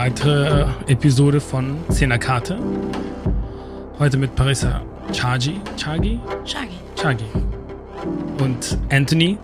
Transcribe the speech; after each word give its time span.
einer 0.00 0.14
weiteren 0.14 0.88
Episode 0.88 1.42
von 1.42 1.78
Zehner 1.90 2.18
Karte. 2.18 2.58
Heute 3.98 4.16
mit 4.16 4.34
Parissa 4.34 4.80
Chagi, 5.12 5.60
Chagi, 5.76 6.18
Shaggy. 6.46 6.78
Chagi 6.96 7.24
und 8.38 8.78
Anthony. 8.88 9.36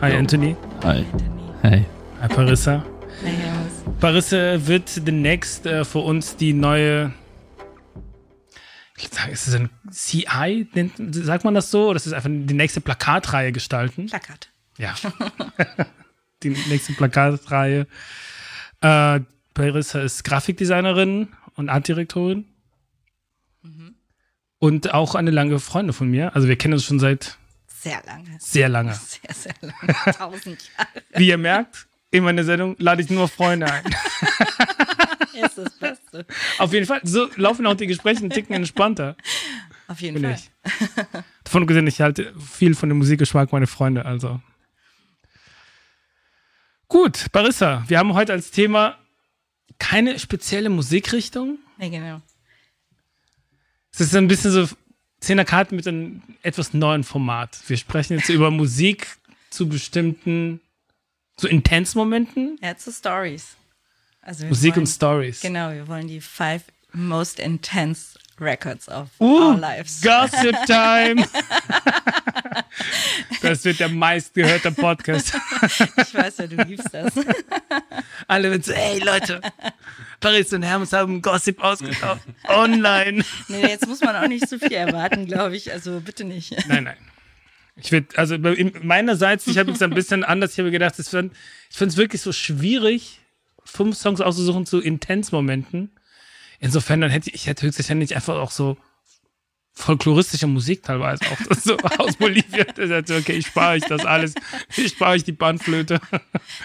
Hi 0.00 0.12
Anthony. 0.12 0.56
Hi. 0.82 1.04
Anthony. 1.12 1.42
Hey. 1.62 1.86
Hi 2.20 2.28
Parissa. 2.28 2.84
Parissa 4.00 4.66
wird 4.66 5.06
demnächst 5.06 5.66
äh, 5.66 5.84
für 5.84 6.00
uns 6.00 6.34
die 6.34 6.52
neue, 6.52 7.12
ich 8.96 9.08
sag, 9.08 9.28
ist 9.28 9.46
es 9.46 9.54
ein 9.54 9.70
CI? 9.92 10.66
Nennt- 10.74 11.14
Sagt 11.14 11.44
man 11.44 11.54
das 11.54 11.70
so? 11.70 11.90
Oder 11.90 11.96
ist 11.96 12.06
es 12.06 12.12
einfach 12.12 12.30
die 12.32 12.54
nächste 12.54 12.80
Plakatreihe 12.80 13.52
gestalten? 13.52 14.06
Plakat. 14.06 14.48
Ja. 14.78 14.96
die 16.42 16.56
nächste 16.68 16.92
Plakatreihe. 16.94 17.86
Äh, 18.80 19.20
Parissa 19.54 20.00
ist 20.00 20.24
Grafikdesignerin 20.24 21.28
und 21.56 21.68
Artdirektorin. 21.68 22.46
Und 24.58 24.92
auch 24.92 25.14
eine 25.14 25.30
lange 25.30 25.58
Freundin 25.58 25.92
von 25.94 26.08
mir. 26.10 26.34
Also 26.34 26.46
wir 26.48 26.56
kennen 26.56 26.74
uns 26.74 26.84
schon 26.84 27.00
seit 27.00 27.38
Sehr 27.66 28.02
lange. 28.04 28.36
sehr 28.38 28.68
lange. 28.68 28.94
Sehr, 29.02 29.34
sehr 29.34 29.54
lange. 29.62 30.16
Tausend 30.16 30.70
Jahre 30.76 30.88
Wie 31.14 31.28
ihr 31.28 31.38
merkt, 31.38 31.86
in 32.10 32.24
meiner 32.24 32.44
Sendung 32.44 32.76
lade 32.78 33.02
ich 33.02 33.08
nur 33.08 33.26
Freunde 33.28 33.70
ein. 33.72 33.84
ist 35.44 35.56
das 35.56 35.70
Beste. 35.78 36.26
Auf 36.58 36.72
jeden 36.74 36.84
Fall. 36.84 37.00
So 37.04 37.28
laufen 37.36 37.66
auch 37.66 37.74
die 37.74 37.86
Gespräche 37.86 38.22
ein 38.24 38.28
Ticken 38.30 38.54
entspannter, 38.54 39.16
Auf 39.88 40.00
jeden 40.02 40.20
Fall. 40.22 40.34
ich. 40.34 40.50
Davon 41.44 41.66
gesehen, 41.66 41.86
ich 41.86 42.02
halte 42.02 42.34
viel 42.38 42.74
von 42.74 42.90
dem 42.90 42.98
Musikgeschmack 42.98 43.50
meiner 43.52 43.66
Freunde, 43.66 44.04
also. 44.04 44.40
Gut, 46.88 47.32
Barissa, 47.32 47.84
wir 47.88 47.98
haben 47.98 48.12
heute 48.12 48.32
als 48.32 48.50
Thema 48.50 48.98
keine 49.78 50.18
spezielle 50.18 50.70
Musikrichtung. 50.70 51.58
Nee, 51.78 51.90
genau. 51.90 52.20
Es 53.92 54.00
ist 54.00 54.14
ein 54.14 54.28
bisschen 54.28 54.50
so 54.52 54.68
Zehner 55.20 55.44
Karten 55.44 55.76
mit 55.76 55.86
einem 55.86 56.22
etwas 56.42 56.72
neuen 56.72 57.04
Format. 57.04 57.58
Wir 57.66 57.76
sprechen 57.76 58.18
jetzt 58.18 58.28
über 58.28 58.50
Musik 58.50 59.18
zu 59.50 59.68
bestimmten, 59.68 60.60
so 61.36 61.48
Intense-Momenten. 61.48 62.58
Ja, 62.62 62.76
zu 62.76 62.92
Stories. 62.92 63.56
Also 64.22 64.46
Musik 64.46 64.76
wollen, 64.76 64.82
und 64.82 64.86
Stories. 64.86 65.40
Genau, 65.40 65.72
wir 65.72 65.88
wollen 65.88 66.08
die 66.08 66.20
five 66.20 66.62
most 66.92 67.38
intense 67.38 68.18
records 68.40 68.88
of 68.88 69.08
Uh, 69.20 69.50
our 69.50 69.58
lives. 69.58 70.00
Gossip 70.00 70.56
Time! 70.66 71.24
das 73.42 73.64
wird 73.64 73.80
der 73.80 73.88
meistgehörte 73.88 74.72
Podcast. 74.72 75.34
Ich 75.62 76.14
weiß 76.14 76.38
ja, 76.38 76.46
du 76.46 76.56
liebst 76.62 76.88
das. 76.92 77.12
Alle 78.28 78.50
werden 78.50 78.62
so, 78.62 78.72
hey 78.72 78.98
Leute, 79.00 79.40
Paris 80.20 80.52
und 80.52 80.62
Hermes 80.62 80.92
haben 80.92 81.22
Gossip 81.22 81.62
ausgekauft. 81.62 82.22
Online. 82.48 83.24
Nee, 83.48 83.62
jetzt 83.62 83.86
muss 83.86 84.00
man 84.00 84.16
auch 84.16 84.28
nicht 84.28 84.48
zu 84.48 84.58
viel 84.58 84.72
erwarten, 84.72 85.26
glaube 85.26 85.56
ich. 85.56 85.72
Also 85.72 86.00
bitte 86.00 86.24
nicht. 86.24 86.56
Nein, 86.68 86.84
nein. 86.84 86.96
Ich 87.76 87.92
würde, 87.92 88.08
also 88.16 88.36
meinerseits, 88.82 89.46
ich 89.46 89.56
habe 89.56 89.70
jetzt 89.70 89.82
ein 89.82 89.90
bisschen 89.90 90.22
anders, 90.22 90.52
ich 90.52 90.58
habe 90.58 90.70
gedacht, 90.70 90.98
es 90.98 91.06
ich 91.06 91.12
finde 91.12 91.92
es 91.92 91.96
wirklich 91.96 92.20
so 92.20 92.32
schwierig, 92.32 93.20
fünf 93.64 93.96
Songs 93.96 94.20
auszusuchen 94.20 94.66
zu 94.66 94.80
Intens-Momenten. 94.80 95.90
Insofern, 96.60 97.00
dann 97.00 97.10
hätte 97.10 97.30
ich, 97.30 97.46
hätte 97.46 97.66
höchstwahrscheinlich 97.66 98.14
einfach 98.14 98.36
auch 98.36 98.50
so 98.50 98.76
folkloristische 99.72 100.46
Musik 100.46 100.82
teilweise 100.82 101.24
auch 101.24 101.38
das 101.48 101.64
so 101.64 101.76
aus 101.78 102.16
Bolivien. 102.16 102.66
Das 102.76 103.10
okay, 103.10 103.32
ich 103.32 103.46
spare 103.46 103.78
ich 103.78 103.84
das 103.84 104.04
alles. 104.04 104.34
Ich 104.76 104.88
spare 104.88 105.16
ich 105.16 105.24
die 105.24 105.32
Bandflöte. 105.32 106.00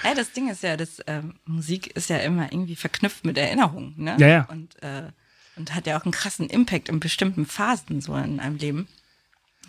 Ja, 0.03 0.13
das 0.13 0.31
Ding 0.34 0.50
ist 0.50 0.63
ja, 0.63 0.75
dass 0.75 1.01
ähm, 1.07 1.35
Musik 1.45 1.88
ist 1.95 2.09
ja 2.09 2.17
immer 2.17 2.51
irgendwie 2.51 2.75
verknüpft 2.75 3.25
mit 3.25 3.38
Erinnerungen, 3.38 3.94
ne? 3.97 4.17
Ja, 4.19 4.28
ja. 4.28 4.45
Und, 4.50 4.81
äh, 4.84 5.03
und 5.55 5.73
hat 5.73 5.88
ja 5.88 5.97
auch 5.97 6.03
einen 6.03 6.11
krassen 6.11 6.50
Impact 6.50 6.89
in 6.89 7.00
bestimmten 7.00 7.45
Phasen 7.45 8.01
so 8.01 8.16
in 8.16 8.39
einem 8.39 8.57
Leben. 8.57 8.88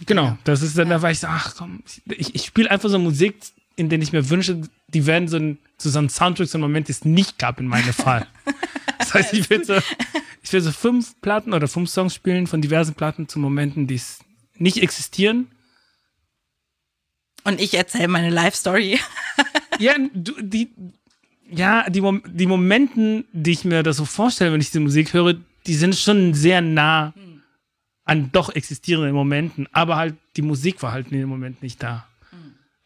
Genau, 0.05 0.37
das 0.45 0.63
ist 0.63 0.77
dann, 0.77 0.91
da 0.91 1.01
war 1.01 1.11
ich 1.11 1.21
so, 1.21 1.29
ach 1.29 1.55
komm, 1.57 1.83
ich, 2.09 2.35
ich 2.35 2.45
spiele 2.45 2.71
einfach 2.71 2.89
so 2.89 2.99
Musik, 2.99 3.37
in 3.77 3.89
denen 3.89 4.03
ich 4.03 4.13
mir 4.13 4.29
wünsche, 4.29 4.63
die 4.89 5.07
werden 5.07 5.29
so 5.29 5.37
ein, 5.37 5.59
zu 5.79 5.89
so 5.89 5.99
einem 5.99 6.09
Soundtrack, 6.09 6.49
so 6.49 6.59
einen 6.59 6.63
Moment, 6.63 6.89
den 6.89 6.93
es 6.93 7.05
nicht 7.05 7.39
gab 7.39 7.61
in 7.61 7.67
meinem 7.67 7.93
Fall. 7.93 8.27
Das 8.99 9.15
heißt, 9.15 9.33
ich 9.35 9.49
will 9.51 9.65
so, 9.65 9.75
ich 10.43 10.53
will 10.53 10.61
so 10.61 10.73
fünf 10.73 11.21
Platten 11.21 11.53
oder 11.55 11.69
fünf 11.69 11.91
Songs 11.91 12.15
spielen 12.15 12.47
von 12.47 12.61
diversen 12.63 12.95
Platten 12.95 13.29
zu 13.29 13.39
Momenten, 13.39 13.87
die 13.87 13.97
es 13.97 14.21
nicht 14.59 14.79
existieren. 14.83 15.49
Und 17.45 17.61
ich 17.61 17.75
erzähle 17.75 18.09
meine 18.09 18.31
Life-Story. 18.31 18.99
Ja, 19.79 19.93
du, 20.15 20.33
die, 20.41 20.71
ja, 21.51 21.91
die, 21.91 22.01
Mom 22.01 22.23
die 22.27 22.47
Momenten, 22.47 23.27
die 23.35 23.51
ich 23.51 23.67
mir 23.67 23.83
das 23.83 23.99
so 23.99 24.07
vorstelle, 24.07 24.51
wenn 24.55 24.61
ich 24.63 24.69
diese 24.69 24.81
Musik 24.81 25.13
höre, 25.13 25.35
die 25.67 25.75
sind 25.75 25.95
schon 25.97 26.33
sehr 26.33 26.63
nah 26.63 27.13
an 28.07 28.31
doch 28.33 28.49
existierenden 28.55 29.13
Momenten, 29.15 29.69
aber 29.73 29.97
halt 29.97 30.15
die 30.37 30.41
Musik 30.41 30.83
war 30.83 30.93
halt 30.93 31.13
in 31.13 31.19
dem 31.19 31.29
Moment 31.29 31.61
nicht 31.63 31.83
da. 31.83 32.09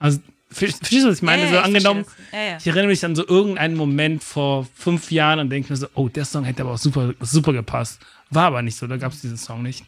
Also, 0.01 0.19
ver- 0.19 0.33
verstehst 0.51 1.05
du, 1.05 1.09
was 1.09 1.17
ich 1.17 1.23
meine? 1.23 1.43
Ja, 1.43 1.49
so 1.49 1.55
ich 1.57 1.63
angenommen, 1.63 2.05
das. 2.05 2.15
Ja, 2.33 2.43
ja. 2.43 2.57
ich 2.59 2.67
erinnere 2.67 2.89
mich 2.89 3.05
an 3.05 3.15
so 3.17 3.27
irgendeinen 3.27 3.77
Moment 3.77 4.25
vor 4.25 4.67
fünf 4.75 5.11
Jahren 5.11 5.39
und 5.41 5.51
denke 5.51 5.73
mir 5.73 5.77
so, 5.77 5.89
oh, 5.95 6.09
der 6.09 6.25
Song 6.25 6.45
hätte 6.45 6.63
aber 6.63 6.73
auch 6.73 6.79
super, 6.79 7.15
super 7.21 7.53
gepasst. 7.53 8.01
War 8.31 8.47
aber 8.47 8.63
nicht 8.63 8.77
so, 8.77 8.87
da 8.87 8.97
gab 8.97 9.13
es 9.13 9.21
diesen 9.21 9.37
Song 9.37 9.63
nicht. 9.63 9.85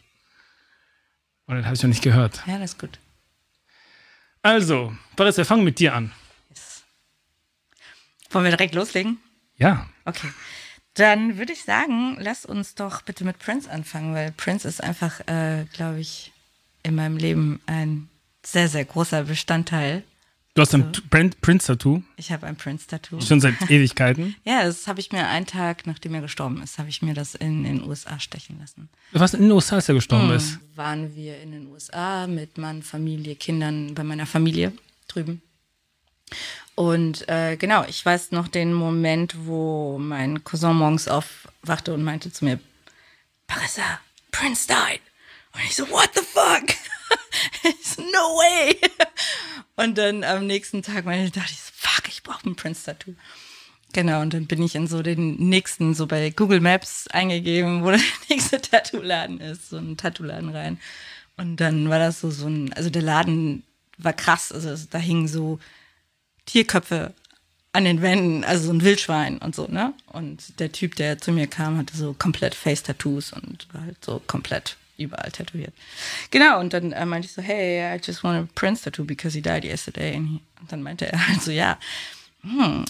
Und 1.45 1.55
den 1.55 1.65
habe 1.65 1.75
ich 1.75 1.83
noch 1.83 1.89
nicht 1.89 2.03
gehört. 2.03 2.41
Ja, 2.47 2.57
das 2.57 2.71
ist 2.71 2.79
gut. 2.79 2.99
Also, 4.41 4.93
Paris, 5.15 5.37
wir 5.37 5.45
fangen 5.45 5.63
mit 5.63 5.79
dir 5.79 5.93
an. 5.93 6.11
Wollen 8.31 8.45
wir 8.45 8.51
direkt 8.51 8.75
loslegen? 8.75 9.17
Ja, 9.57 9.87
Okay. 10.05 10.29
Dann 10.95 11.37
würde 11.37 11.53
ich 11.53 11.63
sagen, 11.63 12.17
lass 12.19 12.45
uns 12.45 12.75
doch 12.75 13.01
bitte 13.01 13.23
mit 13.23 13.39
Prince 13.39 13.69
anfangen, 13.69 14.13
weil 14.13 14.31
Prince 14.31 14.67
ist 14.67 14.83
einfach, 14.83 15.21
äh, 15.27 15.65
glaube 15.73 15.99
ich, 15.99 16.31
in 16.83 16.93
meinem 16.95 17.17
Leben 17.17 17.61
ein 17.65 18.09
sehr, 18.45 18.67
sehr 18.69 18.85
großer 18.85 19.23
Bestandteil. 19.23 20.03
Du 20.55 20.61
hast 20.61 20.73
ein 20.75 20.91
Prin- 21.09 21.33
Prince-Tattoo, 21.41 22.03
Ich 22.17 22.31
habe 22.31 22.45
ein 22.47 22.55
Prince-Tattoo. 22.55 23.21
schon 23.21 23.41
seit 23.41 23.55
Ewigkeiten. 23.69 24.35
Ja, 24.43 24.63
das 24.63 24.87
habe 24.87 24.99
ich 24.99 25.11
mir 25.11 25.27
einen 25.27 25.45
Tag, 25.47 25.87
nachdem 25.87 26.13
er 26.15 26.21
gestorben 26.21 26.61
ist, 26.61 26.77
habe 26.77 26.89
ich 26.89 27.01
mir 27.01 27.13
das 27.13 27.35
in 27.35 27.63
den 27.63 27.83
USA 27.83 28.19
stechen 28.19 28.59
lassen. 28.59 28.89
Was 29.11 29.33
in 29.33 29.41
den 29.41 29.51
USA, 29.51 29.75
als 29.75 29.89
er 29.89 29.95
gestorben 29.95 30.29
Hm. 30.29 30.35
ist. 30.35 30.59
Waren 30.75 31.15
wir 31.15 31.39
in 31.41 31.51
den 31.51 31.67
USA 31.67 32.27
mit 32.27 32.57
Mann, 32.57 32.83
Familie, 32.83 33.35
Kindern, 33.35 33.93
bei 33.95 34.03
meiner 34.03 34.25
Familie 34.25 34.73
drüben. 35.07 35.41
Und 36.75 37.27
äh, 37.29 37.55
genau, 37.57 37.83
ich 37.87 38.03
weiß 38.03 38.31
noch 38.31 38.47
den 38.47 38.73
Moment, 38.73 39.35
wo 39.45 39.99
mein 39.99 40.43
Cousin 40.43 40.75
morgens 40.75 41.07
aufwachte 41.07 41.93
und 41.93 42.03
meinte 42.03 42.31
zu 42.31 42.45
mir, 42.45 42.59
Parissa, 43.45 43.99
Prince 44.31 44.67
died. 44.67 45.01
Und 45.53 45.61
ich 45.65 45.75
so, 45.75 45.87
what 45.91 46.09
the 46.15 46.21
fuck? 46.21 46.75
no 48.11 48.37
way. 48.39 48.75
Und 49.75 49.97
dann 49.97 50.23
am 50.23 50.45
nächsten 50.47 50.81
Tag 50.81 51.05
meine, 51.05 51.29
dachte 51.29 51.51
ich 51.51 51.59
fuck, 51.59 52.07
ich 52.07 52.23
brauche 52.23 52.49
ein 52.49 52.55
Prince-Tattoo. 52.55 53.15
Genau, 53.93 54.21
und 54.21 54.33
dann 54.33 54.47
bin 54.47 54.61
ich 54.63 54.75
in 54.75 54.87
so 54.87 55.03
den 55.03 55.35
nächsten, 55.35 55.93
so 55.93 56.07
bei 56.07 56.31
Google 56.31 56.59
Maps 56.59 57.07
eingegeben, 57.07 57.83
wo 57.83 57.91
der 57.91 57.99
nächste 58.29 58.59
Tattoo-Laden 58.59 59.39
ist, 59.39 59.69
so 59.69 59.77
ein 59.77 59.97
Tattoo-Laden 59.97 60.49
rein. 60.49 60.79
Und 61.37 61.57
dann 61.57 61.89
war 61.89 61.99
das 61.99 62.21
so, 62.21 62.31
so 62.31 62.47
ein, 62.47 62.73
also 62.73 62.89
der 62.89 63.01
Laden 63.01 63.63
war 63.97 64.13
krass, 64.13 64.51
also 64.51 64.75
da 64.89 64.97
hingen 64.97 65.27
so 65.27 65.59
Tierköpfe 66.45 67.13
an 67.71 67.85
den 67.85 68.01
Wänden, 68.01 68.43
also 68.43 68.65
so 68.65 68.73
ein 68.73 68.83
Wildschwein 68.83 69.39
und 69.39 69.55
so, 69.55 69.67
ne? 69.67 69.93
Und 70.07 70.59
der 70.59 70.71
Typ, 70.71 70.95
der 70.95 71.17
zu 71.17 71.31
mir 71.31 71.47
kam, 71.47 71.77
hatte 71.77 71.97
so 71.97 72.13
komplett 72.13 72.53
Face-Tattoos 72.53 73.33
und 73.33 73.67
war 73.73 73.81
halt 73.81 74.03
so 74.03 74.21
komplett 74.25 74.77
überall 74.97 75.31
tätowiert. 75.31 75.73
Genau, 76.31 76.59
und 76.59 76.73
dann 76.73 76.91
äh, 76.91 77.05
meinte 77.05 77.27
ich 77.27 77.33
so, 77.33 77.41
hey, 77.41 77.95
I 77.95 77.99
just 78.03 78.23
want 78.23 78.37
a 78.37 78.47
Prince-Tattoo 78.55 79.05
because 79.05 79.35
he 79.35 79.41
died 79.41 79.63
yesterday. 79.63 80.15
Und, 80.15 80.27
he, 80.27 80.41
und 80.61 80.71
dann 80.71 80.83
meinte 80.83 81.11
er 81.11 81.27
halt 81.27 81.41
so, 81.41 81.51
ja, 81.51 81.77
hm, 82.41 82.85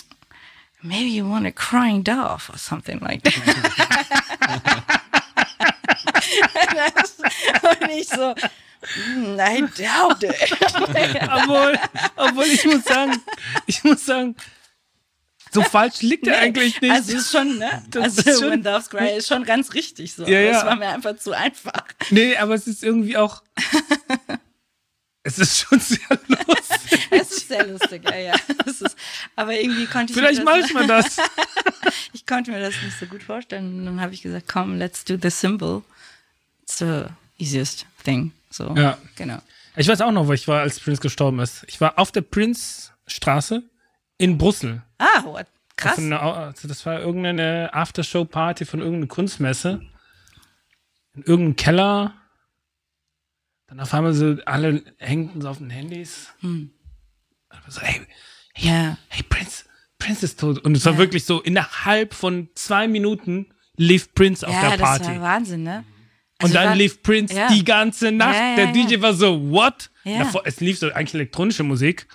maybe 0.82 1.10
you 1.10 1.30
want 1.30 1.46
a 1.46 1.52
crying 1.52 2.04
dove 2.04 2.50
or 2.52 2.58
something 2.58 3.00
like 3.00 3.24
that. 3.24 3.34
und 7.64 7.90
ich 7.92 8.08
so, 8.08 8.36
"Hmm, 8.96 9.40
I 9.40 9.62
doubt 9.78 10.24
it. 10.24 10.36
obwohl, 11.32 11.80
obwohl 12.16 12.46
ich 12.46 12.66
muss 12.66 12.84
sagen, 12.84 13.22
ich 13.66 13.84
muss 13.84 14.06
sagen, 14.06 14.36
so 15.54 15.62
falsch 15.62 16.02
liegt 16.02 16.28
er 16.28 16.40
eigentlich 16.40 16.82
nicht. 16.82 16.92
Also 16.92 17.16
ist 17.18 17.32
schon, 17.32 17.58
ne? 17.58 17.84
Das 17.90 18.04
also 18.18 18.30
ist 18.30 18.40
schon- 18.40 18.52
When 18.52 18.64
Doves 18.64 18.90
Cry 18.90 19.18
ist 19.18 19.28
schon 19.28 19.44
ganz 19.44 19.74
richtig 19.74 20.14
so. 20.14 20.26
Ja, 20.26 20.40
ja. 20.40 20.58
Es 20.60 20.66
war 20.66 20.76
mir 20.76 20.90
einfach 20.90 21.16
zu 21.18 21.32
einfach. 21.34 21.84
nee, 22.10 22.36
aber 22.38 22.56
es 22.56 22.68
ist 22.68 22.84
irgendwie 22.84 23.18
auch. 23.18 23.42
es 25.24 25.40
ist 25.40 25.60
schon 25.60 25.80
sehr 25.80 26.00
lustig. 26.48 27.08
Es 27.12 27.32
ist 27.32 27.48
sehr 27.48 27.66
lustig, 27.68 28.04
ja, 28.04 28.16
ja. 28.18 28.34
Ist, 28.66 28.96
aber 29.36 29.54
irgendwie 29.54 29.86
konnte 29.86 30.12
ich 30.12 30.18
Vielleicht 30.20 30.40
mir 30.40 30.46
mache 30.46 30.60
das, 30.62 30.68
ich 30.70 30.74
mal 30.74 30.88
das. 30.88 31.18
ich 32.14 32.26
konnte 32.26 32.52
mir 32.52 32.60
das 32.60 32.74
nicht 32.84 33.00
so 33.00 33.06
gut 33.06 33.24
vorstellen. 33.24 33.80
Und 33.80 33.86
dann 33.86 34.02
habe 34.02 34.14
ich 34.14 34.22
gesagt, 34.22 34.48
komm, 34.52 34.78
let's 34.78 35.06
do 35.06 35.18
the 35.22 35.30
symbol. 35.30 35.84
It's 36.64 36.78
the 36.80 37.06
easiest 37.38 37.86
thing. 38.04 38.32
So, 38.50 38.74
Ja. 38.76 38.98
genau. 39.16 39.40
Ich 39.76 39.88
weiß 39.88 40.02
auch 40.02 40.12
noch, 40.12 40.28
wo 40.28 40.34
ich 40.34 40.48
war, 40.48 40.62
als 40.62 40.80
Prince 40.80 41.02
gestorben 41.02 41.40
ist. 41.40 41.64
Ich 41.68 41.82
war 41.82 41.98
auf 41.98 42.12
der 42.12 42.22
Prince-Straße 42.22 43.64
in 44.24 44.38
Brüssel. 44.38 44.82
Ah, 44.98 45.24
what? 45.24 45.48
Krass. 45.76 45.96
Von 45.96 46.06
einer, 46.06 46.22
also 46.22 46.68
das 46.68 46.86
war 46.86 47.00
irgendeine 47.00 47.74
Aftershow-Party 47.74 48.66
von 48.66 48.80
irgendeiner 48.80 49.08
Kunstmesse. 49.08 49.82
In 51.16 51.24
irgendeinem 51.24 51.56
Keller. 51.56 52.14
Dann 53.68 53.80
auf 53.80 53.94
einmal 53.94 54.14
so, 54.14 54.38
alle 54.46 54.84
hängten 55.00 55.42
so 55.42 55.50
auf 55.50 55.58
den 55.58 55.70
Handys. 55.70 56.30
Hm. 56.42 56.72
So, 57.68 57.82
hey, 57.82 58.02
Ja. 58.58 58.98
hey, 59.10 59.24
Prince, 59.24 59.66
Prince 60.00 60.26
ist 60.26 60.40
tot. 60.40 60.60
Und 60.60 60.76
es 60.76 60.86
war 60.86 60.94
Ja. 60.94 60.98
wirklich 61.00 61.26
so, 61.26 61.42
innerhalb 61.42 62.14
von 62.14 62.50
zwei 62.56 62.88
Minuten 62.88 63.48
lief 63.78 64.14
Prince 64.14 64.48
auf 64.48 64.54
Ja, 64.54 64.62
der 64.62 64.72
das 64.72 64.80
Party. 64.80 65.06
war 65.08 65.22
Wahnsinn, 65.22 65.64
ne? 65.64 65.84
Und 66.42 66.46
Also 66.50 66.54
dann 66.56 66.70
war- 66.70 66.76
lief 66.76 67.02
Prince 67.04 67.34
die 67.52 67.64
ganze 67.64 68.12
Nacht. 68.12 68.36
Der. 68.58 68.72
DJ 68.74 69.02
war 69.02 69.14
so, 69.14 69.50
what? 69.52 69.90
Davor, 70.04 70.42
es 70.46 70.60
lief 70.60 70.78
so 70.80 70.92
eigentlich 70.92 71.14
elektronische 71.16 71.64
Musik. 71.64 72.08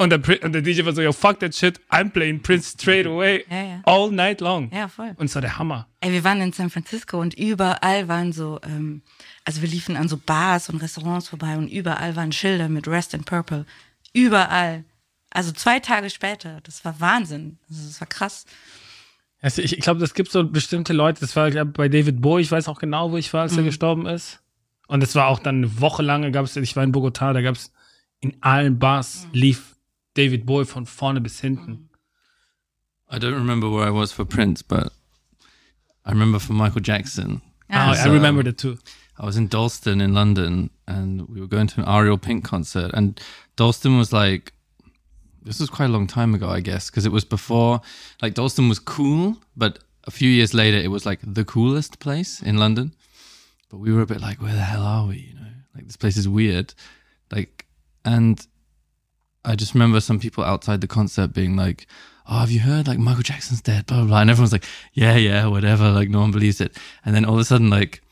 Und 0.00 0.08
der, 0.08 0.42
und 0.44 0.52
der 0.52 0.62
DJ 0.62 0.82
war 0.86 0.94
so, 0.94 1.02
yo, 1.02 1.12
fuck 1.12 1.40
that 1.40 1.54
shit, 1.54 1.78
I'm 1.90 2.08
playing 2.10 2.40
Prince 2.42 2.70
straight 2.70 3.06
away. 3.06 3.44
Ja, 3.50 3.62
ja. 3.62 3.80
All 3.84 4.10
night 4.10 4.40
long. 4.40 4.70
Ja, 4.72 4.88
voll. 4.88 5.12
Und 5.18 5.26
es 5.26 5.34
war 5.34 5.42
der 5.42 5.58
Hammer. 5.58 5.88
Ey, 6.00 6.10
wir 6.10 6.24
waren 6.24 6.40
in 6.40 6.54
San 6.54 6.70
Francisco 6.70 7.20
und 7.20 7.34
überall 7.34 8.08
waren 8.08 8.32
so, 8.32 8.58
ähm, 8.64 9.02
also 9.44 9.60
wir 9.60 9.68
liefen 9.68 9.98
an 9.98 10.08
so 10.08 10.16
Bars 10.16 10.70
und 10.70 10.80
Restaurants 10.80 11.28
vorbei 11.28 11.58
und 11.58 11.68
überall 11.68 12.16
waren 12.16 12.32
Schilder 12.32 12.70
mit 12.70 12.88
Rest 12.88 13.12
in 13.12 13.24
Purple. 13.24 13.66
Überall. 14.14 14.84
Also 15.30 15.52
zwei 15.52 15.80
Tage 15.80 16.08
später. 16.08 16.60
Das 16.62 16.82
war 16.84 16.98
Wahnsinn. 16.98 17.58
Also 17.68 17.86
das 17.86 18.00
war 18.00 18.08
krass. 18.08 18.46
Also 19.42 19.60
ich 19.60 19.74
ich 19.74 19.80
glaube, 19.80 20.00
das 20.00 20.14
gibt 20.14 20.30
so 20.32 20.44
bestimmte 20.48 20.94
Leute, 20.94 21.20
das 21.20 21.36
war 21.36 21.50
glaub, 21.50 21.74
bei 21.74 21.90
David 21.90 22.22
Bowie, 22.22 22.40
ich 22.42 22.50
weiß 22.50 22.68
auch 22.68 22.78
genau, 22.78 23.12
wo 23.12 23.18
ich 23.18 23.32
war, 23.34 23.42
als 23.42 23.52
Mhm. 23.52 23.58
er 23.58 23.64
gestorben 23.64 24.06
ist. 24.06 24.40
Und 24.86 25.02
es 25.02 25.14
war 25.14 25.26
auch 25.28 25.38
dann 25.40 25.56
eine 25.56 25.80
Woche 25.80 26.02
lang, 26.02 26.30
gab 26.32 26.46
es, 26.46 26.56
ich 26.56 26.74
war 26.74 26.84
in 26.84 26.92
Bogotá, 26.92 27.32
da 27.34 27.42
gab 27.42 27.54
es 27.56 27.70
in 28.20 28.36
allen 28.42 28.78
Bars 28.78 29.26
Mhm. 29.26 29.38
lief 29.38 29.69
David 30.14 30.46
Bowie 30.46 30.64
von 30.64 30.86
vorne 30.86 31.20
bis 31.20 31.40
hinten. 31.40 31.88
I 33.08 33.18
don't 33.18 33.34
remember 33.34 33.68
where 33.68 33.86
I 33.86 33.90
was 33.90 34.12
for 34.12 34.24
Prince, 34.24 34.62
but 34.62 34.92
I 36.04 36.10
remember 36.10 36.38
for 36.38 36.52
Michael 36.52 36.80
Jackson. 36.80 37.42
Ah. 37.70 37.94
Oh, 37.96 38.08
I 38.08 38.12
remember 38.12 38.42
that 38.42 38.58
too. 38.58 38.78
I 39.18 39.26
was 39.26 39.36
in 39.36 39.48
Dalston 39.48 40.00
in 40.00 40.14
London 40.14 40.70
and 40.86 41.28
we 41.28 41.40
were 41.40 41.46
going 41.46 41.66
to 41.66 41.80
an 41.80 41.88
Ariel 41.88 42.18
Pink 42.18 42.44
concert. 42.44 42.90
And 42.94 43.20
Dalston 43.56 43.98
was 43.98 44.12
like, 44.12 44.52
this 45.42 45.60
was 45.60 45.70
quite 45.70 45.86
a 45.86 45.92
long 45.92 46.06
time 46.06 46.34
ago, 46.34 46.48
I 46.48 46.60
guess, 46.60 46.90
because 46.90 47.04
it 47.04 47.12
was 47.12 47.24
before, 47.24 47.80
like, 48.22 48.34
Dalston 48.34 48.68
was 48.68 48.78
cool, 48.78 49.36
but 49.56 49.78
a 50.04 50.10
few 50.10 50.28
years 50.28 50.54
later, 50.54 50.78
it 50.78 50.90
was 50.90 51.04
like 51.04 51.20
the 51.22 51.44
coolest 51.44 51.98
place 51.98 52.42
in 52.42 52.56
London. 52.56 52.94
But 53.70 53.78
we 53.78 53.92
were 53.92 54.02
a 54.02 54.06
bit 54.06 54.20
like, 54.20 54.40
where 54.40 54.54
the 54.54 54.60
hell 54.60 54.82
are 54.82 55.06
we? 55.06 55.18
You 55.18 55.34
know, 55.34 55.52
like, 55.74 55.86
this 55.86 55.96
place 55.96 56.16
is 56.16 56.28
weird. 56.28 56.74
Like, 57.30 57.66
and 58.04 58.46
I 59.44 59.56
just 59.56 59.74
remember 59.74 60.00
some 60.00 60.20
people 60.20 60.44
outside 60.44 60.80
the 60.80 60.86
concert 60.86 61.32
being 61.32 61.56
like, 61.56 61.86
oh, 62.28 62.38
have 62.38 62.50
you 62.50 62.60
heard? 62.60 62.86
Like, 62.86 62.98
Michael 62.98 63.22
Jackson's 63.22 63.62
dead, 63.62 63.86
blah, 63.86 63.98
blah, 63.98 64.06
blah. 64.06 64.20
And 64.20 64.30
everyone's 64.30 64.52
like, 64.52 64.64
yeah, 64.92 65.16
yeah, 65.16 65.46
whatever. 65.46 65.90
Like, 65.90 66.10
no 66.10 66.20
one 66.20 66.30
believes 66.30 66.60
it. 66.60 66.76
And 67.04 67.14
then 67.14 67.24
all 67.24 67.34
of 67.34 67.40
a 67.40 67.44
sudden, 67.44 67.70
like, 67.70 68.02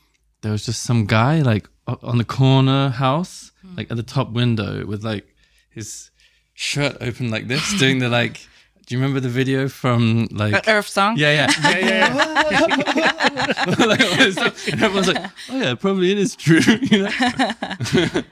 there 0.43 0.53
was 0.53 0.65
just 0.65 0.83
some 0.83 1.07
guy 1.07 1.41
like 1.43 1.69
on 1.87 2.19
the 2.19 2.25
corner 2.25 2.91
house, 2.91 3.53
hmm. 3.63 3.77
like 3.77 3.91
at 3.91 3.97
the 3.97 4.03
top 4.03 4.31
window 4.31 4.85
with 4.87 5.05
like 5.05 5.35
his 5.71 6.11
shirt 6.55 6.97
open 7.01 7.31
like 7.31 7.49
this, 7.49 7.75
doing 7.79 7.99
the 7.99 8.09
like. 8.09 8.47
Do 8.87 8.95
you 8.95 9.03
remember 9.03 9.21
the 9.21 9.29
video 9.29 9.69
from 9.69 10.29
like? 10.31 10.67
Earth 10.67 10.89
Song? 10.89 11.19
Yeah, 11.19 11.47
yeah. 11.47 11.53
Yeah, 11.63 11.79
yeah, 11.79 12.47
yeah. 12.51 13.65
like, 13.87 14.01
all 14.01 14.17
this 14.17 14.35
stuff. 14.35 14.69
and 14.69 14.83
everyone's 14.83 15.09
like, 15.09 15.31
"Oh 15.51 15.61
yeah, 15.61 15.75
probably 15.75 16.11
it 16.11 16.17
is 16.17 16.35
true." 16.35 16.61
You 16.81 17.03
know? 17.03 18.23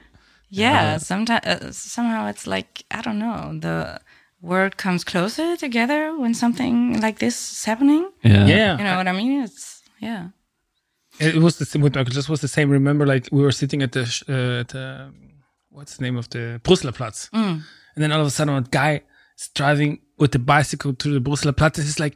Yeah, 0.49 0.97
sometimes 0.97 1.45
uh, 1.45 1.71
somehow 1.71 2.27
it's 2.27 2.47
like 2.47 2.85
I 2.91 3.01
don't 3.01 3.19
know. 3.19 3.57
The 3.59 3.99
world 4.41 4.77
comes 4.77 5.03
closer 5.03 5.57
together 5.57 6.17
when 6.17 6.33
something 6.33 7.01
like 7.01 7.19
this 7.19 7.51
is 7.51 7.65
happening. 7.65 8.09
Yeah. 8.23 8.45
yeah. 8.45 8.77
You 8.77 8.83
know 8.83 8.97
what 8.97 9.07
I 9.07 9.11
mean? 9.11 9.43
It's 9.43 9.83
yeah. 9.99 10.29
It 11.19 11.35
was 11.35 11.57
the 11.57 11.65
same 11.65 11.81
with 11.81 11.95
Michael. 11.95 12.13
Just 12.13 12.29
was 12.29 12.41
the 12.41 12.47
same. 12.47 12.69
Remember, 12.69 13.05
like 13.05 13.27
we 13.31 13.41
were 13.41 13.51
sitting 13.51 13.81
at 13.81 13.91
the 13.91 14.01
uh, 14.29 14.61
at 14.61 14.69
the 14.69 15.11
what's 15.69 15.97
the 15.97 16.03
name 16.03 16.17
of 16.17 16.29
the 16.29 16.61
Brüsseler 16.63 16.93
Platz, 16.93 17.29
and 17.33 17.63
then 17.95 18.11
all 18.11 18.21
of 18.21 18.27
a 18.27 18.31
sudden, 18.31 18.55
a 18.55 18.61
guy 18.61 19.01
is 19.37 19.49
driving 19.53 19.99
with 20.17 20.31
the 20.31 20.39
bicycle 20.39 20.93
to 20.93 21.19
the 21.19 21.19
Brüsseler 21.19 21.57
Platz, 21.57 21.79
and 21.79 21.85
he's 21.85 21.99
like, 21.99 22.15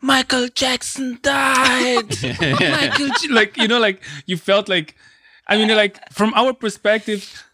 "Michael 0.00 0.48
Jackson 0.48 1.18
died." 1.22 2.10
Michael, 2.40 3.08
J-. 3.20 3.28
like 3.28 3.56
you 3.56 3.68
know, 3.68 3.78
like 3.78 4.02
you 4.26 4.36
felt 4.36 4.68
like, 4.68 4.96
I 5.46 5.56
mean, 5.56 5.68
like 5.68 5.96
from 6.12 6.34
our 6.34 6.52
perspective, 6.52 7.44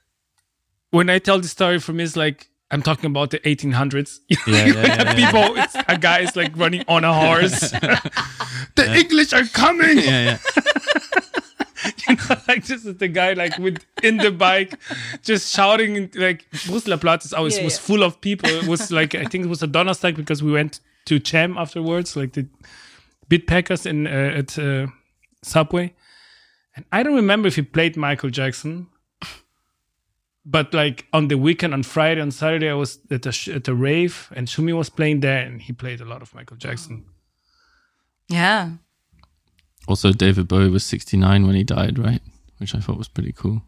when 0.96 1.10
I 1.10 1.18
tell 1.18 1.38
the 1.38 1.48
story 1.48 1.78
for 1.78 1.92
me, 1.92 2.04
it's 2.04 2.16
like. 2.16 2.48
I'm 2.68 2.82
talking 2.82 3.06
about 3.06 3.30
the 3.30 3.38
1800s. 3.40 4.18
Yeah, 4.28 4.38
yeah, 4.48 4.64
yeah, 4.66 4.82
yeah. 4.82 5.14
People, 5.14 5.62
it's, 5.62 5.76
a 5.86 5.96
guy 5.96 6.20
is 6.20 6.34
like 6.34 6.56
running 6.56 6.84
on 6.88 7.04
a 7.04 7.14
horse. 7.14 7.70
the 8.74 8.92
English 9.02 9.32
are 9.32 9.44
coming. 9.44 9.98
Yeah, 9.98 10.22
yeah. 10.24 10.38
you 12.08 12.16
know, 12.16 12.36
like 12.48 12.64
this 12.64 12.84
is 12.84 12.96
the 12.96 13.06
guy 13.06 13.34
like 13.34 13.56
with 13.58 13.84
in 14.02 14.16
the 14.16 14.32
bike, 14.32 14.74
just 15.22 15.54
shouting 15.54 16.10
like 16.16 16.50
Brüsseler 16.50 17.00
Platz 17.00 17.26
is 17.26 17.32
always 17.32 17.56
Yeah, 17.56 17.64
was 17.64 17.76
yeah. 17.76 17.82
full 17.82 18.02
of 18.02 18.20
people. 18.20 18.50
It 18.50 18.66
was 18.66 18.90
like 18.90 19.14
I 19.14 19.26
think 19.26 19.44
it 19.44 19.48
was 19.48 19.62
a 19.62 19.68
Donnerstag 19.68 20.16
because 20.16 20.42
we 20.42 20.50
went 20.50 20.80
to 21.04 21.20
Cham 21.20 21.56
afterwards, 21.56 22.16
like 22.16 22.32
the 22.32 22.48
Bitpackers 23.30 23.86
in 23.86 24.08
uh, 24.08 24.40
at 24.40 24.58
uh, 24.58 24.88
Subway, 25.44 25.94
and 26.74 26.84
I 26.90 27.04
don't 27.04 27.14
remember 27.14 27.46
if 27.46 27.54
he 27.54 27.62
played 27.62 27.96
Michael 27.96 28.30
Jackson. 28.30 28.88
But 30.48 30.72
like 30.72 31.06
on 31.12 31.26
the 31.28 31.36
weekend, 31.36 31.74
on 31.74 31.82
Friday, 31.82 32.20
on 32.20 32.30
Saturday, 32.30 32.68
I 32.70 32.74
was 32.74 33.00
at 33.10 33.26
a, 33.26 33.32
sh- 33.32 33.48
at 33.48 33.64
the 33.64 33.74
rave, 33.74 34.32
and 34.36 34.46
Shumi 34.46 34.72
was 34.76 34.88
playing 34.88 35.20
there, 35.20 35.44
and 35.44 35.60
he 35.60 35.72
played 35.72 36.00
a 36.00 36.04
lot 36.04 36.22
of 36.22 36.32
Michael 36.34 36.56
Jackson. 36.56 37.04
Yeah. 38.28 38.70
Also, 39.88 40.12
David 40.12 40.48
Bowie 40.48 40.68
was 40.70 40.84
69 40.84 41.46
when 41.46 41.54
he 41.56 41.64
died, 41.64 41.98
right? 41.98 42.20
Which 42.58 42.74
I 42.74 42.80
thought 42.80 42.98
was 42.98 43.08
pretty 43.08 43.32
cool. 43.32 43.62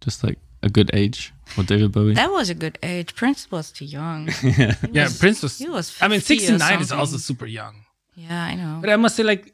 Just 0.00 0.24
like 0.24 0.38
a 0.62 0.70
good 0.70 0.90
age 0.94 1.32
for 1.44 1.62
David 1.62 1.92
Bowie. 1.92 2.14
That 2.14 2.30
was 2.30 2.48
a 2.48 2.54
good 2.54 2.78
age. 2.82 3.14
Prince 3.14 3.50
was 3.50 3.70
too 3.70 3.84
young. 3.84 4.30
Yeah, 4.42 5.04
was- 5.04 5.18
Prince 5.18 5.42
was. 5.42 5.58
he 5.58 5.68
was 5.68 5.94
I 6.00 6.08
mean, 6.08 6.20
sixty 6.20 6.56
nine 6.56 6.80
is 6.80 6.90
also 6.92 7.16
super 7.18 7.46
young. 7.46 7.84
yeah, 8.14 8.44
I 8.44 8.54
know. 8.54 8.78
But 8.80 8.90
I 8.90 8.96
must 8.96 9.16
say, 9.16 9.22
like, 9.22 9.52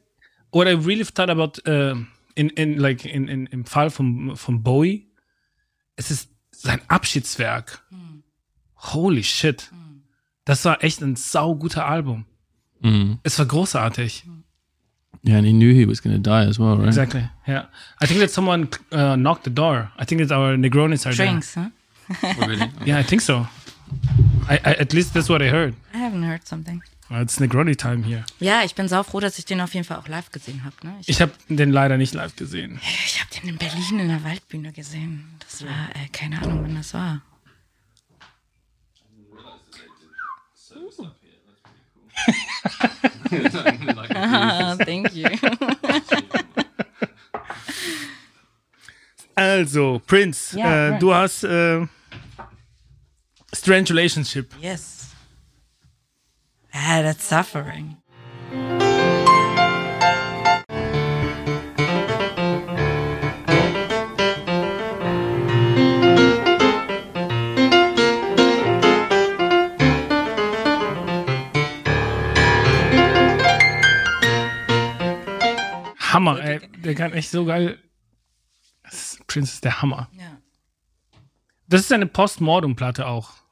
what 0.51 0.69
I 0.69 0.73
really 0.73 1.03
thought 1.05 1.31
about 1.31 1.59
um, 1.69 2.09
in, 2.37 2.51
in 2.57 2.79
like 2.79 3.05
in, 3.07 3.29
in 3.29 3.49
im 3.53 3.65
Fall 3.65 3.89
von, 3.91 4.37
von 4.37 4.59
Bowie, 4.59 5.07
es 5.97 6.11
ist 6.11 6.31
sein 6.51 6.81
Abschiedswerk. 6.89 7.83
Holy 8.93 9.23
shit. 9.25 9.71
Das 10.45 10.65
war 10.65 10.83
echt 10.85 11.01
ein 11.03 11.17
sauguter 11.17 11.87
Album. 11.87 12.25
Mm. 12.81 13.15
Es 13.23 13.39
war 13.39 13.47
großartig. 13.47 14.25
Yeah, 15.25 15.39
and 15.39 15.47
he 15.47 15.53
knew 15.53 15.73
he 15.73 15.85
was 15.89 16.01
going 16.01 16.15
to 16.15 16.23
die 16.23 16.47
as 16.49 16.59
well, 16.59 16.77
right? 16.77 16.87
Exactly. 16.87 17.29
Yeah. 17.49 17.67
I 18.01 18.07
think 18.07 18.21
that 18.21 18.31
someone 18.31 18.69
uh, 18.93 19.17
knocked 19.17 19.43
the 19.45 19.51
door. 19.51 19.91
I 19.99 20.05
think 20.05 20.21
that 20.21 20.31
our 20.31 20.57
Negronis 20.57 21.05
are 21.05 21.13
Drinks, 21.13 21.55
huh? 21.55 21.71
Oh, 22.23 22.35
really? 22.47 22.59
there. 22.59 22.71
Yeah, 22.87 22.99
I 22.99 23.03
think 23.03 23.23
so. 23.23 23.47
I, 24.49 24.61
I, 24.65 24.75
at 24.75 24.93
least 24.93 25.15
that's 25.15 25.29
what 25.29 25.43
I 25.43 25.49
heard. 25.49 25.75
I 25.93 25.99
haven't 25.99 26.23
heard 26.23 26.47
something. 26.47 26.81
It's 27.09 27.39
Negroni 27.39 27.77
time 27.77 28.03
here. 28.05 28.25
Ja, 28.41 28.65
ich 28.65 28.75
bin 28.75 28.89
saufroh, 28.89 29.21
dass 29.21 29.39
ich 29.39 29.45
den 29.45 29.61
auf 29.61 29.73
jeden 29.75 29.87
Fall 29.87 29.99
auch 29.99 30.09
live 30.09 30.31
gesehen 30.33 30.65
habe. 30.65 30.75
Ne? 30.83 30.97
Ich, 31.01 31.09
Ich 31.09 31.21
habe 31.23 31.33
den 31.49 31.71
leider 31.71 31.97
nicht 31.99 32.15
live 32.15 32.35
gesehen. 32.35 32.81
ich 33.07 33.21
habe 33.21 33.31
den 33.33 33.49
in 33.51 33.59
Berlin 33.59 34.01
in 34.01 34.09
der 34.09 34.25
Waldbühne 34.25 34.73
gesehen. 34.73 35.25
Das 35.39 35.65
war, 35.65 35.91
äh, 35.95 36.09
keine 36.13 36.43
Ahnung, 36.43 36.63
wann 36.65 36.75
das 36.75 36.93
war. 36.95 37.23
Ah, 44.15 44.77
thank 44.85 45.13
you. 45.15 45.29
Also, 49.39 50.01
Prince, 50.07 50.57
Ja, 50.59 50.65
äh, 50.65 50.89
Prince. 50.93 50.99
du 51.01 51.15
hast 51.15 51.45
äh, 51.45 51.87
Strange 53.55 53.91
Relationship. 53.91 54.51
Yes. 54.63 54.96
Ah, 56.79 57.03
that's 57.03 57.25
suffering. 57.25 57.97
Hammer, 75.99 76.41
ey. 76.45 76.61
Der 76.79 76.95
kann 76.95 77.13
echt 77.15 77.31
so 77.31 77.47
geil. 77.47 77.79
Das 78.83 79.15
ist, 79.15 79.27
Prince 79.27 79.55
ist 79.55 79.65
der 79.65 79.81
Hammer. 79.81 80.09
Ja. 80.13 80.39
Das 81.69 81.81
ist 81.81 81.93
eine 81.93 82.07
Postmortem-Platte 82.07 83.07
auch. 83.07 83.46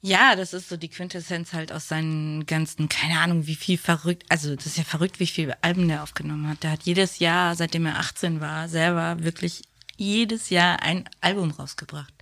Ja, 0.00 0.36
das 0.36 0.52
ist 0.52 0.68
so 0.68 0.76
die 0.76 0.88
Quintessenz 0.88 1.52
halt 1.52 1.72
aus 1.72 1.88
seinen 1.88 2.46
ganzen, 2.46 2.88
keine 2.88 3.18
Ahnung, 3.18 3.46
wie 3.46 3.56
viel 3.56 3.76
verrückt, 3.76 4.24
also 4.28 4.54
das 4.54 4.66
ist 4.66 4.78
ja 4.78 4.84
verrückt, 4.84 5.18
wie 5.18 5.26
viele 5.26 5.62
Alben 5.62 5.88
der 5.88 6.04
aufgenommen 6.04 6.48
hat. 6.48 6.62
Der 6.62 6.70
hat 6.70 6.84
jedes 6.84 7.18
Jahr, 7.18 7.56
seitdem 7.56 7.86
er 7.86 7.98
18 7.98 8.40
war, 8.40 8.68
selber 8.68 9.22
wirklich 9.24 9.62
jedes 9.96 10.50
Jahr 10.50 10.80
ein 10.82 11.08
Album 11.20 11.50
rausgebracht. 11.50 12.14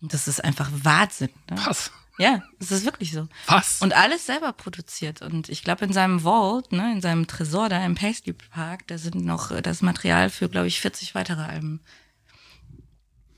Und 0.00 0.14
das 0.14 0.26
ist 0.26 0.42
einfach 0.42 0.70
Wahnsinn. 0.72 1.30
Ne? 1.50 1.60
Was? 1.66 1.90
Ja, 2.18 2.42
es 2.58 2.70
ist 2.70 2.86
wirklich 2.86 3.12
so. 3.12 3.28
Was? 3.46 3.82
Und 3.82 3.94
alles 3.94 4.24
selber 4.24 4.52
produziert. 4.54 5.20
Und 5.20 5.50
ich 5.50 5.62
glaube, 5.62 5.84
in 5.84 5.92
seinem 5.92 6.20
Vault, 6.20 6.72
ne, 6.72 6.92
in 6.92 7.02
seinem 7.02 7.26
Tresor 7.26 7.68
da 7.68 7.84
im 7.84 7.94
Paisley 7.94 8.32
Park, 8.32 8.86
da 8.86 8.96
sind 8.96 9.16
noch 9.16 9.50
äh, 9.50 9.60
das 9.60 9.82
Material 9.82 10.30
für, 10.30 10.48
glaube 10.48 10.66
ich, 10.66 10.80
40 10.80 11.14
weitere 11.14 11.42
Alben. 11.42 11.80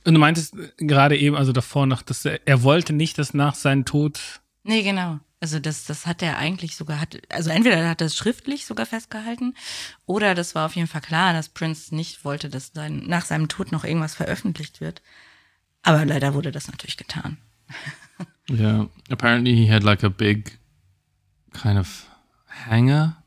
Und 0.08 0.14
du 0.14 0.20
meintest 0.20 0.56
gerade 0.78 1.18
eben, 1.18 1.36
also 1.36 1.52
davor 1.52 1.84
noch, 1.84 2.00
dass 2.00 2.24
er, 2.24 2.40
er 2.46 2.62
wollte 2.62 2.94
nicht, 2.94 3.18
dass 3.18 3.34
nach 3.34 3.54
seinem 3.54 3.84
Tod. 3.84 4.40
Nee, 4.62 4.82
genau. 4.82 5.20
Also 5.38 5.58
das, 5.58 5.84
das 5.84 6.06
hat 6.06 6.22
er 6.22 6.38
eigentlich 6.38 6.76
sogar, 6.76 6.98
hat, 6.98 7.20
also 7.28 7.50
entweder 7.50 7.86
hat 7.86 8.00
er 8.00 8.06
es 8.06 8.16
schriftlich 8.16 8.64
sogar 8.64 8.86
festgehalten 8.86 9.52
oder 10.06 10.34
das 10.34 10.54
war 10.54 10.64
auf 10.64 10.76
jeden 10.76 10.88
Fall 10.88 11.02
klar, 11.02 11.34
dass 11.34 11.50
Prince 11.50 11.94
nicht 11.94 12.24
wollte, 12.24 12.48
dass 12.48 12.72
sein, 12.72 13.04
nach 13.06 13.26
seinem 13.26 13.48
Tod 13.48 13.70
noch 13.70 13.84
irgendwas 13.84 14.14
veröffentlicht 14.14 14.80
wird. 14.80 15.02
Aber 15.82 16.06
leider 16.06 16.32
wurde 16.32 16.52
das 16.52 16.68
natürlich 16.68 16.96
getan. 16.96 17.36
Yeah. 18.48 18.88
Apparently, 19.10 19.54
he 19.54 19.70
had 19.70 19.82
like 19.82 20.02
a 20.02 20.08
big 20.08 20.58
kind 21.52 21.78
of 21.78 22.06
hangar 22.46 23.22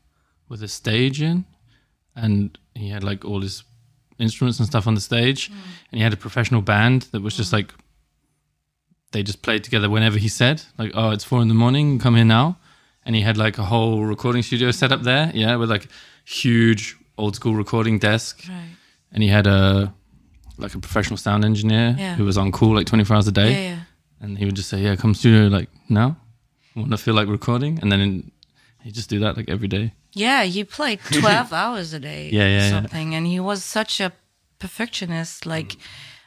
with 0.48 0.64
a 0.64 0.68
stage 0.68 1.22
in, 1.22 1.44
and 2.16 2.58
he 2.74 2.92
had 2.92 3.04
like 3.04 3.24
all 3.24 3.40
his 3.40 3.62
instruments 4.22 4.58
and 4.60 4.66
stuff 4.72 4.86
on 4.86 4.94
the 4.94 5.00
stage, 5.10 5.40
mm. 5.50 5.54
and 5.90 5.96
he 5.98 6.02
had 6.02 6.12
a 6.12 6.16
professional 6.26 6.62
band 6.62 7.02
that 7.12 7.22
was 7.22 7.36
just 7.36 7.50
mm. 7.50 7.56
like 7.58 7.74
they 9.12 9.22
just 9.22 9.42
played 9.42 9.62
together 9.64 9.88
whenever 9.90 10.18
he 10.18 10.28
said, 10.28 10.62
like, 10.78 10.92
"Oh, 10.94 11.10
it's 11.14 11.24
four 11.24 11.42
in 11.42 11.48
the 11.48 11.54
morning, 11.64 11.98
come 11.98 12.14
here 12.16 12.24
now," 12.24 12.56
and 13.04 13.14
he 13.16 13.22
had 13.22 13.36
like 13.36 13.58
a 13.58 13.64
whole 13.72 14.04
recording 14.14 14.42
studio 14.42 14.70
set 14.70 14.92
up 14.92 15.02
there, 15.02 15.30
yeah, 15.34 15.56
with 15.56 15.70
like 15.70 15.86
huge 16.24 16.96
old 17.18 17.34
school 17.36 17.54
recording 17.54 17.98
desk, 17.98 18.44
Right. 18.48 18.76
and 19.12 19.22
he 19.22 19.28
had 19.28 19.46
a 19.46 19.92
like 20.58 20.74
a 20.74 20.78
professional 20.78 21.16
sound 21.16 21.44
engineer 21.44 21.94
Yeah. 21.98 22.16
who 22.16 22.24
was 22.24 22.36
on 22.36 22.52
call 22.52 22.74
like 22.78 22.86
24 22.86 23.16
hours 23.16 23.28
a 23.28 23.32
day 23.32 23.52
Ja, 23.52 23.70
ja. 23.70 23.76
and 24.20 24.38
he 24.38 24.44
would 24.44 24.56
just 24.56 24.68
say, 24.68 24.80
"Yeah, 24.82 24.96
come 24.96 25.14
studio 25.14 25.48
like 25.58 25.68
now. 25.88 26.16
Want 26.74 26.90
to 26.90 26.96
feel 26.96 27.14
like 27.14 27.28
recording?" 27.28 27.78
And 27.82 27.90
then 27.90 28.00
in, 28.00 28.32
he'd 28.84 28.94
just 28.94 29.10
do 29.10 29.18
that 29.20 29.36
like 29.36 29.50
every 29.52 29.68
day. 29.68 29.92
Yeah, 30.14 30.44
he 30.44 30.64
played 30.64 31.00
12 31.10 31.52
hours 31.52 31.92
a 31.92 31.98
day 32.00 32.30
Yeah, 32.32 32.44
or 32.44 32.48
yeah, 32.48 32.58
yeah. 32.58 32.70
something. 32.70 33.14
And 33.14 33.26
he 33.26 33.40
was 33.40 33.64
such 33.64 34.00
a 34.00 34.12
perfectionist. 34.58 35.46
Like, 35.46 35.72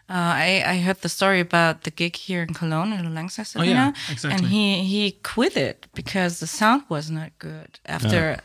uh, 0.09 0.13
I, 0.13 0.63
I 0.65 0.77
heard 0.77 1.01
the 1.01 1.09
story 1.09 1.39
about 1.39 1.83
the 1.83 1.91
gig 1.91 2.15
here 2.15 2.41
in 2.43 2.53
Cologne 2.53 2.93
in 2.93 3.13
Langsess 3.13 3.55
Oh, 3.55 3.63
yeah, 3.63 3.93
exactly. 4.11 4.31
And 4.31 4.45
he, 4.47 4.83
he 4.83 5.11
quit 5.23 5.55
it 5.57 5.87
because 5.93 6.39
the 6.39 6.47
sound 6.47 6.83
was 6.89 7.09
not 7.09 7.31
good 7.39 7.79
after 7.85 8.37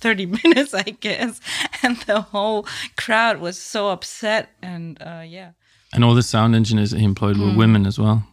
30 0.00 0.26
minutes, 0.44 0.74
I 0.74 0.82
guess. 1.00 1.40
And 1.82 1.96
the 2.06 2.20
whole 2.20 2.66
crowd 2.96 3.40
was 3.40 3.58
so 3.58 3.88
upset. 3.90 4.50
And 4.62 5.00
uh, 5.02 5.22
yeah. 5.26 5.52
And 5.92 6.04
all 6.04 6.14
the 6.14 6.22
sound 6.22 6.54
engineers 6.54 6.90
that 6.92 6.98
he 7.00 7.04
employed 7.04 7.36
were 7.36 7.52
women 7.52 7.86
as 7.86 7.98
well. 7.98 8.24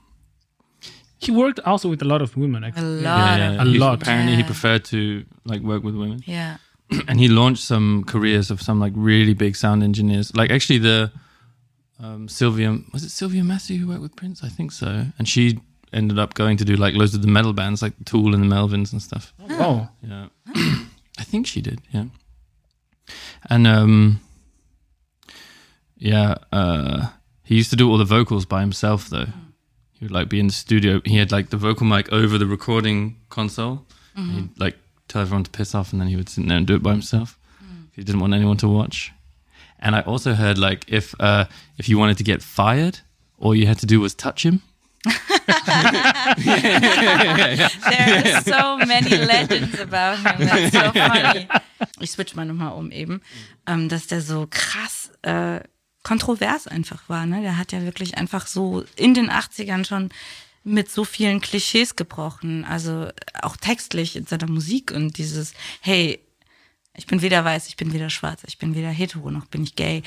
He 1.20 1.32
worked 1.32 1.60
also 1.66 1.90
with 1.90 2.02
a 2.02 2.06
lot 2.06 2.22
of 2.22 2.36
women, 2.38 2.64
A 2.64 2.82
lot 2.82 3.38
yeah, 3.40 3.62
of. 3.62 3.68
A 3.68 3.72
He- 3.72 3.78
lot. 3.80 4.02
Apparently, 4.02 4.36
he 4.36 4.44
preferred 4.44 4.86
to 4.86 5.26
like 5.46 5.62
work 5.62 5.84
with 5.84 5.96
women, 5.96 6.22
Yeah. 6.26 6.58
and 7.08 7.20
he 7.20 7.28
launched 7.28 7.64
some 7.64 8.04
careers 8.06 8.52
of 8.52 8.62
some 8.62 8.80
like 8.80 8.94
really 8.96 9.34
big 9.34 9.56
sound 9.56 9.84
engineers. 9.84 10.32
Like 10.36 10.52
actually, 10.52 10.80
the 10.80 11.12
um, 12.00 12.28
Sylvia 12.28 12.78
was 12.94 13.04
it 13.04 13.10
Sylvia 13.10 13.44
Massey 13.44 13.78
who 13.78 13.88
worked 13.88 14.02
with 14.02 14.16
Prince? 14.16 14.44
I 14.44 14.50
think 14.50 14.72
so, 14.72 15.08
and 15.18 15.28
she 15.28 15.60
ended 15.92 16.20
up 16.20 16.34
going 16.34 16.58
to 16.58 16.66
do 16.66 16.76
like 16.76 16.94
loads 16.96 17.16
of 17.16 17.22
the 17.22 17.28
metal 17.28 17.54
bands, 17.54 17.82
like 17.82 17.94
Tool 18.06 18.34
and 18.36 18.44
the 18.44 18.56
Melvins 18.56 18.92
and 18.92 19.02
stuff. 19.02 19.34
Oh. 19.50 19.90
Yeah. 20.08 20.28
I 21.20 21.24
think 21.24 21.48
she 21.48 21.62
did, 21.62 21.82
yeah. 21.92 22.06
And 23.50 23.66
um 23.66 24.20
yeah, 25.98 26.36
uh 26.52 27.08
he 27.44 27.56
used 27.56 27.70
to 27.72 27.76
do 27.76 27.90
all 27.90 27.98
the 27.98 28.06
vocals 28.06 28.46
by 28.46 28.62
himself 28.62 29.10
though. 29.10 29.28
He 30.00 30.06
would 30.06 30.12
like 30.12 30.30
be 30.30 30.40
in 30.40 30.48
the 30.48 30.54
studio. 30.54 31.02
He 31.06 31.18
had 31.18 31.32
like 31.32 31.50
the 31.50 31.58
vocal 31.58 31.86
mic 31.88 32.12
over 32.12 32.38
the 32.38 32.46
recording 32.46 33.16
console. 33.30 33.86
And 34.16 34.32
He'd 34.32 34.60
like 34.60 34.78
tell 35.08 35.22
everyone 35.22 35.44
to 35.44 35.52
piss 35.52 35.74
off 35.76 35.92
and 35.92 36.02
then 36.02 36.08
he 36.08 36.16
would 36.16 36.30
sit 36.30 36.48
there 36.48 36.58
and 36.58 36.66
do 36.68 36.76
it 36.76 36.84
by 36.84 36.92
himself. 36.92 37.38
He 37.94 38.04
didn't 38.04 38.22
want 38.22 38.34
anyone 38.34 38.58
to 38.58 38.68
watch. 38.68 39.12
And 39.80 39.96
I 39.96 40.02
also 40.02 40.34
heard 40.34 40.58
like 40.58 40.86
if 40.88 41.14
uh 41.20 41.46
if 41.78 41.88
you 41.90 41.98
wanted 42.00 42.18
to 42.18 42.24
get 42.24 42.42
fired, 42.42 43.00
all 43.40 43.56
you 43.56 43.68
had 43.68 43.80
to 43.80 43.86
do 43.86 44.00
was 44.00 44.14
touch 44.16 44.44
him. 44.46 44.62
There 47.88 48.36
are 48.36 48.42
so 48.56 48.78
many 48.78 49.18
legends 49.18 49.80
about 49.80 50.18
him. 50.20 50.48
That's 50.48 50.74
so 50.74 50.92
funny. 50.94 51.48
Ich 52.00 52.12
switch 52.12 52.36
mal 52.36 52.46
nochmal 52.46 52.74
um 52.74 52.92
eben, 52.92 53.22
ähm, 53.66 53.88
dass 53.90 54.08
der 54.08 54.22
so 54.22 54.48
krass 54.50 55.12
äh, 55.24 55.62
kontrovers 56.08 56.68
einfach 56.68 57.10
war. 57.10 57.26
Ne? 57.26 57.42
Der 57.42 57.58
hat 57.58 57.74
ja 57.74 57.82
wirklich 57.82 58.18
einfach 58.18 58.48
so 58.48 58.86
in 58.96 59.14
den 59.14 59.30
80ern 59.30 59.86
schon 59.86 60.08
mit 60.64 60.90
so 60.90 61.04
vielen 61.04 61.42
Klischees 61.42 61.98
gebrochen. 61.98 62.64
Also 62.64 63.10
auch 63.42 63.58
textlich 63.58 64.16
in 64.16 64.26
seiner 64.26 64.48
Musik 64.48 64.92
und 64.92 65.18
dieses, 65.18 65.54
hey, 65.82 66.22
ich 66.96 67.08
bin 67.08 67.22
weder 67.22 67.44
weiß, 67.44 67.68
ich 67.68 67.76
bin 67.76 67.92
weder 67.92 68.10
schwarz, 68.10 68.44
ich 68.48 68.58
bin 68.58 68.74
weder 68.74 68.90
hetero, 68.90 69.32
noch 69.32 69.48
bin 69.48 69.64
ich 69.64 69.76
gay. 69.76 70.02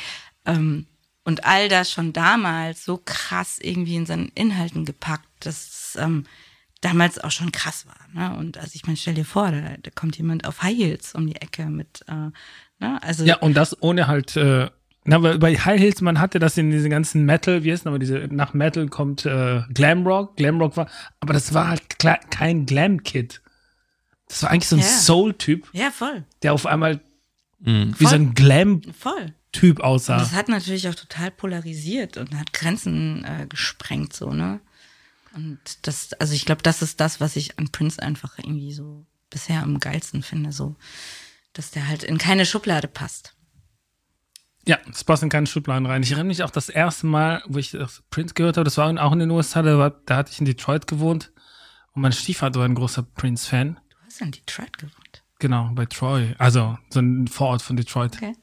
Ähm, 0.47 0.87
und 1.25 1.45
all 1.45 1.69
das 1.69 1.93
schon 1.93 2.15
damals 2.15 2.83
so 2.83 2.99
krass 3.05 3.59
irgendwie 3.61 3.97
in 3.97 4.07
seinen 4.07 4.31
Inhalten 4.35 4.87
gepackt, 4.87 5.29
dass 5.41 5.99
ähm, 6.01 6.25
damals 6.81 7.19
auch 7.19 7.31
schon 7.31 7.53
krass 7.53 7.87
war. 7.87 8.09
Ne? 8.15 8.39
Und 8.39 8.57
also 8.57 8.71
ich 8.73 8.87
meine, 8.87 8.97
stell 8.97 9.15
dir 9.15 9.27
vor, 9.27 9.53
da, 9.53 9.77
da 9.83 9.91
kommt 9.91 10.17
jemand 10.17 10.47
auf 10.47 10.63
High 10.63 10.79
Heels 10.79 11.15
um 11.15 11.27
die 11.27 11.37
Ecke 11.37 11.67
mit, 11.67 12.01
äh, 12.09 12.31
ne? 12.79 13.03
Also 13.03 13.27
Ja, 13.27 13.37
und 13.37 13.53
das 13.53 13.83
ohne 13.83 14.07
halt, 14.07 14.35
äh, 14.37 14.71
na, 15.05 15.23
weil 15.23 15.39
bei 15.39 15.55
High 15.57 15.81
Heels, 15.81 16.01
man 16.03 16.21
hatte 16.21 16.39
das 16.39 16.59
in 16.59 16.71
diesen 16.71 16.91
ganzen 16.91 17.25
Metal, 17.25 17.65
wie 17.65 17.73
heißt 17.73 17.87
aber 17.87 17.99
diese, 17.99 18.29
nach 18.31 18.53
Metal 18.55 18.89
kommt 18.89 19.25
äh, 19.27 19.63
Glamrock, 19.73 20.37
Glamrock 20.37 20.77
war, 20.77 20.89
aber 21.21 21.33
das 21.33 21.55
war 21.55 21.69
halt 21.69 21.99
kein 22.31 22.67
Glam-Kid. 22.67 23.41
Das 24.29 24.43
war 24.43 24.51
eigentlich 24.51 24.69
so 24.69 24.77
ein 24.77 24.81
Ja. 24.83 24.87
Soul-Typ, 24.87 25.69
ja, 25.73 25.91
voll, 25.91 26.25
der 26.43 26.53
auf 26.53 26.67
einmal 26.67 27.01
Mm. 27.63 27.93
wie 27.99 28.07
so 28.07 28.15
ein 28.15 28.33
Glam-Typ 28.35 28.95
voll. 28.97 29.35
Und 29.81 29.81
aussah. 29.85 30.17
das 30.19 30.33
hat 30.33 30.49
natürlich 30.49 30.89
auch 30.89 30.95
total 30.95 31.31
polarisiert 31.31 32.17
und 32.17 32.35
hat 32.39 32.53
Grenzen 32.55 33.23
äh, 33.25 33.47
gesprengt, 33.47 34.15
so, 34.15 34.33
ne? 34.33 34.61
Und 35.35 35.59
das, 35.83 36.13
also 36.15 36.33
ich 36.35 36.47
glaube, 36.47 36.63
das 36.63 36.81
ist 36.83 37.01
das, 37.01 37.21
was 37.21 37.37
ich 37.37 37.59
an 37.59 37.69
Prince 37.71 38.03
einfach 38.03 38.39
irgendwie 38.39 38.73
so 38.73 39.05
bisher 39.29 39.63
am 39.63 39.79
geilsten 39.79 40.23
finde, 40.23 40.53
so, 40.53 40.77
dass 41.53 41.71
der 41.71 41.87
halt 41.87 42.03
in 42.03 42.17
keine 42.19 42.47
Schublade 42.47 42.89
passt. 42.89 43.35
Ja, 44.71 44.79
das 44.87 45.03
passt 45.03 45.25
in 45.25 45.31
keine 45.31 45.49
Schubladen 45.49 45.85
rein. 45.85 46.05
Ich 46.05 46.13
erinnere 46.13 46.29
mich 46.29 46.45
auch 46.45 46.51
das 46.53 46.69
erste 46.69 47.05
Mal, 47.09 47.43
wo 47.49 47.59
ich 47.59 47.73
das 47.73 48.05
Prince 48.09 48.35
gehört 48.35 48.57
habe, 48.57 48.63
das 48.65 48.79
war 48.79 48.89
auch 49.05 49.11
in 49.11 49.19
den 49.19 49.29
USA, 49.33 49.63
da, 49.63 49.79
war, 49.79 49.91
da 50.07 50.15
hatte 50.15 50.31
ich 50.31 50.39
in 50.39 50.45
Detroit 50.45 50.87
gewohnt 50.87 51.33
und 51.91 52.03
mein 52.03 52.13
Stiefvater 52.13 52.61
war 52.61 52.67
ein 52.67 52.77
großer 52.77 53.03
Prince-Fan. 53.03 53.81
Du 53.89 53.97
hast 54.07 54.21
in 54.21 54.31
Detroit 54.31 54.79
gewohnt. 54.79 55.25
Genau, 55.41 55.73
bei 55.75 55.87
Troy, 55.87 56.37
also 56.39 56.79
so 56.91 57.01
ein 57.01 57.27
Vorort 57.27 57.63
von 57.63 57.75
Detroit. 57.75 58.15
Okay. 58.15 58.37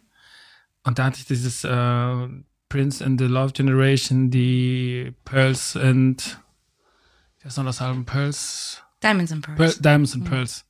Und 0.84 1.00
da 1.00 1.05
hatte 1.05 1.19
ich 1.19 1.27
dieses 1.27 1.63
äh, 1.63 2.27
Prince 2.67 3.05
and 3.05 3.22
the 3.22 3.27
Love 3.27 3.53
Generation, 3.53 4.29
die 4.29 5.13
Pearls 5.24 5.77
and 5.77 6.41
wie 7.39 7.46
heißt 7.46 7.57
noch 7.57 7.63
das 7.63 7.81
Album? 7.81 8.03
Pearls? 8.03 8.84
Diamonds 9.01 9.31
and 9.31 9.46
Pearls. 9.46 9.57
Pearl, 9.57 9.81
Diamonds 9.81 10.13
and 10.13 10.25
Pearls. 10.25 10.65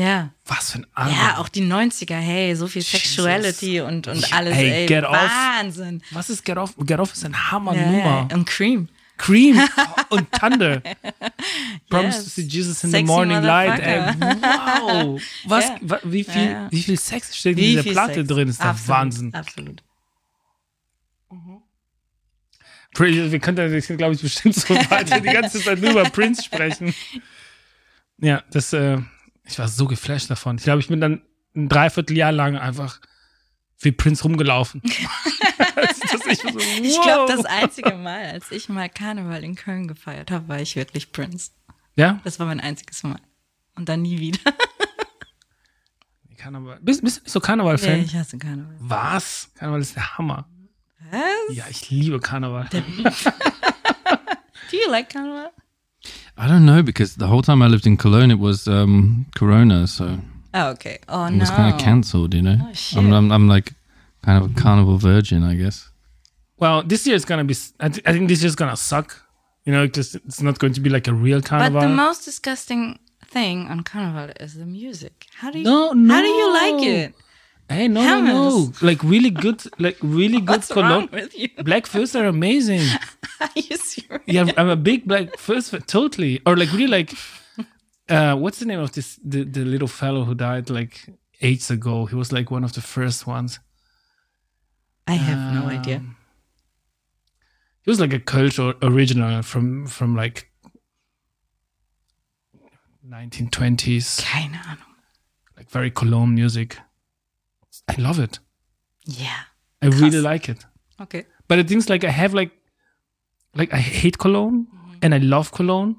Ja. 0.00 0.30
Was 0.46 0.72
für 0.72 0.78
ein 0.78 0.86
Album. 0.94 1.14
Ja, 1.14 1.38
auch 1.38 1.48
die 1.48 1.62
90er, 1.62 2.14
hey, 2.16 2.54
so 2.56 2.66
viel 2.66 2.82
Jesus. 2.82 3.00
Sexuality 3.00 3.80
und, 3.80 4.06
und 4.08 4.32
alles, 4.32 4.56
ey, 4.56 4.70
ey, 4.70 4.86
Get 4.86 5.04
Off. 5.04 5.16
Wahnsinn. 5.16 6.02
Was 6.10 6.30
ist 6.30 6.44
Get 6.44 6.56
Off? 6.56 6.74
Get 6.78 6.98
Off 6.98 7.12
ist 7.12 7.24
eine 7.24 7.34
Ja, 7.34 7.50
Hammernummer. 7.52 8.28
ja, 8.30 8.34
und 8.34 8.46
Cream. 8.46 8.88
Cream 9.18 9.60
und 10.08 10.32
Thunder. 10.32 10.80
Promise 11.90 12.16
Yes. 12.16 12.24
to 12.24 12.30
see 12.30 12.42
Jesus 12.48 12.82
in 12.84 12.90
Sexy 12.90 13.04
the 13.06 13.12
morning 13.12 13.42
light. 13.42 13.78
Ey, 13.78 14.00
wow. 14.40 15.20
Was, 15.44 15.64
Ja. 15.86 15.98
wie, 16.04 16.24
viel, 16.24 16.42
Ja, 16.50 16.68
wie 16.70 16.82
viel 16.82 16.98
Sex 16.98 17.36
steht 17.36 17.58
in 17.58 17.64
dieser 17.64 17.82
Platte 17.82 18.14
Sex. 18.14 18.28
drin? 18.28 18.48
Ist 18.48 18.60
doch 18.60 18.66
Absolut, 18.66 18.88
Wahnsinn. 18.88 19.34
Absolut. 19.34 19.82
Prince, 22.94 23.30
wir 23.30 23.38
könnten, 23.38 23.96
glaube 23.98 24.14
ich, 24.14 24.22
bestimmt 24.22 24.54
so 24.56 24.74
weiter 24.90 25.20
die 25.20 25.28
ganze 25.28 25.60
Zeit 25.62 25.80
nur 25.80 25.90
über 25.92 26.04
Prince 26.04 26.42
sprechen. 26.42 26.94
Ja, 28.18 28.42
das, 28.50 28.72
äh, 28.72 28.98
ich 29.50 29.58
war 29.58 29.68
so 29.68 29.86
geflasht 29.86 30.30
davon. 30.30 30.56
Ich 30.56 30.64
glaube, 30.64 30.80
ich 30.80 30.88
bin 30.88 31.00
dann 31.00 31.22
ein 31.54 31.68
Dreivierteljahr 31.68 32.32
lang 32.32 32.56
einfach 32.56 33.00
wie 33.80 33.92
Prince 33.92 34.22
rumgelaufen. 34.22 34.82
ich 34.84 36.38
so, 36.38 36.48
Ich 36.82 36.96
wow. 36.96 37.02
glaube, 37.02 37.32
das 37.32 37.44
einzige 37.46 37.94
Mal, 37.94 38.26
als 38.26 38.50
ich 38.50 38.68
mal 38.68 38.88
Karneval 38.88 39.42
in 39.42 39.54
Köln 39.54 39.88
gefeiert 39.88 40.30
habe, 40.30 40.48
war 40.48 40.60
ich 40.60 40.76
wirklich 40.76 41.12
Prince. 41.12 41.50
Ja? 41.96 42.20
Das 42.24 42.38
war 42.38 42.46
mein 42.46 42.60
einziges 42.60 43.02
Mal. 43.02 43.20
Und 43.74 43.88
dann 43.88 44.02
nie 44.02 44.18
wieder. 44.18 44.38
Karneval. 46.36 46.78
Bist, 46.80 47.02
bist 47.02 47.18
du 47.18 47.22
nicht 47.22 47.32
so 47.32 47.40
Karneval-Fan? 47.40 47.98
Nee, 47.98 48.04
ich 48.04 48.14
hasse 48.14 48.38
Karneval. 48.38 48.76
Was? 48.78 49.50
Karneval 49.56 49.80
ist 49.80 49.96
der 49.96 50.16
Hammer. 50.16 50.48
Was? 51.10 51.56
Ja, 51.56 51.64
ich 51.68 51.90
liebe 51.90 52.20
Karneval. 52.20 52.68
Do 52.72 52.80
you 54.72 54.90
like 54.90 55.10
Karneval? 55.10 55.50
I 56.42 56.46
don't 56.48 56.64
know 56.64 56.82
because 56.82 57.16
the 57.16 57.26
whole 57.26 57.42
time 57.42 57.60
I 57.62 57.66
lived 57.68 57.86
in 57.86 57.96
Cologne, 57.96 58.30
it 58.30 58.38
was 58.38 58.66
um, 58.66 59.26
Corona, 59.36 59.86
so 59.86 60.04
Oh, 60.52 60.68
okay. 60.70 60.98
Oh, 61.08 61.24
it 61.26 61.32
no. 61.32 61.38
was 61.40 61.50
kind 61.50 61.72
of 61.74 61.80
cancelled. 61.80 62.34
You 62.34 62.42
know, 62.42 62.56
Oh, 62.60 62.72
shit. 62.72 62.98
I'm, 62.98 63.12
I'm 63.12 63.30
I'm 63.32 63.46
like 63.48 63.72
kind 64.24 64.42
of 64.42 64.50
a 64.50 64.54
carnival 64.62 64.96
virgin, 64.98 65.42
I 65.44 65.54
guess. 65.54 65.88
Well, 66.58 66.82
this 66.82 67.06
year 67.06 67.16
is 67.16 67.24
gonna 67.24 67.44
be. 67.44 67.54
I, 67.78 67.88
th- 67.88 68.04
I 68.08 68.12
think 68.12 68.28
this 68.28 68.40
year 68.42 68.48
is 68.48 68.56
gonna 68.56 68.76
suck 68.76 69.08
You 69.66 69.72
know, 69.74 69.86
because 69.86 70.14
it's 70.14 70.40
not 70.42 70.58
going 70.58 70.72
to 70.74 70.80
be 70.80 70.90
like 70.90 71.06
a 71.08 71.12
real 71.26 71.40
carnival. 71.42 71.72
But 71.74 71.80
carnival. 71.80 71.96
the 71.96 72.08
most 72.08 72.24
disgusting 72.24 72.98
thing 73.34 73.68
on 73.68 73.82
Carnival 73.84 74.30
is 74.40 74.54
the 74.54 74.66
music. 74.66 75.26
How 75.40 75.50
do 75.52 75.58
you 75.58 75.64
No, 75.64 75.92
no. 75.92 76.14
How 76.14 76.22
do 76.22 76.28
you 76.28 76.48
like 76.62 76.82
it? 76.96 77.14
hey, 77.68 77.86
no, 77.86 78.02
no, 78.02 78.20
no. 78.32 78.72
Like 78.82 79.00
really 79.04 79.30
good, 79.30 79.62
like 79.78 79.98
really 80.02 80.40
good 80.50 80.62
What's 80.64 80.70
wrong 80.74 81.06
cologne. 81.06 81.08
with 81.12 81.38
you? 81.38 81.48
Black 81.62 81.86
First 81.86 82.16
are 82.16 82.26
amazing. 82.26 82.82
Are 83.40 83.48
you 83.56 83.76
serious? 83.76 84.22
Yeah, 84.26 84.50
I'm 84.56 84.68
a 84.68 84.76
big 84.76 85.06
Black 85.06 85.36
First 85.38 85.74
totally. 85.86 86.40
Or 86.46 86.56
like 86.56 86.72
really 86.72 86.86
like, 86.86 87.14
uh, 88.08 88.36
what's 88.36 88.58
the 88.58 88.66
name 88.66 88.80
of 88.80 88.92
this 88.92 89.18
the, 89.24 89.44
the 89.44 89.64
little 89.64 89.88
fellow 89.88 90.24
who 90.24 90.34
died 90.34 90.70
like 90.70 91.06
ages 91.40 91.70
ago? 91.70 92.06
He 92.06 92.14
was 92.16 92.32
like 92.32 92.50
one 92.50 92.64
of 92.64 92.72
the 92.72 92.80
first 92.80 93.26
ones. 93.26 93.58
I 95.06 95.14
have 95.14 95.54
no 95.54 95.68
idea. 95.68 95.96
Um, 95.96 96.16
He 97.82 97.90
was 97.90 97.98
like 98.00 98.12
a 98.12 98.20
or- 98.62 98.76
original 98.82 99.42
from 99.42 99.86
from 99.86 100.14
like 100.14 100.50
1920s, 103.08 104.20
Keine 104.20 104.54
Ahnung. 104.62 104.94
like 105.56 105.70
very 105.70 105.90
Cologne 105.90 106.34
music. 106.34 106.78
I 107.88 107.94
love 108.00 108.18
it. 108.20 108.38
Yeah. 109.06 109.40
I 109.82 109.86
really 109.86 110.20
like 110.20 110.48
it. 110.48 110.64
Okay. 111.00 111.24
But 111.48 111.56
the 111.56 111.64
things 111.64 111.88
like 111.88 112.04
I 112.04 112.10
have 112.10 112.34
like 112.34 112.52
like 113.54 113.72
I 113.72 113.78
hate 113.78 114.18
cologne 114.18 114.66
and 115.02 115.14
I 115.14 115.18
love 115.18 115.52
cologne. 115.52 115.96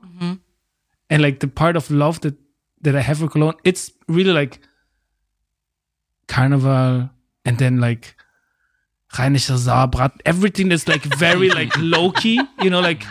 And 1.09 1.21
like 1.21 1.39
the 1.41 1.47
part 1.47 1.75
of 1.75 1.91
love 1.91 2.21
that 2.21 2.35
that 2.81 2.95
I 2.95 3.01
have 3.01 3.19
for 3.19 3.27
cologne, 3.27 3.55
it's 3.63 3.91
really 4.07 4.31
like 4.31 4.59
carnival 6.27 7.09
and 7.45 7.57
then 7.57 7.79
like 7.81 8.15
Rheinischer 9.13 9.57
Saarbrat, 9.57 10.13
everything 10.25 10.69
that's 10.69 10.87
like 10.87 11.03
very 11.03 11.49
like 11.59 11.73
low 11.77 12.11
key, 12.11 12.41
you 12.61 12.69
know, 12.69 12.79
like 12.79 13.03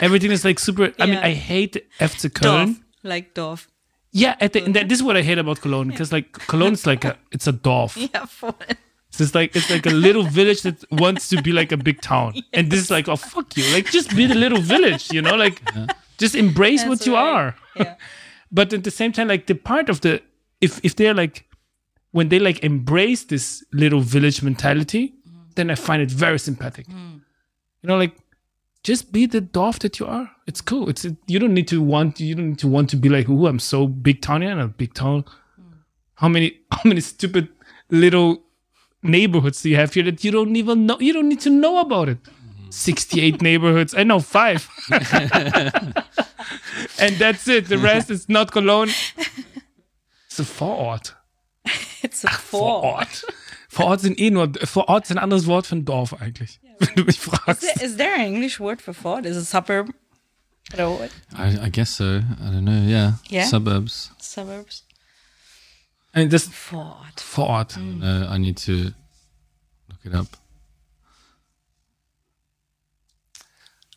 everything 0.00 0.32
is 0.32 0.44
like 0.44 0.58
super. 0.58 0.92
I 0.98 1.06
mean, 1.06 1.18
I 1.18 1.32
hate 1.32 1.86
FC 2.00 2.30
Köln. 2.30 2.66
Dorf. 2.66 2.76
Like 3.04 3.34
Dorf. 3.34 3.68
Yeah, 4.10 4.34
at 4.40 4.54
the, 4.54 4.64
and 4.64 4.74
that, 4.74 4.88
this 4.88 4.98
is 4.98 5.04
what 5.04 5.16
I 5.16 5.22
hate 5.22 5.38
about 5.38 5.60
Cologne 5.60 5.88
because 5.88 6.10
like 6.10 6.32
Cologne 6.48 6.72
is 6.72 6.86
like 6.86 7.04
a 7.04 7.16
it's 7.32 7.46
a 7.46 7.52
Dorf. 7.52 7.96
Yeah, 7.96 8.24
voll. 8.24 8.56
It's 9.20 9.34
like 9.34 9.56
it's 9.56 9.70
like 9.70 9.86
a 9.86 9.90
little 9.90 10.22
village 10.38 10.62
that 10.62 10.84
wants 10.90 11.28
to 11.30 11.42
be 11.42 11.52
like 11.52 11.72
a 11.72 11.76
big 11.76 12.00
town, 12.00 12.34
and 12.52 12.70
this 12.70 12.80
is 12.80 12.90
like, 12.90 13.08
oh 13.08 13.16
fuck 13.16 13.56
you, 13.56 13.64
like 13.72 13.90
just 13.90 14.14
be 14.16 14.26
the 14.26 14.34
little 14.34 14.60
village, 14.60 15.12
you 15.12 15.22
know, 15.22 15.36
like 15.36 15.60
just 16.18 16.34
embrace 16.34 16.82
what 16.84 16.98
That's 16.98 17.06
you 17.06 17.14
right. 17.14 17.34
are. 17.34 17.54
Yeah. 17.76 17.94
But 18.50 18.72
at 18.72 18.84
the 18.84 18.90
same 18.90 19.12
time, 19.12 19.28
like 19.28 19.46
the 19.46 19.54
part 19.54 19.88
of 19.88 20.00
the 20.00 20.22
if 20.60 20.80
if 20.84 20.96
they're 20.96 21.14
like 21.14 21.46
when 22.12 22.28
they 22.28 22.38
like 22.38 22.62
embrace 22.64 23.24
this 23.24 23.64
little 23.72 24.00
village 24.00 24.42
mentality, 24.42 25.14
mm. 25.28 25.54
then 25.54 25.70
I 25.70 25.74
find 25.74 26.00
it 26.00 26.10
very 26.10 26.38
sympathetic. 26.38 26.86
Mm. 26.86 27.20
You 27.82 27.88
know, 27.88 27.98
like 27.98 28.16
just 28.82 29.12
be 29.12 29.26
the 29.26 29.40
Dorf 29.40 29.80
that 29.80 29.98
you 29.98 30.06
are. 30.06 30.30
It's 30.46 30.60
cool. 30.60 30.88
It's 30.88 31.04
you 31.26 31.38
don't 31.38 31.52
need 31.52 31.68
to 31.68 31.82
want 31.82 32.20
you 32.20 32.34
don't 32.34 32.50
need 32.50 32.58
to 32.60 32.68
want 32.68 32.88
to 32.90 32.96
be 32.96 33.08
like, 33.08 33.28
oh, 33.28 33.46
I'm 33.46 33.58
so 33.58 33.86
big 33.86 34.22
towny 34.22 34.46
and 34.46 34.60
a 34.60 34.68
big 34.68 34.94
town. 34.94 35.24
Mm. 35.60 35.78
How 36.14 36.28
many 36.28 36.60
how 36.70 36.82
many 36.84 37.00
stupid 37.00 37.48
little 37.90 38.42
neighborhoods 39.06 39.62
do 39.62 39.70
you 39.70 39.76
have 39.76 39.92
here 39.94 40.04
that 40.04 40.24
you 40.24 40.30
don't 40.30 40.56
even 40.56 40.86
know? 40.86 40.98
You 41.00 41.12
don't 41.12 41.28
need 41.28 41.40
to 41.40 41.50
know 41.50 41.80
about 41.80 42.08
it. 42.08 42.18
68 42.70 43.40
neighborhoods. 43.48 43.94
I 43.94 44.04
know 44.04 44.20
five. 44.20 44.68
and 46.98 47.16
that's 47.16 47.48
it. 47.48 47.68
The 47.68 47.78
rest 47.78 48.10
is 48.10 48.28
not 48.28 48.52
Cologne. 48.52 48.90
It's 50.26 50.38
a 50.38 50.44
Vorort. 50.44 51.14
It's 52.02 52.22
a 52.24 52.28
four. 52.28 52.82
Vorort. 52.82 53.24
Vorort 53.68 54.00
sind 54.00 54.20
eh 54.20 54.30
nur, 54.30 54.52
Vorort 54.64 55.04
ist 55.04 55.10
ein 55.10 55.18
anderes 55.18 55.46
Wort 55.46 55.66
für 55.66 55.76
ein 55.76 55.84
Dorf 55.84 56.14
eigentlich. 56.20 56.60
Wenn 56.78 56.94
du 56.94 57.04
mich 57.04 57.18
fragst. 57.18 57.62
Is 57.62 57.72
there, 57.72 57.86
is 57.86 57.96
there 57.96 58.14
an 58.14 58.20
English 58.20 58.60
word 58.60 58.80
for 58.80 58.94
fort? 58.94 59.26
Is 59.26 59.36
a 59.36 59.44
suburb? 59.44 59.92
I, 60.74 61.66
I 61.66 61.70
guess 61.70 61.90
so. 61.90 62.04
I 62.04 62.50
don't 62.50 62.64
know. 62.64 62.82
Yeah. 62.86 63.12
Yeah? 63.28 63.44
Suburbs. 63.44 64.10
Suburbs? 64.18 64.85
Mean, 66.16 66.30
das 66.30 66.44
Fort. 66.44 67.20
Vorort. 67.20 67.76
Uh, 67.76 68.34
I 68.34 68.38
need 68.38 68.56
to 68.64 68.72
look 69.88 70.04
it 70.04 70.14
up. 70.14 70.26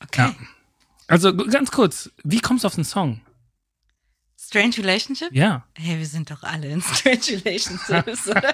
Okay. 0.03 0.23
Ja. 0.23 0.36
Also 1.08 1.34
ganz 1.34 1.71
kurz, 1.71 2.12
wie 2.23 2.41
kommst 2.41 2.65
du 2.65 2.67
auf 2.67 2.75
den 2.75 2.84
Song? 2.84 3.21
Strange 4.38 4.77
Relationship? 4.79 5.32
Ja. 5.32 5.65
Hey, 5.75 5.97
wir 5.97 6.05
sind 6.05 6.29
doch 6.29 6.43
alle 6.43 6.67
in 6.67 6.82
Strange 6.93 7.41
Relationships, 7.45 8.27
oder? 8.27 8.53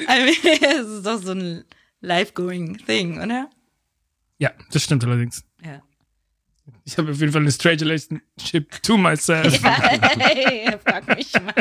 I 0.00 0.22
mean, 0.22 0.36
es 0.62 0.86
ist 0.86 1.06
doch 1.06 1.22
so 1.22 1.32
ein 1.32 1.64
life-going 2.02 2.76
thing, 2.84 3.22
oder? 3.22 3.48
Ja, 4.38 4.52
das 4.70 4.82
stimmt 4.82 5.02
allerdings. 5.04 5.44
Ja. 6.66 6.72
Ich 6.84 6.98
habe 6.98 7.10
auf 7.10 7.20
jeden 7.20 7.32
Fall 7.32 7.42
eine 7.42 7.52
strange 7.52 7.82
relationship 7.82 8.82
to 8.82 8.96
myself. 8.96 9.62
Hey, 9.62 10.76
frag 10.84 11.06
mich 11.16 11.32
mal. 11.34 11.54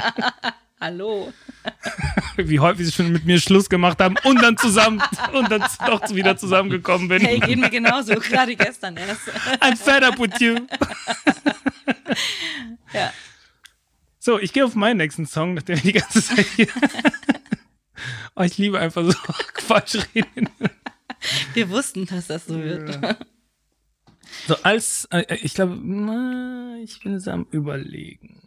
Hallo. 0.79 1.31
Wie 2.37 2.59
häufig 2.59 2.85
sie 2.85 2.91
schon 2.91 3.11
mit 3.11 3.25
mir 3.25 3.39
Schluss 3.39 3.69
gemacht 3.69 3.99
haben 3.99 4.15
und 4.23 4.41
dann 4.41 4.57
zusammen 4.57 5.01
und 5.33 5.49
dann 5.49 5.63
doch 5.87 6.13
wieder 6.13 6.35
zusammengekommen 6.35 7.07
bin. 7.07 7.21
Hey, 7.21 7.39
geht 7.39 7.57
mir 7.57 7.69
genauso, 7.69 8.15
gerade 8.15 8.55
gestern 8.55 8.97
erst. 8.97 9.21
I'm 9.61 9.77
fed 9.77 10.03
up 10.03 10.19
with 10.19 10.39
you. 10.39 10.57
Ja. 12.93 13.13
So, 14.19 14.39
ich 14.39 14.53
gehe 14.53 14.63
auf 14.63 14.75
meinen 14.75 14.97
nächsten 14.97 15.25
Song, 15.25 15.53
nachdem 15.53 15.75
ich 15.75 15.81
die 15.81 15.93
ganze 15.93 16.23
Zeit 16.23 16.45
hier. 16.55 16.67
oh, 18.35 18.43
ich 18.43 18.57
liebe 18.57 18.79
einfach 18.79 19.03
so 19.03 19.13
falsch 19.55 19.97
reden. 20.13 20.49
Wir 21.53 21.69
wussten, 21.69 22.05
dass 22.05 22.27
das 22.27 22.45
so 22.45 22.61
wird. 22.61 22.99
So, 24.47 24.55
als, 24.63 25.05
äh, 25.11 25.35
ich 25.35 25.53
glaube, 25.53 25.73
ich 26.83 26.99
bin 26.99 27.13
jetzt 27.13 27.27
am 27.27 27.47
Überlegen. 27.51 28.41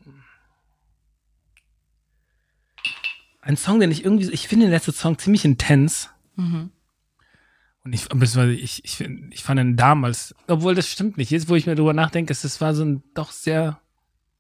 Ein 3.41 3.57
Song, 3.57 3.81
den 3.81 3.93
ich 3.93 4.05
irgendwie, 4.05 4.31
ich 4.31 4.49
finde 4.49 4.67
den 4.67 4.73
letzten 4.73 4.93
Song 4.93 5.19
ziemlich 5.19 5.45
intens. 5.45 6.11
Und 7.85 7.93
ich, 7.93 8.09
beziehungsweise 8.09 8.53
ich, 8.53 8.85
ich, 8.85 9.01
ich 9.01 9.45
fand 9.45 9.61
ihn 9.61 9.77
damals, 9.77 10.35
obwohl 10.49 10.75
das 10.75 10.91
stimmt 10.91 11.17
nicht. 11.17 11.31
Jetzt, 11.31 11.49
wo 11.49 11.55
ich 11.55 11.67
mir 11.67 11.77
drüber 11.77 11.93
nachdenke, 11.93 12.33
es 12.33 12.43
das 12.43 12.61
war 12.61 12.75
so 12.75 12.85
ein 12.85 13.05
doch 13.15 13.31
sehr, 13.31 13.81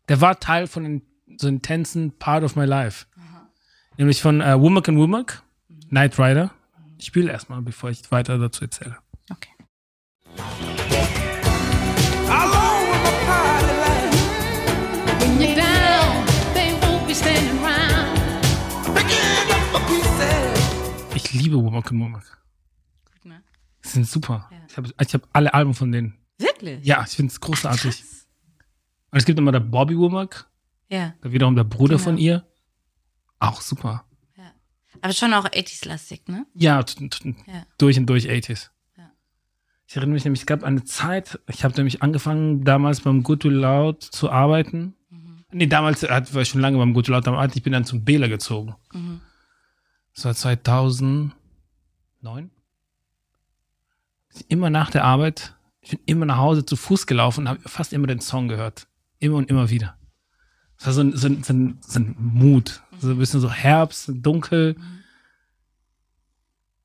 der 0.08 0.20
war 0.20 0.40
Teil 0.40 0.66
von 0.66 0.82
den, 0.82 1.02
so 1.38 1.46
intensen 1.46 2.18
Part 2.18 2.42
of 2.42 2.56
my 2.56 2.64
life. 2.64 3.06
Nämlich 3.96 4.20
von 4.20 4.40
äh, 4.40 4.60
Womack 4.60 4.88
and 4.88 4.98
Womack, 4.98 5.42
Knight 5.88 6.18
Rider. 6.18 6.50
Ich 6.98 7.06
spiele 7.06 7.30
erstmal, 7.30 7.62
bevor 7.62 7.90
ich 7.90 8.10
weiter 8.10 8.38
dazu 8.38 8.64
erzähle. 8.64 8.98
Okay. 9.30 9.50
Ich 21.26 21.34
liebe 21.34 21.56
Womack 21.56 21.90
and 21.90 22.00
Womack. 22.00 22.38
Gut, 23.12 23.24
ne? 23.24 23.42
Die 23.84 23.88
sind 23.88 24.06
super. 24.06 24.48
Ja. 24.50 24.58
Ich 24.68 24.76
habe 24.76 24.90
ich 25.00 25.14
hab 25.14 25.28
alle 25.32 25.52
Alben 25.54 25.74
von 25.74 25.90
denen. 25.92 26.18
Wirklich? 26.38 26.84
Ja, 26.84 27.04
ich 27.06 27.12
finde 27.14 27.30
es 27.32 27.40
großartig. 27.40 27.96
Krass. 27.98 28.26
Und 29.10 29.18
es 29.18 29.24
gibt 29.24 29.38
immer 29.38 29.52
der 29.52 29.60
Bobby 29.60 29.96
Womack, 29.98 30.48
Ja. 30.88 31.14
der 31.22 31.32
wiederum 31.32 31.56
der 31.56 31.64
Bruder 31.64 31.96
Genau. 31.96 32.04
von 32.04 32.18
ihr. 32.18 32.46
Auch 33.38 33.60
super. 33.60 34.04
Aber 35.02 35.12
schon 35.12 35.34
auch 35.34 35.44
80s-lastig, 35.44 36.26
ne? 36.26 36.46
Ja, 36.54 36.78
Ja. 36.80 37.66
durch 37.76 37.98
und 37.98 38.06
durch 38.06 38.30
80s. 38.30 38.70
Ja. 38.96 39.10
Ich 39.86 39.94
erinnere 39.94 40.14
mich 40.14 40.24
nämlich, 40.24 40.40
es 40.40 40.46
gab 40.46 40.64
eine 40.64 40.84
Zeit, 40.84 41.38
ich 41.48 41.64
habe 41.64 41.74
nämlich 41.76 42.02
angefangen, 42.02 42.64
damals 42.64 43.02
beim 43.02 43.22
Good 43.22 43.40
to 43.42 43.48
Loud 43.50 44.02
zu 44.02 44.30
arbeiten. 44.30 44.94
Mhm. 45.10 45.44
Nee, 45.52 45.66
damals 45.66 46.02
hat- 46.02 46.32
war 46.34 46.40
ich 46.42 46.48
schon 46.48 46.62
lange 46.62 46.78
beim 46.78 46.94
Good 46.94 47.06
to 47.06 47.12
Loud 47.12 47.28
am 47.28 47.34
Arbeiten. 47.34 47.58
Ich 47.58 47.62
bin 47.62 47.74
dann 47.74 47.84
zum 47.84 48.04
Bela 48.04 48.26
gezogen. 48.28 48.74
Mhm. 48.94 49.20
Das 50.16 50.24
war 50.24 50.34
2009. 50.34 51.30
Immer 54.48 54.70
nach 54.70 54.90
der 54.90 55.04
Arbeit, 55.04 55.54
ich 55.82 55.90
bin 55.90 56.00
immer 56.06 56.26
nach 56.26 56.38
Hause 56.38 56.64
zu 56.64 56.74
Fuß 56.76 57.06
gelaufen 57.06 57.42
und 57.42 57.48
habe 57.48 57.60
fast 57.68 57.92
immer 57.92 58.06
den 58.06 58.20
Song 58.20 58.48
gehört. 58.48 58.88
Immer 59.18 59.36
und 59.36 59.50
immer 59.50 59.68
wieder. 59.70 59.96
Das 60.78 60.86
war 60.86 60.94
so 60.94 61.02
ein, 61.02 61.16
so 61.16 61.26
ein, 61.28 61.42
so 61.42 61.52
ein, 61.52 61.78
so 61.80 62.00
ein 62.00 62.16
Mut. 62.18 62.82
So 62.98 63.10
ein 63.10 63.18
bisschen 63.18 63.40
so 63.40 63.50
Herbst, 63.50 64.10
dunkel. 64.14 64.76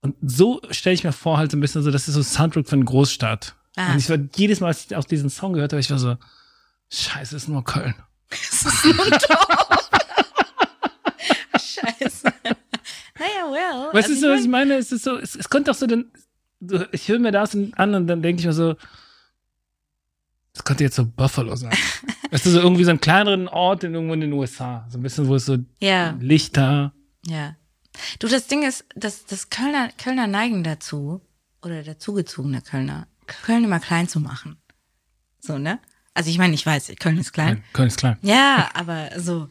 Und 0.02 0.16
so 0.22 0.62
stelle 0.72 0.94
ich 0.94 1.06
mir 1.06 1.14
vor, 1.14 1.38
halt 1.38 1.52
so 1.52 1.58
ein 1.58 1.62
bisschen 1.62 1.84
so, 1.84 1.92
das 1.92 2.10
ist 2.10 2.16
so 2.16 2.24
Soundtrack 2.24 2.68
von 2.68 2.84
Großstadt. 2.84 3.56
Ah. 3.78 3.94
Und 3.94 4.00
ich 4.00 4.10
war 4.10 4.18
jedes 4.36 4.60
Mal, 4.60 4.68
als 4.68 4.86
ich 4.86 4.96
auch 4.96 5.06
diesen 5.06 5.30
Song 5.30 5.54
gehört 5.54 5.72
habe, 5.72 5.80
ich 5.80 5.90
war 5.90 6.00
so, 6.00 6.18
scheiße, 6.90 7.38
es 7.38 7.44
ist 7.44 7.50
nur 7.50 7.64
Köln. 7.64 7.96
Scheiße. 11.58 12.34
Naja, 13.22 13.52
well. 13.52 13.94
Weißt 13.94 14.10
also 14.10 14.14
du, 14.22 14.28
so, 14.28 14.34
was 14.34 14.42
ich 14.42 14.48
mein- 14.48 14.68
meine? 14.68 14.80
Es 14.80 14.92
ist 14.92 15.04
so, 15.04 15.18
es, 15.18 15.36
es 15.36 15.50
könnte 15.50 15.72
auch 15.72 15.76
so 15.76 15.88
den, 15.88 16.12
so, 16.60 16.84
ich 16.92 17.08
höre 17.08 17.20
mir 17.20 17.32
das 17.32 17.56
an 17.56 17.96
und 17.96 18.08
dann 18.08 18.22
denke 18.22 18.40
ich 18.42 18.46
mir 18.46 18.54
so, 18.54 18.76
es 20.54 20.64
könnte 20.64 20.84
jetzt 20.84 20.96
so 20.96 21.06
Buffalo 21.06 21.56
sein. 21.56 21.72
weißt 22.32 22.46
du, 22.46 22.50
so 22.50 22.60
irgendwie 22.60 22.84
so 22.84 22.90
einen 22.92 23.00
kleineren 23.02 23.48
Ort 23.48 23.84
in 23.84 23.94
irgendwo 23.94 24.14
in 24.14 24.22
den 24.22 24.34
USA. 24.34 24.86
So 24.90 24.98
ein 24.98 25.04
bisschen, 25.04 25.28
wo 25.28 25.36
es 25.36 25.46
so 25.46 25.58
Ja, 25.80 26.18
Lichter. 26.20 26.94
ja. 27.26 27.56
Du, 28.20 28.28
das 28.28 28.48
Ding 28.48 28.64
ist, 28.64 28.86
dass 28.96 29.26
das 29.26 29.50
Kölner, 29.50 29.90
Kölner 29.98 30.28
neigen 30.28 30.64
dazu, 30.64 31.22
oder 31.62 31.84
dazugezogene 31.84 32.62
Kölner, 32.62 33.08
Köln 33.28 33.66
immer 33.66 33.80
klein 33.80 34.08
zu 34.08 34.20
machen. 34.20 34.58
So, 35.40 35.58
ne? 35.58 35.80
Also 36.14 36.30
ich 36.30 36.38
meine, 36.38 36.54
ich 36.54 36.66
weiß, 36.66 36.94
Köln 37.00 37.18
ist 37.18 37.34
klein. 37.34 37.64
Köln 37.74 37.88
ist 37.88 37.98
klein. 37.98 38.18
Ja, 38.22 38.70
aber 38.74 39.10
so, 39.20 39.50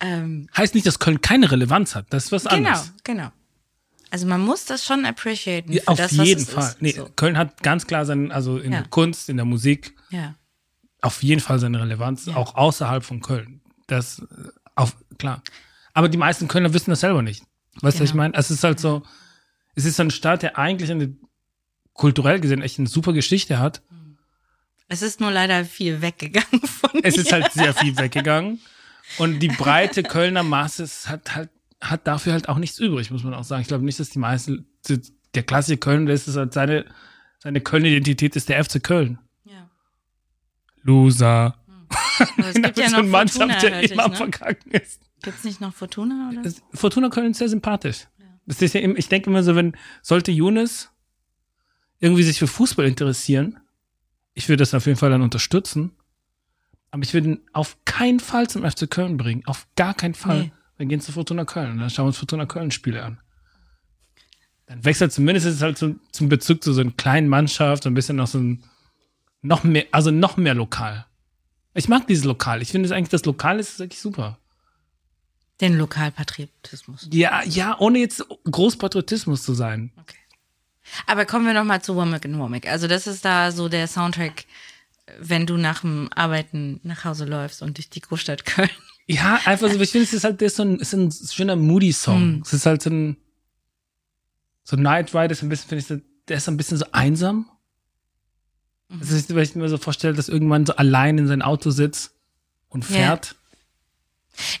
ähm, 0.00 0.48
Heißt 0.56 0.74
nicht, 0.74 0.86
dass 0.86 0.98
Köln 0.98 1.20
keine 1.20 1.50
Relevanz 1.50 1.94
hat. 1.94 2.06
Das 2.10 2.26
ist 2.26 2.32
was 2.32 2.44
genau, 2.44 2.54
anderes. 2.56 2.92
genau. 3.04 3.30
Also 4.10 4.26
man 4.26 4.40
muss 4.40 4.64
das 4.66 4.84
schon 4.84 5.04
appreciaten. 5.04 5.72
Ja, 5.72 5.82
auf 5.86 5.96
das, 5.98 6.12
jeden 6.12 6.46
Fall. 6.46 6.76
Nee, 6.80 6.92
So. 6.92 7.08
Köln 7.16 7.36
hat 7.36 7.62
ganz 7.62 7.86
klar 7.86 8.04
seinen, 8.06 8.30
also 8.30 8.58
in 8.58 8.72
Ja. 8.72 8.80
der 8.80 8.88
Kunst, 8.88 9.28
in 9.28 9.36
der 9.36 9.44
Musik, 9.46 9.94
Ja. 10.10 10.34
auf 11.02 11.22
jeden 11.22 11.40
Fall 11.40 11.58
seine 11.58 11.80
Relevanz, 11.80 12.28
auch 12.28 12.54
außerhalb 12.54 13.04
von 13.04 13.20
Köln. 13.20 13.60
Das, 13.88 14.20
äh, 14.20 14.24
auf, 14.76 14.96
klar. 15.18 15.42
Aber 15.92 16.08
die 16.08 16.18
meisten 16.18 16.46
Kölner 16.48 16.72
wissen 16.72 16.90
das 16.90 17.00
selber 17.00 17.22
nicht. 17.22 17.42
Weißt 17.80 17.98
du, 17.98 18.00
was 18.02 18.04
ich 18.04 18.12
Genau. 18.12 18.22
meine? 18.24 18.34
Es 18.34 18.50
ist 18.50 18.62
halt 18.64 18.78
so, 18.80 19.02
es 19.74 19.84
ist 19.84 19.96
so 19.96 20.02
ein 20.02 20.10
Staat, 20.10 20.42
der 20.42 20.56
eigentlich 20.58 20.90
eine, 20.90 21.14
kulturell 21.92 22.40
gesehen 22.40 22.62
echt 22.62 22.78
eine 22.78 22.88
super 22.88 23.12
Geschichte 23.12 23.58
hat. 23.58 23.82
Es 24.88 25.02
ist 25.02 25.18
nur 25.20 25.30
leider 25.32 25.64
viel 25.64 26.00
weggegangen 26.02 26.60
von 26.66 26.90
Es 27.02 27.16
mir. 27.16 27.22
ist 27.22 27.32
halt 27.32 27.52
sehr 27.52 27.74
viel 27.74 27.96
weggegangen. 27.96 28.60
Und 29.18 29.40
die 29.40 29.48
breite 29.48 30.02
Kölner 30.02 30.42
Masse 30.42 30.82
es 30.82 31.08
hat 31.08 31.34
halt, 31.34 31.50
hat 31.80 32.06
dafür 32.06 32.32
halt 32.32 32.48
auch 32.48 32.58
nichts 32.58 32.78
übrig, 32.78 33.10
muss 33.10 33.24
man 33.24 33.34
auch 33.34 33.44
sagen. 33.44 33.62
Ich 33.62 33.68
glaube 33.68 33.84
nicht, 33.84 34.00
dass 34.00 34.10
die 34.10 34.18
meisten, 34.18 34.66
der 35.34 35.42
klassische 35.42 35.78
Köln, 35.78 36.06
das 36.06 36.28
ist 36.28 36.36
halt 36.36 36.52
seine, 36.52 36.86
seine 37.38 37.60
Köln-Identität 37.60 38.36
ist 38.36 38.48
der 38.48 38.62
FC 38.64 38.82
Köln. 38.82 39.18
Ja. 39.44 39.70
Loser. 40.82 41.56
Aber 42.18 42.48
es 42.48 42.54
gibt 42.54 42.78
ja 42.78 42.88
so 42.88 42.96
noch 42.96 43.02
eine 43.02 43.08
Mannschaft, 43.08 43.62
der 43.62 43.90
immer 43.90 44.08
ne? 44.08 44.16
verkacken 44.16 44.72
ist. 44.72 45.00
Gibt's 45.22 45.44
nicht 45.44 45.60
noch 45.60 45.74
Fortuna 45.74 46.30
oder? 46.30 46.50
Fortuna 46.72 47.08
Köln 47.08 47.30
ist 47.30 47.38
sehr 47.38 47.48
sympathisch. 47.48 48.06
Das 48.46 48.62
ist 48.62 48.74
ja, 48.74 48.80
ich 48.80 49.08
denke 49.08 49.28
immer 49.28 49.42
so, 49.42 49.56
wenn, 49.56 49.76
sollte 50.02 50.30
Younes 50.30 50.90
irgendwie 51.98 52.22
sich 52.22 52.38
für 52.38 52.46
Fußball 52.46 52.86
interessieren, 52.86 53.58
ich 54.34 54.48
würde 54.48 54.58
das 54.58 54.74
auf 54.74 54.86
jeden 54.86 54.98
Fall 54.98 55.10
dann 55.10 55.22
unterstützen, 55.22 55.96
aber 56.96 57.02
ich 57.02 57.12
würde 57.12 57.28
ihn 57.28 57.40
auf 57.52 57.76
keinen 57.84 58.20
Fall 58.20 58.48
zum 58.48 58.64
FC 58.68 58.90
Köln 58.90 59.18
bringen. 59.18 59.42
Auf 59.44 59.66
gar 59.76 59.92
keinen 59.92 60.14
Fall. 60.14 60.44
Nee. 60.44 60.52
Wir 60.78 60.86
gehen 60.86 61.02
zu 61.02 61.12
Fortuna 61.12 61.44
Köln 61.44 61.72
und 61.72 61.78
dann 61.80 61.90
schauen 61.90 62.04
wir 62.04 62.08
uns 62.08 62.16
Fortuna 62.16 62.46
Köln 62.46 62.70
Spiele 62.70 63.02
an. 63.02 63.20
Dann 64.64 64.82
wechselt 64.82 65.12
zumindest 65.12 65.60
halt 65.60 65.76
zum, 65.76 66.00
zum 66.10 66.30
Bezug 66.30 66.64
zu 66.64 66.72
so 66.72 66.80
einer 66.80 66.92
kleinen 66.92 67.28
Mannschaft, 67.28 67.82
so 67.82 67.90
ein 67.90 67.94
bisschen 67.94 68.16
noch 68.16 68.28
so 68.28 68.38
ein, 68.38 68.64
noch 69.42 69.62
mehr, 69.62 69.84
also 69.90 70.10
noch 70.10 70.38
mehr 70.38 70.54
lokal. 70.54 71.04
Ich 71.74 71.86
mag 71.86 72.06
dieses 72.06 72.24
Lokal. 72.24 72.62
Ich 72.62 72.70
finde 72.70 72.86
es 72.86 72.92
eigentlich, 72.92 73.10
das 73.10 73.26
Lokal 73.26 73.60
ist 73.60 73.78
wirklich 73.78 74.00
super. 74.00 74.38
Den 75.60 75.76
Lokalpatriotismus. 75.76 77.10
Ja, 77.12 77.42
ja, 77.44 77.78
ohne 77.78 77.98
jetzt 77.98 78.24
Großpatriotismus 78.50 79.42
zu 79.42 79.52
sein. 79.52 79.92
Okay. 80.00 80.16
Aber 81.06 81.26
kommen 81.26 81.44
wir 81.44 81.52
noch 81.52 81.64
mal 81.64 81.82
zu 81.82 81.94
Womack 81.94 82.24
and 82.24 82.38
Womack. 82.38 82.66
Also 82.66 82.88
das 82.88 83.06
ist 83.06 83.26
da 83.26 83.52
so 83.52 83.68
der 83.68 83.86
Soundtrack, 83.86 84.46
wenn 85.18 85.46
du 85.46 85.56
nach 85.56 85.80
dem 85.80 86.08
Arbeiten 86.14 86.80
nach 86.82 87.04
Hause 87.04 87.24
läufst 87.24 87.62
und 87.62 87.78
durch 87.78 87.90
die 87.90 88.00
Großstadt 88.00 88.44
Köln. 88.44 88.70
Ja, 89.06 89.40
einfach 89.44 89.70
so, 89.70 89.80
ich 89.80 89.90
finde, 89.90 90.04
es 90.04 90.12
ist 90.12 90.24
halt 90.24 90.42
das 90.42 90.52
ist 90.52 90.56
so 90.56 90.64
ein, 90.64 90.80
ist 90.80 90.92
ein 90.92 91.12
schöner 91.12 91.54
Moody-Song. 91.54 92.42
Es 92.44 92.52
ist 92.52 92.66
halt 92.66 92.82
so 92.82 92.90
ein, 92.90 93.16
so 94.64 94.76
Night 94.76 95.14
Ride 95.14 95.32
ist 95.32 95.42
ein 95.42 95.48
bisschen, 95.48 95.68
finde 95.68 95.80
ich, 95.80 95.86
so, 95.86 96.00
der 96.26 96.38
ist 96.38 96.48
ein 96.48 96.56
bisschen 96.56 96.76
so 96.76 96.86
einsam. 96.90 97.48
Das 98.88 99.10
ist, 99.10 99.32
weil 99.34 99.42
ich 99.42 99.54
mir 99.54 99.68
so 99.68 99.78
vorstelle, 99.78 100.14
dass 100.14 100.28
irgendwann 100.28 100.66
so 100.66 100.74
allein 100.76 101.18
in 101.18 101.26
sein 101.26 101.42
Auto 101.42 101.70
sitzt 101.70 102.12
und 102.68 102.84
fährt. 102.84 103.36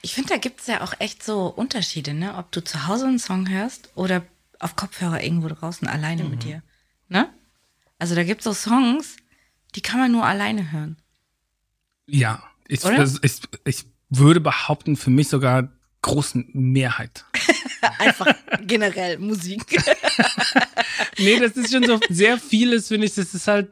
Ich 0.02 0.14
finde, 0.14 0.30
da 0.30 0.36
gibt's 0.38 0.66
ja 0.66 0.80
auch 0.80 0.94
echt 1.00 1.22
so 1.22 1.46
Unterschiede, 1.46 2.14
ne? 2.14 2.36
Ob 2.36 2.50
du 2.50 2.64
zu 2.64 2.86
Hause 2.86 3.06
einen 3.06 3.18
Song 3.18 3.48
hörst 3.48 3.90
oder 3.94 4.24
auf 4.58 4.74
Kopfhörer 4.74 5.22
irgendwo 5.22 5.48
draußen 5.48 5.86
alleine 5.86 6.24
mit 6.24 6.44
dir. 6.44 6.62
Ne? 7.08 7.28
Also 7.98 8.14
da 8.14 8.24
gibt's 8.24 8.44
so 8.44 8.54
Songs, 8.54 9.16
die 9.76 9.82
kann 9.82 10.00
man 10.00 10.10
nur 10.10 10.24
alleine 10.24 10.72
hören. 10.72 10.96
Ja, 12.06 12.42
ich, 12.66 12.84
also 12.84 13.18
ich, 13.22 13.40
ich 13.64 13.84
würde 14.08 14.40
behaupten, 14.40 14.96
für 14.96 15.10
mich 15.10 15.28
sogar 15.28 15.70
großen 16.02 16.48
Mehrheit. 16.52 17.24
Einfach 17.98 18.34
generell 18.62 19.18
Musik. 19.18 19.64
Nee, 21.18 21.38
das 21.40 21.52
ist 21.52 21.72
schon 21.72 21.84
so 21.84 21.98
sehr 22.08 22.38
vieles, 22.38 22.88
finde 22.88 23.06
ich. 23.06 23.14
Das 23.14 23.34
ist 23.34 23.48
halt 23.48 23.68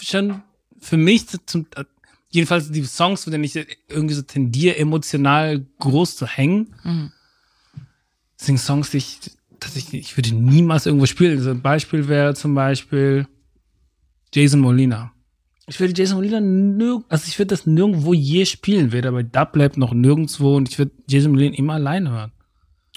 schon 0.00 0.42
für 0.80 0.96
mich 0.96 1.26
so 1.26 1.38
zum, 1.46 1.66
jedenfalls 2.30 2.70
die 2.70 2.84
Songs, 2.84 3.24
von 3.24 3.30
denen 3.30 3.44
ich 3.44 3.54
irgendwie 3.88 4.14
so 4.14 4.22
tendiere, 4.22 4.76
emotional 4.76 5.64
groß 5.78 6.16
zu 6.16 6.26
hängen. 6.26 6.74
Das 8.36 8.46
sind 8.46 8.58
Songs, 8.58 8.90
die 8.90 8.98
ich, 8.98 9.20
dass 9.60 9.76
ich, 9.76 9.92
ich 9.94 10.16
würde 10.16 10.34
niemals 10.34 10.86
irgendwo 10.86 11.06
spielen. 11.06 11.38
Also 11.38 11.50
ein 11.50 11.62
Beispiel 11.62 12.08
wäre 12.08 12.34
zum 12.34 12.54
Beispiel 12.54 13.26
Jason 14.32 14.60
Molina. 14.60 15.12
Ich 15.68 15.78
würde 15.78 15.94
Jason 15.96 16.16
Molina 16.16 16.40
nirg 16.40 17.04
also 17.08 17.26
ich 17.28 17.38
würde 17.38 17.48
das 17.50 17.66
nirgendwo 17.66 18.12
je 18.14 18.44
spielen, 18.46 18.92
weder 18.92 19.12
bei 19.12 19.22
Dublab 19.22 19.76
noch 19.76 19.92
nirgendwo 19.94 20.56
und 20.56 20.68
ich 20.68 20.78
würde 20.78 20.90
Jason 21.08 21.32
Molina 21.32 21.54
immer 21.56 21.74
alleine 21.74 22.10
hören. 22.10 22.32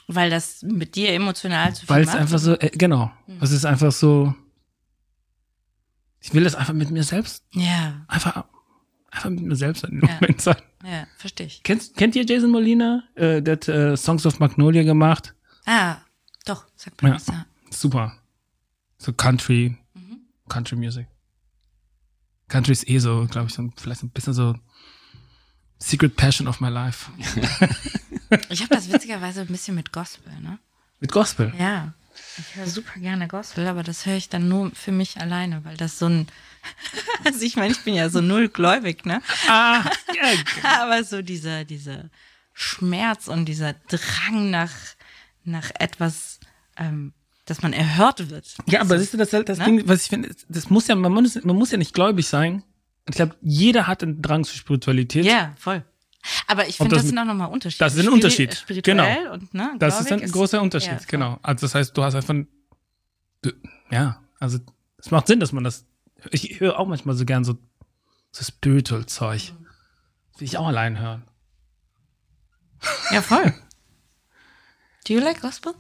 Weil 0.08 0.30
das 0.30 0.62
mit 0.64 0.96
dir 0.96 1.10
emotional 1.14 1.74
zu 1.74 1.82
viel 1.86 1.90
Weil 1.90 2.02
es 2.04 2.08
macht. 2.10 2.18
einfach 2.18 2.40
so, 2.40 2.54
äh, 2.60 2.70
genau. 2.72 3.12
Es 3.42 3.52
ist 3.52 3.66
einfach 3.66 3.92
so, 3.92 4.34
ich 6.20 6.34
will 6.34 6.44
das 6.44 6.56
einfach 6.56 6.74
mit 6.74 6.90
mir 6.92 7.04
selbst, 7.04 7.44
Ja, 7.54 8.04
einfach, 8.08 8.46
einfach 9.12 9.30
mit 9.30 9.44
mir 9.44 9.56
selbst 9.56 9.84
in 9.84 10.00
dem 10.02 10.10
Ja. 10.10 10.16
Moment 10.20 10.42
sein. 10.42 10.58
ja, 10.84 11.08
verstehe 11.18 11.48
ich. 11.48 11.64
Kennt, 11.64 11.96
kennt 11.96 12.16
ihr 12.16 12.26
Jason 12.26 12.52
Molina? 12.52 13.04
Äh, 13.16 13.42
der 13.42 13.54
hat 13.54 13.68
äh, 13.68 13.96
Songs 13.96 14.26
of 14.26 14.40
Magnolia 14.40 14.84
gemacht. 14.84 15.34
Ah, 15.66 15.98
doch, 16.46 16.66
sagt 16.76 17.02
man 17.02 17.12
Ja. 17.14 17.18
das, 17.18 17.28
ja. 17.28 17.46
Super. 17.70 18.14
So 18.98 19.14
Country, 19.14 19.78
Mhm. 19.94 20.20
Country 20.50 20.76
Music. 20.76 21.08
Country 22.48 22.74
ist 22.74 22.88
eh 22.88 23.00
so, 23.00 23.28
glaube 23.30 23.48
ich, 23.48 23.54
so, 23.54 23.70
vielleicht 23.76 24.02
so 24.02 24.08
ein 24.08 24.12
bisschen 24.12 24.34
so 24.34 24.56
Secret 25.80 26.16
Passion 26.16 26.48
of 26.48 26.60
my 26.60 26.70
life. 26.70 27.12
Ich 28.50 28.62
habe 28.62 28.74
das 28.74 28.92
witzigerweise 28.92 29.42
ein 29.42 29.48
bisschen 29.48 29.76
mit 29.76 29.92
Gospel, 29.92 30.34
ne? 30.42 30.58
Mit 31.00 31.12
Gospel. 31.12 31.54
Ja. 31.60 31.94
Ich 32.38 32.56
höre 32.56 32.68
super 32.68 33.00
gerne 33.00 33.28
Gospel, 33.28 33.68
aber 33.68 33.84
das 33.84 34.06
höre 34.06 34.16
ich 34.16 34.30
dann 34.30 34.48
nur 34.48 34.72
für 34.72 34.92
mich 34.92 35.20
alleine, 35.20 35.64
weil 35.64 35.78
das 35.78 36.00
so 36.00 36.08
ein. 36.08 36.28
Also 37.24 37.42
ich 37.42 37.56
meine, 37.56 37.72
ich 37.72 37.84
bin 37.84 37.94
ja 37.94 38.10
so 38.10 38.22
null 38.22 38.50
gläubig, 38.50 39.06
ne? 39.06 39.22
Ah, 39.48 39.84
ja, 40.14 40.34
Aber 40.82 41.04
so 41.04 41.22
dieser, 41.22 41.64
dieser 41.64 42.10
Schmerz 42.54 43.28
und 43.28 43.46
dieser 43.46 43.74
Drang 43.74 44.50
nach, 44.50 44.72
nach 45.44 45.70
etwas, 45.80 46.40
ähm, 46.78 47.14
dass 47.46 47.62
man 47.62 47.74
erhört 47.74 48.30
wird. 48.30 48.56
Ja, 48.68 48.82
aber 48.82 48.98
siehst 49.00 49.14
du, 49.14 49.18
das 49.18 49.28
ist 49.30 49.34
halt 49.34 49.50
das 49.50 49.60
Ne? 49.60 49.66
Ding, 49.66 49.88
was 49.88 50.04
ich 50.04 50.10
finde, 50.10 50.30
das 50.50 50.70
muss 50.70 50.88
ja, 50.88 50.96
man 50.96 51.12
muss, 51.12 51.36
man 51.44 51.56
muss 51.56 51.72
ja 51.72 51.78
nicht 51.78 51.94
gläubig 51.94 52.28
sein. 52.28 52.64
Ich 53.08 53.16
glaube, 53.16 53.36
jeder 53.42 53.86
hat 53.88 54.02
einen 54.04 54.22
Drang 54.22 54.44
zur 54.44 54.56
Spiritualität. 54.56 55.26
Ja, 55.26 55.54
voll. 55.58 55.84
Aber 56.48 56.68
ich 56.68 56.78
finde, 56.78 56.96
das 56.96 57.04
das 57.04 57.10
sind 57.10 57.20
auch 57.20 57.26
nochmal 57.26 57.52
Unterschiede. 57.52 57.86
Das 57.86 57.94
ist 57.94 58.00
ein 58.00 58.06
Spiri- 58.08 58.14
Unterschied. 58.14 58.54
Spirituell 58.56 59.16
Genau. 59.18 59.34
und, 59.34 59.54
ne, 59.54 59.76
Das 59.78 60.00
ist 60.02 60.12
ein 60.12 60.22
großer 60.32 60.60
Unterschied, 60.60 60.94
ja, 60.94 61.00
genau. 61.08 61.38
Also 61.44 61.68
das 61.68 61.76
heißt, 61.76 61.96
du 61.96 62.04
hast 62.04 62.16
einfach, 62.16 62.34
ja, 63.92 64.20
also 64.40 64.58
es 64.98 65.12
macht 65.12 65.28
Sinn, 65.28 65.40
dass 65.40 65.52
man 65.52 65.64
das, 65.64 65.86
ich 66.32 66.60
höre 66.60 66.80
auch 66.80 66.88
manchmal 66.88 67.16
so 67.16 67.26
gern 67.26 67.44
so, 67.44 67.60
so 68.32 68.44
spiritual 68.44 69.06
Zeug. 69.06 69.54
Will 70.40 70.46
ich 70.48 70.58
auch 70.58 70.66
allein 70.66 70.98
hören. 71.00 71.24
Ja, 73.12 73.22
voll. 73.22 73.54
Do 75.08 75.14
you 75.14 75.20
like 75.20 75.42
gospel? 75.42 75.74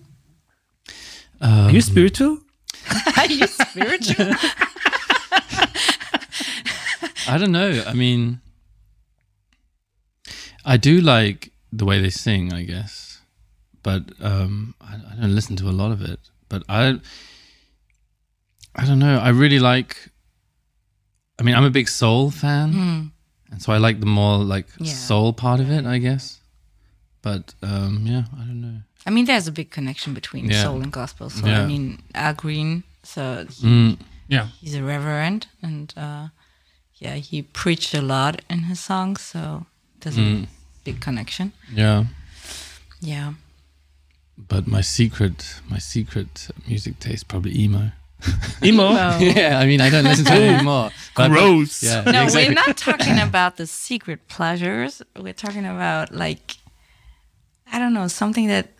Are 1.41 1.71
you 1.71 1.81
spiritual? 1.81 2.39
Are 3.17 3.25
you 3.27 3.47
spiritual? 3.47 4.31
I 7.27 7.37
don't 7.39 7.51
know. 7.51 7.83
I 7.87 7.93
mean, 7.93 8.39
I 10.63 10.77
do 10.77 11.01
like 11.01 11.51
the 11.71 11.85
way 11.85 11.99
they 12.01 12.09
sing, 12.09 12.53
I 12.53 12.63
guess, 12.63 13.19
but 13.83 14.03
um, 14.21 14.75
I, 14.79 14.95
I 14.95 15.15
don't 15.21 15.33
listen 15.35 15.55
to 15.57 15.69
a 15.69 15.71
lot 15.73 15.91
of 15.91 16.01
it. 16.01 16.19
But 16.49 16.63
I, 16.69 16.99
I 18.75 18.85
don't 18.85 18.99
know. 18.99 19.17
I 19.19 19.29
really 19.29 19.59
like. 19.59 20.09
I 21.39 21.43
mean, 21.43 21.55
I'm 21.55 21.65
a 21.65 21.69
big 21.71 21.89
soul 21.89 22.31
fan, 22.31 23.11
and 23.51 23.61
so 23.61 23.73
I 23.73 23.77
like 23.77 23.99
the 23.99 24.05
more 24.05 24.37
like 24.37 24.67
Yeah. 24.79 24.93
soul 24.93 25.33
part 25.33 25.59
of 25.59 25.69
it, 25.71 25.85
I 25.85 25.97
guess. 25.97 26.39
But 27.21 27.53
um, 27.63 28.03
yeah, 28.05 28.23
I 28.35 28.43
don't 28.45 28.61
know. 28.61 28.77
I 29.05 29.11
mean, 29.11 29.25
there's 29.25 29.47
a 29.47 29.51
big 29.51 29.69
connection 29.69 30.13
between 30.13 30.45
Yeah. 30.49 30.63
soul 30.63 30.81
and 30.81 30.91
gospel. 30.91 31.29
So, 31.29 31.45
Yeah. 31.45 31.61
I 31.61 31.65
mean, 31.67 32.01
Al 32.13 32.33
Green, 32.33 32.83
so 33.03 33.45
he- 33.49 33.67
Mm, 33.67 33.97
Ja. 34.27 34.47
he's 34.61 34.73
a 34.75 34.83
reverend, 34.83 35.47
and 35.61 35.93
uh, 35.97 36.27
yeah, 36.97 37.15
he 37.15 37.41
preached 37.43 37.93
a 37.93 38.01
lot 38.01 38.41
in 38.49 38.63
his 38.63 38.79
songs. 38.79 39.21
So, 39.21 39.65
there's 39.99 40.17
a 40.17 40.47
big 40.83 40.99
connection. 41.01 41.51
yeah. 41.73 42.05
Yeah. 43.01 43.33
But 44.37 44.67
my 44.67 44.81
secret, 44.81 45.61
my 45.69 45.79
secret 45.79 46.49
music 46.67 46.99
taste 46.99 47.27
probably 47.27 47.57
emo. 47.63 47.91
Emo? 48.63 48.91
yeah, 49.19 49.59
I 49.59 49.65
mean, 49.65 49.79
I 49.81 49.89
don't 49.89 50.03
listen 50.03 50.25
to 50.25 50.33
it 50.33 50.41
anymore. 50.55 50.89
But- 51.15 51.29
Gross. 51.29 51.83
Yeah, 51.83 52.01
No, 52.03 52.23
exactly. 52.23 52.47
we're 52.47 52.53
not 52.67 52.75
talking 52.77 53.19
about 53.19 53.55
the 53.57 53.67
secret 53.67 54.27
pleasures. 54.27 55.01
We're 55.15 55.33
talking 55.33 55.65
about 55.65 56.11
like 56.11 56.57
I 57.71 57.79
don't 57.79 57.93
know 57.93 58.07
something 58.07 58.47
that 58.47 58.65
you 58.67 58.74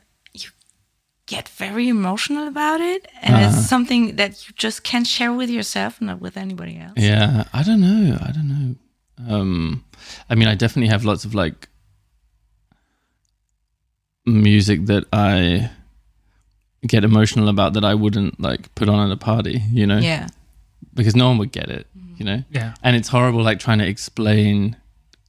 get 1.28 1.50
very 1.50 1.88
emotional 1.90 2.48
about 2.48 2.82
it, 2.82 3.08
and 3.22 3.36
Uh-huh. 3.36 3.46
it's 3.58 3.68
something 3.68 4.16
that 4.18 4.48
you 4.48 4.54
just 4.56 4.84
can't 4.84 5.08
share 5.08 5.34
with 5.34 5.50
yourself, 5.50 6.00
not 6.02 6.20
with 6.22 6.38
anybody 6.38 6.78
else. 6.80 6.94
Yeah, 6.98 7.46
I 7.54 7.64
don't 7.64 7.82
know. 7.82 8.18
I 8.22 8.32
don't 8.32 8.48
know. 8.48 8.76
Um, 9.36 9.84
I 10.30 10.36
mean, 10.36 10.48
I 10.48 10.56
definitely 10.56 10.90
have 10.90 11.04
lots 11.06 11.26
of 11.26 11.34
like 11.34 11.68
music 14.26 14.86
that 14.88 15.06
I 15.14 15.70
get 16.86 17.04
emotional 17.04 17.50
about 17.50 17.74
that 17.74 17.84
I 17.86 17.94
wouldn't 17.96 18.40
like 18.40 18.74
put 18.76 18.90
on 18.90 19.08
at 19.08 19.12
a 19.14 19.18
party, 19.18 19.62
you 19.72 19.86
know, 19.88 19.98
Yeah. 20.00 20.28
because 20.94 21.16
no 21.16 21.28
one 21.30 21.38
would 21.40 21.52
get 21.52 21.70
it, 21.70 21.88
you 22.18 22.26
know. 22.26 22.44
Yeah. 22.52 22.74
And 22.84 22.96
it's 22.96 23.08
horrible, 23.10 23.42
like 23.44 23.60
trying 23.60 23.80
to 23.80 23.88
explain 23.88 24.76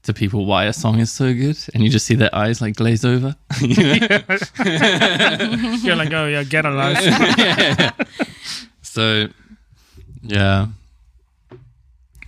to 0.06 0.14
people 0.14 0.46
why 0.46 0.64
a 0.64 0.72
song 0.72 0.98
is 0.98 1.10
so 1.12 1.32
good, 1.34 1.58
and 1.74 1.82
you 1.84 1.90
just 1.90 2.06
see 2.06 2.14
their 2.14 2.34
eyes 2.34 2.60
like 2.60 2.74
glaze 2.76 3.04
over. 3.04 3.36
you 3.60 3.76
know? 4.00 4.18
You're 5.82 5.96
like, 5.96 6.12
oh 6.12 6.26
yeah, 6.26 6.42
get 6.44 6.64
a 6.64 6.70
life. 6.70 7.92
So, 8.82 9.28
yeah. 10.22 10.68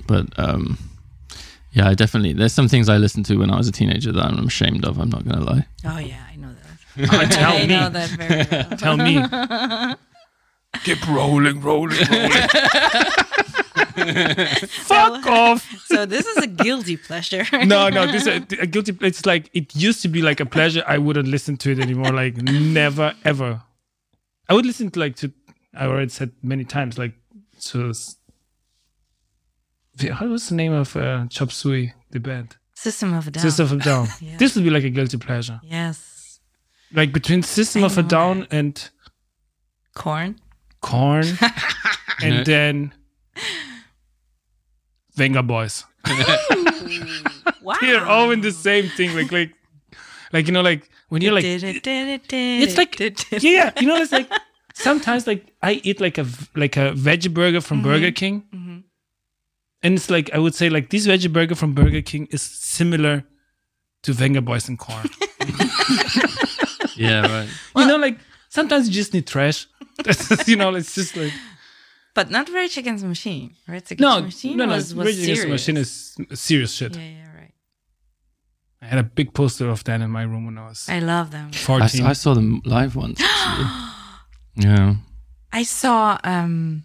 But 0.06 0.26
um, 0.38 0.76
yeah, 1.72 1.88
I 1.88 1.94
definitely. 1.94 2.34
There's 2.34 2.52
some 2.52 2.68
things 2.68 2.90
I 2.90 2.98
listened 2.98 3.24
to 3.26 3.36
when 3.36 3.50
I 3.50 3.56
was 3.56 3.68
a 3.68 3.72
teenager 3.72 4.12
that 4.12 4.22
I'm 4.22 4.46
ashamed 4.46 4.84
of. 4.84 4.98
I'm 4.98 5.08
not 5.08 5.24
gonna 5.26 5.44
lie. 5.44 5.66
Oh 5.86 5.96
yeah, 5.98 6.22
I 6.30 6.36
know 6.36 6.50
that. 6.52 7.08
Ah, 7.10 7.26
tell 7.30 7.52
I 7.56 7.60
me. 7.62 7.66
know 7.68 7.88
that 7.88 8.10
very 8.10 8.46
well. 8.50 8.76
Tell 8.76 8.96
me. 8.98 9.98
Keep 10.84 11.08
rolling, 11.08 11.62
rolling, 11.62 11.98
rolling. 12.10 13.64
Fuck 14.68 15.26
off. 15.26 15.68
so 15.86 16.06
this 16.06 16.26
is 16.26 16.36
a 16.38 16.46
guilty 16.46 16.96
pleasure. 16.96 17.44
No, 17.68 17.88
no, 17.88 18.06
this 18.06 18.26
is 18.26 18.28
a, 18.28 18.62
a 18.62 18.66
guilty. 18.66 18.96
It's 19.00 19.26
like 19.26 19.50
it 19.52 19.74
used 19.76 20.00
to 20.02 20.08
be 20.08 20.22
like 20.22 20.40
a 20.40 20.46
pleasure. 20.46 20.82
I 20.86 20.98
wouldn't 20.98 21.28
listen 21.28 21.56
to 21.58 21.70
it 21.72 21.78
anymore. 21.78 22.12
Like 22.12 22.36
never, 22.36 23.14
ever. 23.24 23.62
I 24.48 24.54
would 24.54 24.64
listen 24.66 24.90
to 24.90 25.00
like 25.00 25.16
to. 25.16 25.32
I 25.74 25.86
already 25.86 26.08
said 26.08 26.32
many 26.42 26.64
times 26.64 26.98
like 26.98 27.12
to. 27.60 27.92
How 30.12 30.26
was 30.28 30.48
the 30.48 30.54
name 30.54 30.72
of 30.72 30.96
uh, 30.96 31.26
Chop 31.28 31.50
Suey, 31.50 31.92
the 32.10 32.20
band? 32.20 32.56
System 32.74 33.12
of 33.12 33.26
a 33.26 33.30
Down. 33.32 33.42
System 33.42 33.64
of 33.64 33.72
a 33.72 33.76
Down. 33.76 34.06
Yeah. 34.20 34.36
This 34.36 34.54
would 34.54 34.64
be 34.64 34.70
like 34.70 34.84
a 34.84 34.90
guilty 34.90 35.18
pleasure. 35.18 35.60
Yes. 35.64 36.40
Like 36.92 37.12
between 37.12 37.42
System 37.42 37.82
I 37.82 37.86
of 37.86 37.98
a 37.98 38.02
Down 38.04 38.46
and 38.50 38.88
Corn. 39.94 40.38
Corn, 40.80 41.26
and 42.22 42.46
then 42.46 42.92
Venga 45.18 45.42
Boys. 45.42 45.84
Wow. 47.60 47.76
They're 47.82 48.06
all 48.06 48.30
in 48.30 48.40
the 48.40 48.52
same 48.52 48.88
thing. 48.96 49.14
Like 49.14 49.30
like 49.30 49.52
like 50.32 50.46
you 50.46 50.52
know 50.52 50.62
like 50.62 50.88
when 51.10 51.20
you're 51.20 51.34
like 51.34 51.44
it's 51.44 51.62
it's 51.64 52.76
like 52.78 52.98
yeah, 53.42 53.72
you 53.78 53.86
know, 53.86 53.96
it's 53.96 54.12
like 54.12 54.30
sometimes 54.74 55.26
like 55.26 55.52
I 55.62 55.72
eat 55.84 56.00
like 56.00 56.16
a 56.16 56.26
like 56.54 56.76
a 56.78 56.92
veggie 56.92 57.32
burger 57.32 57.60
from 57.60 57.82
Burger 57.82 58.06
mm-hmm. 58.06 58.14
King, 58.14 58.44
mm-hmm. 58.54 58.78
and 59.82 59.94
it's 59.94 60.08
like 60.08 60.32
I 60.32 60.38
would 60.38 60.54
say 60.54 60.70
like 60.70 60.88
this 60.88 61.06
veggie 61.06 61.30
burger 61.30 61.54
from 61.54 61.74
Burger 61.74 62.00
King 62.00 62.28
is 62.30 62.40
similar 62.42 63.24
to 64.04 64.12
Venga 64.14 64.40
Boys 64.40 64.68
and 64.68 64.78
Corn. 64.78 65.10
Yeah, 66.98 67.20
right. 67.20 67.48
you 67.76 67.86
know, 67.86 67.96
like 67.96 68.18
sometimes 68.48 68.88
you 68.88 68.94
just 68.94 69.14
need 69.14 69.26
trash. 69.26 69.68
That's 70.02 70.48
you 70.52 70.56
know, 70.56 70.74
it's 70.74 70.94
just 70.94 71.16
like 71.16 71.32
But 72.18 72.30
not 72.30 72.48
Rage 72.48 72.76
Against 72.76 73.02
the 73.04 73.08
Machine. 73.08 73.54
Rage 73.68 73.92
Against 73.92 74.00
no, 74.00 74.16
the 74.16 74.22
Machine 74.22 74.56
no, 74.56 74.64
no. 74.66 74.74
was, 74.74 74.92
was 74.92 75.06
Rage 75.06 75.22
Against 75.22 75.42
the. 75.42 75.48
Machine 75.50 75.76
is 75.76 76.16
serious 76.34 76.72
shit. 76.72 76.96
Yeah, 76.96 77.02
yeah, 77.02 77.36
right. 77.40 77.52
I 78.82 78.86
had 78.86 78.98
a 78.98 79.04
big 79.04 79.32
poster 79.34 79.68
of 79.68 79.84
that 79.84 80.00
in 80.00 80.10
my 80.10 80.24
room 80.24 80.46
when 80.46 80.58
I 80.58 80.66
was 80.68 80.88
I 80.88 80.98
love 80.98 81.30
them. 81.30 81.52
14. 81.52 82.04
I 82.04 82.12
saw 82.14 82.34
them 82.34 82.60
live 82.64 82.96
once. 82.96 83.20
yeah. 84.56 84.96
I 85.52 85.62
saw 85.62 86.18
um 86.24 86.82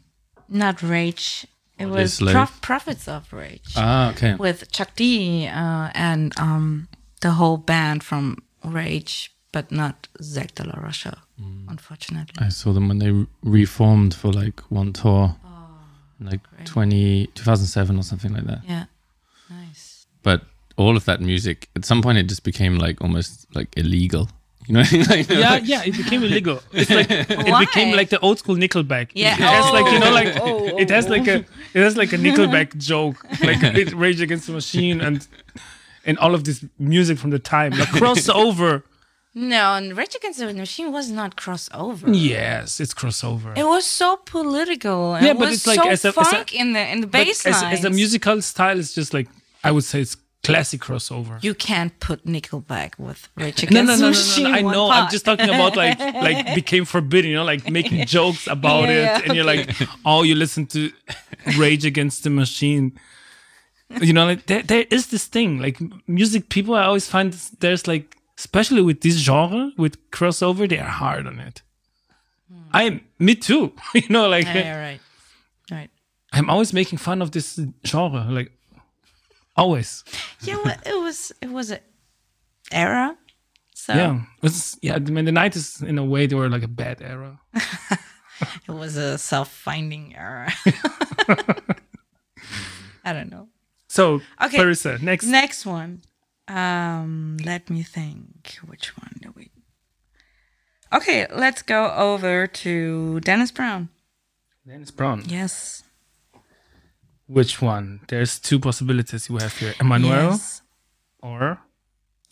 not 0.47 0.83
Rage. 0.83 1.47
It 1.79 1.85
Audio 1.85 1.95
was 1.95 2.13
Slave. 2.13 2.35
Prof- 2.35 2.61
Prophets 2.61 3.07
of 3.07 3.33
Rage 3.33 3.73
Ah, 3.75 4.11
okay. 4.11 4.35
with 4.35 4.71
Chuck 4.71 4.91
D 4.95 5.47
uh, 5.47 5.89
and 5.95 6.31
um 6.39 6.89
the 7.21 7.31
whole 7.31 7.57
band 7.57 8.03
from 8.03 8.37
Rage, 8.63 9.33
but 9.51 9.71
not 9.71 10.07
Zach 10.21 10.53
De 10.53 10.63
La 10.63 10.79
Rocha, 10.79 11.22
Mm. 11.41 11.65
unfortunately. 11.69 12.35
I 12.37 12.49
saw 12.49 12.73
them 12.73 12.87
when 12.87 12.99
they 12.99 13.11
re- 13.11 13.25
reformed 13.43 14.13
for 14.13 14.31
like 14.31 14.59
one 14.69 14.93
tour, 14.93 15.35
like 16.21 16.41
20, 16.65 17.27
2007 17.33 17.97
or 17.97 18.03
something 18.03 18.33
like 18.33 18.45
that. 18.45 18.61
Yeah, 18.67 18.85
nice. 19.49 20.05
But 20.21 20.43
all 20.77 20.95
of 20.95 21.05
that 21.05 21.21
music, 21.21 21.69
at 21.75 21.85
some 21.85 22.01
point, 22.01 22.17
it 22.19 22.27
just 22.27 22.43
became 22.43 22.77
like 22.77 23.01
almost 23.01 23.47
like 23.55 23.69
illegal. 23.77 24.29
You 24.67 24.75
know, 24.75 24.79
like, 25.09 25.27
yeah, 25.29 25.57
yeah, 25.57 25.83
it 25.83 25.97
became 25.97 26.23
illegal. 26.23 26.61
It's 26.71 26.89
like 26.89 27.07
it 27.09 27.59
became 27.59 27.95
like 27.95 28.09
the 28.09 28.19
old 28.19 28.39
school 28.39 28.55
Nickelback. 28.55 29.09
Yeah. 29.13 29.33
it 29.33 29.39
has 29.39 29.71
like 29.73 29.91
you 29.91 29.99
know 29.99 30.09
Oh, 30.09 30.13
like 30.13 30.37
oh, 30.39 30.77
it 30.77 30.89
has 30.89 31.09
like 31.09 31.27
a 31.27 31.37
it 31.73 31.81
has 31.81 31.97
like 31.97 32.13
a 32.13 32.17
Nickelback 32.17 32.77
joke, 32.91 33.25
like 33.41 33.61
it 33.63 33.91
Rage 33.93 34.21
Against 34.21 34.47
the 34.47 34.53
Machine 34.53 35.01
and 35.01 35.27
and 36.05 36.17
all 36.19 36.33
of 36.33 36.43
this 36.45 36.63
music 36.79 37.17
from 37.17 37.31
the 37.31 37.39
time, 37.39 37.71
like 37.71 37.89
crossover. 37.99 38.83
No, 39.35 39.73
and 39.73 39.97
Rage 39.97 40.15
Against 40.15 40.37
the 40.39 40.53
Machine 40.53 40.91
was 40.91 41.09
not 41.09 41.35
crossover. 41.35 42.07
yes, 42.13 42.79
it's 42.79 42.93
crossover. 42.93 43.57
It 43.57 43.65
was 43.65 43.85
so 43.85 44.17
political. 44.17 45.15
And 45.15 45.25
Yeah, 45.25 45.33
but 45.33 45.51
it's 45.51 45.65
like 45.65 45.79
so 45.81 45.89
as 45.89 46.05
a- 46.05 46.09
as 46.09 46.17
a- 46.17 46.23
funk 46.23 46.53
in 46.53 46.73
the 46.73 46.87
in 46.91 47.01
the 47.01 47.07
bass 47.07 47.45
as, 47.45 47.63
as 47.63 47.83
a 47.83 47.89
musical 47.89 48.41
style, 48.41 48.79
it's 48.79 48.93
just 48.93 49.11
like 49.13 49.27
I 49.63 49.71
would 49.71 49.83
say 49.85 50.01
it's 50.01 50.17
classic 50.43 50.81
crossover. 50.81 51.41
You 51.43 51.55
can't 51.55 51.97
put 51.99 52.25
Nickelback 52.25 52.99
with 52.99 53.29
Rage 53.35 53.63
Against 53.63 53.73
No, 53.73 53.81
no, 53.83 53.95
the 53.95 53.97
no, 53.97 54.03
no, 54.03 54.09
Machine. 54.09 54.43
no, 54.43 54.49
no. 54.49 54.55
I 54.55 54.59
in 54.59 54.65
one 54.65 54.73
know. 54.75 54.89
I'm 54.91 55.09
just 55.09 55.25
talking 55.25 55.49
about 55.49 55.75
like 55.75 55.99
like 56.27 56.53
became 56.53 56.85
forbidden. 56.85 57.31
You 57.31 57.37
know, 57.37 57.43
like 57.45 57.69
making 57.71 58.05
jokes 58.05 58.45
about 58.47 58.83
Yeah, 58.89 59.17
it, 59.17 59.25
and 59.25 59.35
you're 59.35 59.45
like, 59.45 59.71
oh, 60.05 60.21
you 60.23 60.35
listen 60.35 60.67
to 60.67 60.91
Rage 61.57 61.85
Against 61.85 62.23
the 62.23 62.29
Machine. 62.29 62.99
You 64.01 64.13
know, 64.13 64.25
like 64.25 64.45
there, 64.45 64.61
there 64.63 64.85
is 64.91 65.07
this 65.07 65.25
thing 65.25 65.59
like 65.59 65.79
music. 66.07 66.49
People 66.49 66.75
I 66.75 66.83
always 66.85 67.07
find 67.07 67.33
there's 67.59 67.87
like, 67.87 68.15
especially 68.37 68.81
with 68.81 69.01
this 69.01 69.15
genre 69.17 69.71
with 69.77 69.97
crossover, 70.11 70.67
they 70.67 70.79
are 70.79 70.89
hard 70.89 71.27
on 71.27 71.39
it. 71.39 71.61
Hmm. 72.51 72.61
I 72.71 72.83
am 72.83 73.01
me 73.19 73.35
too. 73.35 73.73
you 73.93 74.07
know, 74.09 74.27
like 74.29 74.45
Yeah, 74.45 74.57
yeah, 74.57 74.79
right, 74.81 74.99
right. 75.71 75.89
I'm 76.31 76.49
always 76.49 76.73
making 76.73 76.97
fun 76.99 77.21
of 77.21 77.31
this 77.31 77.59
genre, 77.85 78.25
like 78.29 78.51
always. 79.55 80.03
Yeah, 80.41 80.57
well, 80.63 80.75
it 80.85 80.99
was 81.01 81.31
it 81.41 81.49
was 81.49 81.71
a 81.71 81.79
era. 82.71 83.15
So 83.75 83.93
Yeah, 83.93 84.21
it's 84.41 84.77
yeah. 84.81 84.95
I 84.95 84.99
mean, 84.99 85.25
the 85.25 85.31
nineties 85.31 85.81
in 85.81 85.97
a 85.97 86.05
way 86.05 86.25
they 86.27 86.35
were 86.35 86.49
like 86.49 86.63
a 86.63 86.67
bad 86.67 87.01
era. 87.01 87.39
it 88.67 88.71
was 88.71 88.95
a 88.97 89.17
self-finding 89.17 90.15
era. 90.15 90.51
I 93.05 93.11
don't 93.13 93.29
know. 93.29 93.49
So, 93.87 94.21
Okay. 94.41 94.55
Clarissa, 94.57 94.97
next. 95.01 95.25
Next 95.25 95.65
one. 95.65 96.01
Um, 96.47 97.37
let 97.45 97.69
me 97.69 97.83
think. 97.83 98.57
Which 98.65 98.97
one 98.97 99.15
do 99.21 99.33
we? 99.35 99.49
Okay, 100.91 101.25
let's 101.33 101.61
go 101.61 101.91
over 101.91 102.47
to 102.47 103.19
Dennis 103.21 103.51
Brown. 103.51 103.89
Dennis 104.67 104.91
Brown. 104.91 105.23
Yes. 105.27 105.83
Which 107.27 107.61
one? 107.61 108.01
There's 108.09 108.39
two 108.39 108.59
possibilities 108.59 109.29
you 109.29 109.37
have 109.37 109.57
here: 109.57 109.73
Emmanuel 109.79 110.31
Yes. 110.31 110.61
or 111.21 111.59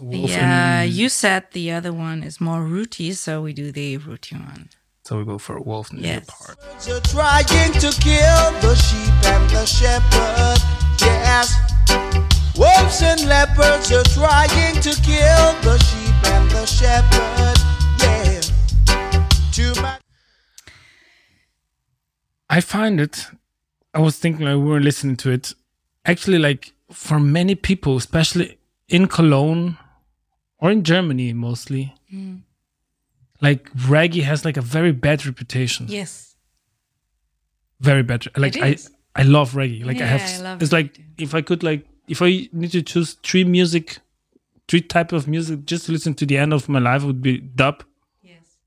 Wolf. 0.02 0.30
Yeah, 0.30 0.82
in- 0.82 0.92
you 0.92 1.10
said 1.10 1.46
the 1.54 1.72
other 1.72 1.94
one 1.94 2.24
is 2.24 2.40
more 2.42 2.64
rooty, 2.64 3.14
so 3.14 3.42
we 3.42 3.54
do 3.54 3.72
the 3.72 3.98
rooty 3.98 4.36
one. 4.36 4.70
so 5.04 5.18
we 5.18 5.26
go 5.26 5.38
for 5.40 5.60
Wolf 5.60 5.92
in 5.92 6.00
Yes. 6.00 6.26
the 6.26 6.32
park. 6.32 6.58
You're 6.88 7.02
trying 7.02 7.72
to 7.80 7.90
kill 8.00 8.46
the 8.62 8.76
sheep 8.76 9.26
and 9.34 9.50
the 9.50 9.66
shepherd. 9.66 10.60
Yes. 11.02 12.31
Wolves 12.58 13.02
and 13.02 13.22
leopards 13.28 13.92
are 13.92 14.04
trying 14.04 14.76
to 14.82 14.90
kill 15.02 15.48
the 15.62 15.78
sheep 15.88 16.32
and 16.34 16.52
the 16.52 16.66
shepherd. 16.66 17.58
Yeah. 18.02 19.28
Too 19.52 19.82
much. 19.82 20.02
I 22.50 22.60
find 22.62 23.00
it. 23.00 23.28
I 23.94 24.00
was 24.00 24.18
thinking 24.20 24.46
like 24.46 24.56
we 24.58 24.64
were 24.70 24.80
listening 24.82 25.16
to 25.18 25.32
it. 25.32 25.54
Actually, 26.06 26.40
like 26.40 26.74
for 26.92 27.20
many 27.20 27.56
people, 27.56 27.96
especially 27.98 28.58
in 28.90 29.08
Cologne 29.08 29.78
or 30.60 30.72
in 30.72 30.84
Germany 30.84 31.34
mostly, 31.34 31.94
Mm. 32.14 32.42
like 33.40 33.72
reggae 33.74 34.24
has 34.24 34.44
like 34.44 34.58
a 34.58 34.62
very 34.62 34.92
bad 34.92 35.26
reputation. 35.26 35.86
Yes. 35.88 36.36
very 37.80 38.04
bad. 38.04 38.28
Like 38.38 38.58
It 38.58 38.64
I. 39.16 39.22
I 39.22 39.24
love 39.24 39.54
reggae. 39.54 39.84
Like 39.86 40.02
I 40.02 40.06
have. 40.06 40.22
I 40.22 40.42
love 40.44 40.62
it's 40.62 40.72
reggae 40.72 40.74
like 40.74 40.94
too. 40.94 41.04
if 41.18 41.34
I 41.34 41.42
could 41.42 41.64
like 41.64 41.86
if 42.08 42.22
I 42.22 42.50
need 42.52 42.72
to 42.72 42.82
choose 42.82 43.14
three 43.24 43.44
music, 43.44 44.00
three 44.68 44.82
type 44.82 45.12
of 45.12 45.28
music 45.28 45.66
just 45.66 45.86
to 45.86 45.92
listen 45.92 46.14
to 46.16 46.26
the 46.26 46.38
end 46.38 46.54
of 46.54 46.68
my 46.70 46.80
life 46.80 47.04
would 47.04 47.22
be 47.22 47.38
dub, 47.40 47.84
Yes. 48.24 48.58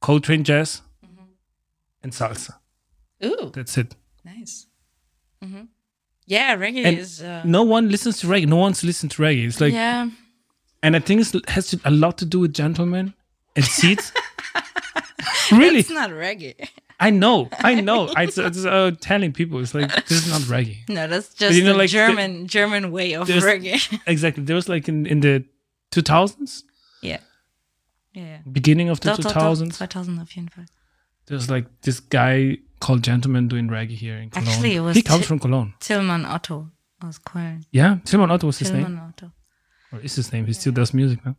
Coltrane 0.00 0.44
jazz, 0.44 0.82
Mm-hmm. 1.04 1.24
and 2.02 2.12
salsa. 2.12 2.54
Ooh, 3.24 3.50
That's 3.54 3.76
it. 3.78 3.94
nice. 4.24 4.66
hmm 5.42 5.62
Yeah, 6.26 6.56
reggae 6.56 6.84
And 6.84 6.98
is. 6.98 7.22
Uh, 7.22 7.42
no 7.44 7.62
one 7.62 7.88
listens 7.90 8.18
to 8.20 8.26
reggae. 8.26 8.46
No 8.46 8.56
one's 8.56 8.82
listened 8.84 9.10
to 9.12 9.22
reggae. 9.22 9.46
It's 9.46 9.60
like, 9.60 9.72
yeah. 9.74 10.08
and 10.82 10.96
I 10.96 11.00
think 11.00 11.20
it 11.34 11.48
has 11.50 11.68
to, 11.68 11.80
a 11.84 11.90
lot 11.90 12.18
to 12.18 12.24
do 12.26 12.40
with 12.40 12.54
gentlemen 12.54 13.14
and 13.56 13.64
seats. 13.64 14.12
Really? 15.52 15.80
It's 15.80 15.90
not 15.90 16.10
reggae. 16.10 16.54
I 17.00 17.10
know, 17.10 17.48
I 17.64 17.80
know. 17.80 18.08
I 18.14 18.26
was 18.26 18.38
uh, 18.66 18.90
telling 19.00 19.32
people 19.32 19.58
it's 19.60 19.74
like 19.74 19.88
this 20.06 20.26
is 20.26 20.28
not 20.28 20.42
reggae. 20.42 20.76
No, 20.88 21.06
that's 21.08 21.32
just 21.34 21.56
you 21.56 21.64
know, 21.64 21.72
the 21.72 21.78
like, 21.78 21.90
the- 21.90 21.96
German 21.96 22.46
German 22.46 22.92
way 22.92 23.14
of 23.14 23.26
reggae. 23.28 23.80
Exactly. 24.06 24.44
There 24.44 24.56
was 24.56 24.68
like 24.68 24.88
in 24.88 25.06
in 25.06 25.20
the 25.20 25.44
2000s, 25.92 26.62
yeah. 27.02 27.20
Yeah. 28.12 28.38
beginning 28.52 28.90
of 28.90 29.00
the 29.00 29.10
doch, 29.10 29.18
2000s. 29.18 29.78
2000 29.78 30.18
auf 30.20 30.30
jeden 30.36 30.48
Fall. 30.48 30.64
There's 31.26 31.48
like 31.48 31.66
this 31.82 32.00
guy 32.00 32.58
called 32.80 33.02
Gentleman 33.02 33.48
doing 33.48 33.68
reggae 33.68 33.96
here 33.96 34.16
in 34.18 34.30
Cologne. 34.30 34.48
Actually, 34.48 34.74
it 34.76 34.80
was 34.80 34.96
he 34.96 35.02
comes 35.02 35.22
Ti- 35.22 35.26
from 35.28 35.38
Cologne. 35.38 35.72
Tillmann 35.80 36.24
Otto 36.26 36.70
aus 37.02 37.18
Köln. 37.18 37.62
Yeah, 37.72 37.98
Tilman 38.04 38.30
Otto 38.30 38.46
was 38.46 38.58
his 38.58 38.70
name, 38.72 38.84
Tillmann 38.84 39.08
Otto. 39.08 39.32
or 39.92 40.00
is 40.00 40.14
his 40.16 40.32
name? 40.32 40.46
He 40.46 40.52
still 40.52 40.72
does 40.72 40.92
music 40.92 41.24
now. 41.24 41.34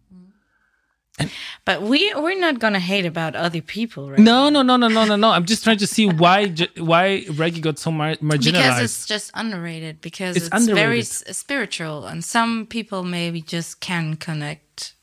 But 1.65 1.81
we 1.81 2.13
we're 2.15 2.39
not 2.39 2.59
gonna 2.59 2.79
hate 2.79 3.05
about 3.05 3.35
other 3.35 3.61
people, 3.61 4.09
right? 4.09 4.19
No, 4.19 4.49
no, 4.49 4.61
no, 4.63 4.77
no, 4.77 4.87
no, 4.87 5.05
no, 5.05 5.15
no. 5.15 5.29
I'm 5.31 5.45
just 5.45 5.63
trying 5.63 5.77
to 5.79 5.87
see 5.87 6.07
why 6.07 6.47
why 6.77 7.23
reggae 7.27 7.61
got 7.61 7.79
so 7.79 7.91
mar- 7.91 8.15
because 8.15 8.39
marginalized. 8.39 8.83
it's 8.83 9.05
just 9.05 9.31
underrated 9.33 10.01
because 10.01 10.35
It's 10.37 10.47
it's, 10.47 10.65
very 10.67 10.99
underrated. 10.99 11.27
s- 11.29 11.37
spiritual 11.37 12.05
and 12.07 12.23
some 12.23 12.65
people 12.65 13.03
maybe 13.03 13.41
just 13.41 13.79
can 13.79 14.15
connect 14.17 14.93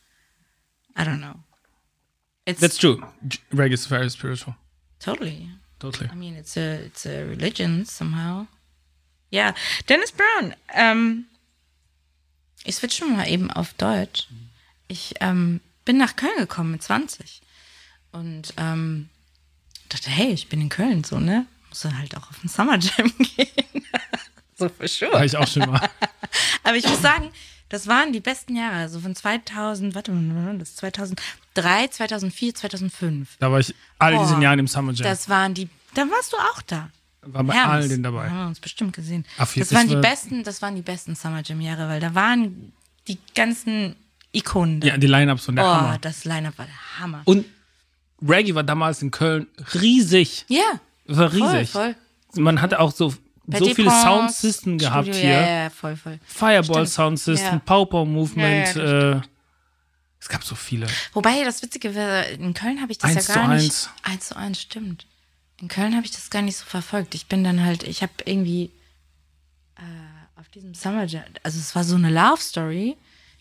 i 0.96 1.04
don't 1.04 1.20
know 1.20 1.36
it's 2.46 2.60
That's 2.60 2.78
true. 2.78 2.96
Reggae 3.52 3.74
is 3.74 3.86
very 3.86 4.08
spiritual. 4.10 4.54
totally 5.00 5.48
Totally. 5.78 6.08
i 6.10 6.14
mean 6.14 6.34
it's 6.34 6.56
a 6.56 6.84
it's 6.86 7.06
a 7.06 7.24
religion 7.24 7.84
somehow 7.84 8.46
Yeah, 9.30 9.52
dennis 9.86 10.10
brown 10.12 10.54
ähm, 10.74 11.26
ich 12.64 12.74
switche 12.76 13.04
mal 13.04 13.28
eben 13.28 13.50
auf 13.50 13.74
deutsch 13.74 14.26
ich 14.88 15.14
ähm, 15.20 15.60
bin 15.88 15.96
nach 15.96 16.16
köln 16.16 16.36
gekommen 16.36 16.70
mit 16.72 16.82
20 16.82 17.40
und 18.12 18.52
ähm, 18.58 19.08
dachte 19.88 20.10
hey 20.10 20.32
ich 20.32 20.48
bin 20.50 20.60
in 20.60 20.68
köln 20.68 21.02
so 21.02 21.18
ne 21.18 21.46
muss 21.70 21.80
dann 21.80 21.96
halt 21.98 22.14
auch 22.14 22.28
auf 22.30 22.38
den 22.40 22.48
Summer 22.50 22.78
Jam 22.78 23.10
gehen 23.36 23.84
so 24.58 24.68
für 24.68 24.86
sure 24.88 25.12
War 25.12 25.24
ich 25.24 25.36
auch 25.36 25.46
schon 25.46 25.70
mal. 25.70 25.88
Aber 26.64 26.76
ich 26.76 26.86
muss 26.86 27.00
sagen, 27.00 27.30
das 27.68 27.86
waren 27.86 28.12
die 28.12 28.20
besten 28.20 28.56
Jahre. 28.56 28.74
Also 28.76 28.98
von 29.00 29.14
2000, 29.14 29.94
warte 29.94 30.10
mal, 30.10 30.58
das 30.58 30.70
ist 30.70 30.78
2003, 30.78 31.88
2004, 31.88 32.54
2005. 32.56 33.36
Da 33.38 33.52
war 33.52 33.60
ich 33.60 33.72
all 33.98 34.18
diesen 34.18 34.36
Boah, 34.36 34.42
Jahren 34.42 34.58
im 34.58 34.66
Summer 34.66 34.92
Jam. 34.92 35.04
Das 35.04 35.28
waren 35.28 35.54
die, 35.54 35.68
da 35.94 36.02
warst 36.10 36.32
du 36.32 36.36
auch 36.38 36.62
da. 36.62 36.90
war 37.22 37.44
bei 37.44 37.54
Hermes. 37.54 37.70
all 37.84 37.88
den 37.88 38.02
dabei. 38.02 38.28
Haben 38.28 38.38
wir 38.38 38.46
uns 38.48 38.60
bestimmt 38.60 38.94
gesehen. 38.94 39.24
Jeden- 39.38 39.60
das 39.60 39.72
waren 39.72 39.88
die 39.88 39.96
besten, 39.96 40.42
das 40.44 40.60
waren 40.60 40.74
die 40.74 40.82
besten 40.82 41.14
Summer 41.14 41.42
Jam 41.44 41.60
Jahre, 41.60 41.88
weil 41.88 42.00
da 42.00 42.14
waren 42.16 42.72
die 43.06 43.18
ganzen 43.36 43.94
Ikonen. 44.32 44.80
Da. 44.80 44.88
Ja, 44.88 44.96
die 44.98 45.06
Line-Ups 45.06 45.44
von 45.46 45.56
der 45.56 45.64
oh, 45.64 45.68
Hammer. 45.68 45.98
das 45.98 46.24
Line-Up 46.24 46.58
war 46.58 46.66
der 46.66 47.00
Hammer. 47.00 47.22
Und 47.24 47.46
Reggae 48.26 48.54
war 48.54 48.62
damals 48.64 49.00
in 49.02 49.10
Köln 49.10 49.46
riesig. 49.74 50.44
ja, 50.48 50.62
War 51.06 51.30
voll, 51.30 51.40
riesig. 51.42 51.70
voll. 51.70 51.94
Man 52.34 52.60
hatte 52.60 52.80
auch 52.80 52.92
so, 52.92 53.10
so 53.10 53.16
viele 53.74 53.88
Prince, 53.88 54.02
Soundsystem 54.02 54.78
gehabt 54.78 55.06
Studio, 55.06 55.20
hier. 55.20 55.30
Ja, 55.40 55.62
ja, 55.64 55.70
voll, 55.70 55.96
voll. 55.96 56.18
Fireball 56.26 56.86
Stimmt. 56.86 56.88
Sound 56.88 57.18
System, 57.20 57.54
Ja. 57.54 57.58
Power 57.64 58.04
Movement. 58.04 58.74
Ja, 58.74 58.84
ja, 58.84 59.12
äh, 59.18 59.20
es 60.20 60.28
gab 60.28 60.42
so 60.44 60.54
viele. 60.56 60.86
Wobei 61.12 61.44
das 61.44 61.62
Witzige 61.62 61.94
war, 61.94 62.26
in 62.26 62.52
Köln 62.52 62.80
habe 62.82 62.92
ich 62.92 62.98
das 62.98 63.16
Eins 63.16 63.28
ja 63.28 63.34
gar 63.34 63.44
zu 63.44 63.50
nicht. 63.54 63.64
eins. 63.64 63.90
Eins 64.02 64.28
zu 64.28 64.36
eins, 64.36 64.60
stimmt. 64.60 65.06
In 65.60 65.68
Köln 65.68 65.94
habe 65.96 66.04
ich 66.04 66.12
das 66.12 66.28
gar 66.30 66.42
nicht 66.42 66.56
so 66.56 66.64
verfolgt. 66.66 67.14
Ich 67.14 67.26
bin 67.26 67.44
dann 67.44 67.64
halt, 67.64 67.82
ich 67.84 68.02
habe 68.02 68.12
irgendwie 68.24 68.72
äh, 69.76 70.38
auf 70.38 70.48
diesem 70.48 70.74
Summer 70.74 71.00
also 71.00 71.22
es 71.44 71.74
war 71.74 71.84
so 71.84 71.94
eine 71.94 72.10
Love 72.10 72.40
Story, 72.40 72.96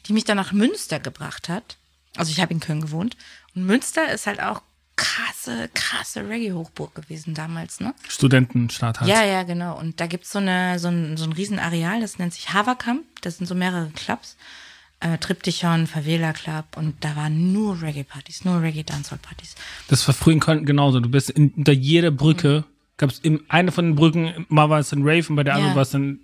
die 0.08 0.14
mich 0.14 0.24
dann 0.26 0.38
nach 0.38 0.52
Münster 0.52 1.00
gebracht 1.00 1.50
hat. 1.50 1.78
Also 2.16 2.32
ich 2.32 2.40
habe 2.42 2.54
in 2.54 2.60
Köln 2.60 2.82
gewohnt 2.82 3.16
und 3.56 3.66
Münster 3.66 4.12
ist 4.12 4.26
halt 4.28 4.42
auch 4.42 4.62
krasse, 4.96 5.70
krasse 5.74 6.28
Reggae-Hochburg 6.28 6.96
gewesen 6.96 7.36
damals, 7.36 7.80
ne? 7.80 7.94
Studentenstadt 8.08 9.00
halt. 9.00 9.10
Ja, 9.10 9.24
ja, 9.24 9.44
genau. 9.44 9.78
Und 9.78 10.00
da 10.00 10.08
gibt's 10.08 10.32
so, 10.32 10.40
eine, 10.40 10.80
so, 10.80 10.88
ein, 10.88 11.18
so 11.18 11.26
ein 11.26 11.34
Riesenareal, 11.34 12.02
das 12.02 12.18
nennt 12.18 12.34
sich 12.34 12.52
Haverkamp. 12.54 13.04
Das 13.22 13.38
sind 13.38 13.46
so 13.46 13.54
mehrere 13.56 13.90
Clubs. 13.92 14.36
Äh, 15.00 15.20
Triptychon, 15.20 15.86
Favela 15.86 16.34
Club. 16.34 16.66
Und 16.76 17.04
da 17.04 17.16
waren 17.16 17.54
nur 17.54 17.80
Reggae-Partys, 17.84 18.46
nur 18.46 18.62
Reggae-Dancehall-Partys. 18.64 19.54
Das 19.88 20.08
war 20.08 20.16
früher 20.16 20.34
in 20.34 20.40
Köln 20.40 20.66
genauso. 20.66 21.00
Du 21.00 21.10
bist 21.10 21.30
in, 21.30 21.52
unter 21.52 21.74
jeder 21.74 22.10
Brücke, 22.10 22.64
gab 22.98 23.12
es 23.12 23.22
eine 23.50 23.72
von 23.72 23.86
den 23.86 23.96
Brücken, 23.96 24.48
mal 24.50 24.72
war 24.72 24.80
es 24.80 24.92
ein 24.94 25.04
Rave 25.04 25.28
und 25.30 25.36
bei 25.36 25.44
der 25.44 25.54
anderen 25.54 25.74
Ja. 25.74 25.76
war 25.76 25.84
es 25.84 25.94
ein 25.94 26.20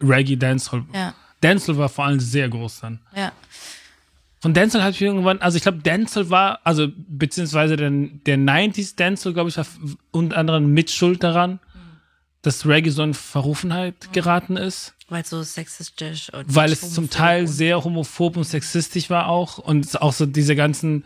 Reggae 0.00 0.34
Dancehall. 0.34 0.84
Ja. 0.92 1.14
Dancehall 1.44 1.76
war 1.76 1.88
vor 1.88 2.06
allem 2.06 2.20
sehr 2.20 2.48
groß 2.48 2.80
dann. 2.80 3.00
Ja. 3.14 3.32
Von 4.40 4.54
Dancehall 4.54 4.82
habe 4.82 4.92
ich 4.92 5.00
irgendwann, 5.00 5.38
also 5.38 5.56
ich 5.56 5.62
glaube, 5.62 5.78
Dancehall 5.78 6.30
war, 6.30 6.60
also 6.64 6.88
beziehungsweise 6.96 7.76
der, 7.76 7.90
der 7.90 8.38
90s 8.38 8.96
Dancehall, 8.96 9.34
glaube 9.34 9.50
ich, 9.50 9.56
war 9.56 9.66
unter 10.10 10.36
anderem 10.36 10.72
mit 10.72 10.90
Schuld 10.90 11.22
daran, 11.22 11.60
dass 12.42 12.66
Reggae 12.66 12.90
so 12.90 13.02
in 13.02 13.14
Verrufenheit 13.14 14.12
geraten 14.12 14.56
ist. 14.56 14.94
Weil 15.08 15.22
es 15.22 15.30
so 15.30 15.42
sexistisch 15.42 16.32
und 16.32 16.54
weil 16.54 16.72
es 16.72 16.92
zum 16.92 17.10
Teil 17.10 17.46
sehr 17.46 17.84
homophob 17.84 18.36
und 18.36 18.44
sexistisch 18.44 19.10
war 19.10 19.28
auch 19.28 19.58
und 19.58 19.84
es 19.84 19.96
auch 19.96 20.12
so 20.12 20.26
diese 20.26 20.56
ganzen 20.56 21.04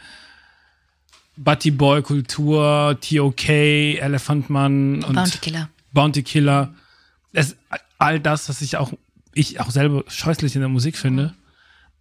Butty 1.37 1.71
Boy 1.71 2.03
Kultur, 2.03 2.97
TOK, 3.01 3.49
Elephant 3.49 4.51
Man 4.51 5.05
und 5.05 5.15
Bounty 5.15 5.39
Killer. 5.39 5.69
Bounty 5.93 6.23
Killer. 6.23 6.75
Es, 7.33 7.57
all 7.99 8.21
das, 8.21 8.49
was 8.49 8.61
ich 8.63 8.77
auch 8.77 8.93
ich 9.39 9.61
auch 9.61 9.71
selber 9.71 10.05
scheußlich 10.09 10.55
in 10.55 10.61
der 10.61 10.69
Musik 10.69 10.97
finde. 10.97 11.35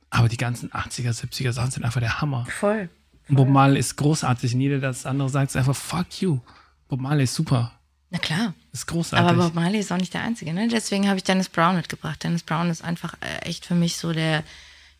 Aber 0.09 0.29
die 0.29 0.37
ganzen 0.37 0.71
80er, 0.71 1.11
70er 1.11 1.51
Sachen 1.51 1.71
sind 1.71 1.83
einfach 1.83 1.99
der 1.99 2.21
Hammer. 2.21 2.45
Voll. 2.45 2.89
Und 3.29 3.35
Bob 3.35 3.49
Marley 3.49 3.79
ist 3.79 3.97
großartig. 3.97 4.53
Und 4.53 4.61
jeder, 4.61 4.79
der 4.79 4.89
das 4.89 5.05
andere 5.05 5.29
sagt, 5.29 5.51
ist 5.51 5.57
einfach 5.57 5.75
fuck 5.75 6.21
you. 6.21 6.39
Bob 6.87 7.01
Marley 7.01 7.25
ist 7.25 7.35
super. 7.35 7.73
Na 8.09 8.17
klar. 8.17 8.53
Ist 8.71 8.87
großartig. 8.87 9.29
Aber 9.29 9.43
Bob 9.43 9.53
Marley 9.53 9.79
ist 9.79 9.91
auch 9.91 9.97
nicht 9.97 10.13
der 10.13 10.23
Einzige, 10.23 10.53
ne? 10.53 10.67
Deswegen 10.69 11.07
habe 11.07 11.17
ich 11.17 11.23
Dennis 11.23 11.49
Brown 11.49 11.75
mitgebracht. 11.75 12.23
Dennis 12.23 12.43
Brown 12.43 12.69
ist 12.69 12.83
einfach 12.83 13.15
äh, 13.19 13.45
echt 13.45 13.65
für 13.65 13.75
mich 13.75 13.97
so 13.97 14.13
der, 14.13 14.43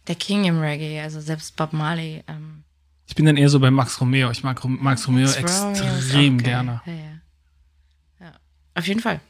der 0.07 0.15
King 0.15 0.43
im 0.43 0.59
Reggae. 0.59 0.99
Also 0.99 1.21
selbst 1.21 1.55
Bob 1.55 1.71
Marley. 1.73 2.23
Ähm, 2.27 2.63
ich 3.07 3.15
bin 3.15 3.25
dann 3.25 3.37
eher 3.37 3.49
so 3.49 3.59
bei 3.59 3.71
Max 3.71 4.01
Romeo. 4.01 4.29
Ich 4.31 4.43
mag 4.43 4.63
Max 4.65 5.07
Romeo 5.07 5.25
Max 5.25 5.61
Romeo 5.61 5.79
extrem 5.79 6.37
geil. 6.37 6.45
gerne. 6.45 6.81
Ja, 6.85 6.93
ja. 6.93 6.99
ja. 8.19 8.31
Auf 8.75 8.87
jeden 8.87 8.99
Fall. 8.99 9.21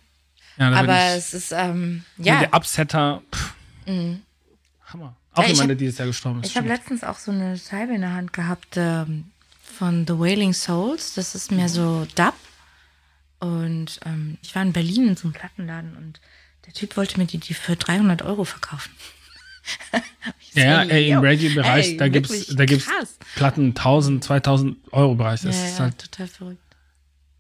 Ja, 0.58 0.72
Aber 0.72 1.00
es 1.16 1.34
ist, 1.34 1.52
ähm, 1.52 2.04
Ja. 2.18 2.34
ja. 2.36 2.40
Der 2.42 2.54
Upsetter. 2.54 3.22
Pff. 3.34 3.54
Hammer. 4.86 5.16
Auch 5.34 5.44
Ja, 5.44 5.50
jemand, 5.50 5.70
der 5.70 5.76
dieses 5.76 5.98
Jahr 6.00 6.08
gestorben 6.08 6.42
ist. 6.42 6.50
Ich 6.50 6.58
habe 6.58 6.68
letztens 6.68 7.04
auch 7.04 7.18
so 7.18 7.32
eine 7.32 7.58
Scheibe 7.58 7.94
in 7.94 8.02
der 8.02 8.14
Hand 8.14 8.34
gehabt 8.34 8.76
ähm, 8.76 9.26
von 9.62 10.06
The 10.08 10.18
Wailing 10.18 10.54
Souls. 10.54 11.14
Das 11.14 11.36
ist 11.36 11.52
mehr 11.52 11.70
so 11.70 12.08
Dub. 12.16 12.34
Und 13.40 14.00
ähm, 14.06 14.38
ich 14.42 14.56
war 14.56 14.64
in 14.64 14.74
Berlin 14.74 15.10
in 15.10 15.16
so 15.16 15.24
einem 15.28 15.34
Plattenladen 15.34 15.96
und 15.96 16.20
der 16.66 16.74
Typ 16.74 16.98
wollte 16.98 17.20
mir 17.20 17.28
die, 17.28 17.38
die 17.38 17.54
für 17.54 17.76
300 17.76 18.22
Euro 18.24 18.44
verkaufen. 18.44 18.92
Ich 20.40 20.54
so, 20.54 20.60
ja, 20.62 20.82
ey, 20.84 21.10
im 21.10 21.24
ey, 21.26 21.98
da 21.98 22.08
gibt's, 22.08 22.30
wirklich 22.32 22.56
da 22.56 22.64
gibt's. 22.66 22.88
Platten 23.36 23.68
1000, 23.76 24.24
2000 24.24 24.78
Euro 24.94 25.16
Bereich. 25.16 25.42
Das 25.42 25.56
Ja, 25.58 25.66
ist 25.66 25.78
ja, 25.78 25.84
halt, 25.84 25.98
total 26.00 26.28
verrückt. 26.28 26.62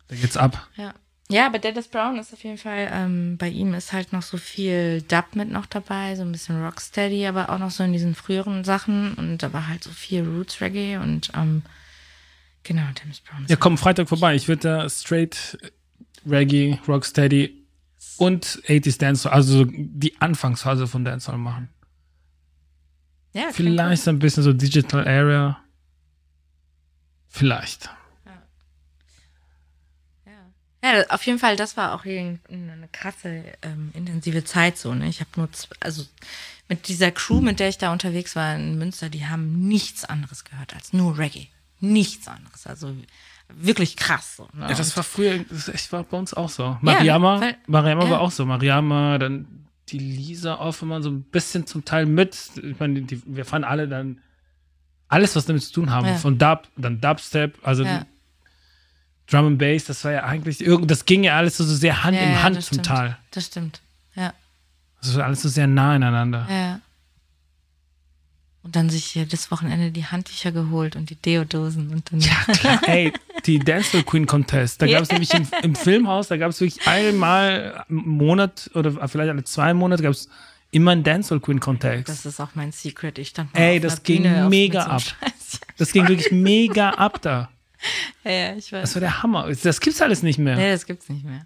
da 0.10 0.16
geht's 0.18 0.36
ab. 0.36 0.68
Ja. 0.76 0.94
Ja, 1.30 1.46
aber 1.46 1.60
Dennis 1.60 1.90
Brown 1.90 2.18
ist 2.18 2.34
auf 2.34 2.44
jeden 2.44 2.58
Fall, 2.58 2.90
ähm, 2.90 3.38
bei 3.38 3.50
ihm 3.50 3.74
ist 3.74 3.92
halt 3.92 4.14
noch 4.14 4.22
so 4.22 4.38
viel 4.38 5.02
Dub 5.02 5.36
mit 5.36 5.52
noch 5.52 5.66
dabei, 5.66 6.16
so 6.16 6.22
ein 6.22 6.32
bisschen 6.32 6.64
Rocksteady, 6.64 7.26
aber 7.28 7.50
auch 7.50 7.60
noch 7.60 7.72
so 7.72 7.84
in 7.84 7.92
diesen 7.92 8.16
früheren 8.16 8.64
Sachen 8.64 9.14
und 9.16 9.40
da 9.40 9.52
war 9.52 9.68
halt 9.68 9.84
so 9.84 9.90
viel 9.90 10.24
Roots 10.24 10.62
Reggae 10.62 10.98
und 10.98 11.32
ähm, 11.36 11.64
genau, 12.64 12.86
Dennis 13.04 13.20
Brown 13.20 13.46
Ja, 13.50 13.58
komm 13.58 13.78
Freitag 13.78 14.08
vorbei. 14.08 14.36
Ich 14.36 14.48
würde 14.48 14.62
da 14.62 14.90
straight 14.90 15.58
Reggae, 16.26 16.80
Rocksteady 16.88 17.66
und 18.18 18.46
80s 18.46 18.98
Dancehall, 18.98 19.34
also 19.34 19.60
so 19.60 19.66
die 19.70 20.20
Anfangsphase 20.22 20.88
von 20.88 21.04
Dancehall 21.04 21.38
machen. 21.38 21.68
ja, 23.34 23.50
Vielleicht 23.52 24.04
so 24.04 24.12
ein 24.12 24.20
bisschen 24.20 24.44
so 24.44 24.54
Digital 24.54 25.06
Area. 25.06 25.62
Vielleicht. 27.28 27.90
Ja, 30.96 31.04
auf 31.10 31.26
jeden 31.26 31.40
Fall, 31.40 31.56
das 31.56 31.76
war 31.78 31.94
auch 31.94 32.06
eine 32.06 32.40
krasse, 32.92 33.44
ähm, 33.62 33.92
intensive 33.94 34.44
Zeit 34.44 34.78
so. 34.78 34.94
Ne? 34.94 35.08
Ich 35.08 35.20
habe 35.20 35.30
nur, 35.36 35.50
also 35.80 36.04
mit 36.70 36.88
dieser 36.88 37.12
Crew, 37.12 37.42
mit 37.42 37.60
der 37.60 37.70
ich 37.70 37.78
da 37.78 37.92
unterwegs 37.92 38.36
war 38.36 38.56
in 38.56 38.78
Münster, 38.78 39.10
die 39.10 39.26
haben 39.26 39.68
nichts 39.68 40.06
anderes 40.06 40.44
gehört 40.44 40.74
als 40.74 40.94
nur 40.94 41.18
Reggae. 41.18 41.48
Nichts 41.80 42.28
anderes. 42.28 42.68
Also 42.68 42.94
wirklich 43.50 43.96
krass 43.96 44.36
so. 44.38 44.48
Ne? 44.54 44.68
Ja, 44.70 44.74
das 44.76 44.96
war 44.98 45.04
früher, 45.04 45.40
das 45.50 45.68
echt 45.70 45.92
war 45.92 46.04
bei 46.04 46.18
uns 46.18 46.34
auch 46.34 46.50
so. 46.50 46.64
Ja, 46.64 46.80
Mariama, 46.82 47.42
weil- 47.42 47.58
Mariama 47.68 48.04
ja. 48.06 48.10
war 48.12 48.22
auch 48.22 48.32
so. 48.32 48.46
Mariama, 48.46 49.18
dann 49.18 49.48
die 49.90 50.00
Lisa 50.00 50.56
Offermann 50.56 51.02
so 51.04 51.10
ein 51.10 51.24
bisschen 51.24 51.66
zum 51.66 51.86
Teil 51.86 52.06
mit. 52.06 52.38
Ich 52.62 52.80
meine, 52.80 53.02
die, 53.02 53.22
wir 53.26 53.46
fahren 53.46 53.64
alle 53.64 53.88
dann 53.88 54.20
alles, 55.08 55.36
was 55.36 55.46
damit 55.46 55.64
zu 55.64 55.72
tun 55.72 55.90
haben. 55.92 56.08
Ja. 56.08 56.16
Von 56.16 56.38
Dub, 56.38 56.68
dann 56.76 57.00
Dubstep, 57.00 57.58
also 57.64 57.84
Ja. 57.84 58.06
Drum 59.30 59.46
and 59.48 59.58
Bass, 59.60 59.86
das 59.86 60.04
war 60.06 60.12
ja 60.14 60.24
eigentlich, 60.24 60.62
irgend, 60.62 60.90
das 60.90 61.06
ging 61.06 61.24
ja 61.24 61.36
alles 61.38 61.58
so, 61.58 61.64
so 61.66 61.76
sehr 61.76 62.04
Hand 62.04 62.16
Ja, 62.16 62.24
in 62.24 62.32
ja, 62.32 62.44
Hand 62.44 62.56
zum 62.64 62.76
stimmt. 62.80 62.86
Teil. 62.86 63.18
Das 63.32 63.46
stimmt. 63.48 63.82
Ja, 64.16 64.34
Das 65.02 65.16
war 65.18 65.26
alles 65.26 65.42
so 65.42 65.50
sehr 65.50 65.68
nah 65.68 65.96
ineinander. 65.96 66.48
ja. 66.50 66.80
Und 68.64 68.76
dann 68.76 68.90
sich 68.90 69.06
hier 69.06 69.26
das 69.26 69.50
Wochenende 69.50 69.92
die 69.92 70.04
Handtücher 70.06 70.52
geholt 70.52 70.98
und 70.98 71.10
die 71.10 71.16
Deodosen 71.16 71.90
und 71.90 72.12
dann. 72.12 72.20
Ja, 72.20 72.36
klar, 72.54 72.80
ey, 72.90 73.14
die 73.46 73.60
Dancehall 73.60 74.04
Queen 74.04 74.26
Contest. 74.26 74.82
Da 74.82 74.88
gab 74.88 75.04
es 75.04 75.10
nämlich 75.10 75.34
im, 75.34 75.48
im 75.64 75.74
Filmhaus, 75.76 76.28
da 76.28 76.36
gab 76.36 76.50
es 76.50 76.60
wirklich 76.60 76.86
einmal 76.86 77.86
im 77.88 77.96
Monat 77.96 78.70
oder 78.74 78.92
vielleicht 79.08 79.30
alle 79.30 79.44
zwei 79.46 79.74
Monate 79.74 80.04
gab 80.04 80.12
es 80.12 80.28
immer 80.72 80.92
einen 80.92 81.04
Dancehall 81.06 81.40
Queen 81.40 81.62
Contest. 81.62 82.10
Das 82.10 82.26
ist 82.26 82.42
auch 82.42 82.56
mein 82.56 82.74
Secret. 82.74 83.18
Ich 83.20 83.30
stand 83.30 83.52
Ey, 83.58 83.80
das 83.80 84.04
ging 84.04 84.24
Bühne 84.24 84.50
mega 84.50 84.84
so 84.84 84.90
ab. 84.90 85.02
Scheiß. 85.02 85.60
Das 85.78 85.94
ging 85.94 86.06
wirklich 86.10 86.34
mega 86.34 86.90
ab 86.90 87.22
da. 87.22 87.50
Ja, 88.24 88.32
ja, 88.32 88.56
ich 88.56 88.72
weiß. 88.72 88.82
Das 88.82 88.96
war 88.96 89.00
der 89.00 89.24
Hammer. 89.24 89.50
Das 89.64 89.80
gibt's 89.80 90.02
alles 90.02 90.24
nicht 90.24 90.40
mehr. 90.40 90.56
Nee, 90.56 90.72
das 90.72 90.86
gibt's 90.86 91.08
nicht 91.10 91.24
mehr. 91.24 91.46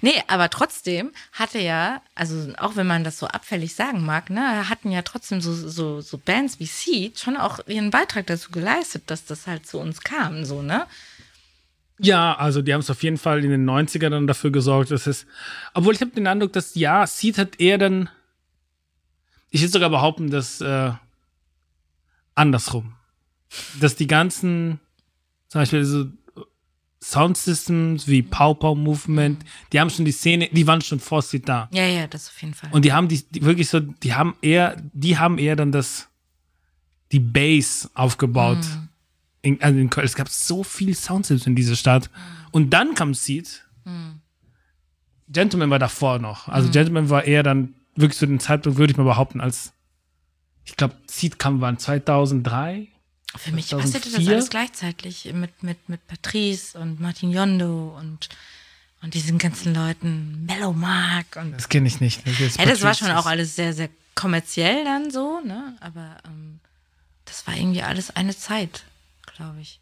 Nee, 0.00 0.22
aber 0.28 0.48
trotzdem 0.50 1.10
hatte 1.32 1.58
ja, 1.58 2.02
also 2.14 2.52
auch 2.58 2.76
wenn 2.76 2.86
man 2.86 3.04
das 3.04 3.18
so 3.18 3.26
abfällig 3.26 3.74
sagen 3.74 4.04
mag, 4.04 4.30
ne, 4.30 4.68
hatten 4.68 4.92
ja 4.92 5.02
trotzdem 5.02 5.40
so, 5.40 5.52
so, 5.54 6.00
so 6.00 6.18
Bands 6.18 6.60
wie 6.60 6.66
Seed 6.66 7.18
schon 7.18 7.36
auch 7.36 7.66
ihren 7.66 7.90
Beitrag 7.90 8.26
dazu 8.26 8.50
geleistet, 8.50 9.04
dass 9.06 9.24
das 9.24 9.46
halt 9.46 9.66
zu 9.66 9.78
uns 9.78 10.02
kam, 10.02 10.44
so, 10.44 10.62
ne? 10.62 10.86
Ja, 11.98 12.34
also 12.34 12.62
die 12.62 12.72
haben 12.72 12.80
es 12.80 12.90
auf 12.90 13.02
jeden 13.02 13.18
Fall 13.18 13.44
in 13.44 13.50
den 13.50 13.68
90ern 13.68 14.10
dann 14.10 14.26
dafür 14.26 14.50
gesorgt, 14.50 14.90
dass 14.90 15.06
es. 15.06 15.26
Obwohl 15.72 15.94
ich 15.94 16.00
habe 16.00 16.10
den 16.10 16.26
Eindruck, 16.26 16.52
dass 16.52 16.74
ja, 16.74 17.06
Seed 17.06 17.38
hat 17.38 17.60
eher 17.60 17.78
dann. 17.78 18.08
Ich 19.50 19.60
würde 19.60 19.70
sogar 19.72 19.90
behaupten, 19.90 20.30
dass 20.30 20.60
äh, 20.60 20.92
andersrum. 22.34 22.94
Dass 23.80 23.94
die 23.94 24.06
ganzen, 24.06 24.80
zum 25.52 25.60
Beispiel 25.60 25.84
so 25.84 26.06
Soundsystems 27.02 28.08
wie 28.08 28.22
Pow 28.22 28.58
Pow 28.58 28.74
Movement, 28.74 29.44
die 29.70 29.78
haben 29.78 29.90
schon 29.90 30.06
die 30.06 30.12
Szene, 30.12 30.48
die 30.50 30.66
waren 30.66 30.80
schon 30.80 30.98
vor 30.98 31.20
Seed 31.20 31.46
da. 31.46 31.68
Ja, 31.72 31.84
ja, 31.84 32.06
das 32.06 32.28
auf 32.28 32.40
jeden 32.40 32.54
Fall. 32.54 32.70
Und 32.72 32.86
die 32.86 32.94
haben 32.94 33.06
die, 33.06 33.22
die 33.22 33.42
wirklich 33.42 33.68
so, 33.68 33.80
die 33.80 34.14
haben 34.14 34.34
eher, 34.40 34.80
die 34.94 35.18
haben 35.18 35.36
eher 35.36 35.54
dann 35.54 35.70
das, 35.70 36.08
die 37.10 37.18
Base 37.18 37.90
aufgebaut. 37.92 38.64
In, 39.42 39.60
also 39.60 39.78
in 39.78 39.90
Köln. 39.90 40.06
Es 40.06 40.14
gab 40.14 40.30
so 40.30 40.64
viel 40.64 40.94
Soundsystem 40.94 41.50
in 41.50 41.56
dieser 41.56 41.76
Stadt. 41.76 42.08
Und 42.50 42.70
dann 42.70 42.94
kam 42.94 43.12
Seed. 43.12 43.66
Gentleman 45.28 45.68
war 45.68 45.80
davor 45.80 46.18
noch. 46.18 46.48
Also 46.48 46.70
Gentleman 46.70 47.10
war 47.10 47.24
eher 47.24 47.42
dann 47.42 47.74
wirklich 47.94 48.16
zu 48.16 48.24
dem 48.24 48.40
Zeitpunkt, 48.40 48.78
würde 48.78 48.92
ich 48.92 48.96
mal 48.96 49.04
behaupten, 49.04 49.42
als 49.42 49.74
ich 50.64 50.76
glaube, 50.78 50.94
Seed 51.06 51.38
kam 51.38 51.60
wann 51.60 51.76
2003. 51.76 52.88
Für 53.36 53.52
mich 53.52 53.70
passierte 53.70 54.10
das 54.10 54.24
2004? 54.24 54.32
alles 54.32 54.50
gleichzeitig 54.50 55.32
mit, 55.32 55.62
mit, 55.62 55.88
mit 55.88 56.06
Patrice 56.06 56.78
und 56.78 57.00
Martin 57.00 57.30
Yondo 57.30 57.96
und, 57.98 58.28
und 59.02 59.14
diesen 59.14 59.38
ganzen 59.38 59.74
Leuten, 59.74 60.44
Mellow 60.44 60.72
Mark 60.72 61.36
und 61.36 61.52
Das 61.52 61.68
kenne 61.68 61.88
ich 61.88 62.00
nicht. 62.00 62.26
Das, 62.26 62.40
ist 62.40 62.58
Ja, 62.58 62.66
das 62.66 62.82
war 62.82 62.94
schon 62.94 63.10
auch 63.10 63.26
alles 63.26 63.56
sehr, 63.56 63.72
sehr 63.72 63.88
kommerziell 64.14 64.84
dann 64.84 65.10
so, 65.10 65.40
ne? 65.40 65.76
Aber 65.80 66.18
ähm, 66.26 66.60
das 67.24 67.46
war 67.46 67.56
irgendwie 67.56 67.82
alles 67.82 68.14
eine 68.14 68.36
Zeit, 68.36 68.84
glaube 69.34 69.60
ich. 69.60 69.80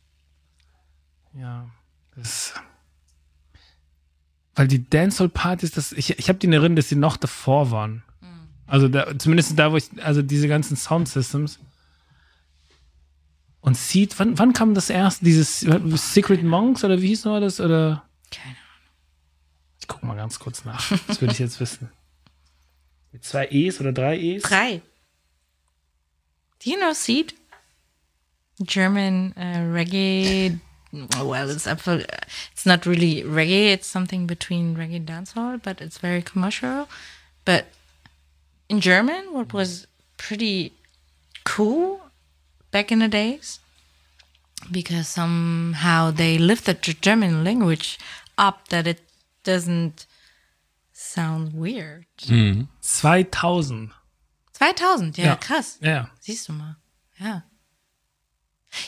Ja, 1.35 1.69
das. 2.17 2.55
Weil 4.55 4.69
die 4.69 4.89
Dancehall-Partys, 4.89 5.73
das, 5.73 5.93
ich, 5.93 6.19
ich 6.19 6.29
habe 6.29 6.39
die 6.39 6.47
in 6.47 6.53
Erinnerung, 6.53 6.77
dass 6.77 6.89
die 6.89 6.97
noch 6.97 7.17
davor 7.17 7.71
waren. 7.71 8.03
Also 8.71 8.87
da, 8.87 9.19
zumindest 9.19 9.59
da, 9.59 9.73
wo 9.73 9.77
ich, 9.77 9.91
also 10.03 10.23
diese 10.23 10.47
ganzen 10.47 10.77
Soundsystems. 10.77 11.59
Und 13.61 13.77
Seed, 13.77 14.19
wann, 14.19 14.39
wann 14.39 14.53
kam 14.53 14.75
das 14.75 14.91
erst? 14.91 15.25
Dieses 15.25 15.61
Secret 15.61 16.43
Monks 16.43 16.83
oder 16.83 17.01
wie 17.01 17.09
hieß 17.09 17.27
noch 17.27 17.41
das? 17.41 17.61
Oder? 17.61 18.05
Keine 18.31 18.57
Ahnung. 18.57 18.91
Ich 19.81 19.87
guck 19.87 20.03
mal 20.03 20.17
ganz 20.17 20.39
kurz 20.39 20.65
nach. 20.65 20.91
Das 21.07 21.21
würde 21.21 21.33
ich 21.33 21.39
jetzt 21.39 21.61
wissen. 21.61 21.91
Mit 23.13 23.25
zwei 23.25 23.49
E's 23.51 23.81
oder 23.81 23.93
drei 23.93 24.19
E's? 24.19 24.43
Drei. 24.43 24.81
Do 26.65 26.71
you 26.71 26.77
know 26.77 26.93
Seed? 26.93 27.35
German 28.63 29.35
uh, 29.37 29.73
reggae. 29.75 30.59
Well, 30.93 31.51
it's 31.51 31.69
for, 31.83 32.03
it's 32.53 32.67
not 32.67 32.85
really 32.87 33.23
reggae. 33.23 33.73
It's 33.73 33.87
something 33.87 34.27
between 34.27 34.77
reggae 34.77 34.97
and 34.97 35.09
dancehall, 35.09 35.63
but 35.63 35.81
it's 35.81 35.99
very 35.99 36.23
commercial. 36.23 36.89
But 37.45 37.67
in 38.69 38.81
German, 38.81 39.33
what 39.33 39.53
was 39.53 39.87
pretty 40.17 40.73
cool 41.45 42.01
back 42.71 42.91
in 42.91 43.01
the 43.01 43.09
days, 43.09 43.61
because 44.71 45.09
somehow 45.09 46.11
they 46.15 46.39
lifted 46.39 46.85
the 46.85 46.95
German 47.01 47.43
language 47.45 47.99
up 48.37 48.69
that 48.69 48.87
it 48.87 49.03
doesn't 49.45 50.07
sound 50.93 51.53
weird. 51.55 52.05
2000. 52.81 53.93
2000, 54.53 55.17
ja, 55.17 55.25
Ja. 55.25 55.37
krass. 55.37 55.79
Ja. 55.81 56.11
Siehst 56.21 56.49
du 56.49 56.53
mal. 56.53 56.77
Ja. 57.19 57.45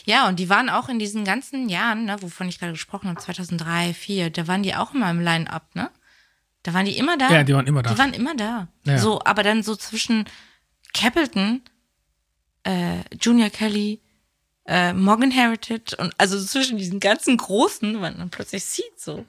Ja, 0.05 0.27
und 0.29 0.39
die 0.39 0.47
waren 0.49 0.69
auch 0.69 0.87
in 0.87 0.97
diesen 0.99 1.25
ganzen 1.25 1.67
Jahren, 1.67 2.05
ne, 2.05 2.21
wovon 2.21 2.47
ich 2.47 2.57
gerade 2.59 2.71
gesprochen 2.71 3.09
habe, 3.09 3.19
2003, 3.19 3.91
2004, 3.93 4.29
da 4.29 4.47
waren 4.47 4.63
die 4.63 4.75
auch 4.75 4.93
immer 4.93 5.09
im 5.11 5.19
Line-Up, 5.19 5.75
ne? 5.75 5.89
Da 6.61 6.73
waren 6.73 6.85
die 6.85 6.97
immer 6.97 7.17
da. 7.17 7.29
Ja, 7.29 7.43
die 7.43 7.53
waren 7.53 7.67
immer 7.67 7.83
da. 7.83 7.91
Die 7.91 7.97
waren 7.97 8.13
immer 8.13 8.35
da. 8.35 8.69
Ja. 8.85 8.97
So, 8.97 9.21
aber 9.25 9.43
dann 9.43 9.61
so 9.63 9.75
zwischen 9.75 10.23
Capleton, 10.93 11.61
äh, 12.63 12.99
Junior 13.21 13.49
Kelly, 13.49 14.01
äh, 14.65 14.93
Morgan 14.93 15.31
Heritage 15.31 15.95
und 15.97 16.13
also 16.17 16.41
zwischen 16.43 16.77
diesen 16.77 16.99
ganzen 16.99 17.37
Großen 17.37 17.99
waren 18.01 18.17
dann 18.17 18.29
plötzlich 18.29 18.63
Seed 18.63 18.97
so. 18.97 19.25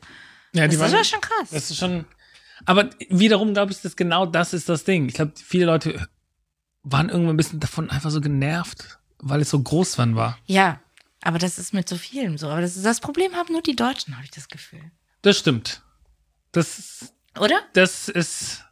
Ja, 0.53 0.69
Das, 0.69 0.79
waren, 0.79 0.93
war 0.93 1.05
schon 1.05 1.21
krass. 1.21 1.51
Das 1.51 1.71
ist 1.71 1.79
schon. 1.79 2.05
Aber 2.67 2.89
wiederum 3.09 3.53
glaube 3.53 3.73
ich, 3.73 3.81
dass 3.81 3.97
genau 3.97 4.27
das 4.27 4.53
ist 4.53 4.69
das 4.69 4.85
Ding. 4.85 5.09
Ich 5.09 5.15
glaube, 5.15 5.33
viele 5.37 5.67
Leute 5.67 6.07
waren 6.85 7.09
irgendwann 7.09 7.35
ein 7.35 7.37
bisschen 7.37 7.61
davon 7.61 7.91
einfach 7.91 8.11
so 8.11 8.21
genervt, 8.21 8.99
weil 9.19 9.41
es 9.41 9.51
so 9.51 9.61
groß 9.61 9.99
wann 9.99 10.15
war. 10.17 10.39
ja, 10.47 10.81
aber 11.23 11.39
das 11.39 11.59
ist 11.59 11.73
mit 11.73 11.89
so 11.89 11.97
vielen 11.97 12.37
so. 12.39 12.49
Aber 12.49 12.61
das, 12.61 12.81
das 12.83 13.01
Problem 13.01 13.33
haben 13.35 13.51
nur 13.53 13.63
die 13.63 13.75
Deutschen, 13.75 14.15
habe 14.15 14.25
ich 14.25 14.31
das 14.31 14.49
Gefühl. 14.49 14.83
Das 15.23 15.39
stimmt. 15.39 15.81
Das, 16.53 17.13
Oder? 17.41 17.57
das 17.73 18.09
ist, 18.11 18.63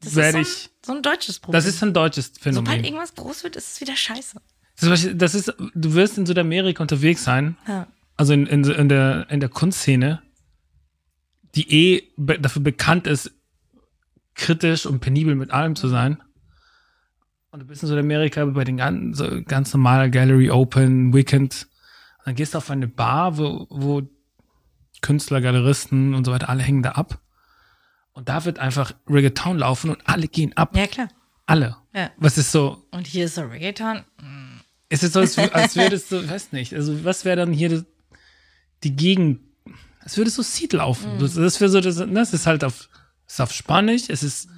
Das 0.00 0.14
werde 0.14 0.40
ist 0.40 0.48
ich. 0.48 0.62
so 0.62 0.68
ein, 0.68 0.69
so 0.84 0.92
ein 0.92 1.02
deutsches 1.02 1.38
Problem. 1.38 1.58
Das 1.58 1.66
ist 1.66 1.82
ein 1.82 1.92
deutsches 1.94 2.32
Sobald 2.34 2.42
Phänomen. 2.68 2.84
irgendwas 2.84 3.14
groß 3.14 3.44
wird, 3.44 3.56
ist 3.56 3.72
es 3.74 3.80
wieder 3.80 3.96
scheiße. 3.96 4.40
Zum 4.76 4.88
Beispiel, 4.88 5.14
das 5.14 5.34
ist, 5.34 5.52
du 5.74 5.94
wirst 5.94 6.16
in 6.16 6.24
Südamerika 6.26 6.82
unterwegs 6.82 7.22
sein, 7.24 7.56
Ja. 7.68 7.86
also 8.16 8.32
in, 8.32 8.46
in, 8.46 8.64
in, 8.64 8.88
der, 8.88 9.26
in 9.30 9.40
der 9.40 9.48
Kunstszene, 9.50 10.22
die 11.54 11.70
eh 11.96 12.02
be 12.16 12.38
dafür 12.38 12.62
bekannt 12.62 13.06
ist, 13.06 13.30
kritisch 14.34 14.86
und 14.86 15.00
penibel 15.00 15.34
mit 15.34 15.50
allem 15.50 15.76
zu 15.76 15.88
sein. 15.88 16.22
Und 17.50 17.60
du 17.60 17.66
bist 17.66 17.82
in 17.82 17.88
Südamerika 17.88 18.44
bei 18.46 18.64
den 18.64 18.76
ganz, 18.78 19.18
so 19.18 19.42
ganz 19.42 19.74
normalen 19.74 20.10
Gallery 20.12 20.50
Open, 20.50 21.12
Weekend. 21.12 21.66
Dann 22.24 22.36
gehst 22.36 22.54
du 22.54 22.58
auf 22.58 22.70
eine 22.70 22.86
Bar, 22.86 23.36
wo, 23.38 23.66
wo 23.70 24.02
Künstler, 25.02 25.40
Galeristen 25.40 26.14
und 26.14 26.24
so 26.24 26.32
weiter, 26.32 26.48
alle 26.48 26.62
hängen 26.62 26.82
da 26.82 26.92
ab. 26.92 27.18
Und 28.12 28.28
da 28.28 28.44
wird 28.44 28.58
einfach 28.58 28.92
Reggaeton 29.08 29.58
laufen 29.58 29.90
und 29.90 30.06
alle 30.08 30.28
gehen 30.28 30.56
ab. 30.56 30.76
Ja, 30.76 30.86
klar. 30.86 31.08
Alle. 31.46 31.76
Ja. 31.94 32.10
Was 32.16 32.38
ist 32.38 32.52
so, 32.52 32.84
Und 32.90 33.06
hier 33.06 33.24
ist 33.26 33.34
so 33.36 33.42
Reggaeton. 33.42 34.04
ist 34.88 35.02
es 35.02 35.12
so, 35.12 35.20
als, 35.20 35.38
als 35.38 35.76
würdest 35.76 36.10
du, 36.12 36.28
weiß 36.28 36.52
nicht, 36.52 36.74
also 36.74 37.04
was 37.04 37.24
wäre 37.24 37.36
dann 37.36 37.52
hier 37.52 37.68
das- 37.68 37.84
die 38.84 38.96
Gegend, 38.96 39.40
als 40.00 40.16
würde 40.16 40.30
so 40.30 40.42
Seed 40.42 40.72
laufen. 40.72 41.18
Das, 41.18 41.34
das 41.34 41.60
wäre 41.60 41.70
so, 41.70 41.80
das, 41.80 41.96
das 41.96 42.32
ist 42.32 42.46
halt 42.46 42.64
auf, 42.64 42.88
ist 43.26 43.40
auf 43.40 43.52
Spanisch, 43.52 44.04
es 44.08 44.22
ist 44.22 44.48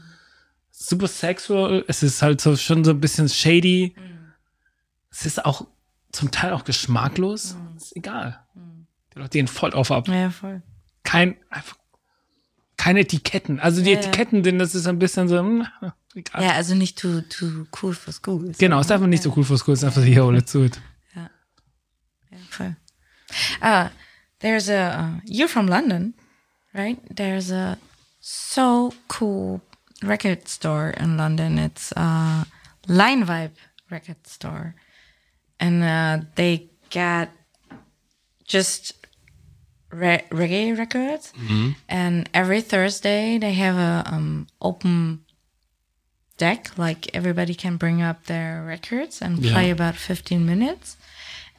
super 0.71 1.09
sexual, 1.09 1.85
es 1.89 2.03
ist 2.03 2.23
halt 2.23 2.41
so 2.41 2.57
schon 2.57 2.85
so 2.85 2.91
ein 2.93 3.01
bisschen 3.01 3.29
shady. 3.29 3.95
Es 5.11 5.27
ist 5.27 5.45
auch 5.45 5.67
zum 6.13 6.31
Teil 6.31 6.53
auch 6.53 6.65
geschmacklos. 6.65 7.57
Ist 7.77 7.95
egal. 7.97 8.41
Die 9.15 9.19
Leute 9.19 9.31
gehen 9.31 9.49
voll 9.49 9.71
drauf 9.71 9.91
ab. 9.91 10.09
Ja, 10.09 10.31
voll. 10.31 10.63
Kein, 11.03 11.37
einfach, 11.51 11.77
keine 12.83 13.01
Etiketten. 13.01 13.61
Also 13.61 13.81
die 13.81 13.91
Ja, 13.91 14.01
ja. 14.01 14.09
Etiketten, 14.09 14.43
denn 14.43 14.59
das 14.59 14.75
ist 14.75 14.89
ein 14.89 14.99
bisschen 14.99 15.29
so, 15.29 15.39
hm, 15.39 15.67
egal. 16.15 16.43
Ja, 16.43 16.53
also 16.53 16.75
nicht 16.75 16.99
too, 16.99 17.21
too 17.21 17.67
cool 17.81 17.95
for 17.95 18.13
school. 18.13 18.53
Genau, 18.59 18.81
ist 18.81 18.91
einfach 18.91 19.07
nicht 19.07 19.23
so 19.23 19.33
cool 19.37 19.45
fürs 19.45 19.65
Kurs, 19.65 19.81
ist 19.81 19.85
einfach 19.85 20.03
hier, 20.03 20.25
let's 20.33 20.51
do 20.51 20.65
it. 20.65 20.81
Ja, 21.15 21.31
voll. 22.51 22.75
Uh, 23.63 23.89
there's 24.41 24.69
a, 24.69 24.99
uh, 24.99 25.21
you're 25.25 25.49
from 25.49 25.69
London, 25.69 26.15
right? 26.75 26.99
There's 27.15 27.53
a 27.53 27.79
so 28.21 28.93
cool 29.09 29.61
record 30.03 30.49
store 30.49 30.91
in 30.99 31.17
London. 31.17 31.59
It's 31.59 31.93
uh, 31.93 32.45
Line 32.89 33.27
Vibe 33.27 33.57
Record 33.91 34.27
Store. 34.27 34.75
And 35.61 35.85
uh, 35.85 36.27
they 36.35 36.71
got 36.91 37.29
just 38.45 39.02
re- 39.93 40.25
reggae 40.31 40.77
records. 40.77 41.33
And 41.89 42.29
every 42.35 42.61
Thursday 42.63 43.39
they 43.39 43.53
have 43.53 43.77
a 43.77 44.03
um, 44.13 44.47
open 44.61 45.21
deck. 46.39 46.77
Like 46.77 47.15
everybody 47.15 47.55
can 47.55 47.77
bring 47.77 48.03
up 48.03 48.25
their 48.27 48.63
records 48.67 49.23
and 49.23 49.41
play 49.41 49.67
Yeah. 49.67 49.73
about 49.73 49.95
15 49.97 50.45
minutes. 50.47 50.97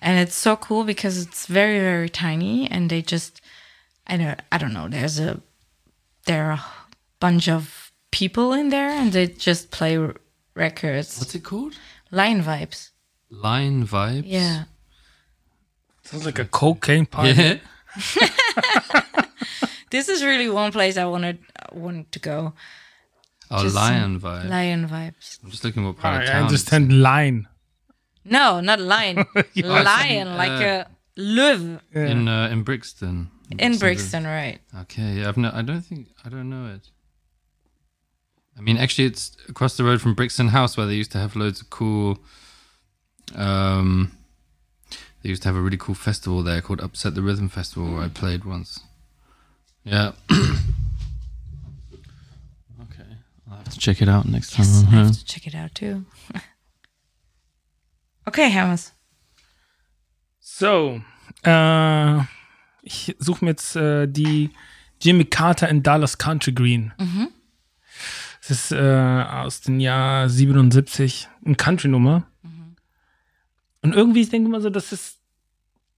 And 0.02 0.20
it's 0.20 0.36
so 0.36 0.56
cool 0.58 0.84
because 0.84 1.18
it's 1.22 1.46
very, 1.46 1.80
very 1.80 2.10
tiny 2.10 2.70
and 2.70 2.90
they 2.90 3.02
just, 3.02 3.40
I 4.06 4.18
don't, 4.18 4.40
I 4.52 4.58
don't 4.58 4.74
know, 4.74 4.90
there's 4.90 5.18
a, 5.20 5.40
there 6.26 6.48
are 6.52 6.54
a 6.60 6.64
bunch 7.22 7.48
of 7.48 7.92
people 8.12 8.52
in 8.52 8.70
there 8.70 8.90
and 8.90 9.14
they 9.14 9.28
just 9.28 9.72
play 9.72 9.96
r- 9.98 10.16
records. 10.56 11.18
What's 11.20 11.36
it 11.36 11.44
called? 11.44 11.76
Line 12.12 12.44
vibes. 12.44 12.90
Line 13.30 13.88
Vibes? 13.88 14.24
Yeah. 14.26 14.66
Sounds 16.04 16.26
like 16.26 16.38
a 16.38 16.46
cocaine 16.46 17.06
party. 17.16 17.32
Yeah. 17.42 17.58
This 19.92 20.10
is 20.10 20.24
really 20.24 20.50
one 20.50 20.72
place 20.72 20.98
I 20.98 21.06
wanted 21.06 21.38
want 21.72 22.12
to 22.14 22.20
go. 22.20 22.54
Oh, 23.52 23.62
Just 23.62 23.76
lion 23.76 24.20
some 24.20 24.32
vibe. 24.32 24.50
Lion 24.50 24.88
vibes. 24.90 25.38
I'm 25.44 25.52
just 25.52 25.64
looking 25.64 25.86
what 25.86 25.98
part 25.98 26.16
I 26.16 26.24
of 26.24 26.30
town. 26.30 26.36
it's 26.38 26.46
understand 26.48 27.02
lion. 27.02 27.48
No, 28.26 28.60
not 28.60 28.80
lion. 28.80 29.24
lion, 29.56 30.36
like 30.36 30.62
a 30.64 30.88
löwe 31.16 31.80
in 31.94 32.28
uh, 32.28 32.50
in 32.52 32.64
Brixton. 32.64 33.30
in 33.52 33.74
So 33.74 33.78
the- 33.78 33.86
Brixton, 33.86 34.24
right? 34.26 34.60
Okay, 34.82 35.20
yeah, 35.20 35.28
I've 35.30 35.38
no, 35.38 35.52
I 35.54 35.62
don't 35.62 35.82
think 35.84 36.08
I 36.26 36.30
don't 36.30 36.50
know 36.50 36.74
it. 36.74 36.90
I 38.58 38.62
mean, 38.62 38.78
actually, 38.78 39.06
it's 39.06 39.38
across 39.48 39.78
the 39.78 39.84
road 39.84 40.02
from 40.02 40.16
Brixton 40.16 40.48
House 40.48 40.76
where 40.76 40.88
they 40.88 40.96
used 40.96 41.12
to 41.12 41.20
have 41.20 41.36
loads 41.36 41.62
of 41.62 41.70
cool. 41.70 42.18
Um, 43.36 44.12
they 45.24 45.30
used 45.30 45.42
to 45.44 45.50
have 45.50 45.56
a 45.56 45.62
really 45.62 45.78
cool 45.78 45.96
festival 45.96 46.44
there 46.44 46.62
called 46.62 46.82
Upset 46.82 47.16
the 47.16 47.22
Rhythm 47.22 47.50
Festival 47.50 47.94
where 47.94 48.04
I 48.04 48.10
played 48.10 48.44
once. 48.44 48.82
Yeah. 49.86 50.12
okay, 50.32 50.44
I'll 53.50 53.58
have 53.58 53.70
to 53.70 53.80
check 53.80 54.02
it 54.02 54.10
out 54.10 54.26
next 54.26 54.52
time. 54.54 54.66
Yes, 54.66 54.84
I 54.88 54.92
have 54.92 55.18
to 55.18 55.26
check 55.26 55.48
it 55.48 55.56
out 55.56 55.74
too. 55.74 56.06
okay, 58.28 58.50
Hermes. 58.50 58.92
So, 60.40 61.02
äh, 61.44 62.20
ich 62.84 63.16
suche 63.18 63.46
mir 63.46 63.52
jetzt 63.52 63.76
äh, 63.78 64.08
die 64.08 64.52
Jimmy 65.02 65.26
Carter 65.26 65.70
in 65.70 65.84
Dallas 65.84 66.18
Country 66.18 66.52
Green. 66.52 66.94
Das 68.42 68.52
ist 68.52 68.72
äh, 68.74 68.78
aus 68.78 69.62
dem 69.62 69.80
Jahr 69.80 70.28
77, 70.30 71.30
eine 71.46 71.56
Country-Nummer. 71.56 72.28
Und 73.84 73.94
irgendwie, 73.94 74.22
ich 74.22 74.30
denke 74.30 74.48
immer 74.48 74.62
so, 74.62 74.70
das 74.70 74.92
ist, 74.92 75.20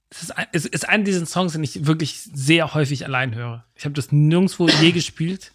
das 0.09 0.23
ist, 0.23 0.31
ein, 0.31 0.47
es 0.51 0.65
ist 0.65 0.89
einer 0.89 1.03
dieser 1.03 1.25
Songs, 1.25 1.53
den 1.53 1.63
ich 1.63 1.85
wirklich 1.85 2.19
sehr 2.21 2.73
häufig 2.73 3.05
allein 3.05 3.33
höre. 3.33 3.63
Ich 3.75 3.85
habe 3.85 3.93
das 3.93 4.11
nirgendwo 4.11 4.67
je 4.67 4.91
gespielt, 4.91 5.53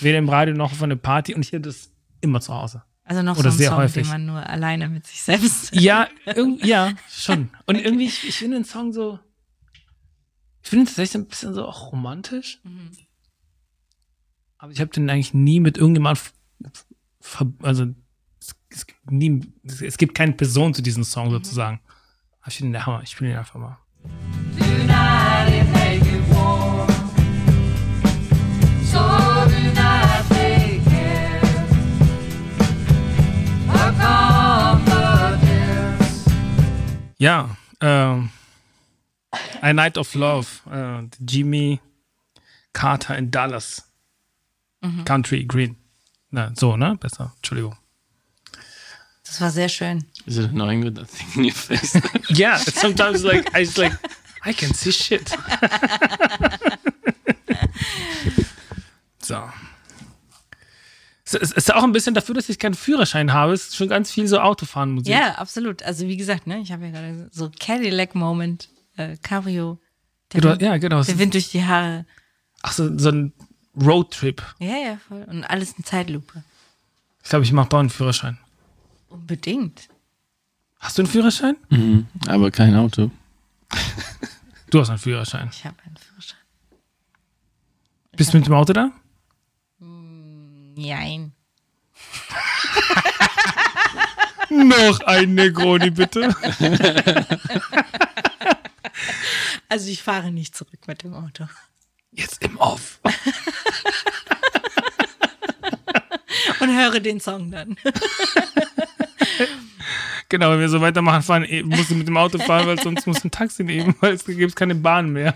weder 0.00 0.18
im 0.18 0.28
Radio 0.28 0.54
noch 0.54 0.74
von 0.74 0.90
der 0.90 0.96
Party 0.96 1.34
und 1.34 1.40
ich 1.40 1.52
höre 1.52 1.60
das 1.60 1.90
immer 2.20 2.40
zu 2.40 2.54
Hause. 2.54 2.82
Also 3.02 3.22
noch 3.22 3.38
Oder 3.38 3.50
so 3.50 3.56
ein 3.56 3.58
sehr 3.58 3.68
Song, 3.70 3.78
häufig. 3.78 4.02
den 4.02 4.10
man 4.10 4.26
nur 4.26 4.46
alleine 4.46 4.88
mit 4.88 5.06
sich 5.06 5.22
selbst. 5.22 5.74
Ja, 5.80 6.08
ja, 6.62 6.92
schon. 7.10 7.50
Und 7.66 7.76
irgendwie, 7.76 8.06
ich, 8.06 8.26
ich 8.28 8.36
finde 8.38 8.58
den 8.58 8.64
Song 8.64 8.92
so. 8.92 9.18
Ich 10.62 10.70
finde 10.70 10.84
ihn 10.84 10.86
tatsächlich 10.86 11.22
ein 11.22 11.26
bisschen 11.28 11.52
so 11.52 11.66
auch 11.66 11.92
romantisch. 11.92 12.60
Aber 14.56 14.72
ich 14.72 14.80
habe 14.80 14.90
den 14.90 15.10
eigentlich 15.10 15.34
nie 15.34 15.60
mit 15.60 15.76
irgendjemandem. 15.76 16.24
Also, 17.62 17.94
es, 18.74 18.86
gibt 18.86 19.10
nie, 19.10 19.40
es 19.64 19.96
gibt 19.96 20.14
keine 20.14 20.32
Person 20.32 20.74
zu 20.74 20.82
diesem 20.82 21.04
Song 21.04 21.30
sozusagen. 21.30 21.80
Aber 22.40 22.48
ich 22.48 22.56
finde 22.56 22.78
den 22.78 22.86
Hammer. 22.86 23.02
Ich 23.02 23.10
spiele 23.10 23.32
ihn 23.32 23.36
einfach 23.36 23.58
mal. 23.58 23.78
Ja, 37.16 37.56
ähm, 37.80 38.28
A 39.62 39.72
Night 39.72 39.96
of 39.96 40.14
Love, 40.14 40.46
äh, 40.70 41.08
Jimmy 41.26 41.80
Carter 42.74 43.16
in 43.16 43.30
Dallas. 43.30 43.90
Country 45.06 45.44
Green. 45.44 45.76
Na, 46.30 46.52
so, 46.54 46.76
ne? 46.76 46.96
Besser. 47.00 47.32
Entschuldigung. 47.36 47.76
Das 49.34 49.40
war 49.40 49.50
sehr 49.50 49.68
schön. 49.68 50.04
Is 50.26 50.38
it 50.38 50.50
annoying 50.50 50.84
with 50.84 50.94
that 50.94 51.08
thing 51.08 51.26
in 51.34 51.44
your 51.46 51.52
face? 51.52 52.00
Yeah, 52.30 52.56
sometimes 52.56 53.24
like, 53.24 53.50
I 53.52 53.62
just 53.64 53.76
like, 53.78 53.92
I 54.46 54.52
can 54.54 54.72
see 54.72 54.92
shit. 54.92 55.36
so. 59.20 59.42
Es 61.24 61.34
es 61.34 61.50
ist 61.50 61.74
auch 61.74 61.82
ein 61.82 61.90
bisschen 61.90 62.14
dafür, 62.14 62.36
dass 62.36 62.48
ich 62.48 62.60
keinen 62.60 62.74
Führerschein 62.74 63.32
habe. 63.32 63.54
Es 63.54 63.64
ist 63.70 63.76
schon 63.76 63.88
ganz 63.88 64.12
viel 64.12 64.28
so 64.28 64.38
Autofahren-Musik. 64.38 65.12
Ja, 65.12 65.32
absolut. 65.34 65.82
Also 65.82 66.06
wie 66.06 66.16
gesagt, 66.16 66.46
ne, 66.46 66.60
ich 66.60 66.70
habe 66.70 66.84
ja 66.84 66.92
gerade 66.92 67.28
so 67.32 67.50
Cadillac-Moment, 67.58 68.68
äh, 68.96 69.16
Cabrio. 69.20 69.80
Der, 70.32 70.40
Genau, 70.42 70.52
Wind, 70.52 70.62
ja, 70.62 70.76
genau. 70.76 71.02
Der 71.02 71.18
Wind 71.18 71.34
durch 71.34 71.50
die 71.50 71.64
Haare. 71.64 72.06
Ach 72.62 72.70
so, 72.72 72.96
so 72.96 73.08
ein 73.08 73.32
Roadtrip. 73.76 74.44
Ja, 74.60 74.76
ja, 74.76 74.98
voll. 75.08 75.24
Und 75.24 75.42
alles 75.42 75.72
in 75.76 75.82
Zeitlupe. 75.82 76.44
Ich 77.24 77.30
glaube, 77.30 77.44
ich 77.44 77.50
mache 77.50 77.68
bald 77.68 77.80
einen 77.80 77.90
Führerschein. 77.90 78.38
Unbedingt. 79.14 79.88
Hast 80.80 80.98
du 80.98 81.02
einen 81.02 81.10
Führerschein? 81.10 81.56
Aber 82.26 82.50
kein 82.50 82.74
Auto. 82.74 83.10
Du 84.70 84.80
hast 84.80 84.88
einen 84.88 84.98
Führerschein. 84.98 85.50
Ich 85.52 85.64
habe 85.64 85.76
einen 85.86 85.96
Führerschein. 85.96 86.40
Bist 88.16 88.32
du 88.34 88.38
mit 88.38 88.46
dem 88.48 88.54
Auto 88.54 88.72
da? 88.72 88.90
Nein. 89.78 91.32
Noch 94.50 94.98
ein 95.00 95.34
Negroni, 95.34 95.90
bitte. 95.90 96.34
Also 99.68 99.88
ich 99.90 100.02
fahre 100.02 100.30
nicht 100.30 100.54
zurück 100.56 100.86
mit 100.86 101.02
dem 101.02 101.14
Auto. 101.14 101.48
Jetzt 102.12 102.42
im 102.44 102.56
Off. 102.58 103.00
Und 106.60 106.76
höre 106.76 107.00
den 107.00 107.18
Song 107.18 107.50
dann. 107.50 107.76
Genau, 110.28 110.50
wenn 110.50 110.60
wir 110.60 110.68
so 110.68 110.80
weitermachen, 110.80 111.22
fahren, 111.22 111.44
eh, 111.44 111.62
musst 111.62 111.90
du 111.90 111.94
mit 111.94 112.08
dem 112.08 112.16
Auto 112.16 112.38
fahren, 112.38 112.66
weil 112.66 112.80
sonst 112.82 113.06
musst 113.06 113.22
du 113.24 113.28
ein 113.28 113.30
Taxi 113.30 113.62
nehmen, 113.64 113.94
weil 114.00 114.14
es 114.14 114.24
gibt 114.24 114.56
keine 114.56 114.74
Bahn 114.74 115.10
mehr. 115.12 115.34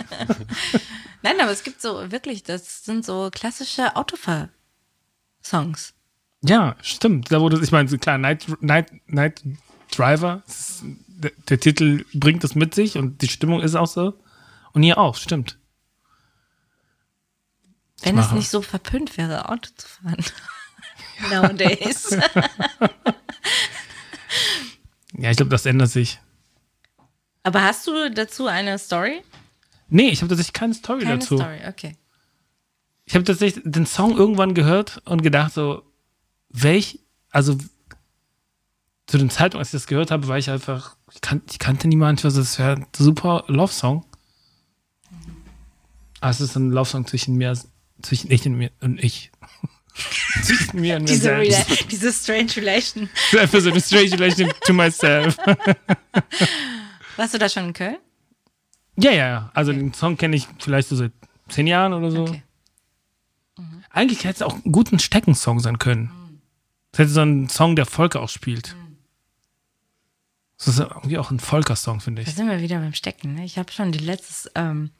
Nein, 1.22 1.40
aber 1.40 1.50
es 1.50 1.62
gibt 1.62 1.80
so 1.82 2.10
wirklich, 2.10 2.42
das 2.42 2.84
sind 2.84 3.04
so 3.04 3.28
klassische 3.32 3.94
Autofahr-Songs. 3.96 5.94
Ja, 6.42 6.76
stimmt. 6.80 7.30
Da 7.32 7.40
wurde, 7.40 7.60
ich 7.62 7.70
meine, 7.72 7.88
klar, 7.98 8.16
Night, 8.18 8.46
Night, 8.62 8.92
Night 9.06 9.42
Driver, 9.90 10.42
ist- 10.46 10.82
der, 11.06 11.32
der 11.48 11.58
Titel 11.58 12.04
bringt 12.14 12.44
das 12.44 12.54
mit 12.54 12.74
sich 12.74 12.96
und 12.96 13.20
die 13.22 13.28
Stimmung 13.28 13.60
ist 13.60 13.74
auch 13.74 13.88
so. 13.88 14.14
Und 14.72 14.84
hier 14.84 14.98
auch, 14.98 15.16
stimmt. 15.16 15.58
Wenn 18.02 18.16
es 18.18 18.30
nicht 18.30 18.48
so 18.48 18.62
verpönt 18.62 19.16
wäre, 19.18 19.48
Auto 19.48 19.68
zu 19.76 19.88
fahren. 19.88 20.24
Nowadays. 21.30 22.16
Ja, 25.18 25.30
ich 25.30 25.36
glaube, 25.36 25.50
das 25.50 25.66
ändert 25.66 25.90
sich. 25.90 26.20
aber 27.42 27.62
hast 27.62 27.86
du 27.86 28.10
dazu 28.10 28.46
eine 28.46 28.78
Story? 28.78 29.22
Nee, 29.88 30.08
ich 30.10 30.20
habe 30.20 30.28
tatsächlich 30.28 30.52
keine 30.52 30.74
Story 30.74 31.02
Keine 31.02 31.18
dazu. 31.18 31.36
Story, 31.36 31.58
okay. 31.66 31.96
Ich 33.04 33.14
habe 33.14 33.24
tatsächlich 33.24 33.62
den 33.66 33.86
Song 33.86 34.16
irgendwann 34.16 34.54
gehört 34.54 35.00
und 35.06 35.22
gedacht 35.22 35.54
so, 35.54 35.82
welch, 36.50 37.00
also 37.30 37.56
zu 39.06 39.16
dem 39.16 39.30
Zeitpunkt, 39.30 39.60
als 39.60 39.68
ich 39.68 39.80
das 39.80 39.86
gehört 39.86 40.10
habe, 40.10 40.28
war 40.28 40.36
ich 40.36 40.50
einfach, 40.50 40.96
ich, 41.12 41.20
kan 41.22 41.40
ich 41.50 41.58
kannte 41.58 41.88
niemanden, 41.88 42.26
also 42.26 42.40
das 42.40 42.58
wäre 42.58 42.72
ein 42.76 42.86
super 42.94 43.44
Love-Song. 43.48 44.04
Aber 46.20 46.30
es 46.30 46.40
ist 46.40 46.54
ein 46.56 46.70
Love-Song 46.70 47.06
zwischen 47.06 47.36
mir, 47.36 47.58
zwischen 48.02 48.30
ich 48.30 48.44
und 48.46 48.56
mir 48.56 48.70
und 48.80 49.02
ich. 49.02 49.32
zwischen 50.42 50.80
mir 50.80 50.96
und 50.96 51.02
mir 51.02 51.08
Diese, 51.08 51.22
selbst. 51.22 51.90
Diese 51.90 52.12
strange 52.12 52.56
Relation. 52.56 53.08
Das 53.32 53.40
einfach 53.40 53.60
so 53.60 53.70
eine 53.70 53.80
strange 53.80 54.12
relation 54.12 54.50
to 54.64 54.72
myself. 54.72 55.36
Warst 57.16 57.34
du 57.34 57.38
da 57.38 57.48
schon 57.48 57.66
in 57.66 57.72
Köln? 57.72 57.98
ja, 58.96 59.10
ja, 59.12 59.28
ja. 59.28 59.50
Also 59.54 59.72
den 59.72 59.92
Song 59.94 60.16
kenne 60.16 60.36
ich 60.36 60.46
vielleicht 60.58 60.88
so 60.88 60.96
seit 60.96 61.12
zehn 61.48 61.66
Jahren 61.66 61.92
oder 61.92 62.10
so. 62.10 62.22
Okay. 62.22 62.42
Eigentlich 63.90 64.24
hätte 64.24 64.36
es 64.36 64.42
auch 64.42 64.54
ein 64.64 64.72
guter 64.72 64.98
Steckensong 64.98 65.60
sein 65.60 65.78
können. 65.78 66.40
Es 66.92 66.98
hätte 67.00 67.10
so 67.10 67.20
ein 67.22 67.48
Song, 67.48 67.74
der 67.76 67.86
Volker 67.86 68.20
auch 68.20 68.28
spielt. 68.28 68.76
Das 70.58 70.68
ist 70.68 70.78
irgendwie 70.80 71.18
auch 71.18 71.30
ein 71.30 71.38
Volker-Song, 71.38 72.00
finde 72.00 72.22
Da 72.22 72.28
ich. 72.28 72.34
sind 72.36 72.48
wir 72.48 72.60
wieder 72.60 72.78
beim 72.80 72.92
Stecken. 72.92 73.34
Ne? 73.34 73.44
Ich 73.44 73.58
habe 73.58 73.70
schon 73.70 73.92
die 73.92 74.00
letztes, 74.00 74.50
ähm, 74.56 74.90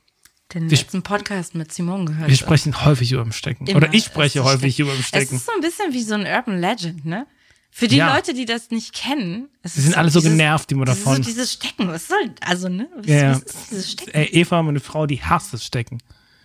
den 0.54 0.70
Wir 0.70 0.78
letzten 0.78 1.02
Podcast 1.02 1.54
mit 1.54 1.72
Simon 1.72 2.06
gehört. 2.06 2.28
Wir 2.30 2.36
sprechen 2.36 2.84
häufig 2.84 3.12
über 3.12 3.22
dem 3.22 3.32
Stecken. 3.32 3.66
Immer. 3.66 3.76
Oder 3.78 3.94
ich 3.94 4.04
spreche 4.04 4.42
häufig 4.44 4.74
Stecken. 4.74 4.90
über 4.90 4.98
Es 4.98 5.08
Stecken. 5.08 5.36
ist 5.36 5.46
so 5.46 5.52
ein 5.52 5.60
bisschen 5.60 5.92
wie 5.92 6.02
so 6.02 6.14
ein 6.14 6.26
Urban 6.26 6.60
Legend, 6.60 7.04
ne? 7.04 7.26
Für 7.70 7.86
die 7.86 7.96
Ja. 7.96 8.14
Leute, 8.14 8.32
die 8.32 8.46
das 8.46 8.70
nicht 8.70 8.94
kennen. 8.94 9.48
Es 9.62 9.74
Sie 9.74 9.80
ist 9.80 9.84
sind 9.86 9.96
alle 9.96 10.10
so 10.10 10.20
dieses- 10.20 10.32
genervt 10.32 10.70
das 10.72 10.78
ist 10.78 10.86
davon. 10.88 11.16
So 11.16 11.22
dieses 11.22 11.52
Stecken, 11.52 11.88
was 11.88 12.08
soll, 12.08 12.34
also, 12.40 12.68
ne? 12.68 12.88
Was, 12.96 13.06
Ja, 13.06 13.32
was 13.32 13.42
ist 13.42 13.56
dieses 13.70 13.92
Stecken? 13.92 14.10
Ey, 14.14 14.26
Eva, 14.28 14.62
meine 14.62 14.80
Frau, 14.80 15.06
die 15.06 15.22
hasst 15.22 15.52
das 15.52 15.64
Stecken. 15.64 15.98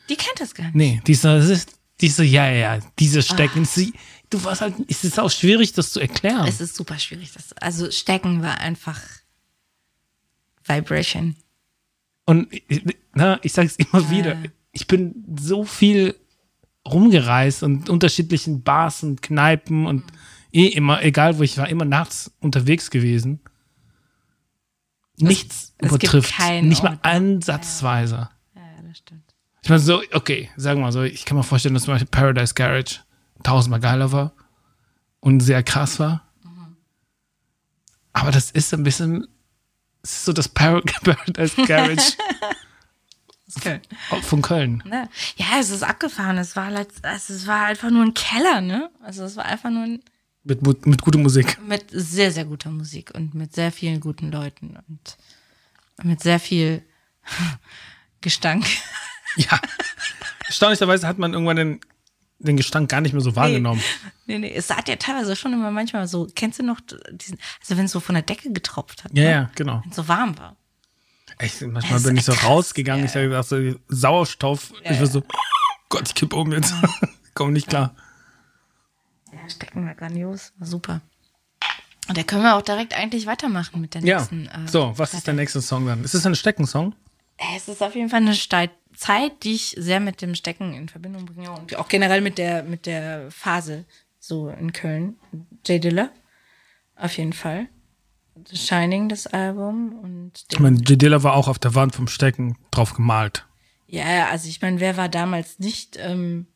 Die 0.10 0.16
kennt 0.18 0.40
das 0.40 0.54
gar 0.54 0.66
nicht. 0.66 0.76
Nee, 0.76 1.02
die 1.08 1.14
so, 1.16 1.30
das 1.30 1.48
ist, 1.48 1.80
die 2.02 2.10
so 2.10 2.24
ja, 2.24 2.50
ja, 2.52 2.76
ja, 2.76 2.80
dieses 3.00 3.26
Stecken. 3.26 3.64
Sie, 3.64 3.94
du 4.30 4.44
warst 4.44 4.60
halt, 4.62 4.76
es 4.90 5.06
ist 5.06 5.18
auch 5.18 5.32
schwierig, 5.32 5.72
das 5.72 5.94
zu 5.94 6.02
erklären. 6.02 6.46
Es 6.46 6.60
ist 6.60 6.76
super 6.76 7.00
schwierig. 7.00 7.32
Das, 7.34 7.54
also, 7.54 7.90
Stecken 7.90 8.42
war 8.44 8.58
einfach 8.60 9.00
Vibration. 10.66 11.36
Und 12.26 12.48
ich- 12.52 12.84
na, 13.14 13.40
ich 13.44 13.54
sage 13.54 13.68
es 13.68 13.76
immer 13.76 14.10
wieder, 14.10 14.38
ich 14.72 14.88
bin 14.88 15.24
so 15.40 15.64
viel 15.66 16.16
rumgereist 16.88 17.64
und 17.64 17.90
unterschiedlichen 17.90 18.64
Bars 18.64 19.04
und 19.04 19.22
Kneipen 19.22 19.86
und 19.86 20.04
eh 20.52 20.68
immer, 20.68 21.02
egal 21.04 21.38
wo 21.38 21.44
ich 21.44 21.58
war, 21.58 21.68
immer 21.70 21.86
nachts 21.86 22.32
unterwegs 22.40 22.90
gewesen. 22.92 23.40
nichts 25.18 25.74
es 25.78 25.88
übertrifft. 25.90 26.34
keinen 26.36 26.68
nicht 26.70 26.84
mal 26.84 26.98
ansatzweise. 27.04 28.30
Ja, 28.56 28.62
das 28.88 28.98
stimmt. 28.98 29.22
Ich 29.62 29.70
meine, 29.70 29.80
so, 29.80 30.02
okay, 30.14 30.50
sagen 30.58 30.80
wir 30.80 30.86
mal 30.86 30.92
so, 30.92 31.04
ich 31.04 31.24
kann 31.26 31.38
mir 31.38 31.44
vorstellen, 31.44 31.74
dass 31.76 31.84
zum 31.84 31.94
Beispiel 31.94 32.10
Paradise 32.10 32.54
Garage 32.54 33.00
tausendmal 33.44 33.80
geiler 33.80 34.12
war 34.12 34.34
und 35.20 35.40
sehr 35.42 35.62
krass 35.64 36.00
war. 36.00 36.28
Aber 38.12 38.32
das 38.32 38.52
ist 38.52 38.74
ein 38.74 38.84
bisschen, 38.84 39.28
es 40.04 40.12
ist 40.12 40.26
so 40.26 40.34
das 40.34 40.48
Par 40.50 40.82
Paradise 41.04 41.66
Garage 41.66 42.14
Okay. 43.56 43.80
von 44.24 44.42
Köln. 44.42 44.82
Ne? 44.84 45.08
Ja, 45.36 45.46
es 45.60 45.70
ist 45.70 45.84
abgefahren. 45.84 46.40
Es 46.40 46.56
war, 46.56 46.72
halt, 46.74 46.90
es 47.04 47.46
war 47.46 47.66
einfach 47.68 47.92
nur 47.92 48.02
ein 48.04 48.16
Keller, 48.16 48.62
ne? 48.62 48.90
Also 49.04 49.26
es 49.26 49.36
war 49.36 49.46
einfach 49.46 49.70
nur 49.70 49.84
ein, 49.84 50.04
Mit, 50.44 50.66
mit 50.88 51.02
guter 51.04 51.20
Musik. 51.20 51.60
mit 51.64 51.86
sehr, 51.92 52.32
sehr 52.32 52.46
guter 52.46 52.72
Musik 52.72 53.12
und 53.14 53.36
mit 53.36 53.54
sehr 53.54 53.72
vielen 53.72 54.00
guten 54.00 54.32
Leuten 54.32 54.76
und 54.88 55.18
mit 56.02 56.20
sehr 56.24 56.40
viel 56.40 56.82
Gestank. 58.22 58.66
Ja. 59.36 59.60
Erstaunlicherweise 60.48 61.08
hat 61.08 61.20
man 61.20 61.34
irgendwann 61.34 61.58
den, 61.58 61.80
den 62.44 62.58
Gestank 62.58 62.90
gar 62.90 63.02
nicht 63.02 63.14
mehr 63.14 63.22
so 63.22 63.36
wahrgenommen. 63.36 63.82
Nee, 64.26 64.40
nee, 64.40 64.54
es 64.56 64.70
hat 64.70 64.88
ja 64.88 64.96
teilweise 64.96 65.36
schon 65.36 65.52
immer 65.52 65.70
manchmal 65.70 66.08
so, 66.08 66.30
kennst 66.34 66.58
du 66.58 66.64
noch 66.64 66.80
diesen, 67.12 67.38
also 67.60 67.76
wenn 67.78 67.86
es 67.86 67.92
so 67.92 68.00
von 68.00 68.16
der 68.16 68.22
Decke 68.22 68.54
getropft 68.54 69.04
hat, 69.04 69.12
Ja, 69.14 69.24
ne? 69.24 69.32
ja, 69.32 69.52
genau. 69.56 69.82
wenn 69.84 69.90
es 69.90 69.98
so 69.98 70.08
warm 70.08 70.38
war. 70.38 70.56
Echt, 71.40 71.62
manchmal 71.62 71.98
ist 72.00 72.06
bin 72.06 72.16
ich 72.16 72.24
so 72.24 72.32
krass, 72.32 72.46
rausgegangen, 72.46 73.04
ja. 73.04 73.10
ich 73.10 73.16
habe 73.16 73.26
gedacht, 73.28 73.50
so 73.50 73.58
Sauerstoff. 73.90 74.72
ich 74.82 74.98
war 74.98 75.08
so, 75.08 75.24
Gott, 75.90 76.08
ich 76.08 76.16
kippe 76.16 76.38
um 76.38 76.54
jetzt. 76.54 76.74
Komm 77.34 77.52
nicht 77.52 77.68
klar. 77.68 77.96
Ja, 79.34 79.50
Stecken 79.50 79.86
war 79.86 79.96
grandios, 79.96 80.54
war 80.58 80.68
super. 80.68 81.02
Und 82.08 82.18
da 82.18 82.24
können 82.24 82.44
wir 82.44 82.56
auch 82.56 82.62
direkt 82.62 82.94
eigentlich 82.94 83.26
weitermachen 83.26 83.82
mit 83.82 83.94
der 83.94 84.04
Ja. 84.04 84.20
nächsten. 84.20 84.46
äh, 84.48 84.68
So, 84.68 84.94
was 84.98 85.14
ist 85.14 85.28
der 85.28 85.34
nächste 85.34 85.62
Song 85.62 85.86
dann? 85.86 86.04
Ist 86.06 86.14
es 86.14 86.26
ein 86.26 86.36
Steckensong? 86.36 86.96
Es 87.56 87.68
ist 87.68 87.82
auf 87.82 87.96
jeden 87.96 88.10
Fall 88.10 88.22
eine 88.22 88.36
Stei 88.36 88.70
Zeit, 88.94 89.44
die 89.44 89.54
ich 89.54 89.76
sehr 89.78 90.00
mit 90.00 90.22
dem 90.22 90.36
Stecken 90.36 90.74
in 90.74 90.90
Verbindung 90.90 91.26
bringe 91.26 91.52
und 91.52 91.76
auch 91.76 91.88
generell 91.88 92.22
mit 92.22 92.38
der, 92.38 92.64
mit 92.64 92.86
der 92.86 93.30
Phase 93.32 93.86
so 94.20 94.50
in 94.50 94.72
Köln. 94.74 95.18
Jay 95.66 95.80
Diller, 95.80 96.12
auf 96.96 97.18
jeden 97.18 97.34
Fall. 97.34 97.68
The 98.48 98.58
Shining, 98.58 99.10
das 99.10 99.28
Album 99.28 100.00
und 100.00 100.46
Ich 100.52 100.60
meine, 100.60 100.78
J. 100.78 101.00
Dilla 101.02 101.22
war 101.24 101.36
auch 101.36 101.48
auf 101.48 101.60
der 101.60 101.76
Wand 101.76 101.96
vom 101.96 102.08
Stecken 102.08 102.58
drauf 102.72 102.94
gemalt. 102.94 103.46
ja, 103.88 104.28
also 104.30 104.50
ich 104.50 104.62
meine, 104.62 104.80
wer 104.80 104.98
war 104.98 105.08
damals 105.08 105.60
nicht 105.60 105.98
ähm, 106.00 106.48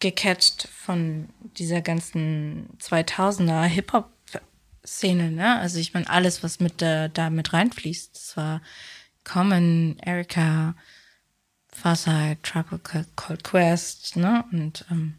gecatcht 0.00 0.68
von 0.68 1.28
dieser 1.58 1.82
ganzen 1.82 2.68
2000er 2.80 3.64
Hip-Hop-Szene, 3.64 5.30
ne? 5.32 5.58
Also 5.58 5.78
ich 5.78 5.92
meine, 5.92 6.08
alles, 6.08 6.42
was 6.42 6.60
mit 6.60 6.80
da, 6.80 7.08
da 7.08 7.28
mit 7.30 7.52
reinfließt, 7.52 8.14
das 8.14 8.36
war 8.36 8.62
Common, 9.24 9.98
Erika, 9.98 10.74
Farside, 11.76 12.38
Tropical 12.42 13.06
Cold 13.16 13.44
Quest, 13.44 14.16
ne? 14.16 14.44
Und 14.52 14.84
ähm, 14.90 15.14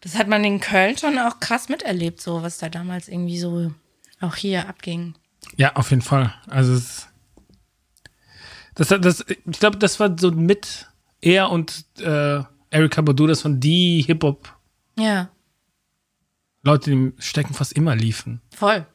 das 0.00 0.16
hat 0.16 0.28
man 0.28 0.44
in 0.44 0.60
Köln 0.60 0.96
schon 0.96 1.18
auch 1.18 1.40
krass 1.40 1.68
miterlebt, 1.68 2.20
so 2.20 2.42
was 2.42 2.58
da 2.58 2.68
damals 2.68 3.08
irgendwie 3.08 3.38
so 3.38 3.72
auch 4.20 4.36
hier 4.36 4.68
abging. 4.68 5.14
Ja, 5.56 5.74
auf 5.76 5.90
jeden 5.90 6.02
Fall. 6.02 6.34
Also 6.48 6.74
es, 6.74 7.08
das, 8.74 8.88
das, 8.88 9.24
ich 9.28 9.58
glaube, 9.60 9.78
das 9.78 10.00
war 10.00 10.16
so 10.18 10.30
mit 10.30 10.88
er 11.20 11.50
und 11.50 11.84
äh, 12.00 12.42
Erika 12.70 13.02
Badu, 13.02 13.26
das 13.26 13.44
waren 13.44 13.60
die 13.60 14.02
Hip-Hop-Leute, 14.06 15.28
Ja. 16.64 16.78
die 16.78 16.90
im 16.92 17.14
Stecken 17.18 17.54
fast 17.54 17.72
immer 17.72 17.94
liefen. 17.94 18.40
Voll. 18.54 18.86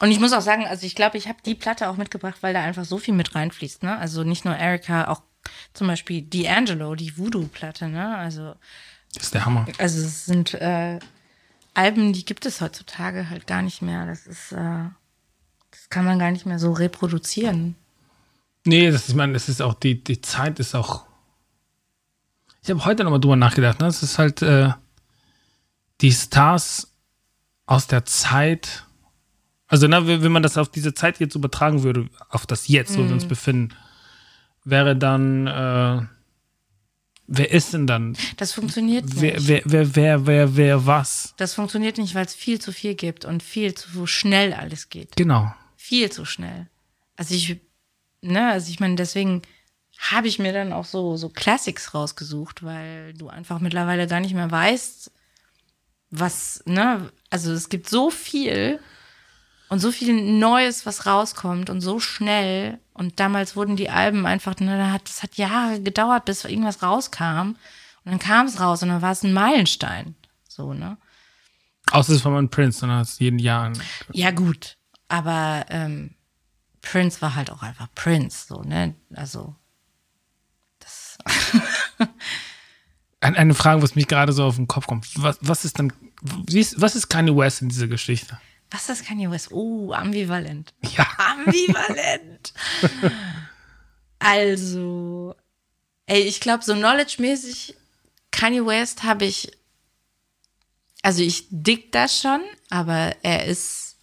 Und 0.00 0.10
ich 0.10 0.20
muss 0.20 0.34
auch 0.34 0.42
sagen, 0.42 0.66
also 0.66 0.86
ich 0.86 0.94
glaube, 0.94 1.16
ich 1.16 1.26
habe 1.28 1.38
die 1.44 1.54
Platte 1.54 1.88
auch 1.88 1.96
mitgebracht, 1.96 2.36
weil 2.42 2.52
da 2.52 2.60
einfach 2.62 2.84
so 2.84 2.98
viel 2.98 3.14
mit 3.14 3.34
reinfließt, 3.34 3.82
ne? 3.82 3.96
Also 3.96 4.24
nicht 4.24 4.44
nur 4.44 4.54
Erika, 4.54 5.08
auch 5.08 5.22
zum 5.72 5.86
Beispiel 5.86 6.22
D'Angelo, 6.22 6.94
die 6.94 7.16
Voodoo-Platte, 7.16 7.88
ne? 7.88 8.16
Also, 8.16 8.54
Das 9.14 9.24
ist 9.24 9.34
der 9.34 9.44
Hammer. 9.46 9.66
also 9.78 10.04
es 10.04 10.26
sind 10.26 10.54
äh, 10.54 10.98
Alben, 11.74 12.12
die 12.12 12.24
gibt 12.24 12.46
es 12.46 12.60
heutzutage 12.60 13.28
halt 13.28 13.46
gar 13.46 13.62
nicht 13.62 13.82
mehr. 13.82 14.06
Das 14.06 14.26
ist, 14.26 14.52
äh, 14.52 14.56
das 15.70 15.88
kann 15.90 16.04
man 16.04 16.18
gar 16.18 16.30
nicht 16.30 16.46
mehr 16.46 16.58
so 16.58 16.72
reproduzieren. 16.72 17.74
Nee, 18.64 18.90
das 18.90 19.02
ist, 19.02 19.08
ich 19.10 19.14
meine, 19.14 19.34
das 19.34 19.48
ist 19.48 19.60
auch, 19.62 19.74
die, 19.74 20.02
die 20.02 20.20
Zeit 20.20 20.58
ist 20.58 20.74
auch. 20.74 21.04
Ich 22.62 22.70
habe 22.70 22.84
heute 22.84 23.04
nochmal 23.04 23.20
drüber 23.20 23.36
nachgedacht, 23.36 23.78
ne? 23.80 23.86
Es 23.86 24.02
ist 24.02 24.18
halt 24.18 24.42
äh, 24.42 24.70
die 26.00 26.12
Stars 26.12 26.90
aus 27.66 27.86
der 27.86 28.04
Zeit. 28.04 28.84
Also, 29.68 29.86
ne, 29.86 30.06
wenn 30.06 30.22
wenn 30.22 30.32
man 30.32 30.42
das 30.42 30.58
auf 30.58 30.68
diese 30.68 30.94
Zeit 30.94 31.20
jetzt 31.20 31.34
übertragen 31.34 31.82
würde, 31.82 32.08
auf 32.28 32.46
das 32.46 32.66
Jetzt, 32.68 32.96
wo 32.98 33.04
wir 33.04 33.12
uns 33.12 33.26
befinden, 33.26 33.74
wäre 34.66 34.96
dann, 34.96 35.46
äh, 35.46 36.02
wer 37.26 37.50
ist 37.50 37.72
denn 37.72 37.86
dann? 37.86 38.16
Das 38.36 38.52
funktioniert 38.52 39.04
Wer, 39.08 39.34
nicht. 39.34 39.48
wer, 39.48 39.62
wer, 39.64 39.94
wer, 39.94 40.26
wer, 40.26 40.56
wer, 40.56 40.86
was? 40.86 41.32
Das 41.38 41.54
funktioniert 41.54 41.96
nicht, 41.96 42.14
weil 42.14 42.26
es 42.26 42.34
viel 42.34 42.60
zu 42.60 42.72
viel 42.72 42.94
gibt 42.94 43.24
und 43.24 43.42
viel 43.42 43.74
zu 43.74 44.06
schnell 44.06 44.52
alles 44.52 44.90
geht. 44.90 45.16
Genau. 45.16 45.54
viel 45.76 46.10
zu 46.10 46.24
schnell. 46.24 46.66
Also 47.16 47.34
ich, 47.34 47.60
ne, 48.20 48.50
also 48.50 48.70
ich 48.70 48.80
meine, 48.80 48.96
deswegen 48.96 49.42
habe 49.98 50.28
ich 50.28 50.38
mir 50.38 50.52
dann 50.52 50.72
auch 50.74 50.84
so, 50.84 51.16
so 51.16 51.30
Classics 51.30 51.94
rausgesucht, 51.94 52.62
weil 52.62 53.14
du 53.14 53.28
einfach 53.28 53.60
mittlerweile 53.60 54.06
gar 54.06 54.20
nicht 54.20 54.34
mehr 54.34 54.50
weißt, 54.50 55.10
was, 56.10 56.62
ne, 56.66 57.10
also 57.30 57.52
es 57.52 57.68
gibt 57.68 57.88
so 57.88 58.10
viel 58.10 58.80
und 59.68 59.78
so 59.80 59.90
viel 59.92 60.12
Neues, 60.38 60.86
was 60.86 61.06
rauskommt 61.06 61.70
und 61.70 61.80
so 61.80 61.98
schnell. 62.00 62.78
Und 62.92 63.18
damals 63.20 63.56
wurden 63.56 63.76
die 63.76 63.90
Alben 63.90 64.26
einfach, 64.26 64.56
ne, 64.60 64.78
da 64.78 64.90
hat, 64.92 65.08
das 65.08 65.22
hat 65.22 65.36
Jahre 65.36 65.80
gedauert, 65.82 66.24
bis 66.24 66.44
irgendwas 66.44 66.82
rauskam. 66.82 67.56
Und 68.04 68.12
dann 68.12 68.18
kam 68.18 68.46
es 68.46 68.60
raus 68.60 68.82
und 68.82 68.88
dann 68.90 69.02
war 69.02 69.12
es 69.12 69.22
ein 69.24 69.32
Meilenstein. 69.32 70.14
So, 70.48 70.72
ne? 70.72 70.96
Außer 71.90 72.12
es 72.14 72.24
war 72.24 72.32
mal 72.32 72.38
ein 72.42 72.48
Prince, 72.50 72.80
dann 72.80 72.90
hat 72.90 73.06
es 73.08 73.18
jeden 73.18 73.38
Jahr 73.38 73.64
ein, 73.66 73.82
Ja, 74.12 74.30
gut. 74.30 74.76
Aber 75.08 75.66
ähm, 75.68 76.14
Prince 76.82 77.20
war 77.20 77.34
halt 77.34 77.50
auch 77.50 77.62
einfach 77.62 77.88
Prince, 77.94 78.46
so, 78.48 78.62
ne? 78.62 78.94
Also, 79.14 79.54
das. 80.78 81.18
Ein- 83.20 83.36
Eine 83.36 83.54
Frage, 83.54 83.82
was 83.82 83.94
mich 83.94 84.06
gerade 84.08 84.32
so 84.32 84.44
auf 84.44 84.56
den 84.56 84.68
Kopf 84.68 84.86
kommt. 84.86 85.08
Was, 85.22 85.38
was 85.40 85.64
ist 85.64 85.78
ist, 86.48 86.80
was 86.80 86.94
ist 86.96 87.08
Kanye 87.08 87.36
West 87.36 87.62
in 87.62 87.68
dieser 87.68 87.88
Geschichte? 87.88 88.38
Was 88.70 88.88
ist 88.88 89.06
Kanye 89.06 89.30
West? 89.30 89.52
Oh, 89.52 89.92
ambivalent. 89.92 90.74
Ja. 90.96 91.06
Ambivalent. 91.18 92.52
also, 94.18 95.34
ey, 96.06 96.22
ich 96.22 96.40
glaube, 96.40 96.64
so 96.64 96.74
knowledge-mäßig, 96.74 97.74
Kanye 98.30 98.64
West 98.66 99.04
habe 99.04 99.24
ich. 99.24 99.52
Also, 101.02 101.22
ich 101.22 101.46
dick 101.50 101.92
das 101.92 102.20
schon, 102.20 102.40
aber 102.70 103.14
er 103.22 103.44
ist 103.44 103.96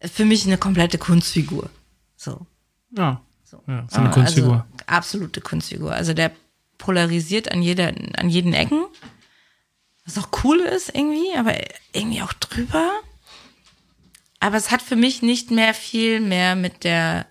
für 0.00 0.24
mich 0.24 0.46
eine 0.46 0.58
komplette 0.58 0.98
Kunstfigur. 0.98 1.70
So. 2.16 2.46
Ja. 2.96 3.20
So. 3.44 3.62
Ja, 3.66 3.80
ist 3.80 3.96
eine 3.96 4.10
Kunstfigur. 4.10 4.66
Also, 4.72 4.84
absolute 4.86 5.40
Kunstfigur. 5.40 5.92
Also 5.92 6.14
der 6.14 6.30
polarisiert 6.78 7.50
an 7.50 7.62
jeder, 7.62 7.92
an 8.16 8.28
jeden 8.28 8.54
Ecken. 8.54 8.84
Was 10.04 10.18
auch 10.18 10.28
cool 10.44 10.60
ist 10.60 10.94
irgendwie, 10.94 11.34
aber 11.36 11.54
irgendwie 11.92 12.22
auch 12.22 12.32
drüber. 12.32 12.90
Aber 14.40 14.56
es 14.56 14.70
hat 14.70 14.82
für 14.82 14.96
mich 14.96 15.22
nicht 15.22 15.50
mehr 15.50 15.74
viel 15.74 16.20
mehr 16.20 16.56
mit 16.56 16.82
der 16.84 17.26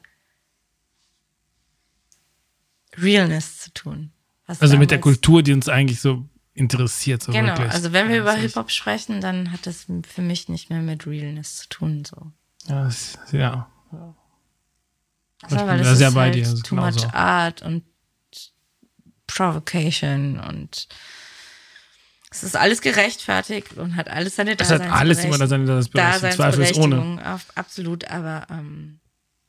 Realness 2.98 3.60
zu 3.60 3.74
tun. 3.74 4.12
Also 4.46 4.78
mit 4.78 4.92
der 4.92 5.00
Kultur, 5.00 5.44
die 5.44 5.54
uns 5.54 5.70
eigentlich 5.70 6.02
so 6.02 6.28
interessiert, 6.54 7.22
so 7.24 7.32
Genau, 7.32 7.50
wirklich. 7.50 7.72
also 7.72 7.94
wenn 7.94 8.10
wir 8.10 8.16
ja, 8.18 8.22
über 8.22 8.36
ist- 8.36 8.42
Hip-Hop 8.42 8.72
sprechen, 8.72 9.22
dann 9.22 9.52
hat 9.52 9.66
das 9.68 9.86
für 10.08 10.22
mich 10.22 10.50
nicht 10.50 10.70
mehr 10.70 10.82
mit 10.82 11.06
Realness 11.06 11.58
zu 11.58 11.70
tun. 11.70 12.04
So. 12.06 12.32
Ja, 12.68 12.84
das- 12.86 13.18
ja. 13.32 13.70
Also, 15.42 15.56
weil 15.56 15.78
da 15.78 15.84
das 15.84 15.98
sehr 16.00 16.10
ist 16.10 16.14
bei 16.16 16.22
halt 16.24 16.36
dir, 16.36 16.46
also 16.48 16.62
too 16.64 16.76
much 16.76 17.00
so. 17.00 17.08
Art 17.10 17.62
und 17.62 17.86
Provocation 19.28 20.40
und 20.40 20.88
es 22.32 22.44
ist 22.44 22.56
alles 22.56 22.82
gerechtfertigt 22.82 23.74
und 23.74 23.96
hat 23.96 24.10
alles 24.10 24.36
seine 24.36 24.58
Es 24.58 24.70
hat 24.70 24.82
alles 24.82 25.24
immer 25.24 25.38
seine 25.48 25.66
Daseinsberechtigung. 25.66 26.92
Daseinsberechtigung, 26.92 27.20
absolut, 27.56 28.06
aber 28.06 28.46
ähm, 28.52 29.00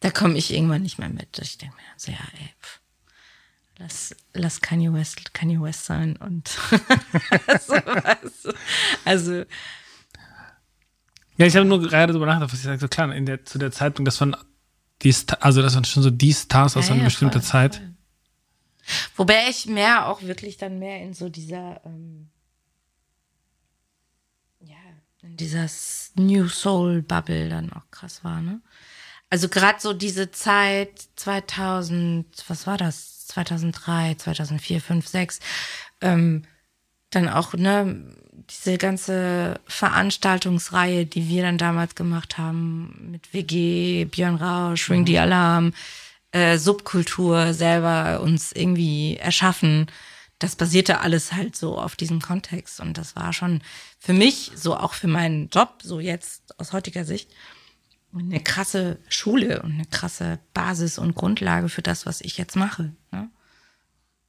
da 0.01 0.11
komme 0.11 0.37
ich 0.39 0.53
irgendwann 0.53 0.83
nicht 0.83 0.99
mehr 0.99 1.11
mit. 1.11 1.39
Ich 1.39 1.59
denke 1.59 1.77
mir 1.77 1.83
dann 1.91 1.99
so, 1.99 2.11
ja, 2.13 2.19
ey, 2.39 2.49
pff, 2.63 2.81
lass, 3.79 4.17
lass 4.33 4.61
Kanye 4.63 4.93
West 4.93 5.35
Kanye 5.35 5.61
West 5.61 5.85
sein 5.85 6.17
und 6.17 6.49
so, 7.67 7.75
weißt 7.75 8.45
du. 8.47 8.53
also 9.05 9.45
Ja, 11.37 11.47
ich 11.47 11.57
habe 11.57 11.67
nur 11.67 11.81
gerade 11.83 12.13
darüber 12.13 12.27
nachgedacht, 12.27 12.53
was 12.53 12.61
ich 12.61 12.65
sage, 12.65 12.79
so 12.79 12.89
klar, 12.89 13.15
in 13.15 13.27
der, 13.27 13.45
zu 13.45 13.59
der 13.59 13.73
Zeitpunkt, 13.73 14.07
das 14.09 14.19
waren 14.21 14.35
die, 15.03 15.15
also 15.41 15.63
das 15.63 15.75
waren 15.75 15.85
schon 15.85 16.03
so 16.03 16.11
die 16.11 16.33
Stars 16.33 16.77
aus 16.77 16.87
Ja, 16.89 16.93
einer 16.93 17.03
ja, 17.03 17.09
bestimmten 17.09 17.43
Zeit. 17.43 17.77
voll. 17.77 17.95
Wobei 19.17 19.49
ich 19.49 19.67
mehr 19.67 20.07
auch 20.09 20.23
wirklich 20.23 20.57
dann 20.57 20.79
mehr 20.79 21.01
in 21.03 21.15
so 21.15 21.29
dieser, 21.29 21.81
ähm, 21.85 22.29
in 25.23 25.37
dieser 25.37 25.67
New 26.17 26.49
Soul 26.49 27.03
Bubble 27.03 27.49
dann 27.49 27.73
auch 27.73 27.91
krass 27.91 28.25
war, 28.25 28.41
ne? 28.41 28.61
Also 29.31 29.49
gerade 29.49 29.81
so 29.81 29.93
diese 29.93 30.33
Zeit 30.33 30.91
2000, 31.17 32.27
was 32.49 32.67
war 32.67 32.77
das? 32.77 33.29
2003, 33.29 34.17
2004, 34.17 34.81
5, 34.81 35.07
6. 35.07 35.41
Ähm, 36.01 36.43
dann 37.11 37.29
auch, 37.29 37.55
ne, 37.55 38.05
diese 38.49 38.79
ganze 38.79 39.61
Veranstaltungsreihe, 39.67 41.07
die 41.07 41.29
wir 41.29 41.43
dann 41.43 41.59
damals 41.59 41.95
gemacht 41.95 42.39
haben, 42.39 43.11
mit 43.13 43.33
WG, 43.33 44.05
Björn 44.07 44.37
Rausch, 44.37 44.91
Ring 44.91 45.07
the 45.07 45.19
Alarm, 45.19 45.73
äh, 46.33 46.59
Subkultur 46.59 47.55
selber 47.55 48.21
uns 48.21 48.53
irgendwie 48.53 49.17
erschaffen. 49.17 49.87
Das 50.41 50.57
basierte 50.57 51.01
alles 51.01 51.33
halt 51.33 51.55
so 51.55 51.79
auf 51.79 51.95
diesem 51.97 52.21
Kontext. 52.21 52.81
Und 52.81 52.99
das 52.99 53.15
war 53.15 53.33
schon 53.33 53.61
für 53.99 54.13
mich, 54.15 54.51
so 54.57 54.77
auch 54.77 54.95
für 54.95 55.07
meinen 55.07 55.49
Job, 55.51 55.81
so 55.83 56.01
jetzt 56.01 56.59
aus 56.59 56.73
heutiger 56.73 57.05
Sicht, 57.05 57.31
eine 58.13 58.41
krasse 58.41 58.99
Schule 59.09 59.63
und 59.63 59.73
eine 59.75 59.85
krasse 59.85 60.41
Basis 60.53 60.99
und 60.99 61.15
Grundlage 61.15 61.69
für 61.69 61.83
das, 61.83 62.07
was 62.07 62.21
ich 62.23 62.39
jetzt 62.39 62.57
mache. 62.57 62.93
Ne? 63.13 63.31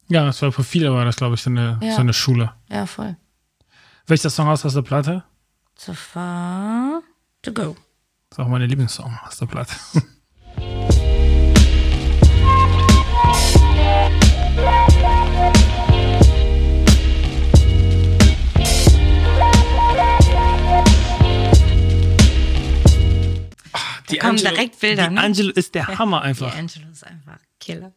Ja, 0.08 0.26
das 0.26 0.42
war 0.42 0.52
für 0.52 0.64
viele 0.64 0.94
war 0.94 1.06
das, 1.06 1.16
glaube 1.16 1.36
ich, 1.36 1.42
so 1.42 1.50
eine, 1.50 1.80
Ja. 1.82 1.96
so 1.96 2.02
eine 2.02 2.14
Schule. 2.14 2.54
Ja, 2.70 2.86
voll. 2.86 3.16
Welcher 4.06 4.30
Song 4.30 4.48
aus 4.50 4.62
der 4.62 4.82
Platte? 4.82 5.24
So 5.78 5.94
far 5.94 7.02
to 7.42 7.54
go. 7.54 7.76
Das 8.30 8.38
ist 8.38 8.44
auch 8.44 8.48
meine 8.50 8.68
Lieblingssong 8.68 9.18
aus 9.26 9.38
der 9.38 9.46
Platte. 9.48 9.74
Die 24.12 24.18
kommen 24.20 24.38
direkt 24.38 24.80
Bilder, 24.80 25.08
die 25.08 25.16
ne? 25.16 25.22
Angelo 25.22 25.52
ist 25.52 25.74
der 25.76 25.88
Hammer 25.88 26.22
einfach. 26.22 26.52
Die 26.54 26.58
Angelo 26.60 26.90
ist 26.92 27.06
einfach 27.06 27.38
Killer. 27.60 27.94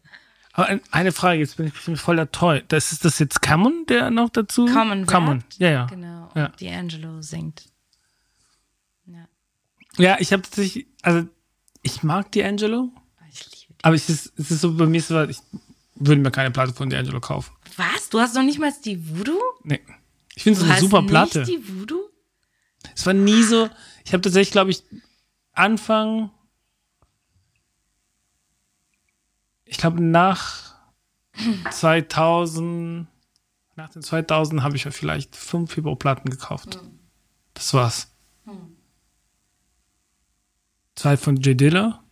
Aber 0.53 0.67
ein- 0.69 0.81
eine 0.93 1.11
Frage, 1.12 1.41
jetzt 1.41 1.57
bin 1.57 1.67
ich 1.67 2.01
voller 2.01 2.31
Toll. 2.31 2.62
Das 2.69 2.93
ist 2.93 3.05
das 3.05 3.19
jetzt 3.19 3.43
Common, 3.43 3.87
der 3.89 4.11
noch 4.11 4.31
dazu? 4.31 4.67
Common 4.67 5.05
Common. 5.07 5.43
Ja, 5.59 5.71
ja. 5.71 5.87
Genau. 5.87 6.31
Ja. 6.37 6.47
Und 6.47 6.57
D'Angelo 6.59 7.23
singt. 7.23 7.65
Ja. 9.07 9.27
Ja, 9.99 10.17
ich 10.21 10.33
habe 10.33 10.43
tatsächlich, 10.43 10.87
also 11.03 11.29
ich 11.83 12.03
mag 12.03 12.29
D'Angelo, 12.33 12.91
Ich 13.31 13.45
liebe 13.45 13.75
die. 13.79 13.85
aber 13.85 13.95
es 13.97 14.09
ist, 14.09 14.33
es 14.39 14.51
ist 14.53 14.61
so 14.61 14.75
bei 14.77 14.87
mir 14.87 15.03
so, 15.03 15.23
ich 15.25 15.39
würde 15.97 16.21
mir 16.21 16.31
keine 16.31 16.51
Platte 16.51 16.73
von 16.73 16.91
D'Angelo 16.91 17.21
kaufen. 17.21 17.53
Was? 17.77 18.09
Du 18.11 18.21
hast 18.21 18.35
noch 18.35 18.43
nicht 18.43 18.59
mal 18.59 18.73
die 18.85 19.09
Voodoo? 19.09 19.39
Nee. 19.65 19.81
Ich 20.37 20.43
finde 20.45 20.61
es 20.61 20.69
eine 20.71 20.81
super 20.81 21.01
nicht 21.03 21.11
Platte. 21.11 21.43
die 21.45 21.59
Voodoo? 21.69 22.01
Es 22.95 23.07
war 23.07 23.15
nie 23.15 23.43
so. 23.43 23.69
Ich 24.05 24.12
habe 24.12 24.21
tatsächlich, 24.21 24.53
glaube 24.53 24.71
ich, 24.71 24.83
Anfang. 25.55 26.31
Ich 29.65 29.79
glaube, 29.79 30.03
nach 30.03 30.75
2000, 31.71 33.07
nach 33.77 33.89
den 33.91 34.03
2000 34.03 34.63
habe 34.63 34.77
ich 34.77 34.85
ja 34.85 34.91
vielleicht 34.91 35.35
fünf 35.37 35.75
Hip-Hop-Platten 35.75 36.31
gekauft. 36.31 36.81
Das 37.55 37.73
war's. 37.75 38.11
Zwei 40.95 41.17
von 41.17 41.37
J. 41.37 41.59
Dilla. 41.59 42.05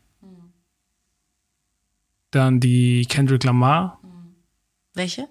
Dann 2.30 2.60
die 2.60 3.04
Kendrick 3.08 3.44
Lamar, 3.44 4.00
Welche? 4.94 5.28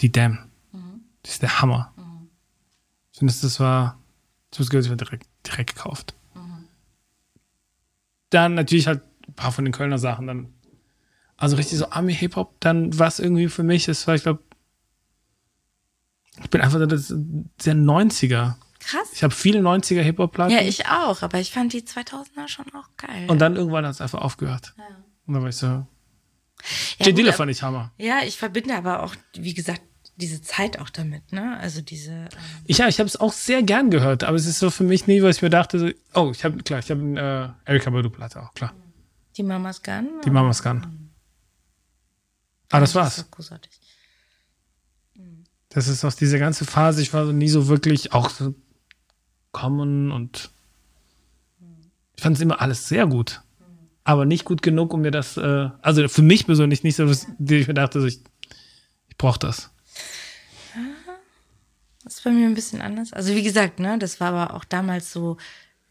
die 0.00 0.12
Damn. 0.12 0.50
Die 0.72 1.28
ist 1.28 1.42
der 1.42 1.60
Hammer. 1.60 1.92
Ich 3.12 3.18
finde, 3.18 3.34
das 3.34 3.60
war, 3.60 3.98
das 4.50 4.70
gehört 4.70 4.84
sich 4.84 4.96
direkt, 4.96 5.28
direkt 5.46 5.74
gekauft. 5.74 6.14
Dann 8.32 8.54
natürlich 8.54 8.86
halt 8.86 9.02
ein 9.28 9.34
paar 9.34 9.52
von 9.52 9.64
den 9.64 9.72
Kölner 9.72 9.98
Sachen 9.98 10.26
dann. 10.26 10.54
Also 11.36 11.56
richtig 11.56 11.78
so 11.78 11.90
Ami-Hip-Hop, 11.90 12.60
dann 12.60 12.98
was 12.98 13.18
irgendwie 13.18 13.48
für 13.48 13.62
mich 13.62 13.88
ist, 13.88 14.06
weil 14.06 14.16
ich 14.16 14.22
glaube, 14.22 14.42
ich 16.42 16.50
bin 16.50 16.60
einfach 16.60 16.86
das, 16.86 17.08
sehr 17.08 17.74
90er. 17.74 18.54
Krass. 18.78 19.10
Ich 19.12 19.22
habe 19.22 19.34
viele 19.34 19.60
90er 19.60 20.02
Hip-Hop-Platten. 20.02 20.52
Ja, 20.52 20.62
ich 20.62 20.86
auch, 20.86 21.22
aber 21.22 21.38
ich 21.40 21.52
fand 21.52 21.72
die 21.72 21.82
2000er 21.82 22.48
schon 22.48 22.66
auch 22.74 22.88
geil. 22.96 23.28
Und 23.28 23.40
dann 23.40 23.56
irgendwann 23.56 23.84
hat 23.84 23.92
es 23.92 24.00
einfach 24.00 24.20
aufgehört. 24.20 24.74
Und 25.26 25.34
dann 25.34 25.42
war 25.42 25.50
ich 25.50 25.56
so, 25.56 25.66
ja, 25.66 25.86
J. 27.06 27.18
Dilla 27.18 27.32
fand 27.32 27.50
ich 27.50 27.62
Hammer. 27.62 27.92
ja, 27.98 28.20
ich 28.24 28.38
verbinde 28.38 28.74
aber 28.74 29.02
auch, 29.02 29.14
wie 29.34 29.54
gesagt, 29.54 29.82
diese 30.16 30.42
Zeit 30.42 30.78
auch 30.78 30.90
damit, 30.90 31.32
ne? 31.32 31.58
Also 31.58 31.80
diese. 31.80 32.12
Ähm, 32.12 32.28
Ich, 32.66 32.78
ja, 32.78 32.88
ich 32.88 32.98
habe 32.98 33.08
es 33.08 33.16
auch 33.16 33.32
sehr 33.32 33.62
gern 33.62 33.90
gehört, 33.90 34.24
aber 34.24 34.36
es 34.36 34.46
ist 34.46 34.58
so 34.58 34.70
für 34.70 34.84
mich 34.84 35.06
nie, 35.06 35.22
was 35.22 35.36
ich 35.36 35.42
mir 35.42 35.50
dachte, 35.50 35.78
so, 35.78 35.90
oh, 36.14 36.30
ich 36.32 36.44
habe, 36.44 36.58
klar, 36.62 36.78
ich 36.80 36.90
habe 36.90 37.00
eine 37.00 37.54
äh, 37.66 37.70
Erika 37.70 37.90
Badu-Platte 37.90 38.42
auch, 38.42 38.54
klar. 38.54 38.72
die 39.36 39.42
Mamas 39.42 39.82
Gun. 39.82 40.08
Die 40.24 40.30
Mamas 40.30 40.62
Gun. 40.62 41.10
Ah, 42.70 42.80
das 42.80 42.94
war's. 42.94 43.18
ist 43.18 43.24
so 43.24 43.30
großartig. 43.30 43.72
Das 45.70 45.88
ist 45.88 46.04
aus 46.04 46.16
dieser 46.16 46.38
ganzen 46.38 46.66
Phase, 46.66 47.00
ich 47.00 47.14
war 47.14 47.24
so 47.24 47.32
nie 47.32 47.48
so 47.48 47.68
wirklich 47.68 48.12
auch 48.12 48.28
so 48.28 48.54
kommen 49.52 50.12
und 50.12 50.50
ich 52.14 52.22
fand 52.22 52.36
es 52.36 52.42
immer 52.42 52.60
alles 52.60 52.88
sehr 52.88 53.06
gut. 53.06 53.40
Aber 54.04 54.24
nicht 54.26 54.44
gut 54.44 54.62
genug, 54.62 54.92
um 54.92 55.00
mir 55.00 55.10
das, 55.10 55.36
äh, 55.36 55.70
also 55.80 56.08
für 56.08 56.22
mich 56.22 56.46
persönlich 56.46 56.82
nicht 56.82 56.96
so, 56.96 57.06
dass 57.06 57.26
ich 57.38 57.68
mir 57.68 57.74
dachte, 57.74 58.00
so, 58.00 58.06
ich, 58.06 58.20
ich 59.08 59.16
brauche 59.16 59.38
das. 59.38 59.71
Das 62.04 62.14
ist 62.14 62.24
bei 62.24 62.30
mir 62.30 62.46
ein 62.46 62.54
bisschen 62.54 62.82
anders. 62.82 63.12
Also 63.12 63.34
wie 63.34 63.42
gesagt, 63.42 63.78
ne, 63.78 63.98
das 63.98 64.20
war 64.20 64.32
aber 64.32 64.54
auch 64.54 64.64
damals 64.64 65.12
so 65.12 65.36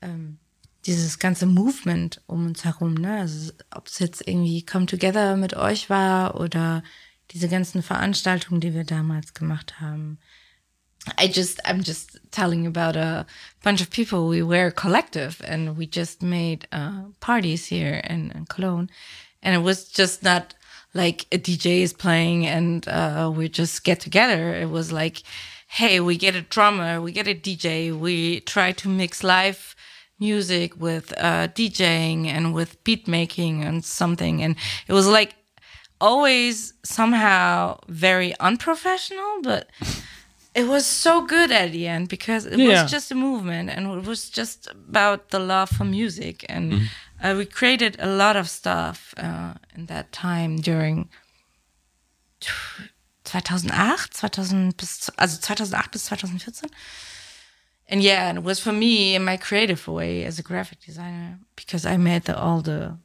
ähm, 0.01 0.37
dieses 0.85 1.19
ganze 1.19 1.45
Movement 1.45 2.21
um 2.27 2.47
uns 2.47 2.65
herum, 2.65 2.95
ne? 2.95 3.19
Also 3.19 3.53
ob 3.73 3.87
es 3.87 3.99
jetzt 3.99 4.27
irgendwie 4.27 4.65
Come 4.65 4.87
Together 4.87 5.37
mit 5.37 5.55
euch 5.55 5.89
war 5.89 6.39
oder 6.39 6.83
diese 7.31 7.47
ganzen 7.47 7.81
Veranstaltungen, 7.81 8.59
die 8.59 8.73
wir 8.73 8.83
damals 8.83 9.33
gemacht 9.33 9.79
haben. 9.79 10.19
I 11.19 11.25
just 11.25 11.65
I'm 11.65 11.83
just 11.83 12.19
telling 12.29 12.67
about 12.67 12.97
a 12.97 13.25
bunch 13.63 13.81
of 13.81 13.89
people. 13.89 14.29
We 14.29 14.43
were 14.43 14.71
collective 14.71 15.41
and 15.43 15.77
we 15.77 15.87
just 15.91 16.21
made 16.21 16.67
uh, 16.71 17.09
parties 17.19 17.65
here 17.65 18.01
in, 18.07 18.29
in 18.31 18.45
Cologne, 18.45 18.89
and 19.41 19.55
it 19.55 19.63
was 19.63 19.91
just 19.91 20.23
not 20.23 20.55
like 20.93 21.25
a 21.31 21.37
DJ 21.37 21.81
is 21.81 21.93
playing 21.93 22.45
and 22.45 22.87
uh, 22.87 23.31
we 23.33 23.49
just 23.49 23.83
get 23.83 23.99
together. 23.99 24.53
It 24.53 24.69
was 24.69 24.91
like, 24.91 25.23
hey, 25.75 25.99
we 26.01 26.17
get 26.17 26.35
a 26.35 26.41
drummer, 26.41 26.99
we 27.01 27.11
get 27.13 27.27
a 27.27 27.33
DJ, 27.33 27.97
we 27.97 28.41
try 28.41 28.71
to 28.73 28.89
mix 28.89 29.23
live 29.23 29.75
music 30.19 30.69
with 30.79 31.13
uh, 31.17 31.47
DJing 31.47 32.27
and 32.27 32.53
with 32.53 32.83
beat 32.83 33.07
making 33.07 33.63
and 33.63 33.83
something, 33.85 34.43
and 34.43 34.55
it 34.87 34.93
was 34.93 35.07
like 35.07 35.35
always 35.99 36.73
somehow 36.83 37.77
very 37.87 38.33
unprofessional, 38.39 39.41
but 39.43 39.69
it 40.53 40.67
was 40.67 40.85
so 40.85 41.25
good 41.25 41.51
at 41.51 41.71
the 41.71 41.87
end 41.87 42.09
because 42.09 42.45
it 42.45 42.59
Yeah. 42.59 42.83
was 42.83 42.91
just 42.91 43.11
a 43.11 43.15
movement 43.15 43.69
and 43.69 43.87
it 43.87 44.05
was 44.07 44.29
just 44.29 44.67
about 44.71 45.29
the 45.29 45.39
love 45.39 45.69
for 45.69 45.85
music. 45.85 46.45
And 46.49 46.81
uh, 47.23 47.35
we 47.37 47.45
created 47.45 47.95
a 47.99 48.07
lot 48.07 48.35
of 48.35 48.49
stuff 48.49 49.13
uh, 49.17 49.53
in 49.75 49.85
that 49.85 50.11
time 50.11 50.57
during 50.57 51.09
2008 53.31 54.11
2000 54.11 54.77
bis 54.77 55.09
also 55.17 55.37
2008 55.37 55.91
bis 55.91 56.05
2014 56.09 56.69
and 57.87 58.03
yeah 58.03 58.29
and 58.29 58.37
it 58.39 58.43
was 58.43 58.59
for 58.59 58.73
me 58.73 59.15
in 59.15 59.23
my 59.23 59.37
creative 59.37 59.87
way 59.87 60.25
as 60.25 60.39
a 60.39 60.43
graphic 60.43 60.79
designer 60.85 61.39
because 61.55 61.85
I 61.85 61.97
made 61.97 62.23
the, 62.23 62.37
all 62.37 62.61
the 62.61 62.97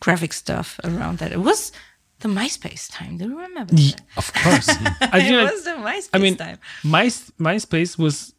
graphic 0.00 0.32
stuff 0.32 0.78
around 0.84 1.18
that 1.18 1.32
it 1.32 1.40
was 1.40 1.72
the 2.20 2.28
MySpace 2.28 2.90
time 2.90 3.16
do 3.16 3.24
you 3.24 3.40
remember 3.40 3.74
that? 3.74 4.00
Of 4.16 4.32
course. 4.32 4.68
I 5.00 5.18
it 5.18 5.28
feel 5.28 5.42
like, 5.42 5.52
was 5.52 5.64
the 5.64 5.70
MySpace 5.70 6.10
I 6.12 6.18
mean, 6.18 6.36
time 6.36 6.58
My, 6.84 7.06
MySpace 7.38 7.98
was 7.98 8.34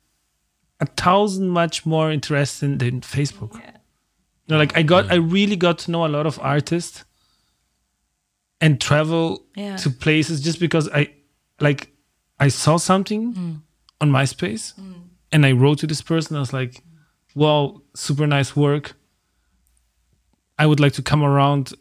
a 0.80 0.86
thousand 0.86 1.50
much 1.50 1.86
more 1.86 2.12
interesting 2.12 2.78
than 2.78 3.02
Facebook. 3.02 3.54
Yeah. 3.56 3.72
You 4.46 4.54
know, 4.54 4.58
like 4.58 4.78
I 4.78 4.84
got, 4.84 5.06
mm. 5.06 5.12
I 5.12 5.16
really 5.16 5.56
got 5.56 5.80
to 5.80 5.92
know 5.92 6.06
a 6.06 6.08
lot 6.08 6.26
of 6.28 6.40
artists 6.40 7.04
and 8.62 8.80
travel 8.82 9.44
Yeah. 9.56 9.76
to 9.78 9.90
places 9.90 10.42
just 10.42 10.60
because 10.60 10.90
I, 10.90 11.10
like, 11.60 11.90
I 12.40 12.48
saw 12.50 12.78
something 12.78 13.34
Mm. 13.34 13.62
on 14.02 14.12
MySpace 14.12 14.74
and 15.32 15.46
I 15.46 15.52
wrote 15.52 15.80
to 15.80 15.88
this 15.88 16.02
person. 16.02 16.36
I 16.36 16.40
was 16.40 16.54
like, 16.54 16.82
wow, 17.36 17.82
super 17.96 18.26
nice 18.28 18.56
work. 18.56 18.96
I 20.58 20.66
would 20.66 20.80
like 20.80 20.94
to 20.94 21.02
come 21.02 21.24
around 21.24 21.74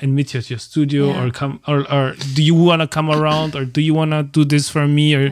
and 0.00 0.14
meet 0.14 0.34
you 0.34 0.38
at 0.38 0.50
your 0.50 0.58
studio 0.58 1.06
Yeah. 1.08 1.24
or 1.24 1.30
come, 1.30 1.60
or, 1.66 1.90
or 1.92 2.14
do 2.34 2.42
you 2.42 2.54
want 2.54 2.82
to 2.82 2.88
come 2.88 3.10
around 3.10 3.54
or 3.54 3.64
do 3.64 3.80
you 3.80 3.94
want 3.94 4.10
to 4.12 4.22
do 4.22 4.44
this 4.44 4.68
for 4.68 4.86
me? 4.88 5.14
Or, 5.14 5.28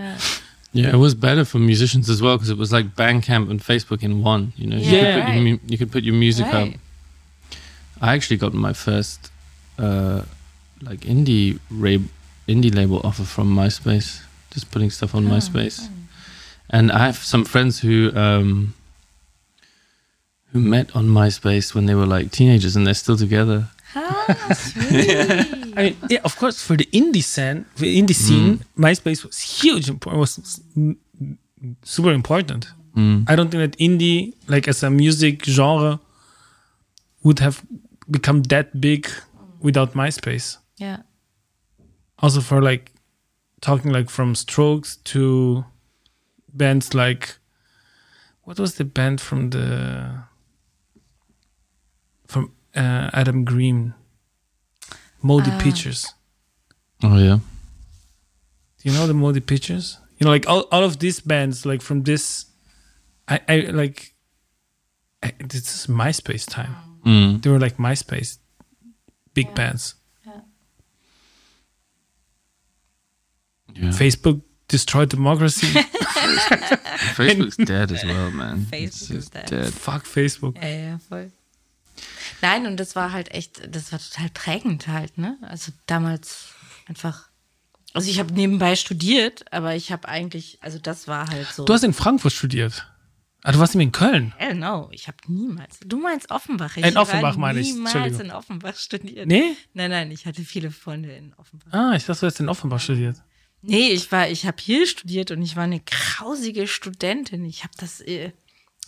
Yeah, 0.73 0.91
it 0.93 0.97
was 0.97 1.15
better 1.15 1.45
for 1.45 1.59
musicians 1.59 2.11
as 2.11 2.21
well 2.21 2.37
because 2.37 2.51
it 2.51 2.59
was 2.59 2.73
like 2.73 2.95
Bandcamp 2.95 3.49
and 3.51 3.61
Facebook 3.61 4.03
in 4.03 4.23
one. 4.23 4.53
You 4.57 4.67
know, 4.69 4.77
you, 4.77 4.83
Yeah. 4.85 5.15
could, 5.15 5.25
put 5.25 5.35
your, 5.35 5.45
Right. 5.45 5.63
mu- 5.63 5.69
you 5.71 5.79
could 5.79 5.93
put 5.93 6.05
your 6.05 6.15
music 6.15 6.47
up. 6.47 6.69
I 8.01 8.15
actually 8.15 8.37
got 8.37 8.53
my 8.55 8.73
first 8.73 9.31
uh, 9.79 10.23
like 10.87 11.01
indie 11.01 11.59
ra- 11.71 12.07
indie 12.49 12.75
label 12.75 13.01
offer 13.05 13.25
from 13.25 13.55
MySpace, 13.55 14.21
just 14.53 14.71
putting 14.71 14.91
stuff 14.91 15.15
on 15.15 15.25
MySpace. 15.27 15.89
And 16.71 16.91
I 16.93 16.99
have 16.99 17.17
some 17.19 17.45
friends 17.45 17.81
who 17.81 18.11
um, 18.17 18.75
who 20.53 20.61
met 20.61 20.95
on 20.97 21.07
MySpace 21.09 21.75
when 21.75 21.87
they 21.87 21.95
were 21.95 22.07
like 22.07 22.31
teenagers 22.31 22.77
and 22.77 22.87
they're 22.87 22.95
still 22.95 23.17
together. 23.17 23.69
Ah, 23.95 24.53
sweet. 24.55 25.11
I 25.79 25.83
mean, 25.83 25.97
yeah, 26.09 26.21
of 26.25 26.37
course, 26.37 26.63
for 26.63 26.77
the 26.77 26.87
indie 26.93 27.23
scene, 27.23 27.67
the 27.77 28.01
indie 28.01 28.15
scene, 28.15 28.61
MySpace 28.79 29.25
was 29.25 29.39
huge. 29.41 29.89
Important, 29.89 30.21
was 30.21 30.39
s- 30.39 30.61
m- 30.77 30.97
m- 31.21 31.39
super 31.83 32.13
important. 32.13 32.69
I 33.29 33.37
don't 33.37 33.51
think 33.51 33.61
that 33.61 33.79
indie, 33.79 34.33
like 34.49 34.67
as 34.69 34.83
a 34.83 34.89
music 34.91 35.45
genre, 35.45 36.01
would 37.23 37.41
have 37.41 37.63
become 38.11 38.43
that 38.45 38.81
big 38.81 39.07
without 39.61 39.93
MySpace. 39.93 40.57
Ja. 40.79 41.05
Also 42.17 42.41
for 42.41 42.63
like 42.63 42.93
talking 43.61 43.93
like 43.93 44.11
from 44.11 44.35
Strokes 44.35 44.97
to 45.05 45.65
bands 46.53 46.95
like 46.95 47.39
what 48.45 48.59
was 48.59 48.77
the 48.77 48.85
band 48.85 49.21
from 49.21 49.51
the 49.51 50.23
from 52.27 52.53
uh, 52.77 53.11
Adam 53.13 53.45
Green, 53.45 53.95
Moldy 55.21 55.51
Pictures. 55.59 56.15
Oh 57.03 57.19
yeah. 57.19 57.39
Do 58.79 58.91
you 58.91 58.93
know 58.93 59.07
the 59.07 59.15
Moldy 59.15 59.41
Pictures? 59.41 59.99
You 60.19 60.25
know, 60.25 60.31
like 60.31 60.49
all, 60.49 60.67
all 60.71 60.85
of 60.85 60.99
these 60.99 61.21
bands, 61.21 61.67
like 61.67 61.83
from 61.83 62.05
this, 62.05 62.47
I, 63.29 63.41
I 63.49 63.57
like, 63.73 64.15
I, 65.23 65.33
this 65.41 65.75
is 65.75 65.87
MySpace 65.89 66.49
time. 66.49 66.77
Mm. 67.05 67.43
They 67.43 67.51
were 67.51 67.59
like 67.59 67.77
MySpace, 67.77 68.39
big 69.35 69.55
bands. 69.55 69.96
Yeah. 73.81 73.93
Facebook 73.93 74.43
destroyed 74.69 75.13
democracy. 75.13 75.67
Facebook's 77.15 77.57
dead 77.59 77.93
as 77.93 78.05
well, 78.05 78.31
man. 78.31 78.67
Facebook 78.67 78.87
It's 78.89 79.03
is 79.03 79.09
just 79.09 79.35
dead. 79.35 79.73
Fuck 79.73 80.07
Facebook. 80.07 80.57
Ja, 80.57 80.69
ja, 80.69 80.99
voll. 81.09 81.31
Nein, 82.43 82.67
und 82.67 82.77
das 82.79 82.97
war 82.97 83.13
halt 83.13 83.31
echt, 83.33 83.63
das 83.75 83.93
war 83.93 83.99
total 83.99 84.29
prägend 84.31 84.89
halt, 84.89 85.17
ne? 85.19 85.39
Also 85.43 85.73
damals 85.87 86.49
einfach. 86.87 87.29
Also 87.95 88.11
ich 88.11 88.19
habe 88.19 88.35
nebenbei 88.35 88.77
studiert, 88.77 89.51
aber 89.53 89.75
ich 89.75 89.91
habe 89.91 90.07
eigentlich, 90.07 90.59
also 90.61 90.79
das 90.79 91.09
war 91.09 91.29
halt 91.29 91.47
so. 91.49 91.65
Du 91.65 91.73
hast 91.73 91.83
in 91.83 91.95
Frankfurt 91.95 92.33
studiert. 92.33 92.87
Ah, 93.43 93.53
du 93.53 93.59
warst 93.61 93.75
nicht 93.75 93.79
mehr 93.79 93.85
in 93.87 93.93
Köln. 93.93 94.35
Hell 94.39 94.55
no, 94.57 94.89
ich 94.91 95.07
habe 95.07 95.19
niemals. 95.29 95.79
Du 95.87 95.99
meinst 95.99 96.31
Offenbach. 96.31 96.77
Ich 96.77 96.85
In 96.85 96.97
Offenbach 96.97 97.37
meine 97.37 97.61
ich, 97.61 97.73
niemals 97.73 97.95
Entschuldigung. 97.95 98.27
in 98.27 98.33
Offenbach 98.33 98.77
studiert. 98.77 99.27
Nee? 99.29 99.57
Nein, 99.73 99.91
nein, 99.91 100.11
ich 100.11 100.27
hatte 100.27 100.43
viele 100.43 100.71
Freunde 100.73 101.13
in 101.15 101.33
Offenbach. 101.35 101.73
Ah, 101.73 101.95
ich 101.95 102.05
dachte, 102.05 102.21
du 102.23 102.27
hast 102.27 102.41
in 102.41 102.49
Offenbach 102.49 102.81
studiert. 102.81 103.17
Nee, 103.63 103.89
ich 103.91 104.11
war, 104.13 104.29
ich 104.29 104.47
habe 104.47 104.57
hier 104.61 104.87
studiert 104.87 105.31
und 105.31 105.43
ich 105.43 105.57
war 105.57 105.65
eine 105.65 105.81
grausige 105.81 106.67
Studentin. 106.69 107.45
Ich 107.45 107.65
habe 107.65 107.73
das, 107.79 108.01
äh, 108.01 108.33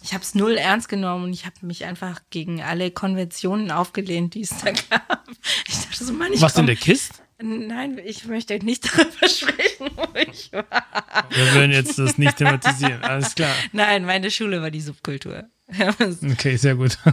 ich 0.02 0.14
habe 0.14 0.22
es 0.22 0.34
null 0.34 0.56
ernst 0.56 0.88
genommen 0.88 1.24
und 1.24 1.32
ich 1.32 1.46
habe 1.46 1.56
mich 1.62 1.84
einfach 1.84 2.20
gegen 2.30 2.62
alle 2.62 2.90
Konventionen 2.92 3.70
aufgelehnt, 3.72 4.34
die 4.34 4.42
es 4.42 4.50
da 4.62 4.70
gab. 4.70 5.24
Ich 5.66 5.74
dachte 5.84 6.04
so, 6.04 6.12
Mann, 6.12 6.32
ich 6.32 6.40
Warst 6.40 6.56
du 6.56 6.60
in 6.60 6.66
komm- 6.66 6.68
der 6.74 6.76
KISS? 6.76 7.10
Nein, 7.40 8.00
ich 8.04 8.24
möchte 8.24 8.58
nicht 8.64 8.84
darüber 8.92 9.28
sprechen, 9.28 9.90
wo 9.94 10.06
ich 10.18 10.52
war. 10.52 10.64
Wir 11.30 11.54
würden 11.54 11.70
jetzt 11.72 11.96
das 11.98 12.18
nicht 12.18 12.36
thematisieren. 12.36 13.02
Alles 13.04 13.34
klar. 13.36 13.54
Nein, 13.72 14.04
meine 14.04 14.30
Schule 14.30 14.60
war 14.60 14.70
die 14.70 14.80
Subkultur. 14.80 15.44
Okay, 16.32 16.56
sehr 16.56 16.74
gut. 16.76 16.96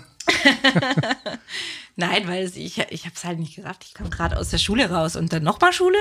Nein, 1.95 2.27
weil 2.27 2.45
ich, 2.55 2.79
ich 2.89 3.05
habe 3.05 3.15
es 3.15 3.23
halt 3.23 3.39
nicht 3.39 3.55
gesagt. 3.55 3.83
Ich 3.85 3.93
komme 3.93 4.09
gerade 4.09 4.37
aus 4.37 4.49
der 4.49 4.57
Schule 4.57 4.89
raus 4.89 5.15
und 5.15 5.31
dann 5.31 5.43
nochmal 5.43 5.73
Schule? 5.73 5.97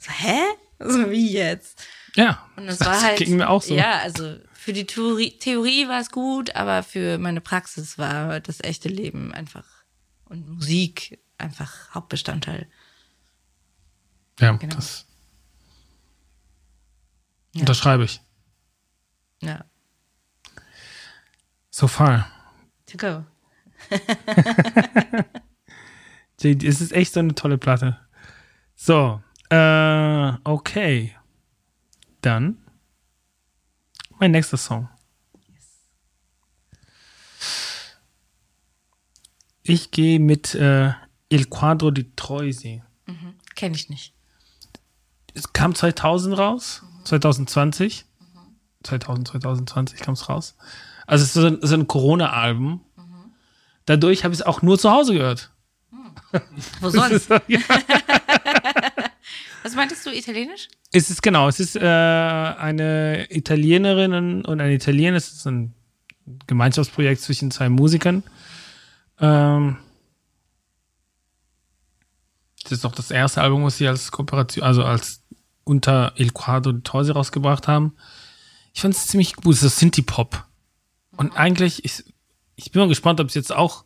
So, 0.00 0.10
hä? 0.10 0.40
So 0.80 1.10
wie 1.10 1.30
jetzt? 1.30 1.84
Ja, 2.16 2.48
Und 2.56 2.66
es 2.68 2.80
war 2.80 3.00
halt. 3.02 3.18
ging 3.18 3.36
mir 3.36 3.48
auch 3.50 3.62
so. 3.62 3.74
Ja, 3.74 3.98
also 4.00 4.38
für 4.54 4.72
die 4.72 4.86
Theorie, 4.86 5.38
Theorie 5.38 5.86
war 5.88 6.00
es 6.00 6.10
gut, 6.10 6.54
aber 6.56 6.82
für 6.82 7.18
meine 7.18 7.40
Praxis 7.40 7.98
war 7.98 8.40
das 8.40 8.60
echte 8.64 8.88
Leben 8.88 9.32
einfach 9.32 9.66
und 10.24 10.48
Musik 10.48 11.20
einfach 11.38 11.94
Hauptbestandteil. 11.94 12.66
Ja, 14.40 14.52
Genau. 14.52 14.74
das 14.74 15.06
unterschreibe 17.54 18.04
ich. 18.04 18.20
Ja, 19.42 19.64
So 21.70 21.86
far. 21.88 22.26
to 22.86 22.96
go. 22.96 23.24
Es 26.42 26.80
ist 26.80 26.92
echt 26.92 27.12
so 27.12 27.20
eine 27.20 27.34
tolle 27.34 27.58
Platte. 27.58 27.98
So, 28.74 29.22
äh, 29.50 30.32
okay. 30.44 31.14
Dann 32.22 32.58
mein 34.18 34.32
nächster 34.32 34.56
Song. 34.58 34.88
Ich 39.62 39.90
gehe 39.90 40.18
mit 40.20 40.54
äh, 40.54 40.92
Il 41.28 41.46
Quadro 41.46 41.90
di 41.90 42.10
Troisi. 42.16 42.82
Kenne 43.54 43.76
ich 43.76 43.88
nicht. 43.88 44.14
Es 45.34 45.52
kam 45.52 45.74
2000 45.74 46.36
raus, 46.36 46.82
2020. 47.04 48.04
2000, 48.82 49.28
2020 49.28 50.00
kam 50.00 50.14
es 50.14 50.28
raus. 50.28 50.56
Also 51.06 51.24
es 51.24 51.28
ist 51.28 51.34
so 51.34 51.46
ein, 51.46 51.58
so 51.60 51.74
ein 51.74 51.86
Corona-Album. 51.86 52.84
Dadurch 53.86 54.24
habe 54.24 54.32
ich 54.32 54.40
es 54.40 54.46
auch 54.46 54.62
nur 54.62 54.78
zu 54.78 54.90
Hause 54.90 55.14
gehört. 55.14 55.50
Wo 56.80 56.90
sonst? 56.90 57.28
ja. 57.48 57.60
Was 59.62 59.74
meintest 59.74 60.06
du, 60.06 60.10
Italienisch? 60.10 60.68
Es 60.92 61.10
ist 61.10 61.22
genau, 61.22 61.48
es 61.48 61.60
ist 61.60 61.76
äh, 61.76 61.80
eine 61.80 63.26
Italienerin 63.30 64.44
und 64.44 64.60
ein 64.60 64.70
Italiener. 64.70 65.16
Es 65.16 65.32
ist 65.32 65.46
ein 65.46 65.74
Gemeinschaftsprojekt 66.46 67.20
zwischen 67.20 67.50
zwei 67.50 67.68
Musikern. 67.68 68.22
Ähm, 69.18 69.76
das 72.62 72.72
ist 72.72 72.84
auch 72.84 72.94
das 72.94 73.10
erste 73.10 73.42
Album, 73.42 73.64
was 73.64 73.78
sie 73.78 73.88
als 73.88 74.10
Kooperation, 74.10 74.64
also 74.64 74.84
als 74.84 75.22
unter 75.64 76.12
Il 76.16 76.32
Quadro 76.32 76.72
di 76.72 76.82
Torsi 76.82 77.12
rausgebracht 77.12 77.68
haben. 77.68 77.94
Ich 78.72 78.80
fand 78.80 78.94
es 78.94 79.06
ziemlich 79.06 79.36
gut. 79.36 79.54
Es 79.54 79.62
ist 79.62 79.78
Synthie-Pop. 79.78 80.44
Und 81.16 81.36
eigentlich, 81.36 81.84
ich, 81.84 82.04
ich 82.56 82.72
bin 82.72 82.80
mal 82.80 82.88
gespannt, 82.88 83.20
ob 83.20 83.28
es 83.28 83.34
jetzt 83.34 83.52
auch 83.52 83.84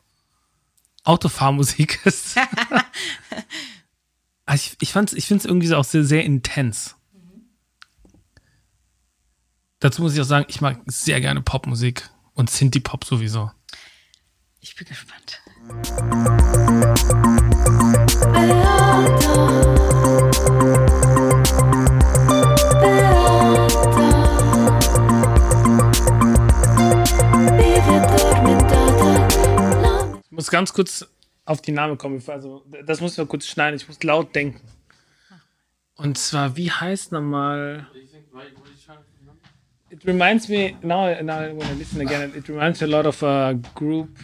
Autofahrmusik 1.02 2.00
ist. 2.04 2.36
Also 4.46 4.64
ich, 4.72 4.76
ich, 4.80 4.92
fand's- 4.92 5.14
ich 5.14 5.26
finde 5.26 5.40
es 5.40 5.44
irgendwie 5.46 5.66
so 5.66 5.76
auch 5.76 5.84
sehr, 5.84 6.04
sehr 6.04 6.24
intens. 6.24 6.96
Dazu 9.80 10.02
muss 10.02 10.14
ich 10.14 10.20
auch 10.20 10.24
sagen, 10.24 10.46
ich 10.48 10.60
mag 10.60 10.80
sehr 10.86 11.20
gerne 11.20 11.42
Popmusik 11.42 12.08
und 12.34 12.50
Synthie-Pop 12.50 13.04
sowieso. 13.04 13.50
Ich 14.60 14.74
bin 14.76 14.86
gespannt. 14.86 15.40
Ich 30.24 30.30
muss 30.30 30.50
ganz 30.50 30.72
kurz 30.72 31.06
auf 31.44 31.60
die 31.60 31.72
Namen 31.72 31.98
kommen. 31.98 32.22
Also, 32.26 32.64
das 32.86 33.00
muss 33.00 33.16
wir 33.18 33.26
kurz 33.26 33.46
schneiden. 33.46 33.76
Ich 33.76 33.88
muss 33.88 34.02
laut 34.02 34.34
denken. 34.34 34.60
Und 35.96 36.18
zwar, 36.18 36.56
wie 36.56 36.70
heißt 36.70 37.12
nochmal? 37.12 37.86
It 39.90 40.04
reminds 40.06 40.48
me, 40.48 40.76
now, 40.82 41.14
now 41.22 41.40
when 41.56 41.68
I 41.68 41.74
listen 41.78 42.00
again, 42.00 42.32
it 42.34 42.48
reminds 42.48 42.80
me 42.80 42.88
a 42.88 42.90
lot 42.90 43.06
of 43.06 43.22
a 43.22 43.54
group 43.74 44.18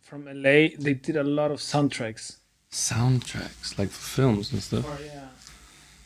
from 0.00 0.24
LA. 0.24 0.70
They 0.78 0.94
did 0.94 1.16
a 1.16 1.22
lot 1.22 1.50
of 1.50 1.60
soundtracks. 1.60 2.38
Soundtracks, 2.72 3.76
like 3.76 3.90
for 3.90 4.00
films 4.00 4.52
and 4.52 4.62
stuff. 4.62 4.86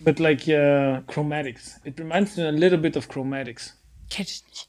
But 0.01 0.19
like 0.19 0.43
uh, 0.49 1.03
chromatics. 1.07 1.79
It 1.85 1.99
reminds 1.99 2.37
me 2.37 2.49
a 2.49 2.53
little 2.53 2.79
bit 2.79 2.97
of 2.97 3.09
chromatics. 3.09 3.75
Kenn 4.11 4.27
ich 4.27 4.43
nicht. 4.49 4.69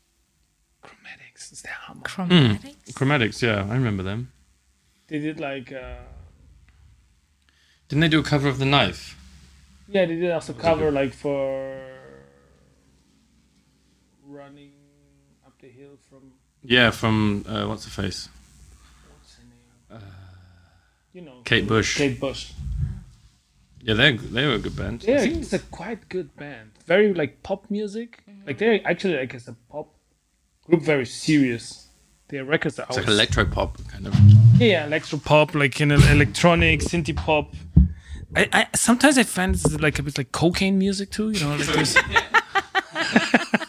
Chromatics 0.83 1.51
ist 1.51 1.65
der 1.65 1.87
Hammer. 1.87 2.03
Chromatics? 2.03 2.93
Chromatics, 2.95 3.41
yeah, 3.41 3.65
I 3.65 3.73
remember 3.73 4.03
them. 4.03 4.31
They 5.07 5.19
did 5.19 5.39
like, 5.39 5.71
uh, 5.71 5.97
Didn't 7.87 8.01
they 8.01 8.07
do 8.07 8.19
a 8.19 8.23
cover 8.23 8.47
of 8.47 8.57
The 8.57 8.65
Knife? 8.65 9.17
yeah, 9.87 10.05
they 10.05 10.15
did 10.15 10.31
also 10.31 10.53
cover 10.53 10.89
like 10.91 11.13
for 11.13 11.79
running 14.25 14.71
up 15.45 15.53
the 15.61 15.67
hill 15.69 15.97
from 16.09 16.31
Yeah, 16.63 16.91
from 16.91 17.45
uh, 17.47 17.67
what's 17.67 17.85
her 17.85 17.91
face? 18.03 18.29
what's 19.11 19.35
her 19.35 19.43
name? 19.43 20.01
Uh, 20.01 20.11
you 21.13 21.21
know, 21.21 21.41
Kate 21.43 21.67
Bush. 21.67 21.97
Kate 21.97 22.19
Bush. 22.19 22.51
Yeah, 23.81 23.93
they 23.93 24.17
they 24.17 24.47
were 24.47 24.55
a 24.55 24.59
good 24.59 24.75
band. 24.75 25.03
Yeah, 25.03 25.21
it's 25.21 25.53
a 25.53 25.59
quite 25.59 26.09
good 26.09 26.35
band. 26.35 26.71
Very 26.87 27.13
like 27.13 27.43
pop 27.43 27.69
music. 27.69 28.23
Like 28.47 28.57
they're 28.57 28.81
actually 28.83 29.17
like 29.17 29.35
as 29.35 29.47
a 29.47 29.55
pop 29.69 29.93
group, 30.65 30.81
very 30.81 31.05
serious. 31.05 31.87
Their 32.29 32.43
records 32.43 32.79
are 32.79 32.87
It's 32.89 32.97
like 32.97 33.07
electro 33.07 33.45
pop 33.45 33.77
kind 33.87 34.07
of. 34.07 34.13
Yeah, 34.59 34.85
electro 34.85 35.17
pop, 35.17 35.53
like 35.55 35.79
in 35.81 35.91
electronic, 35.91 36.81
synthie 36.81 37.15
pop. 37.15 37.53
I, 38.35 38.47
I 38.51 38.67
sometimes 38.75 39.17
I 39.17 39.23
find 39.23 39.55
it's 39.55 39.79
like 39.79 39.99
a 39.99 40.03
bit 40.03 40.17
like 40.17 40.31
cocaine 40.31 40.77
music 40.77 41.11
too. 41.11 41.31
You 41.31 41.39
know, 41.39 41.55
like 41.55 41.87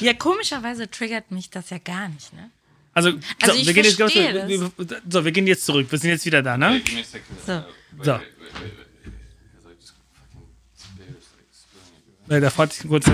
Ja, 0.00 0.14
komischerweise 0.14 0.88
triggert 0.90 1.30
mich 1.30 1.50
das 1.50 1.70
ja 1.70 1.78
gar 1.78 2.08
nicht, 2.08 2.32
ne? 2.32 2.50
Also, 2.94 3.10
so, 3.10 3.16
Also 3.42 3.54
ich 3.60 3.66
wir 3.66 3.74
gehen 3.74 3.84
jetzt 3.84 3.96
verstehe 3.96 4.48
wir, 4.48 4.60
wir, 4.60 5.00
so, 5.08 5.24
wir 5.24 5.32
gehen 5.32 5.46
jetzt 5.46 5.64
zurück. 5.66 5.86
Wir 5.90 5.98
sind 5.98 6.10
jetzt 6.10 6.24
wieder 6.24 6.42
da, 6.42 6.56
ne? 6.56 6.80
So. 7.46 7.64
So. 8.02 8.20
Nee, 12.28 12.40
da 12.40 12.50
fragt 12.50 12.74
sich 12.74 12.88
kurz. 12.88 13.06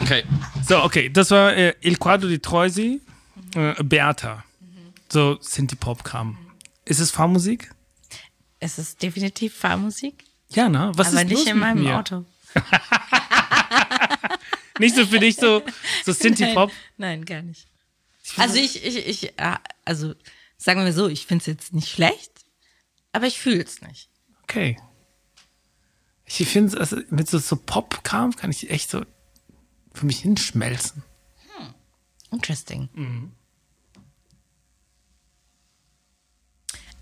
Okay. 0.00 0.22
so, 0.66 0.82
okay, 0.82 1.08
das 1.08 1.30
war 1.30 1.54
äh, 1.56 1.74
Il 1.80 1.98
Quadro 1.98 2.28
di 2.28 2.38
Troisi, 2.38 3.00
äh, 3.54 3.74
Beata. 3.82 4.44
So 5.10 5.38
Synthie-Pop-Kram. 5.40 6.36
Ist 6.84 7.00
es 7.00 7.10
Fahrmusik? 7.10 7.70
Es 8.60 8.78
ist 8.78 9.02
definitiv 9.02 9.54
Fahrmusik, 9.54 10.24
Ja, 10.50 10.68
ne? 10.68 10.92
Was 10.94 11.08
aber 11.08 11.22
ist 11.22 11.28
nicht 11.28 11.46
in 11.46 11.58
meinem 11.58 11.82
mir? 11.82 11.98
Auto. 11.98 12.24
Nicht 14.78 14.94
so 14.94 15.04
für 15.06 15.18
dich 15.18 15.34
so, 15.36 15.62
so 16.04 16.12
Synthie-Pop? 16.12 16.70
Nein, 16.96 17.24
gar 17.24 17.42
nicht. 17.42 17.66
Also 18.36 18.56
ich, 18.56 18.84
ich, 18.84 18.96
ich, 19.08 19.38
äh, 19.38 19.56
also 19.84 20.14
sagen 20.56 20.84
wir 20.84 20.92
so, 20.92 21.08
ich 21.08 21.26
finde 21.26 21.42
es 21.42 21.46
jetzt 21.46 21.72
nicht 21.72 21.88
schlecht, 21.88 22.30
aber 23.12 23.26
ich 23.26 23.40
fühle 23.40 23.62
es 23.62 23.80
nicht. 23.82 24.08
Okay. 24.44 24.78
Ich 26.26 26.46
finde, 26.48 26.78
also 26.78 26.96
mit 27.10 27.28
so, 27.28 27.38
so 27.38 27.56
Pop-Kram 27.56 28.36
kann 28.36 28.50
ich 28.50 28.70
echt 28.70 28.90
so 28.90 29.04
für 29.92 30.06
mich 30.06 30.20
hinschmelzen. 30.20 31.02
Interesting. 32.30 32.88
Mhm. 32.92 33.32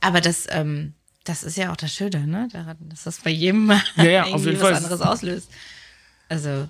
Aber 0.00 0.20
das, 0.20 0.46
ähm, 0.50 0.94
das 1.24 1.42
ist 1.42 1.56
ja 1.56 1.72
auch 1.72 1.76
das 1.76 1.92
Schöne, 1.94 2.26
ne? 2.26 2.48
Daran, 2.52 2.76
dass 2.88 3.04
das 3.04 3.20
bei 3.20 3.30
jedem 3.30 3.66
mal 3.66 3.82
Ja, 3.96 4.04
ja, 4.04 4.26
irgendwie 4.26 4.54
was 4.54 4.60
Fall. 4.60 4.74
anderes 4.74 5.00
auslöst. 5.00 5.50
Also, 6.28 6.68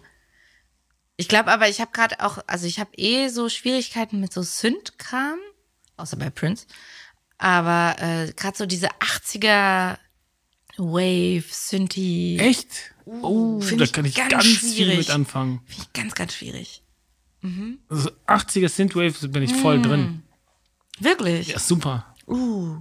ich 1.16 1.28
glaube 1.28 1.50
aber, 1.50 1.68
ich 1.68 1.80
habe 1.80 1.90
gerade 1.92 2.20
auch, 2.20 2.38
also 2.46 2.66
ich 2.66 2.78
habe 2.78 2.90
eh 2.96 3.28
so 3.28 3.48
Schwierigkeiten 3.48 4.20
mit 4.20 4.32
so 4.32 4.42
Synth-Kram, 4.42 5.38
außer 5.96 6.16
bei 6.16 6.30
Prince. 6.30 6.66
Aber 7.38 7.96
äh, 8.00 8.32
gerade 8.32 8.56
so 8.56 8.66
diese 8.66 8.88
80er 9.00 9.98
Wave, 10.78 11.44
Synthie, 11.50 12.38
Echt? 12.38 12.94
Oh, 13.06 13.60
find 13.60 13.80
da 13.80 13.86
kann 13.86 14.04
ich 14.04 14.14
ganz 14.14 14.30
ganz, 14.30 14.44
viel 14.44 14.58
schwierig. 14.58 14.98
mit 14.98 15.10
anfangen. 15.10 15.60
finde 15.66 15.82
ich 15.82 15.92
ganz, 15.92 16.14
ganz 16.14 16.34
schwierig. 16.34 16.82
Also 17.88 18.10
80er 18.26 18.68
Synthwave 18.68 19.28
bin 19.28 19.42
ich 19.44 19.54
voll 19.54 19.80
drin. 19.80 20.22
Wirklich? 20.98 21.48
Ja, 21.48 21.58
super. 21.60 22.14
Uh. 22.26 22.78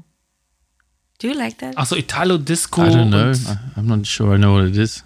Do 1.19 1.27
you 1.29 1.33
like 1.33 1.57
that? 1.59 1.77
Also 1.77 1.95
Italo 1.95 2.37
Disco. 2.37 2.81
I 2.81 2.89
don't 2.89 3.09
know. 3.09 3.31
I, 3.47 3.57
I'm 3.77 3.87
not 3.87 4.05
sure 4.05 4.33
I 4.33 4.37
know 4.37 4.53
what 4.53 4.65
it 4.65 4.77
is. 4.77 5.03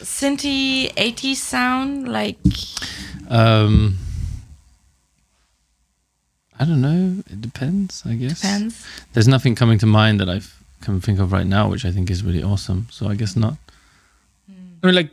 Synthie 0.00 0.92
80s 0.94 1.36
sound, 1.36 2.08
like 2.08 2.38
Um, 3.28 3.98
I 6.58 6.64
don't 6.64 6.80
know. 6.80 7.22
It 7.30 7.40
depends, 7.40 8.02
I 8.06 8.14
guess. 8.14 8.40
depends. 8.40 8.86
There's 9.12 9.28
nothing 9.28 9.54
coming 9.54 9.78
to 9.78 9.86
mind 9.86 10.20
that 10.20 10.28
I 10.28 10.40
can 10.82 11.00
think 11.00 11.18
of 11.18 11.32
right 11.32 11.46
now, 11.46 11.68
which 11.68 11.84
I 11.84 11.90
think 11.92 12.10
is 12.10 12.22
really 12.22 12.42
awesome. 12.42 12.86
So 12.90 13.08
I 13.08 13.14
guess 13.14 13.36
not. 13.36 13.56
I 14.82 14.86
mean, 14.86 14.94
like 14.94 15.12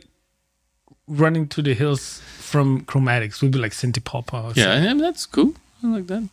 running 1.06 1.48
to 1.48 1.62
the 1.62 1.74
hills 1.74 2.20
from 2.38 2.84
Chromatics 2.84 3.42
would 3.42 3.50
be 3.50 3.58
like 3.58 3.72
synthie 3.72 4.02
pop. 4.04 4.32
Or 4.32 4.52
Yeah, 4.54 4.74
something. 4.74 4.84
yeah, 4.84 4.94
that's 5.06 5.26
cool. 5.26 5.54
I 5.82 5.86
like 5.88 6.06
that. 6.06 6.28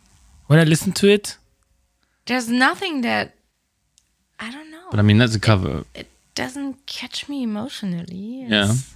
When 0.46 0.58
I 0.58 0.64
listen 0.64 0.92
to 0.92 1.08
it, 1.08 1.36
There's 2.26 2.48
nothing 2.48 3.02
that 3.02 3.35
I 4.38 4.50
don't 4.50 4.70
know. 4.70 4.88
But 4.90 4.98
I 5.00 5.02
mean, 5.02 5.18
that's 5.18 5.34
a 5.34 5.40
cover. 5.40 5.84
it 5.94 6.08
doesn't 6.34 6.84
catch 6.86 7.28
me 7.28 7.42
emotionally. 7.42 8.44
Yeah. 8.48 8.64
It's- 8.64 8.94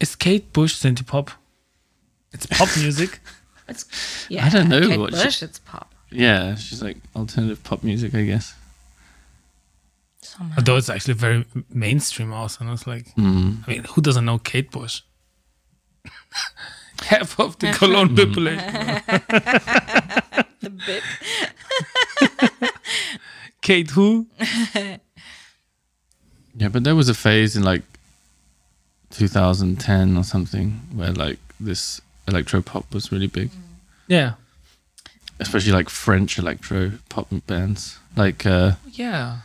is 0.00 0.16
Kate 0.16 0.52
Bush 0.52 0.74
synthie 0.74 1.06
pop? 1.06 1.30
It's 2.32 2.46
pop 2.46 2.68
music. 2.76 3.20
It's, 3.68 3.84
yeah, 4.28 4.46
I 4.46 4.48
don't 4.48 4.68
know 4.68 4.80
Kate 4.88 4.98
what 4.98 5.14
she- 5.14 5.22
Bush, 5.24 5.42
it's 5.42 5.58
pop. 5.60 5.94
Yeah, 6.10 6.56
she's 6.56 6.82
like 6.82 6.96
alternative 7.14 7.62
pop 7.62 7.82
music, 7.82 8.14
I 8.14 8.24
guess. 8.24 8.54
Somehow. 10.20 10.56
Although 10.58 10.76
it's 10.76 10.88
actually 10.90 11.14
very 11.14 11.44
mainstream 11.72 12.32
also. 12.32 12.64
And 12.64 12.72
it's 12.72 12.86
like, 12.86 13.14
Mm. 13.16 13.58
I 13.66 13.70
mean, 13.70 13.84
who 13.84 14.00
doesn't 14.02 14.24
know 14.24 14.38
Kate 14.38 14.70
Bush? 14.70 15.02
Half 17.02 17.38
of 17.40 17.58
the 17.60 17.72
Cologne 17.78 18.14
population. 18.16 19.02
The 20.60 20.70
bit. 20.70 21.02
Kate 23.62 23.90
who? 23.90 24.26
Yeah, 26.54 26.68
but 26.68 26.84
there 26.84 26.94
was 26.94 27.08
a 27.08 27.14
phase 27.14 27.56
in 27.56 27.62
like 27.62 27.82
2010 29.10 30.16
or 30.16 30.24
something 30.24 30.80
where 30.94 31.12
like 31.12 31.38
this 31.58 32.00
electro 32.28 32.60
pop 32.60 32.92
was 32.92 33.10
really 33.10 33.26
big, 33.26 33.50
Yeah. 34.06 34.34
especially 35.40 35.72
like 35.72 35.88
French 35.88 36.38
electro 36.38 36.92
pop 37.08 37.28
bands. 37.46 37.98
Like 38.16 38.44
uh, 38.44 38.72
Yeah. 38.90 39.38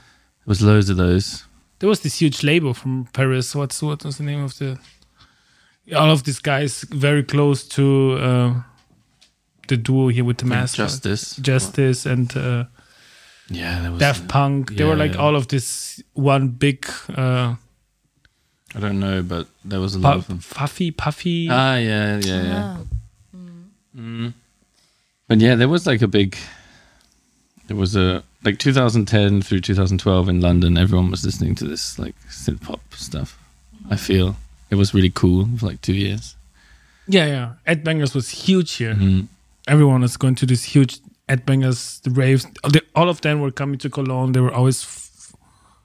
there 0.46 0.48
was 0.48 0.62
loads 0.62 0.90
of 0.90 0.98
those. 0.98 1.46
There 1.80 1.88
was 1.90 2.02
this 2.02 2.20
huge 2.22 2.44
label 2.44 2.74
from 2.74 3.08
Paris. 3.14 3.56
What's 3.56 3.82
what 3.82 4.04
was 4.04 4.18
the 4.18 4.24
name 4.24 4.44
of 4.44 4.58
the? 4.58 4.78
All 5.96 6.12
of 6.12 6.24
these 6.24 6.40
guys 6.40 6.84
very 6.90 7.24
close 7.24 7.64
to 7.70 8.18
uh, 8.20 8.54
the 9.70 9.78
duo 9.78 10.10
here 10.10 10.26
with 10.26 10.40
the 10.40 10.46
Like 10.46 10.60
mask. 10.60 10.76
Justice. 10.76 11.38
Justice 11.38 12.06
and 12.06 12.36
uh, 12.36 12.66
Yeah, 13.50 13.82
there 13.82 13.92
was. 13.92 14.00
Daft 14.00 14.28
Punk. 14.28 14.76
they 14.76 14.84
were 14.84 14.96
like 14.96 15.14
yeah. 15.14 15.22
all 15.22 15.36
of 15.36 15.48
this 15.48 16.04
one 16.14 16.50
big 16.50 16.86
uh, 17.16 17.56
I 18.76 18.80
don't 18.80 19.00
know, 19.00 19.24
but 19.24 19.48
there 19.64 19.80
was 19.80 19.96
a 19.96 20.00
lot 20.00 20.18
of 20.18 20.28
them. 20.28 20.40
puffy, 20.52 20.92
puffy. 20.92 21.48
Ah, 21.50 21.78
yeah, 21.78 22.20
yeah, 22.20 22.44
yeah. 22.44 22.78
Ah. 22.78 23.38
Mm. 23.98 24.34
But 25.28 25.40
yeah, 25.40 25.56
there 25.56 25.68
was 25.68 25.88
like 25.88 26.02
a 26.02 26.08
big. 26.08 26.38
There 27.68 27.78
was 27.78 27.96
a 27.96 28.24
like 28.44 28.60
2010 28.60 29.42
through 29.42 29.62
2012 29.62 30.30
in 30.30 30.42
London. 30.42 30.78
Everyone 30.78 31.10
was 31.10 31.26
listening 31.26 31.56
to 31.56 31.66
this 31.66 31.98
like 31.98 32.16
synth 32.30 32.62
pop 32.62 32.82
stuff. 32.92 33.40
I 33.90 33.96
feel 33.96 34.36
it 34.70 34.76
was 34.76 34.94
really 34.94 35.10
cool 35.10 35.48
for 35.58 35.66
like 35.66 35.82
two 35.82 35.96
years. 35.96 36.36
yeah, 37.08 37.26
yeah. 37.26 37.54
Ed 37.66 37.84
Bangers 37.84 38.14
was 38.14 38.30
huge 38.30 38.74
here. 38.74 38.94
Mm. 38.94 39.28
Everyone 39.68 40.02
was 40.02 40.18
going 40.18 40.36
to 40.36 40.46
this 40.46 40.64
huge 40.64 41.00
Ed 41.28 41.46
Bangers, 41.46 42.00
the 42.04 42.10
raves. 42.12 42.46
All 42.64 42.72
the- 42.72 42.86
All 42.96 43.10
of 43.10 43.22
them 43.22 43.42
were 43.42 43.52
coming 43.52 43.80
to 43.80 43.90
Cologne. 43.90 44.32
They 44.34 44.42
were 44.42 44.54
always 44.54 44.84
f- 44.84 45.36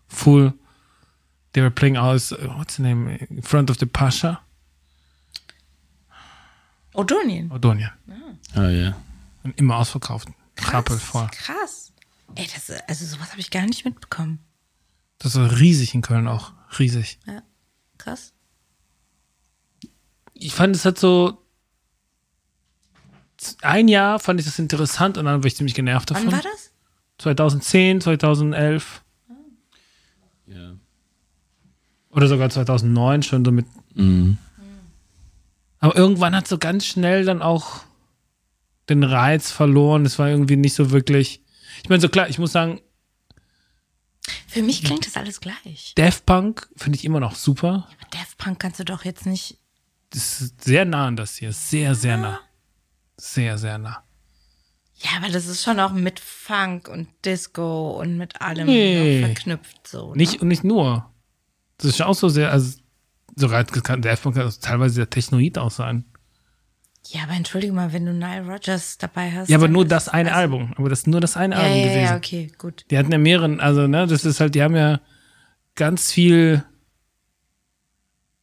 full. 0.09 0.53
They 1.53 1.61
were 1.63 1.71
playing 1.71 1.97
always, 1.99 2.33
uh, 2.33 2.37
what's 2.57 2.77
the 2.77 2.83
name, 2.83 3.09
in 3.29 3.43
front 3.43 3.69
of 3.71 3.79
the 3.79 3.87
Pasha. 3.87 4.41
Odonien. 6.95 7.51
Odonia. 7.51 7.93
Oh 8.57 8.69
yeah. 8.69 8.95
Und 9.45 9.59
immer 9.59 9.77
ausverkauft. 9.79 10.29
Rappel 10.59 10.99
voll. 10.99 11.27
Krass. 11.33 11.93
Ey, 12.35 12.47
das, 12.53 12.71
also 12.87 13.05
sowas 13.05 13.31
habe 13.31 13.41
ich 13.41 13.51
gar 13.51 13.67
nicht 13.67 13.85
mitbekommen. 13.85 14.39
Das 15.19 15.35
war 15.37 15.51
riesig 15.59 15.95
in 15.95 16.03
Köln 16.03 16.29
auch. 16.29 16.53
Riesig. 16.79 17.19
Ja. 17.27 17.43
Krass. 17.99 18.33
Ich 20.35 20.55
fand, 20.55 20.75
es 20.77 20.85
hat 20.85 20.99
so. 20.99 21.42
Ein 23.63 23.89
Jahr 23.89 24.19
fand 24.19 24.41
ich 24.41 24.47
das 24.47 24.59
interessant 24.59 25.19
und 25.19 25.25
dann 25.25 25.43
war 25.43 25.47
ich 25.47 25.57
ziemlich 25.57 25.75
genervt 25.75 26.11
davon. 26.11 26.27
Wann 26.27 26.33
war 26.33 26.43
das? 26.43 26.71
2010, 27.19 28.01
2011 28.01 29.03
Yeah. 30.49 30.77
oder 32.11 32.27
sogar 32.27 32.51
2009 32.51 33.23
schon 33.23 33.45
so 33.45 33.53
mit. 33.53 33.67
Mm. 33.95 34.33
Aber 35.79 35.97
irgendwann 35.97 36.35
hat 36.37 36.47
so 36.47 36.59
ganz 36.59 36.85
schnell 36.85 37.25
dann 37.25 37.41
auch 37.41 37.81
den 38.89 39.03
Reiz 39.03 39.51
verloren. 39.51 40.05
Es 40.05 40.19
war 40.19 40.29
irgendwie 40.29 40.57
nicht 40.57 40.75
so 40.75 40.91
wirklich. 40.91 41.41
Ich 41.83 41.89
meine, 41.89 42.01
so 42.03 42.09
klar, 42.09 42.29
ich 42.29 42.39
muss 42.39 42.53
sagen, 42.53 42.81
Für 44.47 44.63
mich 44.63 44.85
klingt 44.85 45.07
das 45.07 45.17
alles 45.17 45.41
gleich. 45.41 45.95
Daft 45.97 46.27
Punk 46.27 46.69
finde 46.77 46.99
ich 46.99 47.05
immer 47.05 47.21
noch 47.21 47.35
super. 47.35 47.89
Aber 47.89 48.11
Daft 48.11 48.37
Punk 48.37 48.59
kannst 48.61 48.79
du 48.79 48.85
doch 48.85 49.05
jetzt 49.05 49.25
nicht. 49.25 49.59
Das 50.11 50.41
ist 50.43 50.63
sehr 50.65 50.85
nah 50.85 51.07
an 51.07 51.17
das 51.17 51.37
hier. 51.37 51.53
Sehr, 51.53 51.95
sehr 51.95 52.19
nah. 52.19 52.41
Sehr, 53.17 53.59
sehr 53.59 53.79
nah. 53.79 54.03
Ja, 54.97 55.11
aber 55.19 55.29
das 55.33 55.47
ist 55.47 55.63
schon 55.65 55.81
auch 55.81 55.93
mit 55.93 56.21
Funk 56.21 56.89
und 56.89 57.09
Disco 57.25 57.91
und 58.01 58.17
mit 58.17 58.41
allem 58.41 58.67
Nee. 58.67 59.21
verknüpft 59.25 59.87
so. 59.89 60.11
Ne? 60.13 60.17
Nicht 60.19 60.41
und 60.41 60.49
nicht 60.49 60.63
nur. 60.65 61.11
Das 61.79 61.87
ist 61.91 62.03
auch 62.03 62.15
so 62.15 62.29
sehr, 62.29 62.53
also 62.53 62.79
sogar 63.35 63.65
kann 63.65 64.03
Daft 64.03 64.23
Punk 64.23 64.37
kann 64.37 64.53
teilweise 64.61 64.95
sehr 64.95 65.11
technoid 65.11 65.59
auch 65.59 65.71
sein. 65.73 66.05
Ja, 67.09 67.25
aber 67.25 67.33
entschuldige 67.33 67.73
mal, 67.73 67.93
wenn 67.93 68.07
du 68.07 68.13
Nile 68.13 68.47
Rodgers 68.47 68.97
dabei 68.97 69.33
hast. 69.33 69.49
Ja, 69.49 69.57
aber 69.57 69.67
nur 69.67 69.85
das 69.85 70.09
eine 70.09 70.31
also- 70.31 70.41
Album. 70.41 70.73
Aber 70.77 70.89
das 70.89 71.01
ist 71.01 71.07
nur 71.09 71.21
das 71.21 71.37
eine 71.37 71.57
Ja, 71.57 71.63
Album 71.63 71.79
ja, 71.79 71.85
gewesen. 71.87 72.05
ja, 72.05 72.17
okay, 72.17 72.53
gut. 72.59 72.85
Die 72.91 72.97
hatten 72.99 73.11
ja 73.11 73.19
mehreren, 73.19 73.59
also, 73.59 73.89
ne, 73.89 74.07
das 74.07 74.25
ist 74.25 74.39
halt, 74.39 74.55
die 74.55 74.63
haben 74.63 74.77
ja 74.77 75.01
ganz 75.75 76.13
viel, 76.13 76.65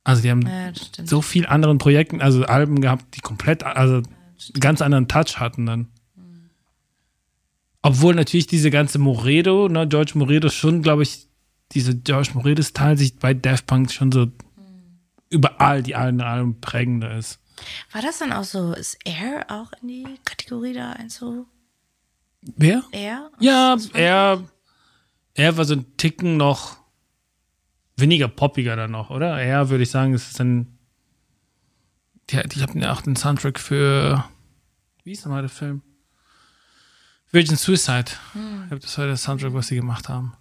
also 0.04 0.22
die 0.22 0.30
haben 0.30 0.42
Ja, 0.46 0.74
so 1.06 1.22
viel 1.22 1.46
anderen 1.46 1.78
Projekten, 1.78 2.22
also 2.22 2.44
Alben 2.46 2.82
gehabt, 2.82 3.16
die 3.16 3.22
komplett, 3.22 3.64
also 3.64 4.02
einen 4.54 4.60
ganz 4.60 4.82
anderen 4.82 5.08
Touch 5.08 5.40
hatten 5.40 5.66
dann. 5.66 5.88
Obwohl 7.82 8.14
natürlich 8.14 8.48
diese 8.48 8.72
ganze 8.72 9.00
Moredo, 9.00 9.70
ne, 9.70 9.88
George 9.88 10.14
Moredo 10.16 10.50
schon, 10.50 10.82
glaube 10.82 11.04
ich, 11.04 11.28
diese 11.72 11.96
George 11.96 12.32
Moredo-Style 12.34 12.98
sich 12.98 13.16
bei 13.18 13.34
Daft 13.34 13.68
Punk 13.68 13.92
schon 13.92 14.12
so 14.12 14.28
überall 15.30 15.84
die 15.84 15.96
alten 15.96 16.22
Alben 16.22 16.60
prägender 16.60 17.16
ist. 17.16 17.40
War 17.92 18.02
das 18.02 18.20
dann 18.20 18.34
auch 18.34 18.44
so, 18.44 18.74
ist 18.74 18.98
Air 19.06 19.46
auch 19.50 19.72
in 19.82 19.88
die 19.88 20.08
Kategorie 20.26 20.74
da 20.74 20.94
einzu? 20.94 21.46
Wer? 22.42 22.84
Air? 22.92 23.30
Ja, 23.40 23.78
er, 23.94 24.44
er 25.34 25.58
war 25.58 25.66
so 25.66 25.76
ein 25.76 25.98
Ticken 25.98 26.38
noch 26.38 26.78
weniger 27.98 28.28
poppiger 28.28 28.76
dann 28.76 28.92
noch, 28.92 29.10
oder? 29.10 29.42
Er 29.42 29.70
würde 29.70 29.84
ich 29.84 29.92
sagen, 29.92 30.14
es 30.14 30.32
ist 30.32 30.42
ein. 30.42 30.79
Die, 32.32 32.42
die 32.48 32.62
hatten 32.62 32.82
ja 32.82 32.94
auch 32.94 33.02
den 33.02 33.16
Soundtrack 33.16 33.60
für. 33.60 34.26
Wie 35.04 35.12
ist 35.12 35.26
nochmal 35.26 35.42
der 35.42 35.50
Film? 35.50 35.82
Virgin 37.32 37.58
Suicide. 37.58 38.12
Ich 38.34 38.68
glaube, 38.70 38.80
das 38.80 38.98
war 38.98 39.06
der 39.06 39.18
Soundtrack, 39.18 39.54
was 39.54 39.68
sie 39.68 39.76
gemacht 39.76 40.10
haben. 40.10 40.34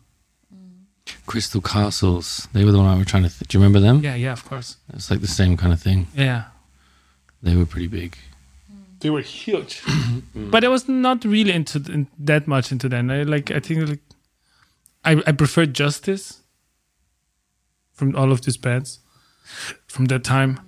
Crystal 1.26 1.60
Castles. 1.60 2.48
They 2.52 2.64
were 2.64 2.72
the 2.72 2.78
one 2.78 2.88
I 2.88 2.98
was 2.98 3.06
trying 3.06 3.24
to. 3.24 3.30
Th- 3.30 3.48
Do 3.48 3.58
you 3.58 3.62
remember 3.62 3.80
them? 3.80 4.02
Yeah, 4.02 4.16
yeah, 4.16 4.32
of 4.32 4.44
course. 4.48 4.76
It's 4.92 5.10
like 5.10 5.20
the 5.20 5.26
same 5.26 5.56
kind 5.56 5.72
of 5.72 5.80
thing. 5.80 6.06
Yeah. 6.14 6.44
They 7.42 7.56
were 7.56 7.66
pretty 7.66 7.88
big. 7.88 8.16
They 9.00 9.10
were 9.10 9.22
huge. 9.22 9.82
but 10.34 10.64
I 10.64 10.68
was 10.68 10.88
not 10.88 11.24
really 11.24 11.52
into 11.52 11.78
in, 11.90 12.08
that 12.18 12.46
much 12.46 12.72
into 12.72 12.88
them. 12.88 13.10
I 13.10 13.22
like 13.22 13.50
I 13.50 13.60
think 13.60 13.88
like 13.88 14.00
I 15.04 15.22
I 15.26 15.32
prefer 15.32 15.66
Justice 15.66 16.42
from 17.92 18.16
all 18.16 18.32
of 18.32 18.42
these 18.42 18.58
bands 18.58 19.00
from 19.86 20.06
that 20.06 20.24
time. 20.24 20.58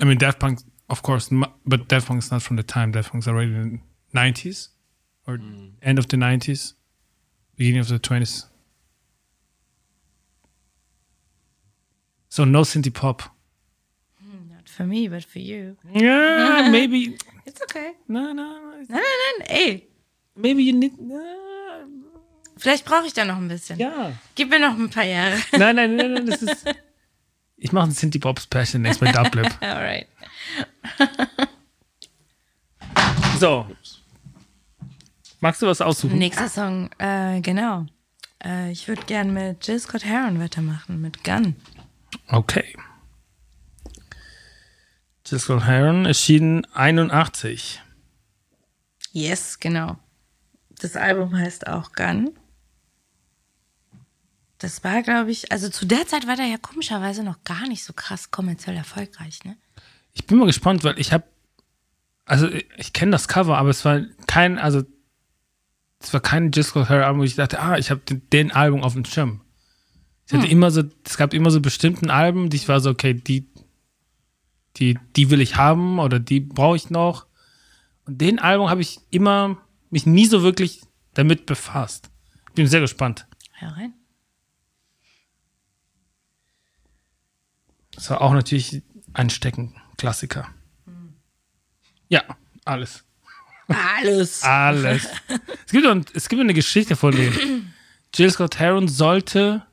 I 0.00 0.04
mean 0.04 0.18
Daft 0.18 0.38
Punk 0.38 0.60
of 0.88 1.02
course, 1.02 1.30
m- 1.32 1.44
but 1.66 1.88
Daft 1.88 2.06
Punk's 2.08 2.30
not 2.30 2.42
from 2.42 2.56
the 2.56 2.62
time. 2.62 2.92
Daft 2.92 3.10
Punk's 3.12 3.26
already 3.28 3.54
in 3.54 3.80
the 4.12 4.18
90s 4.18 4.68
or 5.26 5.38
end 5.82 5.98
of 5.98 6.08
the 6.08 6.16
90s, 6.16 6.74
beginning 7.56 7.80
of 7.80 7.88
the 7.88 7.98
20s. 7.98 8.46
So 12.28 12.44
no 12.44 12.62
synthie 12.62 12.92
pop. 12.92 13.22
Not 14.50 14.68
for 14.68 14.84
me, 14.84 15.08
but 15.08 15.24
for 15.24 15.38
you. 15.38 15.76
Yeah, 15.92 16.68
maybe. 16.72 17.16
It's 17.46 17.60
okay. 17.62 17.92
No, 18.08 18.32
no, 18.32 18.60
Nein, 18.72 18.86
nein, 18.88 19.02
nein, 19.38 19.46
ey. 19.50 19.86
maybe 20.36 20.62
you 20.62 20.72
need. 20.72 20.92
Uh, 20.98 21.86
Vielleicht 22.56 22.84
brauche 22.84 23.06
ich 23.06 23.12
da 23.12 23.24
noch 23.24 23.36
ein 23.36 23.48
bisschen. 23.48 23.78
ja. 23.78 24.12
Gib 24.34 24.50
mir 24.50 24.58
noch 24.60 24.78
ein 24.78 24.88
paar 24.90 25.04
Jahre. 25.04 25.36
Nein, 25.52 25.76
nein, 25.76 25.96
nein, 25.96 26.12
nein, 26.14 26.26
das 26.26 26.42
ist. 26.42 26.64
Ich 27.62 27.70
mache 27.70 27.86
ein 27.86 27.92
Synthie 27.92 28.18
Pop 28.18 28.40
Special 28.40 28.80
nächstes 28.80 29.00
Mal 29.00 29.12
Dublip. 29.12 29.48
Alright. 29.60 30.08
So. 33.38 33.68
Magst 35.38 35.62
du 35.62 35.68
was 35.68 35.80
aussuchen? 35.80 36.18
Nächster 36.18 36.48
Song, 36.48 36.90
äh, 36.98 37.40
genau. 37.40 37.86
Äh, 38.44 38.72
ich 38.72 38.88
würde 38.88 39.02
gern 39.04 39.32
mit 39.32 39.64
Jill 39.64 39.78
Scott 39.78 40.04
Heron 40.04 40.40
weitermachen, 40.40 41.00
mit 41.00 41.22
Gun. 41.22 41.54
Okay. 42.26 42.76
Jill 45.24 45.38
Scott 45.38 45.64
Heron 45.64 46.04
erschienen 46.04 46.66
81. 46.74 47.80
Yes, 49.12 49.60
genau. 49.60 49.98
Das 50.80 50.96
Album 50.96 51.36
heißt 51.36 51.68
auch 51.68 51.92
Gun. 51.92 52.36
Das 54.62 54.84
war, 54.84 55.02
glaube 55.02 55.32
ich, 55.32 55.50
also 55.50 55.68
zu 55.68 55.84
der 55.86 56.06
Zeit 56.06 56.28
war 56.28 56.36
der 56.36 56.46
ja 56.46 56.56
komischerweise 56.56 57.24
noch 57.24 57.42
gar 57.42 57.66
nicht 57.66 57.82
so 57.82 57.92
krass 57.92 58.30
kommerziell 58.30 58.76
erfolgreich, 58.76 59.44
ne? 59.44 59.56
Ich 60.12 60.24
bin 60.26 60.38
mal 60.38 60.46
gespannt, 60.46 60.84
weil 60.84 61.00
ich 61.00 61.12
habe, 61.12 61.24
also 62.26 62.48
ich 62.76 62.92
kenne 62.92 63.10
das 63.10 63.26
Cover, 63.26 63.58
aber 63.58 63.70
es 63.70 63.84
war 63.84 64.02
kein, 64.28 64.60
also 64.60 64.84
es 65.98 66.12
war 66.12 66.20
kein 66.20 66.52
Scott 66.52 66.88
Heron 66.88 67.02
Album, 67.02 67.20
wo 67.20 67.24
ich 67.24 67.34
dachte, 67.34 67.60
ah, 67.60 67.76
ich 67.76 67.90
habe 67.90 68.02
den, 68.02 68.28
den 68.30 68.52
Album 68.52 68.84
auf 68.84 68.92
dem 68.92 69.04
Schirm. 69.04 69.40
Ich 70.28 70.32
hatte 70.32 70.46
immer 70.46 70.70
so, 70.70 70.84
es 71.04 71.16
gab 71.16 71.34
immer 71.34 71.50
so 71.50 71.60
bestimmten 71.60 72.08
Alben, 72.08 72.48
die 72.48 72.56
ich 72.56 72.68
war 72.68 72.78
so, 72.80 72.90
okay, 72.90 73.14
die, 73.14 73.48
die, 74.76 74.96
die 75.16 75.30
will 75.30 75.40
ich 75.40 75.56
haben 75.56 75.98
oder 75.98 76.20
die 76.20 76.38
brauche 76.38 76.76
ich 76.76 76.88
noch. 76.88 77.26
Und 78.04 78.20
den 78.20 78.38
Album 78.38 78.70
habe 78.70 78.80
ich 78.80 79.00
immer 79.10 79.58
mich 79.90 80.06
nie 80.06 80.26
so 80.26 80.44
wirklich 80.44 80.82
damit 81.14 81.46
befasst. 81.46 82.10
Bin 82.54 82.68
sehr 82.68 82.80
gespannt. 82.80 83.26
Hör 83.54 83.76
rein. 83.76 83.94
Das 87.94 88.10
war 88.10 88.20
auch 88.20 88.32
natürlich 88.32 88.82
ein 89.12 89.30
Stecken-Klassiker. 89.30 90.48
Ja, 92.08 92.22
alles. 92.64 93.04
Alles. 93.68 94.42
Alles. 94.42 95.08
es, 95.66 95.72
gibt 95.72 95.86
auch, 95.86 95.96
es 96.12 96.28
gibt 96.28 96.40
eine 96.40 96.52
Geschichte 96.52 96.96
von 96.96 97.14
dem. 97.14 97.72
Jill 98.14 98.30
Scott 98.30 98.58
Heron 98.58 98.88
sollte, 98.88 99.66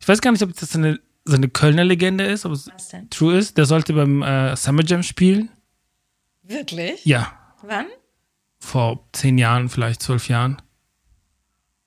ich 0.00 0.08
weiß 0.08 0.20
gar 0.20 0.32
nicht, 0.32 0.42
ob 0.42 0.52
das 0.56 0.74
eine, 0.74 0.98
so 1.24 1.36
eine 1.36 1.48
Kölner 1.48 1.84
Legende 1.84 2.24
ist, 2.24 2.44
ob 2.44 2.52
es 2.52 2.70
true 3.10 3.36
ist. 3.38 3.56
Der 3.56 3.66
sollte 3.66 3.92
beim 3.92 4.22
äh, 4.22 4.56
Summer 4.56 4.82
Jam 4.84 5.02
spielen. 5.04 5.50
Wirklich? 6.42 7.04
Ja, 7.04 7.32
Wann? 7.62 7.86
vor 8.58 9.06
zehn 9.12 9.38
Jahren, 9.38 9.68
vielleicht 9.68 10.02
zwölf 10.02 10.28
Jahren. 10.28 10.60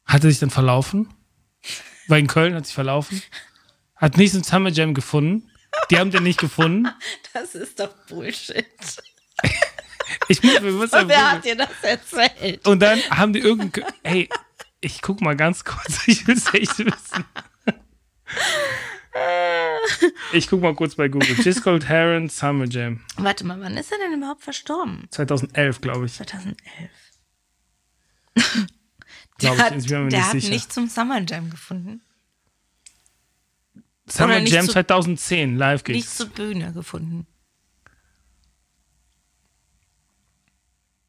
Hat 0.05 0.23
er 0.23 0.29
sich 0.29 0.39
dann 0.39 0.49
verlaufen? 0.49 1.09
War 2.07 2.17
in 2.17 2.27
Köln, 2.27 2.55
hat 2.55 2.65
sich 2.65 2.75
verlaufen. 2.75 3.21
Hat 4.02 4.18
nicht 4.18 4.34
zum 4.34 4.43
Summer 4.43 4.70
Jam 4.70 4.95
gefunden. 4.95 5.47
Die 5.89 5.97
haben 5.97 6.12
den 6.12 6.24
nicht 6.24 6.39
gefunden. 6.39 6.89
Das 7.34 7.56
ist 7.56 7.80
doch 7.80 7.93
Bullshit. 8.10 8.66
Ich 10.28 10.43
muss, 10.43 10.62
wir 10.62 10.72
müssen 10.72 11.08
Wer 11.08 11.32
hat 11.32 11.45
dir 11.45 11.56
das 11.56 11.70
erzählt? 11.82 12.68
Und 12.68 12.82
dann 12.82 12.99
haben 13.10 13.32
die 13.32 13.39
irgendein. 13.39 13.86
Ey, 14.04 14.28
ich 14.82 15.02
guck 15.02 15.22
mal 15.22 15.38
ganz 15.38 15.64
kurz. 15.64 16.02
Ich 16.08 16.28
will 16.28 16.36
es 16.36 16.54
echt 16.54 16.78
wissen. 16.80 17.26
Ich 20.34 20.47
guck 20.49 20.62
mal 20.62 20.76
kurz 20.76 20.95
bei 20.95 21.08
Google. 21.08 21.36
Giscold 21.36 21.88
Heron 21.88 22.28
Summer 22.28 22.66
Jam. 22.66 23.02
Warte 23.16 23.45
mal, 23.45 23.62
wann 23.62 23.78
ist 23.78 23.91
er 23.91 23.99
denn 23.99 24.18
überhaupt 24.18 24.41
verstorben? 24.43 25.08
2011, 25.12 25.80
glaube 25.80 26.08
ich. 26.08 26.14
2011. 26.16 26.58
Glaub 28.34 28.45
Der 29.41 29.54
ich, 29.54 29.60
hat, 29.60 29.76
mir 29.76 29.82
der 29.82 30.02
nicht 30.04 30.45
hat 30.45 30.52
nicht 30.52 30.74
zum 30.74 30.88
Summer 30.89 31.22
Jam 31.22 31.49
gefunden. 31.49 32.02
Summer 34.12 34.39
nicht 34.39 34.51
Jam 34.53 34.66
zu- 34.66 34.74
2010, 34.74 35.57
live 35.57 35.83
Nicht 35.88 35.93
geht's. 36.04 36.17
zur 36.17 36.28
Bühne 36.29 36.74
gefunden. 36.74 37.25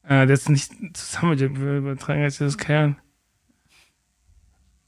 Äh, 0.05 0.27
der 0.27 0.31
ist 0.35 0.49
nicht 0.49 0.73
zu 0.97 1.05
Summer 1.21 1.35
Jam. 1.35 1.61
Wir 1.61 1.79
übertragen 1.79 2.23
jetzt 2.23 2.41
das 2.41 2.59
Kern. 2.59 2.97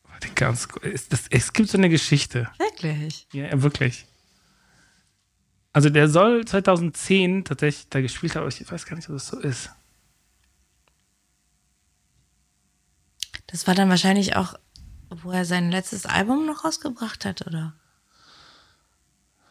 Warte, 0.05 0.28
ganz. 0.35 0.69
Es, 0.82 1.09
das, 1.09 1.24
es 1.31 1.53
gibt 1.53 1.69
so 1.69 1.78
eine 1.78 1.89
Geschichte. 1.89 2.51
Wirklich? 2.59 3.27
Ja, 3.32 3.47
ja, 3.47 3.62
wirklich. 3.62 4.07
Also 5.73 5.91
der 5.91 6.09
soll 6.09 6.45
2010 6.45 7.45
tatsächlich 7.45 7.89
da 7.89 8.01
gespielt 8.01 8.35
haben, 8.36 8.43
aber 8.43 8.49
ich 8.53 8.70
weiß 8.70 8.86
gar 8.86 8.97
nicht, 8.97 9.09
ob 9.09 9.16
das 9.16 9.27
so 9.27 9.39
ist. 9.41 9.70
Das 13.49 13.66
war 13.66 13.74
dann 13.74 13.89
wahrscheinlich 13.89 14.36
auch, 14.36 14.55
wo 15.11 15.31
er 15.32 15.45
sein 15.45 15.70
letztes 15.70 16.07
Album 16.07 16.47
noch 16.47 16.65
rausgebracht 16.65 17.24
hat, 17.24 17.47
oder? 17.47 17.74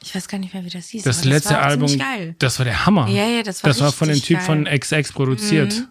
Ich 0.04 0.14
weiß 0.14 0.28
gar 0.28 0.38
nicht 0.38 0.54
mehr, 0.54 0.64
wie 0.66 0.70
das 0.70 0.88
hieß. 0.90 1.04
Das 1.04 1.24
letzte 1.26 1.50
das 1.54 1.58
war 1.60 1.64
Album, 1.66 1.98
geil. 1.98 2.36
das 2.40 2.60
war 2.60 2.66
der 2.66 2.86
Hammer. 2.86 3.08
Ja, 3.08 3.28
ja, 3.28 3.42
das 3.44 3.64
war 3.64 3.70
Das 3.70 3.80
war 3.82 3.92
von 3.92 4.10
dem 4.10 4.22
Typ 4.22 4.42
von 4.42 4.66
geil. 4.66 4.80
XX 4.80 5.12
produziert. 5.14 5.88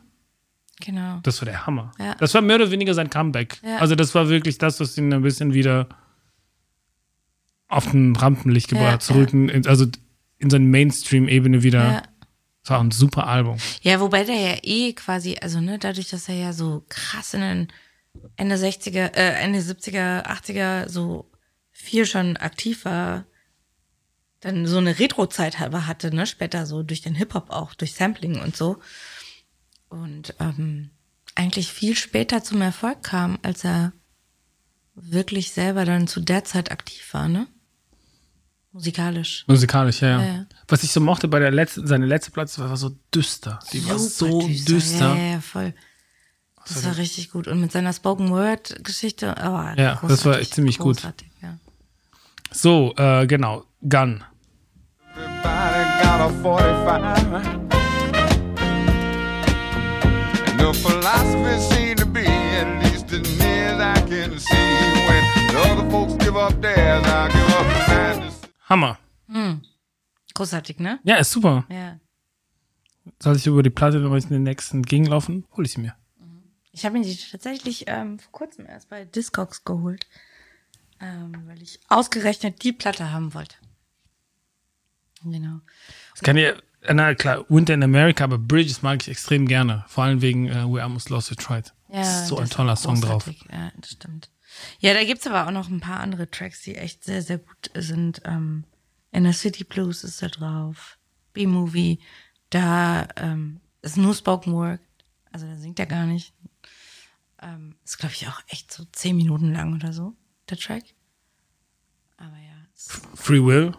Genau. 0.80 1.20
Das 1.22 1.40
war 1.40 1.46
der 1.46 1.66
Hammer. 1.66 1.92
Ja. 1.98 2.14
Das 2.16 2.34
war 2.34 2.42
mehr 2.42 2.56
oder 2.56 2.70
weniger 2.70 2.92
sein 2.94 3.08
Comeback. 3.08 3.58
Ja. 3.64 3.78
Also 3.78 3.94
das 3.94 4.14
war 4.14 4.28
wirklich 4.28 4.58
das, 4.58 4.80
was 4.80 4.96
ihn 4.98 5.12
ein 5.12 5.22
bisschen 5.22 5.54
wieder 5.54 5.88
auf 7.68 7.90
den 7.90 8.14
Rampenlicht 8.16 8.68
gebracht 8.68 8.86
Ja, 8.86 8.92
hat, 8.92 9.02
zurück, 9.02 9.32
in, 9.32 9.66
also 9.66 9.86
in 10.38 10.50
seine 10.50 10.66
Mainstream-Ebene 10.66 11.62
wieder. 11.62 11.84
Ja. 11.92 12.02
Das 12.62 12.70
war 12.70 12.80
ein 12.80 12.90
super 12.90 13.26
Album. 13.26 13.56
Ja, 13.80 13.98
wobei 14.00 14.24
der 14.24 14.36
ja 14.36 14.56
eh 14.62 14.92
quasi, 14.92 15.36
also 15.40 15.60
ne, 15.60 15.78
dadurch, 15.78 16.10
dass 16.10 16.28
er 16.28 16.34
ja 16.36 16.52
so 16.52 16.84
krass 16.88 17.34
in 17.34 17.40
den 17.40 17.68
Ende 18.36 18.56
60er, 18.56 19.14
äh, 19.14 19.42
Ende 19.42 19.58
70er, 19.60 20.26
80er 20.26 20.88
so 20.88 21.30
viel 21.70 22.06
schon 22.06 22.36
aktiv 22.36 22.84
war, 22.84 23.24
dann 24.42 24.66
so 24.66 24.78
eine 24.78 24.98
Retro-Zeit 24.98 25.58
hatte, 25.60 26.14
ne, 26.14 26.26
später 26.26 26.66
so 26.66 26.82
durch 26.82 27.00
den 27.00 27.14
Hip-Hop 27.14 27.50
auch, 27.50 27.74
durch 27.74 27.94
Sampling 27.94 28.40
und 28.40 28.56
so. 28.56 28.78
Und 29.88 30.34
ähm, 30.40 30.90
eigentlich 31.34 31.72
viel 31.72 31.96
später 31.96 32.42
zum 32.42 32.60
Erfolg 32.60 33.02
kam, 33.02 33.38
als 33.42 33.64
er 33.64 33.92
wirklich 34.94 35.52
selber 35.52 35.84
dann 35.84 36.06
zu 36.06 36.20
der 36.20 36.44
Zeit 36.44 36.70
aktiv 36.70 37.14
war, 37.14 37.28
ne? 37.28 37.46
Musikalisch. 38.72 39.44
Musikalisch, 39.46 40.02
ja, 40.02 40.08
ja. 40.08 40.34
Ja. 40.34 40.46
Was 40.66 40.82
ich 40.82 40.92
so 40.92 41.00
mochte 41.00 41.28
bei 41.28 41.38
der 41.38 41.50
letzten, 41.50 41.86
seine 41.86 42.06
letzte 42.06 42.30
Platte, 42.30 42.58
war 42.58 42.76
so 42.76 42.96
düster. 43.14 43.58
Die 43.72 43.86
war 43.86 43.98
so 43.98 44.40
Super 44.40 44.46
düster. 44.48 45.14
Ja, 45.14 45.32
ja, 45.34 45.40
voll. 45.40 45.74
Das 46.66 46.84
war 46.84 46.96
richtig 46.96 47.30
gut. 47.30 47.48
Und 47.48 47.60
mit 47.60 47.72
seiner 47.72 47.92
Spoken 47.92 48.30
Word 48.30 48.82
Geschichte, 48.82 49.34
oh, 49.38 49.76
Ja, 49.76 50.00
das 50.06 50.24
war 50.24 50.40
ziemlich 50.42 50.78
gut. 50.78 51.02
Ja. 51.42 51.58
So, 52.50 52.94
äh, 52.96 53.26
genau. 53.26 53.64
Gun. 53.86 54.24
A 56.22 56.28
45. 56.28 57.34
And 60.46 60.60
the 60.60 60.72
philosophy 60.72 61.58
seemed 61.74 61.98
to 61.98 62.06
be, 62.06 62.24
at 62.60 62.84
least 62.84 63.12
as 63.12 63.38
near 63.40 63.74
as 63.74 63.80
I 63.80 64.00
can 64.06 64.38
see, 64.38 64.54
when 65.08 65.24
the 65.48 65.58
other 65.66 65.90
folks 65.90 66.14
give 66.24 66.36
up 66.36 66.54
theirs, 66.62 67.04
I 67.06 67.26
give 67.26 67.50
up 67.56 67.66
mine. 67.88 68.30
Hammer. 68.68 68.98
Großartig, 70.34 70.78
ne? 70.78 71.00
Ja, 71.02 71.16
ist 71.16 71.32
super. 71.32 71.64
Ja. 71.68 71.98
Soll 73.18 73.34
ich 73.34 73.48
über 73.48 73.64
die 73.64 73.70
Platte 73.70 73.98
noch 73.98 74.14
in 74.14 74.28
den 74.28 74.44
nächsten 74.44 74.82
Ging 74.82 75.06
laufen? 75.06 75.44
Hol 75.56 75.66
ich 75.66 75.72
sie 75.72 75.80
mir. 75.80 75.96
Ich 76.70 76.84
habe 76.84 76.96
mir 76.96 77.04
die 77.04 77.16
tatsächlich 77.16 77.86
ähm, 77.88 78.20
vor 78.20 78.30
kurzem 78.30 78.66
erst 78.66 78.90
bei 78.90 79.04
Discogs 79.04 79.64
geholt, 79.64 80.06
ähm, 81.00 81.32
weil 81.48 81.60
ich 81.60 81.80
ausgerechnet 81.88 82.62
die 82.62 82.72
Platte 82.72 83.10
haben 83.10 83.34
wollte. 83.34 83.56
Genau. 85.24 85.60
Kann 86.22 86.36
ja, 86.36 86.52
na 86.92 87.14
klar, 87.14 87.44
Winter 87.48 87.74
in 87.74 87.82
America, 87.82 88.24
aber 88.24 88.38
Bridges 88.38 88.82
mag 88.82 89.02
ich 89.02 89.08
extrem 89.08 89.46
gerne. 89.46 89.84
Vor 89.88 90.04
allem 90.04 90.20
wegen 90.22 90.48
äh, 90.48 90.64
We 90.66 90.82
Almost 90.82 91.10
Lost 91.10 91.30
It 91.30 91.38
Tried. 91.40 91.72
Ja, 91.88 92.24
so 92.24 92.38
ein 92.38 92.44
ist 92.44 92.52
toller 92.54 92.76
Song 92.76 93.00
drauf. 93.00 93.28
Ja, 93.50 93.70
das 93.78 93.90
stimmt. 93.92 94.30
Ja, 94.80 94.94
da 94.94 95.04
gibt's 95.04 95.26
aber 95.26 95.46
auch 95.46 95.50
noch 95.50 95.68
ein 95.68 95.80
paar 95.80 96.00
andere 96.00 96.30
Tracks, 96.30 96.62
die 96.62 96.76
echt 96.76 97.04
sehr, 97.04 97.22
sehr 97.22 97.38
gut 97.38 97.70
sind. 97.74 98.22
Ähm, 98.24 98.64
Inner 99.10 99.32
City 99.32 99.64
Blues 99.64 100.04
ist 100.04 100.22
da 100.22 100.28
drauf. 100.28 100.98
B-Movie. 101.32 101.98
Da 102.50 103.08
ähm, 103.16 103.60
ist 103.82 103.96
nur 103.96 104.14
Spoken 104.14 104.52
Word. 104.52 104.80
Also 105.32 105.46
da 105.46 105.56
singt 105.56 105.78
er 105.78 105.86
gar 105.86 106.04
nicht. 106.06 106.34
Ähm, 107.40 107.76
ist, 107.84 107.98
glaube 107.98 108.14
ich, 108.14 108.28
auch 108.28 108.40
echt 108.48 108.72
so 108.72 108.84
zehn 108.92 109.16
Minuten 109.16 109.52
lang 109.52 109.74
oder 109.74 109.92
so, 109.92 110.14
der 110.48 110.58
Track. 110.58 110.84
Aber 112.16 112.36
ja. 112.36 112.66
es- 112.74 113.00
Free 113.14 113.42
Will. 113.44 113.74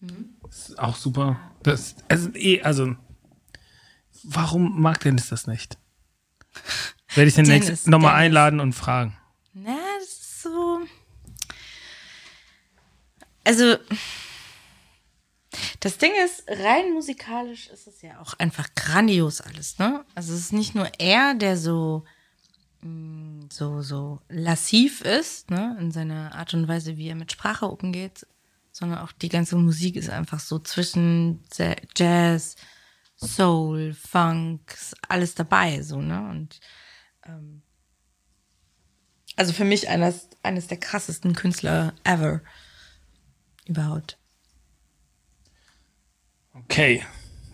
Mhm. 0.00 0.34
Ist 0.48 0.78
auch 0.78 0.96
super. 0.96 1.40
Das, 1.62 1.96
also, 2.08 2.30
eh, 2.34 2.62
also, 2.62 2.96
warum 4.22 4.80
mag 4.80 5.00
Dennis 5.00 5.28
das 5.28 5.46
nicht? 5.46 5.78
Werde 7.14 7.28
ich 7.28 7.34
den 7.34 7.44
Dennis, 7.44 7.68
nächsten 7.68 7.90
nochmal 7.90 8.14
einladen 8.14 8.60
und 8.60 8.72
fragen. 8.72 9.16
Na, 9.54 9.76
das 9.98 10.08
ist 10.08 10.42
so. 10.42 10.80
Also, 13.44 13.76
das 15.80 15.98
Ding 15.98 16.12
ist, 16.24 16.44
rein 16.48 16.92
musikalisch 16.92 17.68
ist 17.68 17.86
es 17.86 18.02
ja 18.02 18.20
auch 18.20 18.34
einfach 18.34 18.68
grandios 18.74 19.40
alles, 19.40 19.78
ne? 19.78 20.04
Also, 20.14 20.32
es 20.32 20.40
ist 20.40 20.52
nicht 20.52 20.74
nur 20.74 20.90
er, 20.98 21.34
der 21.34 21.56
so, 21.56 22.04
mh, 22.82 23.46
so, 23.50 23.82
so 23.82 24.20
lassiv 24.28 25.00
ist, 25.02 25.50
ne? 25.50 25.76
In 25.80 25.90
seiner 25.90 26.34
Art 26.34 26.54
und 26.54 26.66
Weise, 26.68 26.96
wie 26.96 27.08
er 27.08 27.16
mit 27.16 27.32
Sprache 27.32 27.66
umgeht, 27.66 28.26
sondern 28.72 28.98
auch 28.98 29.12
die 29.12 29.28
ganze 29.28 29.56
Musik 29.56 29.96
ist 29.96 30.10
einfach 30.10 30.40
so 30.40 30.58
zwischen 30.58 31.44
Ja- 31.56 31.76
Jazz, 31.96 32.56
Soul, 33.16 33.94
Funk, 33.94 34.76
alles 35.08 35.34
dabei, 35.36 35.82
so, 35.82 36.00
ne? 36.00 36.28
Und 36.28 36.58
also 39.36 39.52
für 39.52 39.64
mich 39.64 39.88
eines, 39.88 40.28
eines 40.42 40.66
der 40.66 40.78
krassesten 40.78 41.34
Künstler 41.34 41.94
ever. 42.04 42.40
Überhaupt. 43.66 44.18
Okay. 46.52 47.04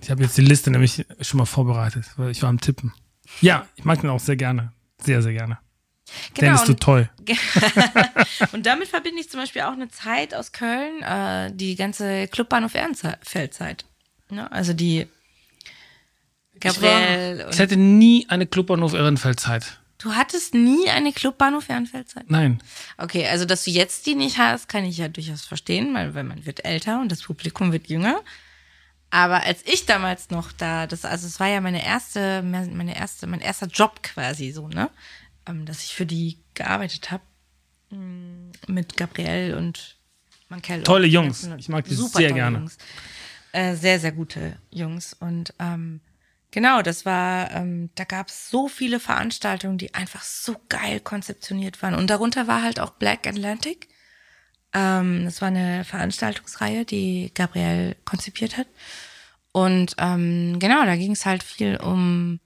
Ich 0.01 0.11
habe 0.11 0.23
jetzt 0.23 0.37
die 0.39 0.43
Liste 0.43 0.71
nämlich 0.71 1.05
schon 1.21 1.39
mal 1.39 1.45
vorbereitet, 1.45 2.07
weil 2.17 2.31
ich 2.31 2.43
war 2.43 2.49
am 2.49 2.61
Tippen. 2.61 2.95
Ja, 3.41 3.69
ich 3.77 3.85
mag 3.85 4.01
den 4.01 4.11
auch 4.11 4.21
sehr 4.21 4.37
gerne. 4.37 4.73
Sehr, 5.03 5.23
sehr 5.23 5.33
gerne. 5.33 5.59
Dennis, 6.41 6.65
du 6.65 6.73
und, 6.73 6.81
toll. 6.81 7.11
und 8.53 8.67
damit 8.67 8.89
verbinde 8.89 9.21
ich 9.21 9.31
zum 9.31 9.41
Beispiel 9.41 9.63
auch 9.63 9.73
eine 9.73 9.89
Zeit 9.89 10.35
aus 10.35 10.53
Köln, 10.53 11.03
äh, 11.03 11.53
die 11.53 11.77
ganze 11.77 12.29
Clubbahnhof 12.29 12.75
Ehrenfeldzeit. 12.75 13.85
Ne? 14.31 14.51
Also 14.51 14.73
die 14.73 15.07
Gabriel. 16.61 17.41
Ich 17.41 17.47
und, 17.47 17.61
hatte 17.61 17.77
nie 17.77 18.27
eine 18.29 18.47
Clubbahnhof 18.47 18.95
Ehrenfeldzeit. 18.95 19.79
du 19.99 20.15
hattest 20.15 20.55
nie 20.55 20.89
eine 20.91 21.13
Clubbahnhof 21.13 21.69
Ehrenfeldzeit? 21.69 22.31
Nein. 22.31 22.61
Okay, 22.97 23.27
also 23.27 23.45
dass 23.45 23.65
du 23.65 23.71
jetzt 23.71 24.07
die 24.07 24.15
nicht 24.15 24.39
hast, 24.39 24.69
kann 24.69 24.85
ich 24.85 24.99
ja 24.99 25.09
durchaus 25.09 25.45
verstehen, 25.45 25.95
weil, 25.95 26.15
weil 26.15 26.25
man 26.25 26.47
wird 26.47 26.65
älter 26.65 27.01
und 27.01 27.13
das 27.13 27.23
Publikum 27.23 27.73
wird 27.73 27.89
jünger. 27.89 28.21
Aber 29.11 29.45
als 29.45 29.63
ich 29.65 29.87
damals 29.87 30.31
noch 30.31 30.53
da, 30.53 30.87
das, 30.87 31.05
also 31.05 31.27
es 31.27 31.41
war 31.41 31.49
ja 31.49 31.61
meine 31.61 31.85
erste, 31.85 32.43
meine 32.43 32.97
erste, 32.97 33.27
mein 33.27 33.41
erster 33.41 33.67
Job 33.67 34.03
quasi 34.03 34.51
so, 34.53 34.69
ne? 34.69 34.91
Ähm, 35.49 35.65
dass 35.65 35.83
ich 35.83 35.95
für 35.95 36.07
die 36.07 36.39
gearbeitet 36.55 37.11
habe. 37.11 37.23
Mit 38.67 38.99
Gabriel 38.99 39.55
und 39.55 39.97
Mankel. 40.51 40.83
Tolle 40.83 41.07
und 41.07 41.11
Jungs. 41.11 41.49
Ich 41.57 41.71
mag 41.71 41.87
die 41.87 41.95
super 41.95 42.19
sehr 42.19 42.33
gerne. 42.33 42.59
Jungs. 42.59 42.77
Äh, 43.53 43.77
sehr, 43.77 43.99
sehr 43.99 44.13
gute 44.13 44.59
Jungs. 44.71 45.15
Und 45.15 45.55
ähm, 45.59 46.01
genau, 46.51 46.83
das 46.83 47.07
war, 47.07 47.51
ähm, 47.53 47.89
da 47.95 48.05
gab 48.05 48.29
es 48.29 48.51
so 48.51 48.69
viele 48.69 49.01
Veranstaltungen, 49.01 49.79
die 49.79 49.95
einfach 49.95 50.23
so 50.23 50.57
geil 50.69 51.01
konzeptioniert 51.01 51.81
waren. 51.83 51.95
Und 51.95 52.11
darunter 52.11 52.47
war 52.47 52.63
halt 52.63 52.79
auch 52.79 52.91
Black 52.91 53.27
Atlantic. 53.27 53.89
Ähm, 54.75 55.25
das 55.25 55.41
war 55.41 55.49
eine 55.49 55.85
Veranstaltungsreihe, 55.85 56.85
die 56.85 57.33
Gabriel 57.35 57.97
konzipiert 58.05 58.59
hat. 58.59 58.67
Und 59.53 59.95
ähm, 59.97 60.59
genau, 60.59 60.85
da 60.85 60.95
ging 60.97 61.13
es 61.13 61.25
halt 61.25 61.43
viel 61.43 61.79
um 61.79 62.39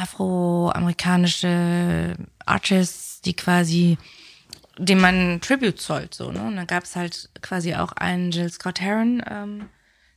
afroamerikanische 0.00 2.16
Artists, 2.46 3.20
die 3.20 3.34
quasi 3.34 3.98
dem 4.78 5.00
man 5.00 5.40
Tribute 5.42 5.80
zollt, 5.80 6.14
so, 6.14 6.32
ne? 6.32 6.42
Und 6.42 6.56
dann 6.56 6.66
gab 6.66 6.84
es 6.84 6.96
halt 6.96 7.28
quasi 7.42 7.74
auch 7.74 7.92
einen 7.92 8.30
Jill 8.30 8.50
Scott 8.50 8.80
Heron 8.80 9.22
ähm, 9.28 9.68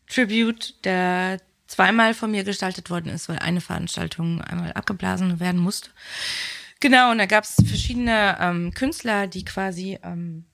Tribute, 0.08 0.74
der 0.86 1.42
zweimal 1.68 2.14
von 2.14 2.32
mir 2.32 2.46
gestaltet 2.46 2.90
worden 2.90 3.12
ist, 3.12 3.28
weil 3.28 3.40
eine 3.40 3.62
Veranstaltung 3.62 4.42
einmal 4.42 4.72
abgeblasen 4.74 5.40
werden 5.40 5.60
musste. 5.60 5.90
Genau, 6.80 7.12
und 7.12 7.18
da 7.18 7.26
gab 7.26 7.44
es 7.44 7.56
verschiedene 7.66 8.38
ähm, 8.40 8.74
Künstler, 8.74 9.28
die 9.28 9.44
quasi 9.44 9.98
ähm, 10.04 10.46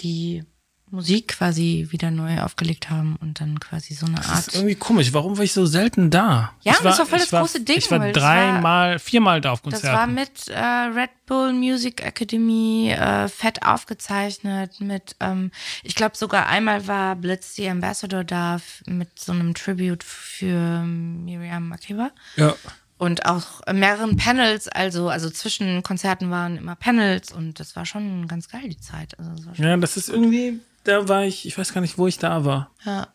die 0.00 0.44
Musik 0.90 1.28
quasi 1.28 1.88
wieder 1.90 2.10
neu 2.12 2.40
aufgelegt 2.42 2.88
haben 2.90 3.16
und 3.20 3.40
dann 3.40 3.58
quasi 3.58 3.94
so 3.94 4.06
eine 4.06 4.16
Das 4.16 4.28
Art. 4.28 4.38
ist 4.48 4.54
irgendwie 4.54 4.76
komisch. 4.76 5.12
Warum 5.12 5.36
war 5.36 5.42
ich 5.44 5.52
so 5.52 5.66
selten 5.66 6.10
da? 6.10 6.52
Ja, 6.62 6.72
ich 6.74 6.78
das 6.78 6.98
war 6.98 7.06
voll 7.06 7.18
das 7.18 7.32
war, 7.32 7.40
große 7.40 7.62
Ding, 7.62 7.78
Ich 7.78 7.90
war 7.90 7.98
das 7.98 8.06
war- 8.08 8.12
dreimal, 8.12 8.98
viermal 9.00 9.40
da 9.40 9.50
auf 9.52 9.60
Das 9.62 9.72
Konzerten. 9.72 9.96
war 9.96 10.06
mit 10.06 10.48
äh, 10.48 10.58
Red 10.60 11.10
Bull 11.26 11.52
Music 11.52 12.04
Academy 12.04 12.90
äh, 12.92 13.28
fett 13.28 13.64
aufgezeichnet. 13.64 14.80
Mit, 14.80 15.16
ähm, 15.20 15.50
ich 15.82 15.94
glaube 15.94 16.16
sogar 16.16 16.46
einmal 16.48 16.86
war 16.86 17.16
Blitz 17.16 17.54
the 17.56 17.68
Ambassador 17.68 18.22
da 18.22 18.60
mit 18.86 19.18
so 19.18 19.32
einem 19.32 19.54
Tribute 19.54 20.04
für 20.04 20.82
Miriam 20.84 21.68
Makeba. 21.68 22.10
ja. 22.36 22.54
Und 22.96 23.26
auch 23.26 23.60
mehreren 23.72 24.16
Panels, 24.16 24.68
also, 24.68 25.08
also 25.08 25.28
zwischen 25.28 25.82
Konzerten 25.82 26.30
waren 26.30 26.56
immer 26.56 26.76
Panels 26.76 27.32
und 27.32 27.58
das 27.58 27.74
war 27.74 27.84
schon 27.86 28.28
ganz 28.28 28.48
geil, 28.48 28.68
die 28.68 28.78
Zeit. 28.78 29.18
Also 29.18 29.32
das 29.32 29.46
war 29.58 29.66
ja, 29.66 29.76
das 29.76 29.96
ist 29.96 30.08
irgendwie, 30.08 30.60
da 30.84 31.08
war 31.08 31.24
ich, 31.24 31.46
ich 31.46 31.58
weiß 31.58 31.72
gar 31.72 31.80
nicht, 31.80 31.98
wo 31.98 32.06
ich 32.06 32.18
da 32.18 32.44
war. 32.44 32.70
ja. 32.84 33.08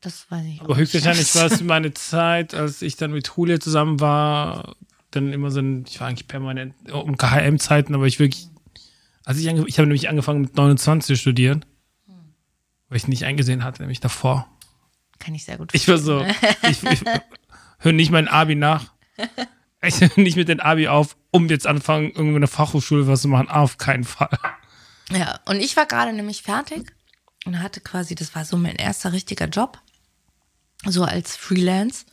Das 0.00 0.30
weiß 0.30 0.44
ich. 0.44 0.60
Aber 0.60 0.76
höchstwahrscheinlich 0.76 1.34
war 1.34 1.46
es 1.46 1.62
meine 1.62 1.92
Zeit, 1.94 2.54
als 2.54 2.82
ich 2.82 2.96
dann 2.96 3.12
mit 3.12 3.28
Julia 3.34 3.58
zusammen 3.58 3.98
war, 3.98 4.76
dann 5.10 5.32
immer 5.32 5.50
so 5.50 5.60
ein, 5.60 5.84
ich 5.88 6.00
war 6.00 6.08
eigentlich 6.08 6.28
permanent 6.28 6.74
um 6.92 7.16
KHM-Zeiten, 7.16 7.94
aber 7.94 8.06
ich 8.06 8.18
wirklich, 8.18 8.48
als 9.24 9.38
ich, 9.38 9.46
ich 9.46 9.78
habe 9.78 9.86
nämlich 9.88 10.08
angefangen 10.08 10.42
mit 10.42 10.56
29 10.56 11.06
zu 11.06 11.16
studieren, 11.20 11.64
weil 12.88 12.98
ich 12.98 13.08
nicht 13.08 13.24
eingesehen 13.24 13.64
hatte, 13.64 13.82
nämlich 13.82 14.00
davor. 14.00 14.46
Kann 15.18 15.34
ich 15.34 15.44
sehr 15.44 15.56
gut 15.56 15.70
Ich 15.72 15.88
war 15.88 15.98
so, 15.98 16.24
ich, 16.70 16.82
ich 16.84 17.02
höre 17.78 17.92
nicht 17.92 18.10
mein 18.10 18.28
Abi 18.28 18.54
nach. 18.54 18.92
Ich 19.82 20.00
höre 20.00 20.10
nicht 20.16 20.36
mit 20.36 20.48
den 20.48 20.60
Abi 20.60 20.88
auf, 20.88 21.16
um 21.30 21.48
jetzt 21.48 21.66
anfangen, 21.66 22.10
irgendwo 22.10 22.36
in 22.36 22.42
der 22.42 22.48
Fachhochschule 22.48 23.06
was 23.06 23.22
zu 23.22 23.28
machen. 23.28 23.48
Auf 23.48 23.78
keinen 23.78 24.04
Fall. 24.04 24.38
Ja, 25.10 25.40
und 25.46 25.60
ich 25.60 25.76
war 25.76 25.86
gerade 25.86 26.12
nämlich 26.12 26.42
fertig 26.42 26.92
und 27.44 27.62
hatte 27.62 27.80
quasi, 27.80 28.14
das 28.14 28.34
war 28.34 28.44
so 28.44 28.56
mein 28.56 28.76
erster 28.76 29.12
richtiger 29.12 29.46
Job, 29.46 29.78
so 30.84 31.04
als 31.04 31.36
Freelance. 31.36 32.04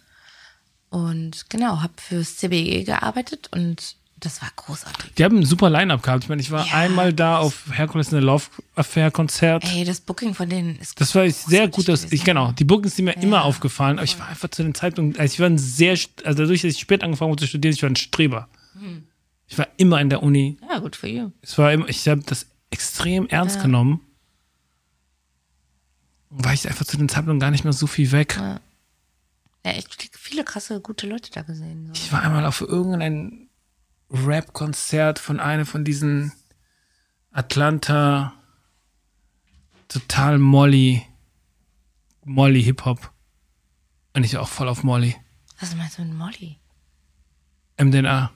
Und 0.90 1.50
genau, 1.50 1.82
habe 1.82 1.94
fürs 1.98 2.38
CBE 2.38 2.84
gearbeitet 2.84 3.50
und 3.52 3.96
das 4.20 4.42
war 4.42 4.50
großartig. 4.56 5.16
Die 5.16 5.24
haben 5.24 5.40
ein 5.40 5.46
super 5.46 5.70
Line-Up 5.70 6.02
gehabt. 6.02 6.24
Ich 6.24 6.30
meine, 6.30 6.42
ich 6.42 6.52
war 6.52 6.66
Ja, 6.68 6.74
einmal 6.76 7.12
da 7.12 7.40
auf 7.40 7.64
Herkules 7.72 8.08
in 8.10 8.18
der 8.18 8.22
Love 8.22 8.46
Affair 8.76 9.12
Konzert. 9.12 9.66
Ey, 9.66 9.84
das 9.84 10.00
Booking 10.00 10.34
von 10.34 10.48
denen 10.48 10.78
ist 10.78 11.02
Das 11.02 11.14
war 11.16 11.30
sehr 11.30 11.68
gut, 11.68 11.88
dass 11.88 12.12
ich, 12.12 12.24
genau, 12.24 12.52
die 12.54 12.64
Bookings 12.64 12.96
sind 12.96 13.06
mir 13.06 13.18
immer 13.18 13.44
aufgefallen, 13.44 13.98
aber 13.98 14.06
ich 14.06 14.18
war 14.20 14.28
einfach 14.28 14.50
zu 14.50 14.64
dem 14.64 14.76
Zeitpunkt, 14.76 15.20
also 15.20 15.34
ich 15.34 15.40
war 15.40 15.48
ein 15.48 15.58
sehr, 15.58 15.98
also 16.24 16.44
dadurch, 16.44 16.62
dass 16.62 16.72
ich 16.72 16.80
spät 16.80 17.04
angefangen 17.04 17.32
habe 17.32 17.42
zu 17.42 17.48
studieren, 17.48 17.74
ich 17.74 17.82
war 17.82 17.90
ein 17.90 17.96
Streber. 17.96 18.48
Hm. 18.80 19.04
Ich 19.48 19.58
war 19.58 19.68
immer 19.78 20.00
in 20.00 20.10
der 20.10 20.24
Uni. 20.24 20.58
Ja, 20.70 20.80
gut 20.80 20.96
für 20.96 21.08
you. 21.08 21.32
Es 21.42 21.58
war 21.58 21.74
immer, 21.74 21.90
ich 21.90 22.08
habe 22.08 22.22
das 22.26 22.46
extrem 22.74 23.28
ernst 23.28 23.62
genommen. 23.62 24.02
Und 26.30 26.44
war 26.44 26.54
ich 26.54 26.68
einfach 26.68 26.86
zu 26.86 26.98
dem 26.98 27.08
Zeitpunkt 27.08 27.42
gar 27.42 27.52
nicht 27.52 27.64
mehr 27.64 27.74
so 27.74 27.88
viel 27.88 28.12
weg. 28.12 28.38
Ja, 28.38 28.60
echt 29.64 30.10
viele 30.18 30.44
krasse, 30.44 30.82
gute 30.82 31.08
Leute 31.08 31.32
da 31.32 31.44
gesehen. 31.44 31.88
So. 31.88 31.94
Ich 31.94 32.12
war 32.12 32.22
einmal 32.22 32.46
auf 32.46 32.62
irgendein 32.62 33.50
Rap-Konzert 34.10 35.20
von 35.20 35.40
einer 35.40 35.66
von 35.66 35.86
diesen 35.86 36.34
Atlanta 37.32 38.34
total 39.88 40.38
Molly 40.40 41.04
Molly 42.26 42.64
Hip-Hop. 42.64 43.12
Und 44.14 44.24
ich 44.24 44.38
auch 44.38 44.48
voll 44.48 44.68
auf 44.68 44.84
Molly. 44.84 45.16
Was 45.60 45.76
meinst 45.76 45.98
du 45.98 46.04
mit 46.04 46.14
Molly? 46.14 46.58
MDNA. 47.78 48.32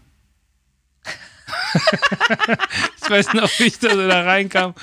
Ich 3.04 3.10
weiß 3.10 3.34
noch, 3.34 3.50
wie 3.60 3.64
ich 3.66 3.80
da, 3.80 3.90
so 3.90 4.08
da 4.08 4.22
reinkam. 4.24 4.74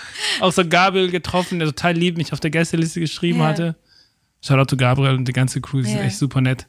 Auch 0.40 0.52
so 0.52 0.66
Gabriel 0.66 1.10
getroffen, 1.10 1.58
der 1.58 1.68
total 1.68 1.94
lieb 1.94 2.16
mich 2.16 2.32
auf 2.32 2.40
der 2.40 2.50
Gästeliste 2.50 3.00
geschrieben 3.00 3.40
Ja. 3.40 3.46
hatte. 3.46 3.76
Shoutout 4.42 4.66
to 4.66 4.76
Gabriel 4.76 5.14
und 5.16 5.26
die 5.26 5.32
ganze 5.32 5.60
Crew, 5.60 5.78
die 5.78 5.84
sind 5.88 5.98
Ja. 5.98 6.04
echt 6.04 6.18
super 6.18 6.40
nett. 6.40 6.66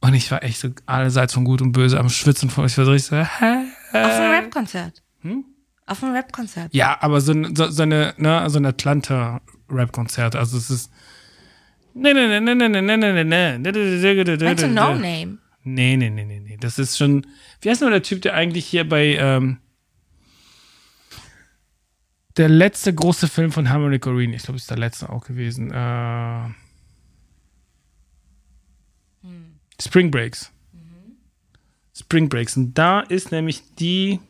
Und 0.00 0.14
ich 0.14 0.30
war 0.30 0.42
echt 0.42 0.58
so 0.60 0.68
allerseits 0.86 1.32
von 1.32 1.44
Gut 1.44 1.62
und 1.62 1.72
Böse 1.72 1.98
am 1.98 2.08
Schwitzen. 2.10 2.50
Von, 2.50 2.66
ich 2.66 2.76
war 2.76 2.84
so 2.84 2.90
richtig 2.92 3.08
so, 3.10 3.16
hä? 3.16 3.56
Auf 3.92 3.94
einem 3.94 4.30
Rap-Konzert. 4.32 5.02
Auf 5.86 6.02
einem 6.02 6.14
Rap-Konzert. 6.14 6.74
Ja, 6.74 6.98
aber 7.00 7.20
so, 7.20 7.32
ein- 7.32 7.54
so, 7.56 7.68
so 7.70 7.82
eine, 7.82 8.12
ne, 8.18 8.44
so 8.50 8.58
ein 8.58 8.66
Atlanta-Rap-Konzert. 8.66 10.36
Also 10.36 10.56
es 10.58 10.70
ist. 10.70 10.90
Nee, 11.94 12.12
nee, 12.12 12.26
nee, 12.26 12.40
nee, 12.40 12.54
nee, 12.54 12.68
nee, 12.68 12.96
nee, 12.96 13.24
nee, 13.24 13.24
nee. 13.24 13.58
Meinst 14.38 14.62
du 14.62 14.68
No 14.68 14.94
Name? 14.94 15.38
Nee, 15.64 15.96
nee, 15.96 16.10
nee, 16.10 16.24
nee, 16.24 16.40
nee. 16.40 16.56
Das 16.58 16.78
ist 16.78 16.98
schon. 16.98 17.26
Wie 17.62 17.70
heißt 17.70 17.80
nur 17.80 17.90
der 17.90 18.02
Typ, 18.02 18.22
der 18.22 18.34
eigentlich 18.34 18.66
hier 18.66 18.86
bei. 18.86 19.16
Ähm, 19.16 19.58
der 22.36 22.48
letzte 22.48 22.92
große 22.92 23.28
Film 23.28 23.50
von 23.52 23.70
Harmony 23.70 23.98
Corrine, 23.98 24.34
ich 24.34 24.42
glaube, 24.42 24.56
ist 24.56 24.68
der 24.70 24.76
letzte 24.76 25.08
auch 25.08 25.24
gewesen. 25.24 25.70
Äh, 25.70 26.48
Spring 29.80 30.10
Breaks. 30.10 30.50
Spring 31.96 32.28
Breaks. 32.28 32.56
Und 32.56 32.74
da 32.74 33.00
ist 33.00 33.32
nämlich 33.32 33.62
die. 33.76 34.20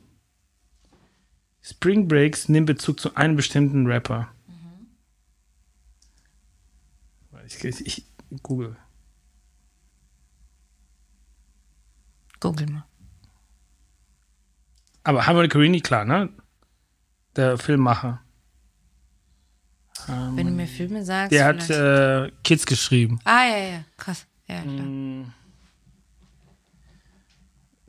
Spring 1.62 2.06
Breaks 2.06 2.48
nimmt 2.48 2.66
Bezug 2.66 3.00
zu 3.00 3.16
einem 3.16 3.36
bestimmten 3.36 3.86
Rapper. 3.86 4.28
Ich, 7.46 7.64
ich, 7.64 7.86
ich 7.86 8.04
google. 8.42 8.76
Google 12.44 12.66
mal. 12.66 12.84
Aber 15.02 15.26
Harmony 15.26 15.48
Corrini, 15.48 15.80
klar, 15.80 16.04
ne? 16.04 16.28
Der 17.36 17.56
Filmmacher. 17.56 18.20
Wenn 20.06 20.48
du 20.48 20.52
mir 20.52 20.66
Filme 20.66 21.02
sagst. 21.02 21.32
Der 21.32 21.46
hat 21.46 21.70
äh, 21.70 22.30
Kids 22.42 22.66
geschrieben. 22.66 23.18
ah, 23.24 23.44
ja, 23.44 23.56
ja, 23.56 23.84
krass. 23.96 24.26
Ja, 24.46 24.60
klar. 24.60 24.74
Mm. 24.74 25.32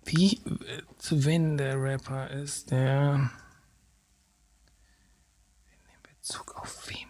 Wie, 0.05 0.35
äh, 0.35 0.83
zu 0.97 1.25
wen 1.25 1.57
der 1.57 1.75
Rapper 1.81 2.29
ist, 2.29 2.71
der 2.71 3.29
in 5.87 6.01
Bezug 6.03 6.55
auf 6.55 6.89
wem? 6.89 7.09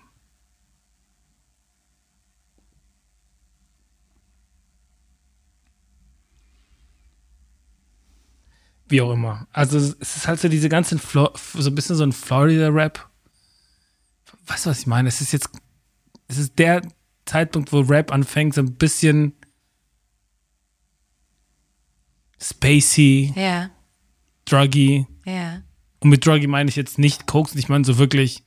Wie 8.87 9.01
auch 9.01 9.11
immer. 9.11 9.47
Also 9.51 9.77
es 9.77 9.93
ist 10.15 10.27
halt 10.27 10.39
so 10.39 10.47
diese 10.47 10.69
ganzen, 10.69 10.99
Flo 10.99 11.29
so 11.53 11.69
ein 11.69 11.75
bisschen 11.75 11.95
so 11.95 12.03
ein 12.03 12.11
Florida-Rap. 12.11 13.09
Weißt 14.47 14.65
du, 14.65 14.69
was 14.69 14.79
ich 14.79 14.87
meine? 14.87 15.07
Es 15.09 15.21
ist 15.21 15.31
jetzt, 15.33 15.49
es 16.27 16.37
ist 16.37 16.59
der 16.59 16.81
Zeitpunkt, 17.25 17.73
wo 17.73 17.79
Rap 17.79 18.11
anfängt, 18.11 18.53
so 18.53 18.61
ein 18.61 18.75
bisschen 18.75 19.33
spacey, 22.39 23.33
Ja, 23.35 23.71
druggy. 24.45 25.07
ja. 25.25 25.61
Und 25.99 26.09
mit 26.09 26.25
druggy 26.25 26.47
meine 26.47 26.69
ich 26.69 26.75
jetzt 26.75 26.99
nicht 26.99 27.25
Koks, 27.25 27.55
ich 27.55 27.69
meine 27.69 27.85
so 27.85 27.97
wirklich 27.97 28.43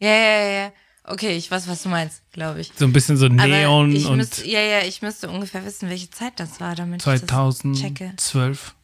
Ja, 0.00 0.10
ja, 0.10 0.48
ja. 0.64 0.72
Okay, 1.06 1.36
ich 1.36 1.50
weiß, 1.50 1.68
was 1.68 1.82
du 1.82 1.90
meinst, 1.90 2.22
glaube 2.32 2.60
ich. 2.60 2.72
so 2.74 2.86
ein 2.86 2.92
bisschen 2.92 3.18
so 3.18 3.28
Neon 3.28 3.94
ich 3.94 4.06
und 4.06 4.16
müsste, 4.16 4.48
ja, 4.48 4.60
ja, 4.60 4.80
ich 4.80 5.02
müsste 5.02 5.28
ungefähr 5.28 5.62
wissen, 5.66 5.90
welche 5.90 6.08
Zeit 6.08 6.40
das 6.40 6.60
war, 6.60 6.74
damit 6.74 7.06
ich 7.06 7.20
das 7.20 7.20
checke. 7.20 8.14
2012. 8.16 8.74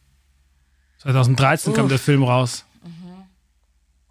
2013 0.99 1.73
kam 1.73 1.85
Uff. 1.85 1.89
der 1.89 1.97
Film 1.97 2.23
raus. 2.23 2.63
Mhm. 2.83 3.23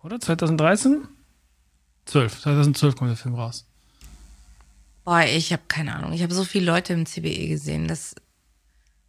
Oder? 0.02 0.18
2013? 0.18 1.06
12. 2.06 2.40
2012 2.40 2.96
kam 2.96 3.06
der 3.06 3.16
Film 3.16 3.36
raus. 3.36 3.64
Boah, 5.04 5.22
ich 5.22 5.52
habe 5.52 5.62
keine 5.68 5.94
Ahnung. 5.94 6.12
Ich 6.12 6.24
habe 6.24 6.34
so 6.34 6.42
viele 6.42 6.66
Leute 6.66 6.92
im 6.92 7.06
CBE 7.06 7.46
gesehen, 7.46 7.86
dass 7.86 8.16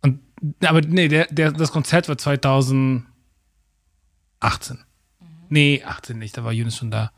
Und, 0.03 0.19
aber 0.63 0.81
nee, 0.81 1.07
der, 1.07 1.25
der, 1.25 1.51
das 1.51 1.71
Konzert 1.71 2.07
war 2.07 2.19
2018. 2.19 3.05
Mhm. 4.39 5.25
Nee, 5.49 5.83
18 5.83 6.19
nicht, 6.19 6.37
da 6.37 6.43
war 6.43 6.51
Yunus 6.51 6.77
schon 6.77 6.91
da. 6.91 7.11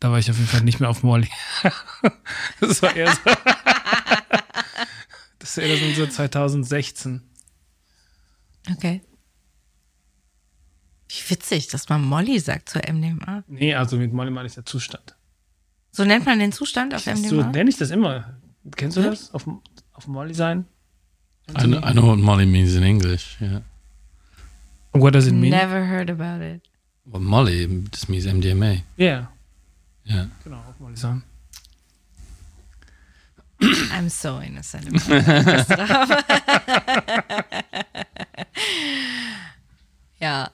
Da 0.00 0.10
war 0.10 0.18
ich 0.18 0.30
auf 0.30 0.36
jeden 0.36 0.48
Fall 0.48 0.62
nicht 0.62 0.80
mehr 0.80 0.88
auf 0.90 1.02
Molly. 1.02 1.28
das 2.60 2.82
war 2.82 2.94
eher 2.94 3.12
so. 3.12 3.20
das 5.38 5.56
war 5.56 5.64
eher 5.64 5.94
so 5.94 6.06
2016. 6.06 7.22
Okay. 8.70 9.00
Wie 11.08 11.30
witzig, 11.30 11.68
dass 11.68 11.88
man 11.88 12.04
Molly 12.04 12.38
sagt 12.38 12.68
zur 12.68 12.82
MDMA. 12.88 13.42
Nee, 13.48 13.74
also 13.74 13.96
mit 13.96 14.12
Molly 14.12 14.30
meine 14.30 14.46
ich 14.46 14.54
der 14.54 14.66
Zustand. 14.66 15.16
So 15.90 16.04
nennt 16.04 16.26
man 16.26 16.38
den 16.38 16.52
Zustand 16.52 16.94
auf 16.94 17.02
So 17.02 17.10
MDMA? 17.10 17.46
nenne 17.50 17.70
ich 17.70 17.76
das 17.76 17.90
immer. 17.90 18.36
Kennst 18.76 18.96
du 18.98 19.02
das? 19.02 19.32
Auf, 19.34 19.48
auf 19.94 20.06
Molly 20.06 20.34
sein? 20.34 20.66
I 21.50 21.64
know, 21.64 21.78
I 21.78 21.92
know 21.92 22.06
what 22.06 22.18
Molly 22.18 22.44
means 22.46 22.74
in 22.74 22.82
English. 22.82 23.38
Yeah. 23.40 23.62
What 24.92 25.14
does 25.14 25.26
it 25.26 25.32
mean? 25.32 25.50
Never 25.50 25.86
heard 25.86 26.10
about 26.10 26.44
it. 26.44 26.62
Well, 27.06 27.22
Molly 27.22 27.66
just 27.90 28.08
means 28.10 28.26
MDMA. 28.26 28.82
Yeah, 28.98 29.28
Yeah. 30.08 30.28
genau, 30.42 30.58
auf 30.58 30.78
Molly 30.80 30.96
sein. 30.96 31.22
I'm 33.60 34.08
so 34.08 34.38
innocent. 34.38 34.86
ja. 40.20 40.50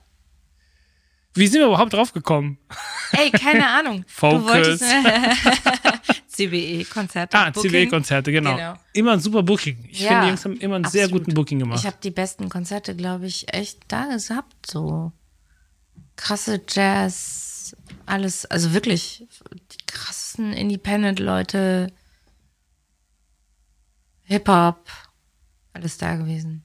Wie 1.34 1.46
sind 1.48 1.60
wir 1.60 1.66
überhaupt 1.66 1.92
drauf 1.92 2.12
gekommen? 2.12 2.58
Ey, 3.12 3.30
keine 3.30 3.68
Ahnung. 3.68 4.04
Focus. 4.06 4.80
CBE-Konzerte. 6.28 7.36
Ah, 7.36 7.52
CW-Konzerte, 7.52 8.32
genau. 8.32 8.56
Genau. 8.56 8.74
Immer 8.92 9.12
ein 9.12 9.20
super 9.20 9.42
Booking. 9.42 9.84
Ich 9.90 10.00
Ja, 10.00 10.08
finde, 10.08 10.22
die 10.22 10.28
Jungs 10.28 10.44
haben 10.44 10.56
immer 10.58 10.76
einen 10.76 10.84
sehr 10.84 11.04
absolut. 11.04 11.24
guten 11.24 11.34
Booking 11.34 11.58
gemacht. 11.58 11.80
Ich 11.80 11.86
habe 11.86 11.96
die 12.02 12.10
besten 12.10 12.48
Konzerte, 12.48 12.94
glaube 12.96 13.26
ich, 13.26 13.52
echt 13.52 13.80
da 13.88 14.06
gehabt. 14.06 14.70
So 14.70 15.12
krasse 16.16 16.60
Jazz, 16.68 17.53
alles, 18.06 18.44
also 18.46 18.72
wirklich 18.74 19.26
die 19.52 19.86
krassesten 19.86 20.52
Independent-Leute, 20.52 21.92
Hip-Hop, 24.24 24.90
alles 25.72 25.98
da 25.98 26.16
gewesen. 26.16 26.62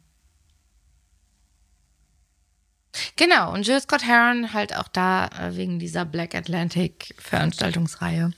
Genau, 3.15 3.53
und 3.53 3.65
Jill 3.67 3.79
Scott 3.81 4.03
Heron 4.05 4.53
halt 4.53 4.75
auch 4.75 4.87
da 4.87 5.27
äh, 5.27 5.55
wegen 5.55 5.79
dieser 5.79 6.05
Black 6.05 6.35
Atlantic 6.35 7.13
Veranstaltungsreihe. 7.19 8.31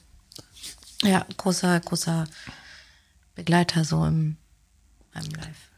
Ja, 1.03 1.25
großer, 1.37 1.79
großer 1.79 2.25
Begleiter 3.35 3.85
so 3.85 4.05
im, 4.05 4.37
im 5.15 5.29
Live. 5.31 5.69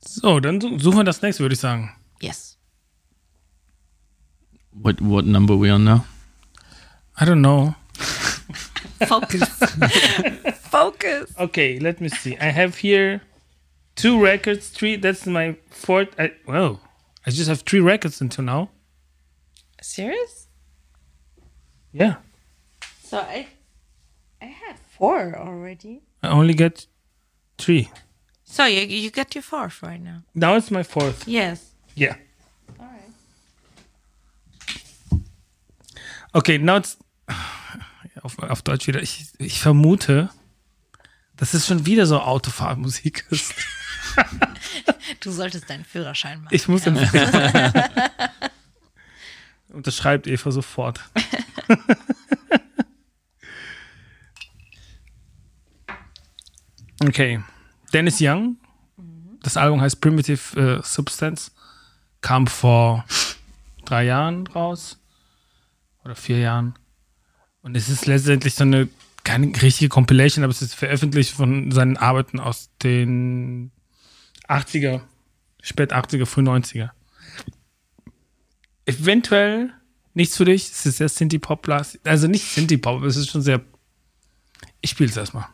so, 0.00 0.40
dann 0.40 0.60
su- 0.60 0.78
suchen 0.78 0.98
wir 0.98 1.04
das 1.04 1.22
nächste, 1.22 1.42
würde 1.44 1.54
ich 1.54 1.60
sagen. 1.60 1.94
Yes. 2.20 2.56
What 4.72 5.00
what 5.00 5.24
number 5.26 5.54
are 5.54 5.60
we 5.62 5.72
on 5.72 5.84
now? 5.84 6.04
I 7.18 7.24
don't 7.24 7.42
know. 7.42 7.74
Focus. 9.06 9.48
Focus. 10.70 11.32
Okay, 11.38 11.78
let 11.78 12.00
me 12.00 12.08
see. 12.08 12.36
I 12.38 12.46
have 12.50 12.76
here 12.78 13.22
two 13.94 14.22
records, 14.22 14.68
three. 14.68 14.96
That's 14.96 15.26
my 15.26 15.56
fourth. 15.70 16.08
I, 16.18 16.32
whoa, 16.46 16.80
I 17.26 17.30
just 17.30 17.48
have 17.48 17.62
three 17.62 17.80
records 17.80 18.20
until 18.20 18.44
now. 18.44 18.70
Serious? 19.82 20.48
Yeah, 21.92 22.16
So 23.02 23.18
I 23.18 23.46
I 24.42 24.46
had 24.46 24.76
four 24.78 25.34
already. 25.38 26.02
I 26.22 26.28
only 26.28 26.52
get 26.52 26.86
three. 27.56 27.90
So 28.44 28.64
you 28.66 28.80
you 28.82 29.10
get 29.10 29.34
your 29.34 29.42
fourth 29.42 29.82
right 29.82 30.02
now. 30.02 30.22
Now 30.34 30.56
it's 30.56 30.70
my 30.70 30.82
fourth. 30.82 31.26
Yes. 31.26 31.72
Yeah. 31.94 32.16
All 32.78 32.86
right. 32.86 33.12
Okay, 36.34 36.58
now 36.58 36.76
it's 36.76 36.96
auf, 38.22 38.38
auf 38.38 38.62
Deutsch 38.62 38.86
wieder. 38.86 39.02
Ich, 39.02 39.26
ich 39.38 39.60
vermute, 39.60 40.30
dass 41.36 41.54
es 41.54 41.66
schon 41.66 41.86
wieder 41.86 42.06
so 42.06 42.20
Autofahrmusik 42.20 43.26
ist. 43.30 43.54
Du 45.20 45.30
solltest 45.30 45.70
deinen 45.70 45.84
Führerschein 45.84 46.42
machen. 46.42 46.54
Ich 46.54 46.68
muss 46.68 46.82
den 46.82 46.96
Unterschreibt 49.68 50.26
Eva 50.26 50.50
sofort. 50.50 51.00
okay. 57.00 57.42
Dennis 57.92 58.16
Young. 58.20 58.56
Das 59.42 59.56
Album 59.56 59.80
heißt 59.80 60.00
Primitive 60.00 60.78
äh, 60.78 60.82
Substance. 60.82 61.52
Kam 62.20 62.46
vor 62.46 63.04
drei 63.84 64.04
Jahren 64.04 64.46
raus. 64.46 64.98
Oder 66.04 66.14
vier 66.14 66.38
Jahren. 66.38 66.74
Und 67.66 67.76
es 67.76 67.88
ist 67.88 68.06
letztendlich 68.06 68.54
so 68.54 68.62
eine, 68.62 68.88
keine 69.24 69.60
richtige 69.60 69.88
Compilation, 69.88 70.44
aber 70.44 70.52
es 70.52 70.62
ist 70.62 70.76
veröffentlicht 70.76 71.32
von 71.32 71.72
seinen 71.72 71.96
Arbeiten 71.96 72.38
aus 72.38 72.70
den 72.84 73.72
80er, 74.48 75.00
spät 75.60 75.92
80er, 75.92 76.26
früh 76.26 76.42
90er. 76.42 76.90
eventuell 78.84 79.72
nichts 80.14 80.36
für 80.36 80.44
dich. 80.44 80.70
Es 80.70 80.86
ist 80.86 80.98
sehr 80.98 81.08
Synthie-Pop, 81.08 81.68
also 82.04 82.28
nicht 82.28 82.44
Synthie-Pop, 82.44 83.02
es 83.02 83.16
ist 83.16 83.30
schon 83.30 83.42
sehr. 83.42 83.60
Ich 84.80 84.90
spiele 84.90 85.10
es 85.10 85.16
erstmal. 85.16 85.48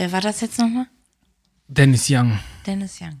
Wer 0.00 0.12
war 0.12 0.22
das 0.22 0.40
jetzt 0.40 0.58
nochmal? 0.58 0.86
Dennis 1.68 2.06
Young. 2.08 2.40
Dennis 2.64 3.02
Young. 3.02 3.20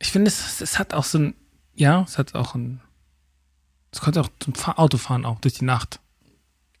Ich 0.00 0.10
finde, 0.10 0.26
es, 0.28 0.60
es 0.60 0.76
hat 0.76 0.92
auch 0.92 1.04
so 1.04 1.18
ein, 1.18 1.34
ja, 1.76 2.02
es 2.02 2.18
hat 2.18 2.34
auch 2.34 2.56
ein, 2.56 2.80
es 3.92 4.00
konnte 4.00 4.20
auch 4.20 4.28
zum 4.40 4.56
Fahr 4.56 4.80
Auto 4.80 4.98
fahren, 4.98 5.24
auch 5.24 5.38
durch 5.38 5.54
die 5.54 5.64
Nacht. 5.64 6.00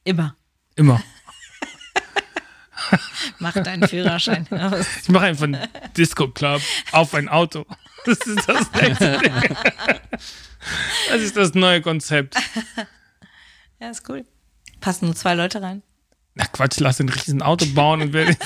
Immer. 0.02 0.34
Immer. 0.74 1.00
Mach 3.38 3.52
deinen 3.52 3.86
Führerschein 3.86 4.48
aus. 4.50 4.84
Ich 5.02 5.08
mache 5.10 5.26
einfach 5.26 5.44
einen 5.44 5.64
Disco-Club 5.96 6.60
auf 6.90 7.14
ein 7.14 7.28
Auto. 7.28 7.64
Das 8.06 8.18
ist 8.18 8.48
das 8.48 8.72
nächste 8.82 9.18
Ding. 9.20 9.56
Das 11.08 11.22
ist 11.22 11.36
das 11.36 11.54
neue 11.54 11.80
Konzept. 11.82 12.34
Ja, 13.78 13.90
ist 13.90 14.08
cool. 14.08 14.26
Passen 14.80 15.04
nur 15.04 15.14
zwei 15.14 15.34
Leute 15.34 15.62
rein. 15.62 15.84
Na 16.34 16.46
Quatsch, 16.46 16.80
lass 16.80 16.98
ein 16.98 17.08
riesen 17.08 17.42
Auto 17.42 17.66
bauen 17.66 18.02
und 18.02 18.12
werde. 18.12 18.36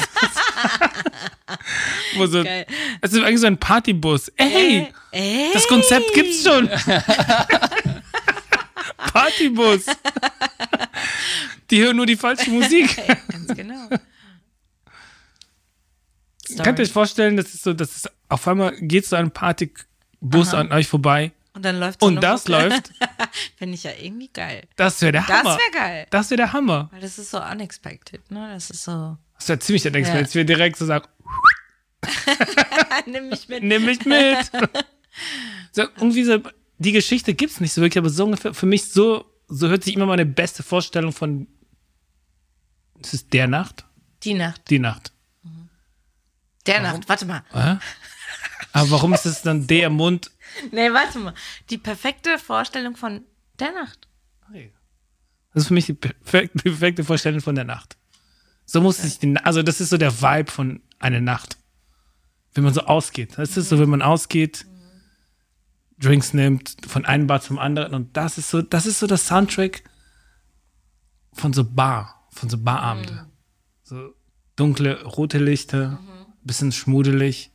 Wo 2.16 2.26
so, 2.26 2.42
Geil. 2.44 2.66
es 3.00 3.12
ist 3.12 3.22
eigentlich 3.22 3.40
so 3.40 3.46
ein 3.46 3.58
Partybus. 3.58 4.28
Ey, 4.36 4.88
Ey. 5.12 5.50
das 5.52 5.66
Konzept 5.68 6.12
gibt's 6.14 6.42
schon. 6.44 6.68
Partybus. 9.12 9.86
Die 11.70 11.82
hören 11.82 11.96
nur 11.96 12.06
die 12.06 12.16
falsche 12.16 12.50
Musik. 12.50 12.96
Ganz 13.28 13.48
genau. 13.54 13.88
Könnt 16.62 16.78
ihr 16.78 16.82
euch 16.84 16.92
vorstellen, 16.92 17.36
das 17.36 17.54
ist 17.54 17.62
so, 17.64 17.72
das 17.72 17.96
ist 17.96 18.10
auf 18.28 18.46
einmal 18.48 18.72
geht 18.80 19.06
so 19.06 19.16
ein 19.16 19.30
Partybus 19.30 20.52
an 20.54 20.70
euch 20.72 20.86
vorbei 20.88 21.32
Und 21.54 21.64
dann 21.64 21.78
läuft 21.80 22.00
so 22.00 22.06
und 22.06 22.16
das 22.20 22.46
Mucke. 22.48 22.68
läuft. 22.68 22.90
Finde 23.56 23.74
ich 23.74 23.84
ja 23.84 23.92
irgendwie 23.98 24.28
geil. 24.32 24.62
Das 24.76 25.00
wäre 25.02 25.12
der 25.12 25.22
Das 25.22 25.30
Hammer. 25.38 25.58
wäre 25.58 25.70
geil. 25.72 26.06
Das 26.10 26.30
wäre 26.30 26.36
der 26.38 26.52
Hammer. 26.52 26.88
Weil 26.92 27.00
das 27.00 27.18
ist 27.18 27.30
so 27.30 27.40
unexpected, 27.42 28.30
ne? 28.30 28.50
Das 28.52 28.70
ist 28.70 28.84
so. 28.84 29.16
Das 29.44 29.48
wäre 29.50 29.58
ziemlich 29.58 29.82
der 29.82 29.92
Denkst, 29.92 30.08
Ja. 30.08 30.16
jetzt 30.16 30.34
wir 30.34 30.44
direkt 30.46 30.76
so 30.78 30.86
sagen, 30.86 31.06
Nimm 33.06 33.28
mich 33.28 33.46
mit. 33.48 33.62
nimm 33.62 33.84
mich 33.84 34.02
mit. 34.06 34.50
so, 35.72 35.82
irgendwie 35.82 36.24
so, 36.24 36.38
die 36.78 36.92
Geschichte 36.92 37.34
gibt's 37.34 37.60
nicht 37.60 37.74
so 37.74 37.82
wirklich, 37.82 37.98
aber 37.98 38.08
so 38.08 38.24
ungefähr, 38.24 38.54
für 38.54 38.64
mich 38.64 38.90
so, 38.90 39.26
so 39.48 39.68
hört 39.68 39.84
sich 39.84 39.94
immer 39.96 40.06
meine 40.06 40.24
beste 40.24 40.62
Vorstellung 40.62 41.12
von, 41.12 41.46
es 43.02 43.12
ist 43.12 43.34
der 43.34 43.46
Nacht? 43.48 43.84
Die 44.22 44.32
Nacht. 44.32 44.62
Die 44.70 44.78
Nacht. 44.78 45.12
Der 46.66 46.80
Nacht. 46.80 47.06
Warte 47.06 47.26
mal. 47.26 47.44
Hä? 47.52 47.76
Aber 48.72 48.90
warum 48.92 49.12
ist 49.12 49.26
es 49.26 49.42
dann 49.42 49.66
der 49.66 49.90
Mund? 49.90 50.30
Nee, 50.70 50.90
warte 50.90 51.18
mal. 51.18 51.34
Die 51.68 51.76
perfekte 51.76 52.38
Vorstellung 52.38 52.96
von 52.96 53.22
der 53.60 53.72
Nacht. 53.72 54.08
Das 55.52 55.64
ist 55.64 55.68
für 55.68 55.74
mich 55.74 55.84
die 55.86 55.92
perfekte 55.92 57.04
Vorstellung 57.04 57.42
von 57.42 57.54
der 57.54 57.64
Nacht. 57.64 57.98
So 58.64 58.80
muss 58.80 58.98
sich 58.98 59.18
die, 59.18 59.36
also 59.38 59.62
das 59.62 59.80
ist 59.80 59.90
so 59.90 59.98
der 59.98 60.22
Vibe 60.22 60.50
von 60.50 60.80
einer 60.98 61.20
Nacht. 61.20 61.58
Wenn 62.54 62.64
man 62.64 62.72
so 62.72 62.82
ausgeht. 62.82 63.36
Das 63.36 63.56
ist 63.56 63.68
so, 63.68 63.78
wenn 63.78 63.90
man 63.90 64.02
ausgeht, 64.02 64.66
Drinks 65.98 66.34
nimmt, 66.34 66.76
von 66.86 67.04
einem 67.04 67.26
Bar 67.26 67.40
zum 67.40 67.58
anderen 67.58 67.94
und 67.94 68.16
das 68.16 68.38
ist 68.38 68.50
so, 68.50 68.62
das 68.62 68.86
ist 68.86 68.98
so 68.98 69.06
das 69.06 69.26
Soundtrack 69.26 69.84
von 71.32 71.52
so 71.52 71.64
Bar, 71.64 72.26
von 72.30 72.48
so 72.48 72.58
Barabende. 72.58 73.26
So 73.82 74.14
dunkle, 74.56 75.02
rote 75.04 75.38
Lichter, 75.38 76.00
bisschen 76.42 76.72
schmudelig. 76.72 77.50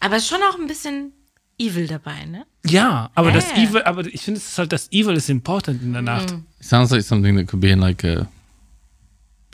Aber 0.00 0.20
schon 0.20 0.42
auch 0.42 0.58
ein 0.58 0.66
bisschen 0.66 1.12
evil 1.58 1.86
dabei, 1.86 2.24
ne? 2.26 2.46
Ja, 2.66 3.10
aber 3.14 3.32
das 3.32 3.50
Ja. 3.50 3.56
Evil, 3.62 3.82
aber 3.82 4.06
ich 4.06 4.22
finde 4.22 4.38
es 4.38 4.46
ist 4.48 4.58
halt, 4.58 4.72
das 4.72 4.88
Evil 4.92 5.16
ist 5.16 5.30
important 5.30 5.82
in 5.82 5.92
der 5.92 6.02
Nacht. 6.02 6.30
It 6.32 6.40
sounds 6.60 6.90
like 6.90 7.02
something 7.02 7.36
that 7.36 7.46
could 7.46 7.60
be 7.60 7.70
in 7.70 7.78
like 7.80 8.04
a 8.04 8.26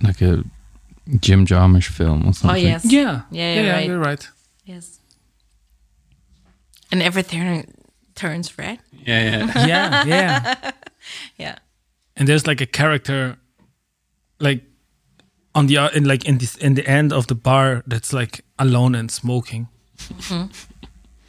like 0.00 0.20
a 0.22 0.42
Jim 1.20 1.44
Jarmusch 1.46 1.88
film 1.90 2.22
or 2.22 2.28
Oh, 2.28 2.32
something. 2.32 2.64
yes. 2.64 2.84
Yeah, 2.84 3.24
Yeah, 3.30 3.54
yeah, 3.54 3.54
you're 3.54 3.64
yeah, 3.64 3.74
right. 3.76 3.86
you're 3.88 4.00
right. 4.00 4.32
Yes. 4.64 5.00
And 6.90 7.02
everything 7.02 7.64
turns 8.14 8.56
red. 8.58 8.78
Yeah, 9.06 9.22
yeah. 9.46 9.66
Yeah, 9.66 10.04
yeah. 10.06 10.70
Yeah. 11.38 11.56
and 12.16 12.28
there's 12.28 12.46
like 12.46 12.60
a 12.60 12.66
character 12.66 13.36
like 14.38 14.62
on 15.54 15.66
the 15.66 15.76
in 15.94 16.04
like 16.04 16.24
in 16.28 16.38
this 16.38 16.56
in 16.56 16.74
the 16.74 16.86
end 16.86 17.12
of 17.12 17.26
the 17.26 17.34
bar 17.34 17.82
that's 17.86 18.12
like 18.12 18.44
alone 18.58 18.94
and 18.98 19.10
smoking 19.10 19.68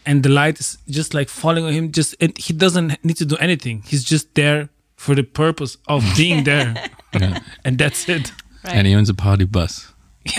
and 0.06 0.24
the 0.24 0.30
light 0.30 0.60
is 0.60 0.78
just 0.90 1.14
like 1.14 1.30
falling 1.30 1.66
on 1.66 1.74
him 1.74 1.92
just 1.92 2.16
and 2.22 2.38
he 2.38 2.54
doesn't 2.54 3.04
need 3.04 3.18
to 3.18 3.26
do 3.26 3.36
anything 3.38 3.82
he's 3.86 4.04
just 4.04 4.34
there 4.36 4.70
for 4.96 5.16
the 5.16 5.24
purpose 5.24 5.78
of 5.88 6.04
being 6.18 6.44
there 6.44 6.74
yeah. 7.14 7.40
and 7.66 7.78
that's 7.78 8.08
it 8.10 8.32
And 8.66 8.88
he 8.88 8.96
owns 8.96 9.10
a 9.10 9.14
party 9.14 9.46
bus. 9.46 9.92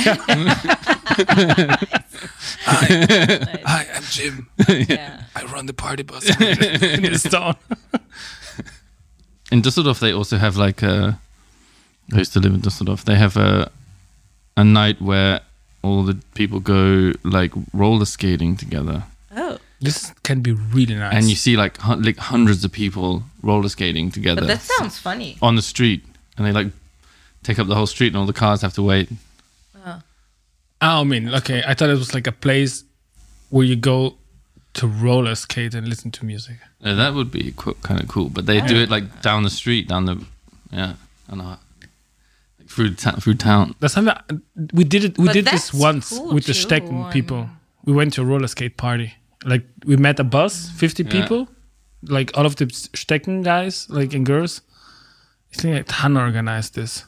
hi 2.64 3.86
i'm 3.94 4.02
jim 4.10 4.48
Yeah. 4.88 5.22
i 5.36 5.44
run 5.44 5.66
the 5.66 5.74
party 5.74 6.02
bus 6.02 6.24
in 6.40 7.02
this 7.02 7.22
town 7.22 7.56
In 9.50 9.62
Düsseldorf, 9.62 10.00
they 10.00 10.12
also 10.12 10.36
have 10.38 10.56
like 10.56 10.82
a. 10.82 11.18
I 12.12 12.18
used 12.18 12.32
to 12.32 12.40
live 12.40 12.54
in 12.54 12.60
Düsseldorf. 12.62 13.04
They 13.04 13.14
have 13.16 13.36
a 13.36 13.70
a 14.56 14.64
night 14.64 15.00
where 15.00 15.40
all 15.82 16.02
the 16.02 16.16
people 16.34 16.58
go 16.60 17.12
like 17.22 17.52
roller 17.72 18.06
skating 18.06 18.56
together, 18.56 19.04
Oh. 19.36 19.58
this 19.80 20.12
can 20.22 20.40
be 20.42 20.52
really 20.52 20.94
nice 20.94 21.12
and 21.14 21.28
you 21.28 21.34
see 21.36 21.56
like 21.56 21.76
hun- 21.78 22.02
like 22.02 22.16
hundreds 22.18 22.64
of 22.64 22.70
people 22.72 23.22
roller 23.42 23.68
skating 23.68 24.10
together 24.12 24.40
But 24.42 24.46
that 24.48 24.62
sounds 24.62 24.98
funny. 24.98 25.36
on 25.42 25.56
the 25.56 25.62
street, 25.62 26.02
and 26.36 26.46
they 26.46 26.52
like 26.52 26.68
take 27.42 27.58
up 27.58 27.66
the 27.68 27.74
whole 27.74 27.86
street, 27.86 28.08
and 28.08 28.16
all 28.16 28.26
the 28.26 28.32
cars 28.32 28.62
have 28.62 28.72
to 28.74 28.82
wait. 28.82 29.08
Oh, 30.80 31.00
I 31.00 31.04
mean, 31.04 31.34
okay. 31.34 31.62
I 31.66 31.72
thought 31.74 31.88
it 31.88 31.98
was 31.98 32.12
like 32.14 32.26
a 32.26 32.32
place 32.32 32.84
where 33.50 33.64
you 33.64 33.76
go 33.76 34.16
to 34.74 34.86
roller 34.86 35.34
skate 35.34 35.74
and 35.74 35.88
listen 35.88 36.10
to 36.10 36.24
music. 36.26 36.56
Uh, 36.84 36.94
that 36.94 37.14
would 37.14 37.30
be 37.30 37.52
co- 37.56 37.74
kind 37.82 38.00
of 38.02 38.08
cool, 38.08 38.28
but 38.28 38.44
they 38.46 38.60
do 38.60 38.76
it 38.76 38.90
like 38.90 39.22
down 39.22 39.44
the 39.44 39.50
street, 39.50 39.88
down 39.88 40.04
the 40.04 40.24
yeah, 40.70 40.94
I 41.30 41.36
know, 41.36 41.44
like 41.44 41.88
through 42.68 42.94
ta- 42.96 43.16
through 43.20 43.34
town. 43.36 43.74
Das 43.80 43.94
haben 43.94 44.06
wir, 44.06 44.20
we 44.74 44.84
did 44.84 45.04
it, 45.04 45.16
we 45.18 45.26
But 45.26 45.32
did 45.34 45.44
this 45.46 45.70
that's 45.70 45.74
once 45.74 46.10
cool 46.10 46.34
with 46.34 46.44
the 46.46 46.52
too, 46.52 46.66
Stecken 46.66 47.04
and- 47.04 47.12
people. 47.12 47.48
We 47.86 47.92
went 47.92 48.12
to 48.14 48.22
a 48.22 48.24
roller 48.24 48.48
skate 48.48 48.76
party. 48.76 49.14
Like 49.44 49.64
we 49.84 49.96
met 49.96 50.20
a 50.20 50.24
bus, 50.24 50.70
50 50.70 51.02
Yeah. 51.02 51.10
people, 51.10 51.48
like 52.02 52.36
all 52.36 52.46
of 52.46 52.56
the 52.56 52.66
Stecken 52.66 53.42
guys, 53.42 53.86
like 53.90 54.14
and 54.14 54.26
girls. 54.26 54.60
I 55.52 55.56
think 55.60 55.74
like 55.76 55.90
Han 55.90 56.16
organized 56.16 56.74
this. 56.74 57.04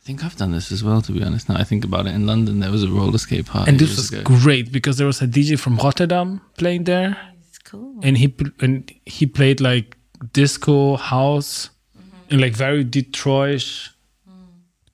I 0.00 0.06
think 0.06 0.24
I've 0.24 0.36
done 0.36 0.52
this 0.52 0.70
as 0.70 0.84
well. 0.84 1.02
To 1.02 1.12
be 1.12 1.22
honest, 1.22 1.48
now 1.48 1.56
I 1.56 1.64
think 1.64 1.84
about 1.84 2.06
it, 2.06 2.14
in 2.14 2.26
London 2.26 2.60
there 2.60 2.70
was 2.70 2.84
a 2.84 2.88
roller 2.88 3.18
skate 3.18 3.46
party. 3.46 3.70
And 3.70 3.78
this 3.78 3.96
was 3.96 4.12
ago. 4.12 4.22
great 4.22 4.70
because 4.72 4.98
there 4.98 5.06
was 5.06 5.20
a 5.20 5.26
DJ 5.26 5.58
from 5.58 5.76
Rotterdam 5.76 6.40
playing 6.56 6.84
there. 6.84 7.16
It's 7.48 7.58
cool. 7.58 7.98
and 8.02 8.16
he 8.16 8.34
and 8.60 8.90
he 9.04 9.26
played 9.26 9.60
like 9.60 9.96
disco 10.32 10.96
house 10.96 11.70
mm-hmm. 11.98 12.30
and 12.30 12.40
like 12.40 12.54
very 12.54 12.84
Detroit, 12.84 13.60
mm. 13.60 13.90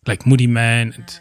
like 0.07 0.27
Moody 0.27 0.47
Man 0.47 0.94
and 0.97 1.20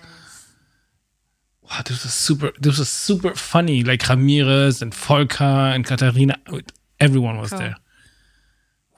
wow, 1.72 1.82
this 1.86 2.04
was 2.04 2.14
super. 2.14 2.52
This 2.60 2.78
was 2.78 2.90
super 2.90 3.34
funny. 3.36 3.84
Like 3.84 4.08
Ramirez 4.08 4.82
and 4.82 4.94
Volker 4.94 5.44
and 5.44 5.86
Katharina, 5.86 6.38
everyone 7.00 7.38
was 7.40 7.50
Cool. 7.52 7.60
there. 7.60 7.76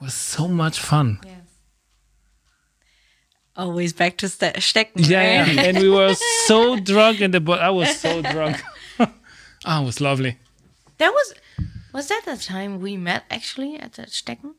was 0.02 0.14
so 0.14 0.48
much 0.48 0.78
fun. 0.80 1.20
Yes. 1.24 1.40
Always 3.56 3.92
back 3.92 4.16
to 4.18 4.28
ste 4.28 4.52
Stecken. 4.58 5.08
Yeah, 5.08 5.46
yeah. 5.46 5.62
and 5.66 5.78
we 5.78 5.88
were 5.88 6.14
so 6.46 6.78
drunk 6.80 7.20
in 7.20 7.30
the 7.30 7.40
but 7.40 7.60
I 7.60 7.70
was 7.70 7.96
so 8.00 8.20
drunk. 8.22 8.60
Ah, 9.66 9.80
it 9.80 9.86
was 9.86 9.98
lovely. 9.98 10.36
That 10.98 11.10
was 11.10 11.32
was 11.94 12.08
that 12.08 12.22
the 12.26 12.36
time 12.36 12.80
we 12.80 12.98
met 12.98 13.22
actually 13.30 13.78
at 13.80 13.94
the 13.94 14.02
Stecken? 14.02 14.54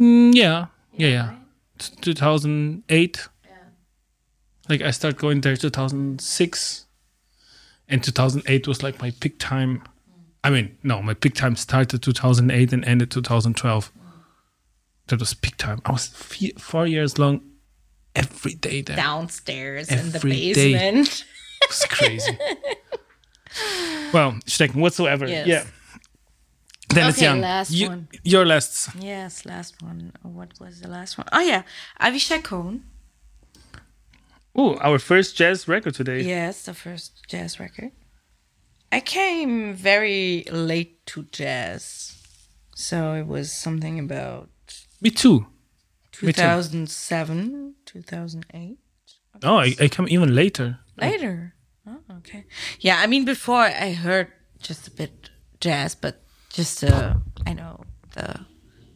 Mm, 0.00 0.34
yeah, 0.34 0.66
yeah, 0.96 1.08
yeah. 1.08 1.34
T- 1.78 1.94
2008. 2.00 3.28
Like 4.68 4.80
I 4.82 4.90
started 4.90 5.20
going 5.20 5.42
there 5.42 5.54
2006, 5.56 6.86
and 7.88 8.02
2008 8.02 8.66
was 8.68 8.82
like 8.82 9.00
my 9.00 9.10
peak 9.20 9.38
time. 9.38 9.82
I 10.44 10.50
mean, 10.50 10.76
no, 10.82 11.02
my 11.02 11.14
peak 11.14 11.34
time 11.34 11.56
started 11.56 12.02
2008 12.02 12.72
and 12.72 12.84
ended 12.84 13.10
2012. 13.10 13.92
That 15.08 15.20
was 15.20 15.34
peak 15.34 15.56
time. 15.56 15.80
I 15.84 15.92
was 15.92 16.06
four 16.58 16.86
years 16.86 17.18
long, 17.18 17.42
every 18.14 18.54
day 18.54 18.82
there. 18.82 18.96
Downstairs 18.96 19.88
in 19.90 20.10
the 20.10 20.16
Every 20.16 20.30
basement. 20.52 21.24
It 21.62 21.68
was 21.68 21.84
crazy. 21.88 22.38
well, 24.12 24.32
Stecken 24.46 24.76
whatsoever. 24.80 25.26
Yes. 25.26 25.46
Yeah. 25.46 25.64
Dennis 26.88 27.16
Okay, 27.16 27.24
Young. 27.26 27.40
last 27.40 27.70
You- 27.70 27.88
one. 27.88 28.08
Your 28.22 28.44
last. 28.44 28.90
Yes, 28.98 29.44
last 29.46 29.80
one. 29.82 30.12
What 30.22 30.52
was 30.60 30.80
the 30.80 30.88
last 30.88 31.16
one? 31.18 31.26
Oh 31.32 31.40
yeah, 31.40 31.62
Avishai 32.00 32.42
Cohn. 32.42 32.84
Oh, 34.54 34.76
our 34.76 34.98
first 34.98 35.36
jazz 35.36 35.66
record 35.66 35.94
today. 35.94 36.20
Yes, 36.22 36.64
the 36.64 36.74
first 36.74 37.22
jazz 37.28 37.58
record. 37.58 37.92
I 38.90 39.00
came 39.00 39.72
very 39.74 40.44
late 40.50 41.06
to 41.06 41.22
jazz, 41.32 42.14
so 42.74 43.14
it 43.14 43.26
was 43.26 43.50
something 43.50 43.98
about 43.98 44.50
Me 45.00 45.10
too. 45.10 45.46
Me 46.20 46.32
too. 46.32 46.42
2007, 46.42 47.74
2008. 47.86 48.78
Oh, 49.42 49.56
I, 49.56 49.74
I 49.80 49.88
come 49.88 50.08
even 50.08 50.34
later. 50.34 50.78
Later. 51.00 51.54
Oh, 51.86 51.98
okay. 52.18 52.44
Yeah, 52.80 53.00
I 53.00 53.06
mean, 53.06 53.24
before 53.24 53.60
I 53.60 53.92
heard 53.92 54.28
just 54.60 54.86
a 54.86 54.90
bit 54.90 55.30
jazz, 55.60 55.94
but 55.94 56.22
just, 56.50 56.84
uh, 56.84 57.14
I 57.46 57.54
know 57.54 57.84
the 58.14 58.44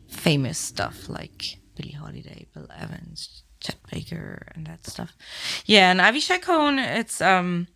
famous 0.09 0.59
stuff 0.59 1.09
like 1.09 1.57
Billie 1.75 1.93
Holiday, 1.93 2.47
Bill 2.55 2.69
Evans, 2.79 3.43
Chet 3.67 3.77
Baker, 3.91 4.49
and 4.55 4.67
that 4.67 4.87
stuff. 4.87 5.17
Yeah, 5.65 5.91
and 5.91 6.01
Avishai 6.01 6.41
Cohen, 6.43 6.79
it's 6.79 7.21
um, 7.21 7.69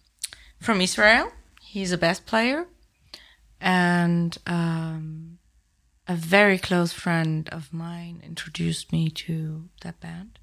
from 0.61 0.81
Israel. 0.81 1.33
He's 1.61 1.93
a 1.93 1.99
bass 1.99 2.21
player. 2.21 2.67
And 3.61 4.39
um, 4.47 5.39
a 6.09 6.15
very 6.15 6.59
close 6.59 6.93
friend 6.93 7.49
of 7.51 7.73
mine 7.73 8.23
introduced 8.25 8.93
me 8.93 9.11
to 9.11 9.69
that 9.83 10.01
band 10.01 10.39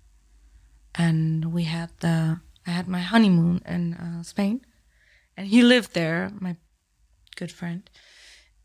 and 0.98 1.54
we 1.54 1.64
had 1.64 1.92
the 2.00 2.40
I 2.66 2.72
had 2.72 2.88
my 2.88 3.00
honeymoon 3.00 3.62
in 3.66 3.94
uh, 3.94 4.24
Spain, 4.24 4.62
and 5.38 5.48
he 5.48 5.62
lived 5.64 5.94
there, 5.94 6.32
my 6.38 6.58
good 7.38 7.52
friend, 7.52 7.90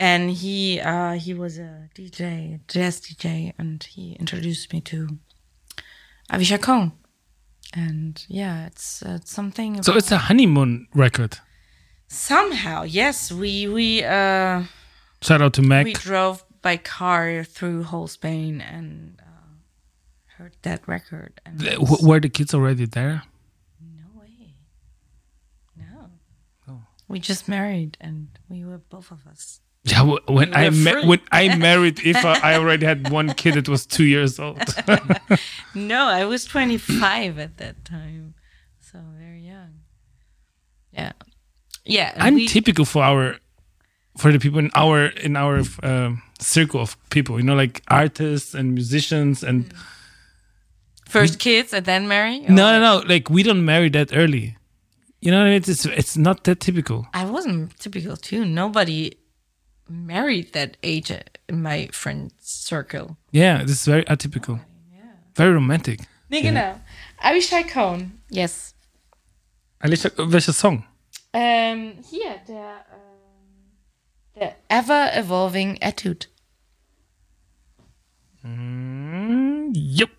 and 0.01 0.31
he 0.31 0.81
uh, 0.81 1.13
he 1.13 1.35
was 1.35 1.59
a 1.59 1.89
DJ, 1.95 2.61
jazz 2.67 3.01
DJ, 3.01 3.53
and 3.59 3.83
he 3.83 4.15
introduced 4.15 4.73
me 4.73 4.81
to 4.81 5.19
Avishai 6.33 6.61
Cohen, 6.61 6.93
and 7.75 8.25
yeah, 8.29 8.67
it's, 8.67 9.03
uh, 9.03 9.19
it's 9.21 9.31
something. 9.31 9.83
So 9.83 9.95
it's 9.97 10.11
a 10.13 10.19
honeymoon 10.19 10.89
record. 10.95 11.39
somehow 12.09 12.83
yes, 12.83 13.31
we 13.33 13.67
we 13.69 14.03
uh 14.05 14.65
Shout 15.21 15.41
out 15.43 15.53
to 15.55 15.63
Mac. 15.63 15.85
we 15.85 15.93
drove 15.93 16.45
by 16.63 16.77
car 16.77 17.45
through 17.45 17.85
whole 17.85 18.09
Spain 18.09 18.61
and 18.61 19.21
uh, 19.21 19.53
heard 20.37 20.55
that 20.63 20.81
record, 20.89 21.41
and 21.47 21.61
was- 21.79 22.03
Were 22.03 22.21
the 22.21 22.29
kids 22.29 22.55
already 22.55 22.87
there? 22.87 23.23
No 23.81 24.09
way. 24.21 24.55
No. 25.77 26.11
Oh. 26.69 26.81
We 27.09 27.19
just 27.21 27.47
married 27.49 27.97
and 28.01 28.29
we 28.49 28.65
were 28.65 28.79
both 28.79 29.11
of 29.11 29.27
us. 29.27 29.61
Yeah, 29.85 30.17
when 30.29 30.55
I 30.55 30.71
ma- 30.87 31.05
when 31.07 31.21
I 31.33 31.57
married 31.57 32.01
Eva, 32.01 32.39
I 32.43 32.55
already 32.55 32.87
had 32.87 33.11
one 33.11 33.35
kid 33.35 33.55
that 33.55 33.69
was 33.69 33.85
two 33.87 34.05
years 34.05 34.39
old. 34.39 34.63
No, 35.75 36.05
I 36.05 36.25
was 36.27 36.45
25 36.45 37.39
at 37.39 37.57
that 37.57 37.85
time. 37.85 38.35
So 38.81 38.99
very 39.19 39.41
young. 39.41 39.81
Yeah. 40.93 41.13
Yeah. 41.85 42.13
and 42.17 42.37
we- 42.37 42.47
typical 42.49 42.85
for 42.85 43.03
our 43.03 43.37
for 44.19 44.31
the 44.31 44.39
people 44.39 44.59
in 44.59 44.71
our 44.75 45.07
in 45.07 45.35
our 45.37 45.63
um, 45.83 46.23
circle 46.39 46.81
of 46.81 46.97
people. 47.11 47.39
You 47.39 47.45
know, 47.45 47.55
like 47.57 47.83
artists 47.89 48.55
and 48.55 48.75
musicians 48.75 49.43
and 49.43 49.73
first 51.09 51.39
kids 51.39 51.73
and 51.73 51.85
then 51.87 52.07
marry? 52.09 52.41
No, 52.41 52.79
no, 52.79 52.81
no. 52.81 53.03
Like 53.09 53.31
we 53.31 53.43
don't 53.43 53.65
marry 53.65 53.89
that 53.91 54.15
early. 54.15 54.57
You 55.21 55.31
know, 55.31 55.45
what 55.45 55.69
it's 55.69 55.87
it's 55.87 56.17
not 56.17 56.45
that 56.45 56.61
typical. 56.61 57.07
I 57.15 57.25
wasn't 57.25 57.79
typical 57.81 58.17
too. 58.17 58.45
Nobody 58.45 59.13
married 59.93 60.53
that 60.53 60.77
age 60.83 61.11
in 61.49 61.63
my 61.63 61.89
friend 61.93 62.33
circle. 62.41 63.17
Yeah, 63.33 63.63
this 63.63 63.81
is 63.81 63.85
very 63.85 64.05
atypical. 64.05 64.61
Yeah. 64.93 65.03
Very 65.37 65.53
romantic. 65.53 66.01
Nee, 66.31 66.43
genau. 66.43 66.81
Avishai 67.23 67.69
Cohen. 67.69 68.21
Yes. 68.31 68.75
Alicia, 69.81 70.11
uh, 70.19 70.27
welcher 70.33 70.53
Song? 70.53 70.85
Ähm, 71.35 71.95
hier, 72.11 72.37
der, 72.49 72.85
ähm, 72.93 73.73
der 74.37 74.57
Ever 74.69 75.13
Evolving 75.15 75.77
Etude. 75.81 76.27
Mm, 78.43 79.73
Yep. 79.75 80.11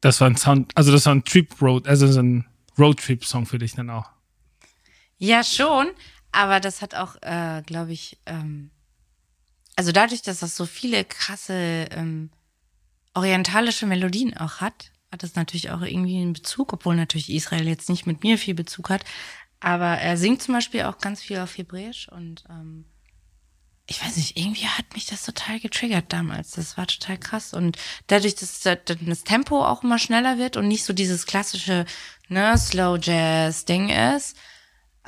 Das 0.00 0.20
war 0.20 0.28
ein 0.28 0.36
Sound, 0.36 0.70
also 0.76 0.92
das 0.92 1.06
war 1.06 1.14
ein 1.14 1.24
Trip 1.24 1.60
Road, 1.60 1.88
also 1.88 2.06
so 2.06 2.20
ein 2.20 2.46
Roadtrip-Song 2.78 3.46
für 3.46 3.58
dich 3.58 3.74
dann 3.74 3.90
auch. 3.90 4.10
Ja, 5.18 5.42
schon, 5.42 5.88
aber 6.30 6.60
das 6.60 6.82
hat 6.82 6.94
auch, 6.94 7.16
äh, 7.22 7.62
glaube 7.66 7.92
ich, 7.92 8.18
ähm, 8.26 8.70
also 9.74 9.92
dadurch, 9.92 10.22
dass 10.22 10.40
das 10.40 10.56
so 10.56 10.66
viele 10.66 11.04
krasse 11.04 11.86
ähm, 11.90 12.30
orientalische 13.14 13.86
Melodien 13.86 14.36
auch 14.36 14.60
hat, 14.60 14.92
hat 15.10 15.22
das 15.22 15.34
natürlich 15.34 15.70
auch 15.70 15.82
irgendwie 15.82 16.20
einen 16.20 16.32
Bezug, 16.32 16.72
obwohl 16.72 16.96
natürlich 16.96 17.30
Israel 17.30 17.66
jetzt 17.66 17.88
nicht 17.88 18.06
mit 18.06 18.22
mir 18.22 18.38
viel 18.38 18.54
Bezug 18.54 18.90
hat. 18.90 19.04
Aber 19.60 19.86
er 19.86 20.16
singt 20.16 20.42
zum 20.42 20.54
Beispiel 20.54 20.82
auch 20.82 20.98
ganz 20.98 21.22
viel 21.22 21.38
auf 21.38 21.56
Hebräisch 21.56 22.08
und 22.10 22.44
ähm, 22.48 22.84
ich 23.90 24.04
weiß 24.04 24.16
nicht, 24.16 24.36
irgendwie 24.36 24.66
hat 24.66 24.92
mich 24.92 25.06
das 25.06 25.24
total 25.24 25.58
getriggert 25.60 26.12
damals. 26.12 26.52
Das 26.52 26.76
war 26.76 26.86
total 26.86 27.16
krass. 27.16 27.54
Und 27.54 27.78
dadurch, 28.06 28.34
dass 28.34 28.60
das 28.60 29.24
Tempo 29.24 29.64
auch 29.64 29.82
immer 29.82 29.98
schneller 29.98 30.36
wird 30.36 30.58
und 30.58 30.68
nicht 30.68 30.84
so 30.84 30.92
dieses 30.92 31.24
klassische 31.24 31.86
ne, 32.28 32.56
Slow 32.58 32.98
Jazz-Ding 33.00 33.88
ist, 33.88 34.36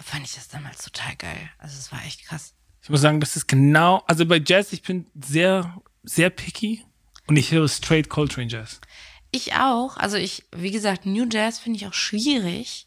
fand 0.02 0.24
ich 0.24 0.35
das 0.35 0.48
damals 0.48 0.82
total 0.82 1.15
geil. 1.16 1.51
Also 1.59 1.77
es 1.78 1.93
war 1.93 2.02
echt 2.07 2.24
krass. 2.24 2.55
Ich 2.82 2.89
muss 2.89 3.02
sagen, 3.02 3.20
das 3.20 3.36
ist 3.36 3.47
genau, 3.47 4.02
also 4.07 4.24
bei 4.24 4.43
Jazz, 4.44 4.73
ich 4.73 4.82
bin 4.82 5.07
sehr, 5.15 5.78
sehr 6.02 6.31
picky 6.31 6.82
und 7.27 7.36
ich 7.36 7.51
höre 7.51 7.69
straight 7.69 8.09
Coltrane 8.09 8.48
Jazz. 8.48 8.81
Ich 9.31 9.52
auch. 9.52 9.98
Also 9.98 10.16
ich, 10.16 10.44
wie 10.57 10.70
gesagt, 10.70 11.05
New 11.05 11.27
Jazz 11.31 11.59
finde 11.59 11.77
ich 11.77 11.86
auch 11.86 11.93
schwierig. 11.93 12.86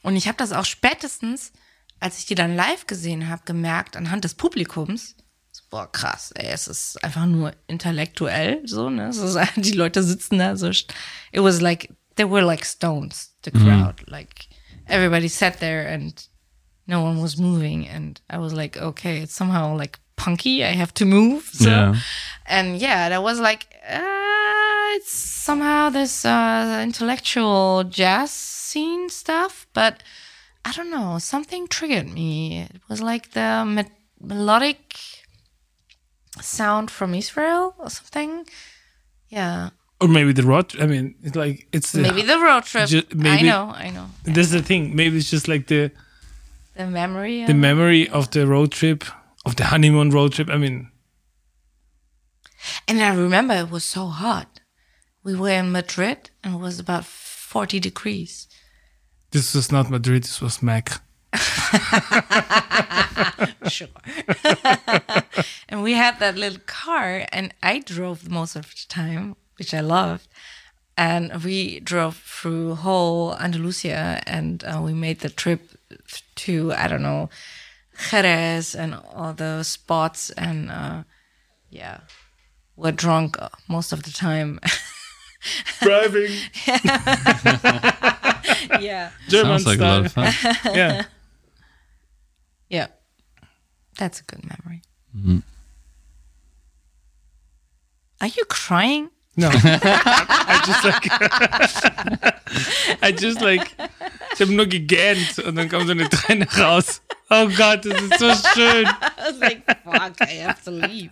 Und 0.00 0.16
ich 0.16 0.28
habe 0.28 0.38
das 0.38 0.52
auch 0.52 0.64
spätestens, 0.64 1.52
als 2.00 2.18
ich 2.18 2.26
die 2.26 2.34
dann 2.34 2.56
live 2.56 2.86
gesehen 2.86 3.28
habe, 3.28 3.42
gemerkt 3.44 3.96
anhand 3.96 4.24
des 4.24 4.34
Publikums. 4.34 5.14
So, 5.52 5.62
boah, 5.70 5.90
krass, 5.90 6.32
ey, 6.32 6.46
es 6.50 6.66
ist 6.68 7.02
einfach 7.04 7.26
nur 7.26 7.52
intellektuell 7.66 8.62
so, 8.66 8.88
ne? 8.90 9.08
Ist, 9.08 9.38
die 9.56 9.72
Leute 9.72 10.02
sitzen 10.02 10.38
da 10.38 10.56
so. 10.56 10.70
It 10.70 11.42
was 11.42 11.60
like, 11.60 11.92
they 12.16 12.24
were 12.28 12.42
like 12.44 12.64
stones, 12.64 13.34
the 13.44 13.50
crowd. 13.50 14.02
Like, 14.06 14.48
everybody 14.86 15.28
sat 15.28 15.58
there 15.60 15.86
and 15.88 16.14
no 16.86 17.02
one 17.04 17.20
was 17.20 17.36
moving. 17.36 17.86
And 17.88 18.20
I 18.28 18.38
was 18.38 18.52
like, 18.52 18.76
okay, 18.76 19.22
it's 19.22 19.34
somehow 19.34 19.76
like 19.76 19.98
punky. 20.16 20.64
I 20.64 20.72
have 20.76 20.92
to 20.94 21.04
move. 21.04 21.50
So 21.52 21.68
Yeah. 21.68 21.94
and 22.46 22.78
yeah, 22.80 23.08
that 23.08 23.22
was 23.22 23.40
like 23.40 23.66
uh, 23.88 24.96
it's 24.96 25.12
somehow 25.12 25.90
this 25.90 26.24
uh, 26.24 26.80
intellectual 26.82 27.84
jazz 27.84 28.30
scene 28.30 29.08
stuff, 29.08 29.66
but 29.72 30.02
I 30.64 30.72
don't 30.72 30.90
know, 30.90 31.18
something 31.18 31.68
triggered 31.68 32.08
me. 32.12 32.60
It 32.62 32.80
was 32.88 33.00
like 33.00 33.30
the 33.32 33.64
me- 33.66 33.90
melodic 34.20 34.98
sound 36.40 36.90
from 36.90 37.14
Israel 37.14 37.74
or 37.78 37.90
something. 37.90 38.46
Yeah, 39.28 39.70
Or 40.00 40.08
maybe 40.08 40.32
the 40.32 40.42
road, 40.42 40.74
I 40.80 40.86
mean, 40.86 41.14
it's 41.22 41.36
like, 41.36 41.68
it's, 41.72 41.92
the- 41.92 42.02
maybe 42.02 42.22
the 42.22 42.38
road 42.38 42.64
trip. 42.64 42.88
Ju- 42.88 43.02
I 43.10 43.14
maybe- 43.14 43.48
know, 43.48 43.70
I 43.74 43.90
know. 43.90 44.06
this 44.24 44.46
is 44.46 44.52
the 44.52 44.62
thing, 44.62 44.94
maybe 44.96 45.16
it's 45.18 45.30
just 45.30 45.46
like 45.48 45.66
the, 45.68 45.90
The 46.76 46.86
memory. 46.86 47.44
the 47.44 47.52
of- 47.52 47.58
memory 47.58 48.08
of 48.08 48.30
the 48.30 48.46
road 48.46 48.72
trip, 48.72 49.04
of 49.46 49.56
the 49.56 49.64
honeymoon 49.66 50.10
road 50.10 50.32
trip. 50.32 50.50
I 50.50 50.56
mean, 50.58 50.90
and 52.88 53.00
I 53.02 53.14
remember 53.14 53.54
it 53.54 53.70
was 53.70 53.84
so 53.84 54.06
hot. 54.08 54.60
We 55.22 55.34
were 55.36 55.50
in 55.50 55.72
Madrid 55.72 56.30
and 56.42 56.54
it 56.56 56.58
was 56.60 56.78
about 56.78 57.04
40 57.04 57.78
degrees. 57.80 58.48
This 59.30 59.54
was 59.54 59.70
not 59.70 59.90
Madrid, 59.90 60.24
this 60.24 60.40
was 60.40 60.62
Mac. 60.62 61.00
sure. 63.68 63.88
and 65.68 65.82
we 65.82 65.92
had 65.92 66.18
that 66.18 66.36
little 66.36 66.60
car, 66.66 67.26
and 67.32 67.54
I 67.62 67.78
drove 67.78 68.28
most 68.28 68.56
of 68.56 68.70
the 68.70 68.86
time, 68.88 69.36
which 69.56 69.74
I 69.74 69.80
loved. 69.80 70.28
And 70.96 71.44
we 71.44 71.80
drove 71.80 72.16
through 72.16 72.74
whole 72.76 73.36
Andalusia, 73.36 74.22
and 74.26 74.64
uh, 74.64 74.80
we 74.82 74.92
made 74.92 75.20
the 75.20 75.30
trip 75.30 75.70
to 76.34 76.72
I 76.72 76.88
don't 76.88 77.02
know 77.02 77.30
Jerez 78.10 78.74
and 78.74 78.94
all 79.14 79.32
the 79.32 79.62
spots, 79.62 80.30
and 80.30 80.70
uh, 80.70 81.02
yeah, 81.70 82.00
we're 82.76 82.92
drunk 82.92 83.36
most 83.68 83.92
of 83.92 84.02
the 84.02 84.10
time. 84.10 84.60
Driving 85.80 86.30
yeah, 88.80 89.10
German 89.28 89.58
Sounds 89.58 89.66
like 89.66 89.78
a 89.78 89.78
style. 89.78 89.96
lot 89.96 90.06
of 90.06 90.12
fun. 90.12 90.32
yeah. 90.74 91.04
yeah, 92.68 92.86
that's 93.98 94.20
a 94.20 94.24
good 94.24 94.42
memory. 94.44 94.82
Mm-hmm. 95.16 95.38
Are 98.20 98.26
you 98.26 98.44
crying? 98.46 99.08
No. 99.36 99.48
I 99.54 100.60
just 100.66 100.84
like. 100.84 101.06
I 103.02 103.12
just 103.12 103.40
like. 103.40 103.72
Ich 104.34 104.40
habe 104.40 104.52
nur 104.52 104.66
gegähnt 104.66 105.38
und 105.38 105.54
dann 105.56 105.68
kam 105.70 105.86
so 105.86 105.92
eine 105.92 106.08
Träne 106.10 106.46
raus. 106.58 107.00
Oh 107.30 107.48
Gott, 107.48 107.84
das 107.86 108.02
ist 108.02 108.18
so 108.18 108.34
schön. 108.54 108.86
I 108.86 108.92
was 109.18 109.38
like, 109.38 109.62
fuck, 109.84 110.20
I 110.20 110.40
have 110.42 110.62
to 110.64 110.70
leave. 110.70 111.10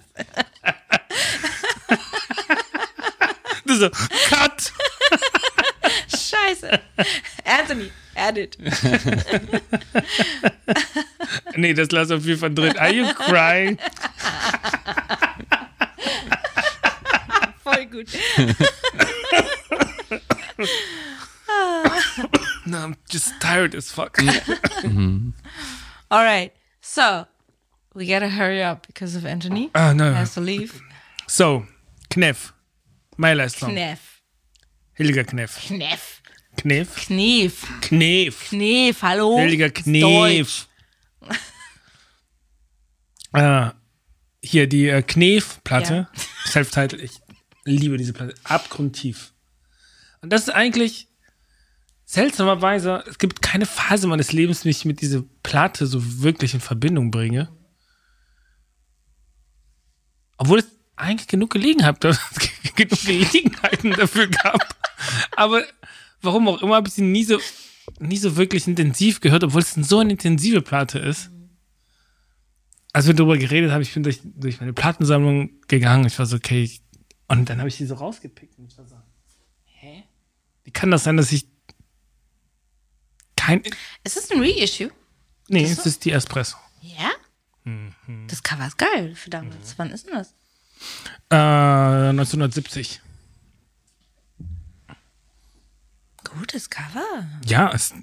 Du 3.68 3.76
so, 3.76 3.90
cut. 4.28 4.72
Scheiße. 6.08 6.80
Anthony, 7.44 7.90
add 8.16 8.38
it. 8.38 8.56
Nee, 11.56 11.74
das 11.74 11.90
lass 11.90 12.10
auf 12.10 12.24
jeden 12.24 12.38
Fall 12.40 12.54
drin. 12.54 12.78
Are 12.78 12.92
you 12.92 13.12
crying? 13.14 13.78
Voll 17.62 17.86
gut. 17.86 18.08
No, 22.66 22.78
I'm 22.84 22.96
just 23.08 23.40
tired 23.40 23.74
as 23.74 23.90
fuck. 23.90 24.18
All 26.10 26.22
right. 26.22 26.52
So, 26.82 27.26
we 27.94 28.06
gotta 28.06 28.28
hurry 28.28 28.62
up 28.62 28.86
because 28.86 29.16
of 29.16 29.24
Anthony. 29.24 29.70
Ah, 29.74 29.94
no. 29.94 30.10
He 30.10 30.16
has 30.16 30.34
to 30.34 30.40
leave. 30.42 30.78
So, 31.26 31.64
Kneff. 32.10 32.52
Song. 33.48 33.72
Kneff. 33.72 34.22
Hilliger 34.94 35.24
Kneff. 35.24 35.58
Kneff. 35.66 36.22
Kneff? 36.56 36.94
Knief. 37.06 37.66
Kneff. 37.80 38.48
Knief, 38.48 39.02
hallo? 39.02 39.36
Deutsch. 39.36 39.74
Kneff. 39.74 40.68
äh, 43.32 43.70
hier 44.42 44.66
die 44.68 44.88
äh, 44.88 45.02
Knef-Platte. 45.02 46.08
Self-Title. 46.46 47.00
Ich 47.00 47.20
liebe 47.64 47.96
diese 47.96 48.12
Platte. 48.12 48.34
Abgrundtief. 48.44 49.32
Und 50.20 50.32
das 50.32 50.42
ist 50.42 50.50
eigentlich 50.50 51.08
seltsamerweise, 52.04 53.04
es 53.06 53.18
gibt 53.18 53.42
keine 53.42 53.66
Phase 53.66 54.06
meines 54.06 54.32
Lebens, 54.32 54.62
die 54.62 54.70
ich 54.70 54.84
mit 54.84 55.00
dieser 55.00 55.22
Platte 55.42 55.86
so 55.86 56.22
wirklich 56.22 56.54
in 56.54 56.60
Verbindung 56.60 57.10
bringe. 57.10 57.48
Obwohl 60.38 60.60
es 60.60 60.77
eigentlich 60.98 61.28
genug 61.28 61.50
Gelegenheit, 61.50 62.00
genug 62.76 63.00
Gelegenheiten 63.04 63.92
dafür 63.92 64.26
gab. 64.26 64.76
Aber 65.36 65.62
warum 66.22 66.48
auch 66.48 66.62
immer 66.62 66.76
habe 66.76 66.88
ich 66.88 66.94
sie 66.94 67.02
nie 67.02 67.24
so, 67.24 67.38
nie 67.98 68.16
so 68.16 68.36
wirklich 68.36 68.66
intensiv 68.66 69.20
gehört, 69.20 69.44
obwohl 69.44 69.62
es 69.62 69.72
so 69.72 70.00
eine 70.00 70.12
intensive 70.12 70.62
Platte 70.62 70.98
ist. 70.98 71.30
Als 72.92 73.06
wir 73.06 73.14
darüber 73.14 73.36
geredet 73.36 73.70
haben, 73.70 73.82
ich 73.82 73.92
bin 73.92 74.02
durch, 74.02 74.20
durch 74.24 74.60
meine 74.60 74.72
Plattensammlung 74.72 75.50
gegangen. 75.68 76.06
Ich 76.06 76.18
war 76.18 76.26
so, 76.26 76.36
okay, 76.36 76.70
und 77.28 77.50
dann 77.50 77.58
habe 77.58 77.68
ich 77.68 77.76
die 77.76 77.86
so 77.86 77.94
rausgepickt. 77.94 78.58
Und 78.58 78.72
ich 78.72 78.78
war 78.78 78.86
so, 78.86 78.96
hä? 79.64 80.04
Wie 80.64 80.70
kann 80.70 80.90
das 80.90 81.04
sein, 81.04 81.16
dass 81.16 81.30
ich 81.30 81.46
kein. 83.36 83.62
Ist 84.04 84.16
das 84.16 84.30
ein 84.30 84.40
Reissue? 84.40 84.90
Nee, 85.48 85.64
es 85.64 85.86
ist 85.86 86.04
die 86.04 86.10
Espresso. 86.10 86.56
Ja? 86.82 87.10
Mhm. 87.64 88.26
Das 88.28 88.42
Cover 88.42 88.66
ist 88.66 88.78
geil 88.78 89.14
für 89.14 89.30
damals. 89.30 89.78
Wann 89.78 89.90
ist 89.90 90.06
denn 90.06 90.14
das? 90.14 90.34
Äh, 91.30 91.36
1970. 91.36 93.00
Gutes 96.24 96.70
Cover. 96.70 97.26
Ja, 97.46 97.70
es, 97.72 97.94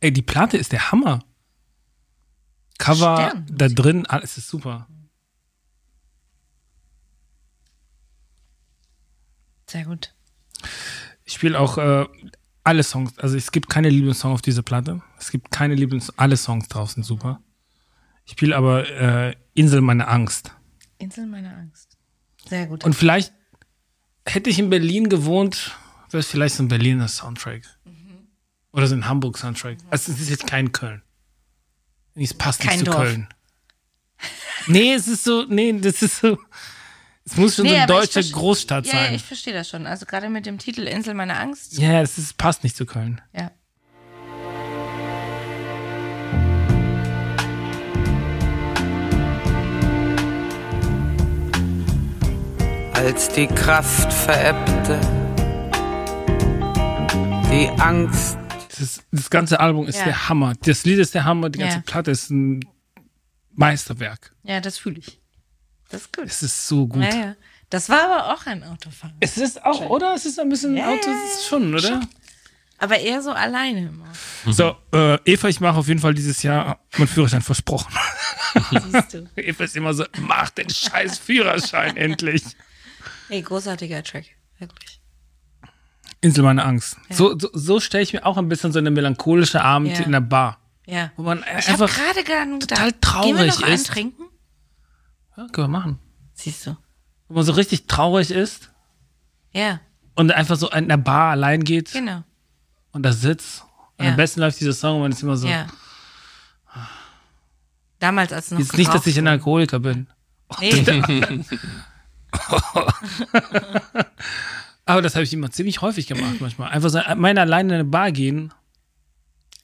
ey, 0.00 0.12
die 0.12 0.22
Platte 0.22 0.56
ist 0.56 0.72
der 0.72 0.90
Hammer. 0.92 1.24
Cover, 2.78 3.16
Stern. 3.16 3.46
da 3.50 3.68
drin, 3.68 4.06
alles 4.06 4.38
ist 4.38 4.48
super. 4.48 4.88
Sehr 9.68 9.84
gut. 9.84 10.14
Ich 11.24 11.34
spiele 11.34 11.58
auch 11.60 11.78
äh, 11.78 12.06
alle 12.64 12.82
Songs. 12.82 13.18
Also 13.18 13.36
es 13.36 13.52
gibt 13.52 13.68
keine 13.68 13.88
Lieblingssong 13.88 14.32
auf 14.32 14.42
dieser 14.42 14.62
Platte. 14.62 15.02
Es 15.18 15.30
gibt 15.30 15.50
keine 15.50 15.74
Lieblings... 15.74 16.10
Alle 16.16 16.36
Songs 16.36 16.68
drauf 16.68 16.90
sind 16.90 17.04
super. 17.04 17.40
Ich 18.24 18.32
spiele 18.32 18.56
aber 18.56 18.88
äh, 18.88 19.36
Insel 19.54 19.80
meiner 19.80 20.08
Angst. 20.08 20.54
Insel 21.00 21.26
meiner 21.26 21.56
Angst. 21.56 21.96
Sehr 22.48 22.66
gut. 22.66 22.84
Und 22.84 22.94
vielleicht 22.94 23.32
hätte 24.26 24.50
ich 24.50 24.58
in 24.58 24.70
Berlin 24.70 25.08
gewohnt, 25.08 25.76
wäre 26.10 26.20
es 26.20 26.26
vielleicht 26.28 26.54
so 26.54 26.62
ein 26.62 26.68
Berliner 26.68 27.08
Soundtrack. 27.08 27.62
Oder 28.72 28.86
so 28.86 28.94
ein 28.94 29.08
Hamburg 29.08 29.36
Soundtrack. 29.36 29.78
Also 29.90 30.12
es 30.12 30.20
ist 30.20 30.30
jetzt 30.30 30.46
kein 30.46 30.72
Köln. 30.72 31.02
Es 32.14 32.34
passt 32.34 32.60
Kein 32.60 32.70
nicht 32.70 32.78
zu 32.80 32.84
Dorf. 32.92 33.02
Köln. 33.02 33.28
Nee, 34.66 34.92
es 34.92 35.08
ist 35.08 35.24
so, 35.24 35.44
nee, 35.48 35.72
das 35.80 36.02
ist 36.02 36.18
so. 36.20 36.38
Es 37.24 37.36
muss 37.36 37.56
schon 37.56 37.68
so 37.68 37.74
eine 37.74 37.86
deutsche 37.86 38.22
Großstadt 38.22 38.86
ja, 38.86 38.92
Ja, 38.92 39.04
sein. 39.04 39.14
ich 39.14 39.22
verstehe 39.22 39.52
das 39.52 39.68
schon. 39.68 39.86
Also 39.86 40.06
gerade 40.06 40.28
mit 40.28 40.46
dem 40.46 40.58
Titel 40.58 40.82
Insel 40.82 41.14
meiner 41.14 41.38
Angst. 41.38 41.78
Ja, 41.78 42.00
es 42.00 42.18
ist, 42.18 42.36
passt 42.36 42.64
nicht 42.64 42.76
zu 42.76 42.86
Köln. 42.86 43.20
Ja. 43.32 43.50
Als 53.00 53.28
die 53.28 53.46
Kraft 53.46 54.12
verebbte, 54.12 55.00
die 57.50 57.66
Angst 57.80 58.36
Das, 58.78 59.00
das 59.10 59.30
ganze 59.30 59.58
Album 59.58 59.86
ist 59.86 59.98
Ja. 60.00 60.04
der 60.04 60.28
Hammer. 60.28 60.52
Das 60.64 60.84
Lied 60.84 60.98
ist 60.98 61.14
der 61.14 61.24
Hammer, 61.24 61.48
die 61.48 61.58
ganze 61.60 61.76
Ja. 61.78 61.82
Platte 61.82 62.10
ist 62.10 62.28
ein 62.30 62.60
Meisterwerk. 63.54 64.34
Ja, 64.42 64.60
das 64.60 64.76
fühle 64.76 64.98
ich. 64.98 65.18
Das 65.88 66.02
ist 66.02 66.14
gut. 66.16 66.26
Es 66.26 66.42
ist 66.42 66.66
so 66.68 66.86
gut. 66.86 67.02
Ja. 67.02 67.36
Das 67.70 67.88
war 67.88 68.04
aber 68.04 68.34
auch 68.34 68.44
ein 68.46 68.62
Autofahren. 68.64 69.14
Es 69.20 69.38
ist 69.38 69.64
auch, 69.64 69.80
oder? 69.88 70.14
Es 70.14 70.26
ist 70.26 70.38
ein 70.38 70.50
bisschen 70.50 70.76
Ja, 70.76 70.88
Auto, 70.90 71.08
ist 71.10 71.46
schon, 71.48 71.74
oder? 71.74 72.00
Aber 72.78 72.98
eher 72.98 73.22
so 73.22 73.32
alleine 73.32 73.88
immer. 73.88 74.12
So, 74.52 74.76
äh, 74.92 75.18
Eva, 75.24 75.48
ich 75.48 75.60
mache 75.60 75.76
auf 75.78 75.88
jeden 75.88 76.00
Fall 76.00 76.12
dieses 76.14 76.42
Jahr 76.42 76.80
meinen 76.98 77.08
Führerschein 77.08 77.40
versprochen. 77.42 77.92
Siehst 78.92 79.14
du. 79.14 79.26
Eva 79.36 79.64
ist 79.64 79.76
immer 79.76 79.94
so, 79.94 80.04
mach 80.20 80.50
den 80.50 80.68
scheiß 80.68 81.18
Führerschein 81.18 81.96
endlich. 81.96 82.42
Ey, 83.30 83.42
großartiger 83.42 84.02
Track. 84.02 84.26
Wirklich. 84.58 85.00
Insel 86.20 86.44
meiner 86.44 86.66
Angst. 86.66 86.96
So, 87.08 87.38
so, 87.38 87.48
so 87.54 87.80
stelle 87.80 88.02
ich 88.02 88.12
mir 88.12 88.26
auch 88.26 88.36
ein 88.36 88.48
bisschen 88.48 88.72
so 88.72 88.78
eine 88.78 88.90
melancholische 88.90 89.62
Abend 89.62 89.96
Ja. 89.98 90.04
in 90.04 90.12
der 90.12 90.20
Bar. 90.20 90.58
Ja. 90.86 91.12
Wo 91.16 91.22
man 91.22 91.38
Ich 91.58 91.68
einfach. 91.68 91.88
gerade 91.88 92.58
total 92.58 92.90
gedacht, 92.92 93.24
Gehen 93.24 93.36
wir 93.36 93.48
traurig 93.48 93.60
noch 93.60 93.68
ist. 93.68 93.86
trinken? 93.86 94.24
Ja, 95.36 95.46
können 95.52 95.72
wir 95.72 95.78
machen. 95.78 95.98
Siehst 96.34 96.66
du. 96.66 96.76
Wo 97.28 97.34
man 97.34 97.44
so 97.44 97.52
richtig 97.52 97.86
traurig 97.86 98.30
ist 98.30 98.70
Ja, 99.52 99.80
und 100.16 100.32
einfach 100.32 100.56
so 100.56 100.68
in 100.70 100.88
der 100.88 100.96
Bar 100.96 101.30
allein 101.30 101.62
geht 101.64 101.92
genau. 101.92 102.24
und 102.92 103.02
da 103.04 103.12
sitzt. 103.12 103.64
Und 103.96 104.04
Ja. 104.06 104.10
am 104.10 104.16
besten 104.16 104.40
läuft 104.40 104.60
dieser 104.60 104.72
Song 104.72 104.96
und 104.96 105.02
man 105.02 105.12
ist 105.12 105.22
immer 105.22 105.36
so. 105.36 105.46
Ja. 105.48 105.66
Damals, 107.98 108.32
als 108.32 108.50
noch 108.50 108.58
Jetzt 108.58 108.76
nicht, 108.76 108.92
dass 108.92 109.06
ich 109.06 109.18
ein 109.18 109.28
Alkoholiker 109.28 109.78
bin. 109.78 110.06
Nee. 110.58 110.70
Aber 114.86 115.02
das 115.02 115.14
habe 115.14 115.24
ich 115.24 115.32
immer 115.32 115.50
ziemlich 115.50 115.80
häufig 115.82 116.06
gemacht 116.06 116.40
manchmal. 116.40 116.70
Einfach 116.70 116.90
so 116.90 117.00
meine 117.16 117.40
alleine 117.42 117.68
in 117.74 117.74
eine 117.80 117.84
Bar 117.84 118.12
gehen. 118.12 118.52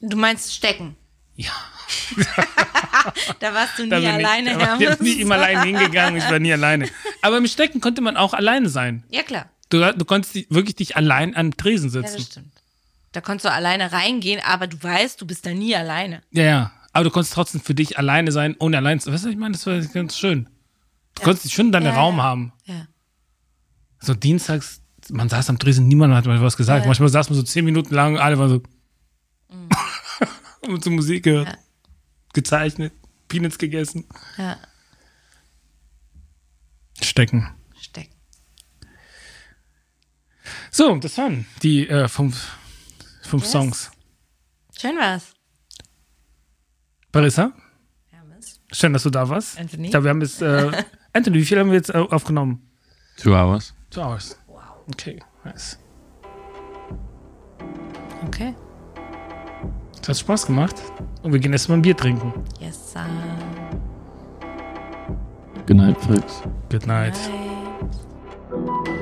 Du 0.01 0.17
meinst 0.17 0.55
stecken. 0.55 0.97
Ja. 1.35 1.51
Da 3.39 3.55
warst 3.55 3.79
du 3.79 3.85
nie 3.85 3.91
bin 3.91 4.05
alleine, 4.05 4.51
ich, 4.53 4.57
da 4.59 4.67
war 4.67 4.75
ich 4.75 4.81
Hermes. 4.81 5.01
nie 5.01 5.21
immer 5.21 5.37
alleine 5.37 5.63
hingegangen, 5.63 6.17
ich 6.17 6.29
war 6.29 6.41
nie 6.41 6.53
alleine. 6.53 6.89
Aber 7.23 7.39
im 7.39 7.47
Stecken 7.47 7.81
konnte 7.81 8.01
man 8.01 8.17
auch 8.17 8.35
alleine 8.35 8.69
sein. 8.69 9.05
Ja, 9.11 9.23
klar. 9.23 9.49
Du, 9.71 9.79
du 9.93 10.05
konntest 10.05 10.35
wirklich 10.53 10.75
dich 10.75 10.97
allein 10.97 11.37
am 11.37 11.57
Tresen 11.57 11.91
Ja, 11.93 12.03
das 12.03 12.13
sitzen. 12.15 12.31
stimmt. 12.33 12.53
Da 13.13 13.21
konntest 13.21 13.45
du 13.45 13.53
alleine 13.53 13.93
reingehen, 13.93 14.41
aber 14.45 14.67
du 14.67 14.83
weißt, 14.83 15.21
du 15.21 15.27
bist 15.27 15.47
da 15.47 15.51
nie 15.51 15.77
alleine. 15.77 16.23
Ja, 16.33 16.43
ja. 16.43 16.73
Aber 16.93 17.05
du 17.05 17.11
konntest 17.11 17.35
trotzdem 17.35 17.61
für 17.61 17.75
dich 17.75 17.97
alleine 17.97 18.33
sein, 18.33 18.57
ohne 18.59 18.79
allein 18.79 18.99
zu. 18.99 19.13
Weißt 19.13 19.23
du, 19.23 19.29
was 19.29 19.33
ich 19.33 19.39
meine, 19.39 19.53
das 19.53 19.67
war 19.67 19.79
ganz 19.81 20.19
schön. 20.19 20.49
Du 21.17 21.23
konntest 21.23 21.53
schon 21.53 21.73
deinen 21.73 21.95
Raum 21.95 22.23
haben. 22.23 22.53
Ja. 22.65 22.87
So 24.01 24.15
dienstags, 24.15 24.83
man 25.11 25.29
saß 25.29 25.51
am 25.51 25.59
Tresen, 25.59 25.89
niemand 25.89 26.15
hat 26.15 26.27
mal 26.27 26.41
was 26.41 26.57
gesagt. 26.57 26.87
Manchmal 26.87 27.09
saß 27.09 27.31
man 27.31 27.37
so 27.37 27.43
zehn 27.43 27.65
Minuten 27.65 27.95
lang, 27.95 28.19
alle 28.19 28.39
waren 28.39 28.49
so. 28.51 28.63
und 30.69 30.85
so 30.85 30.91
Musik 30.91 31.25
gehört. 31.25 31.49
Ja. 31.49 31.59
Gezeichnet, 32.35 32.93
Peanuts 33.29 33.59
gegessen. 33.59 34.07
Ja. 34.37 34.59
Stecken. 37.03 37.49
Stecken. 37.81 38.15
So, 40.71 40.95
das 40.97 41.17
waren 41.17 41.47
die 41.63 41.89
äh, 41.89 42.09
fünf, 42.09 42.57
fünf 43.23 43.43
Yes. 43.45 43.53
Songs. 43.53 43.91
Schön 44.79 44.97
war's. 44.97 45.33
Barissa, 47.11 47.53
Hermes. 48.11 48.61
schön, 48.71 48.93
dass 48.93 49.03
du 49.05 49.11
da 49.11 49.27
warst. 49.27 49.59
Anthony. 49.59 49.87
Ich 49.87 49.91
glaube, 49.91 50.05
wir 50.05 50.11
haben 50.11 50.21
jetzt. 50.21 50.43
Äh, 50.43 50.85
Anthony, 51.17 51.39
wie 51.39 51.45
viel 51.47 51.59
haben 51.59 51.71
wir 51.71 51.77
jetzt 51.77 51.89
äh, 51.89 51.97
aufgenommen? 51.97 52.61
Two 53.17 53.35
hours. 53.35 53.73
Two 53.89 54.03
hours. 54.03 54.39
Wow. 54.49 54.61
Okay, 54.93 55.19
nice. 55.47 55.79
Okay. 58.27 58.55
Das 60.01 60.11
hat 60.11 60.19
Spaß 60.19 60.47
gemacht. 60.47 60.75
Und 61.23 61.33
wir 61.33 61.41
gehen 61.41 61.53
erstmal 61.53 61.79
ein 61.79 61.83
Bier 61.83 61.97
trinken. 61.97 62.35
Yes, 62.61 62.93
sir. 62.93 63.07
Good 65.67 65.77
night, 65.79 65.99
folks. 66.03 66.43
Good 66.69 66.87
night. 66.87 67.15
Good 67.15 67.33
night. 67.33 68.97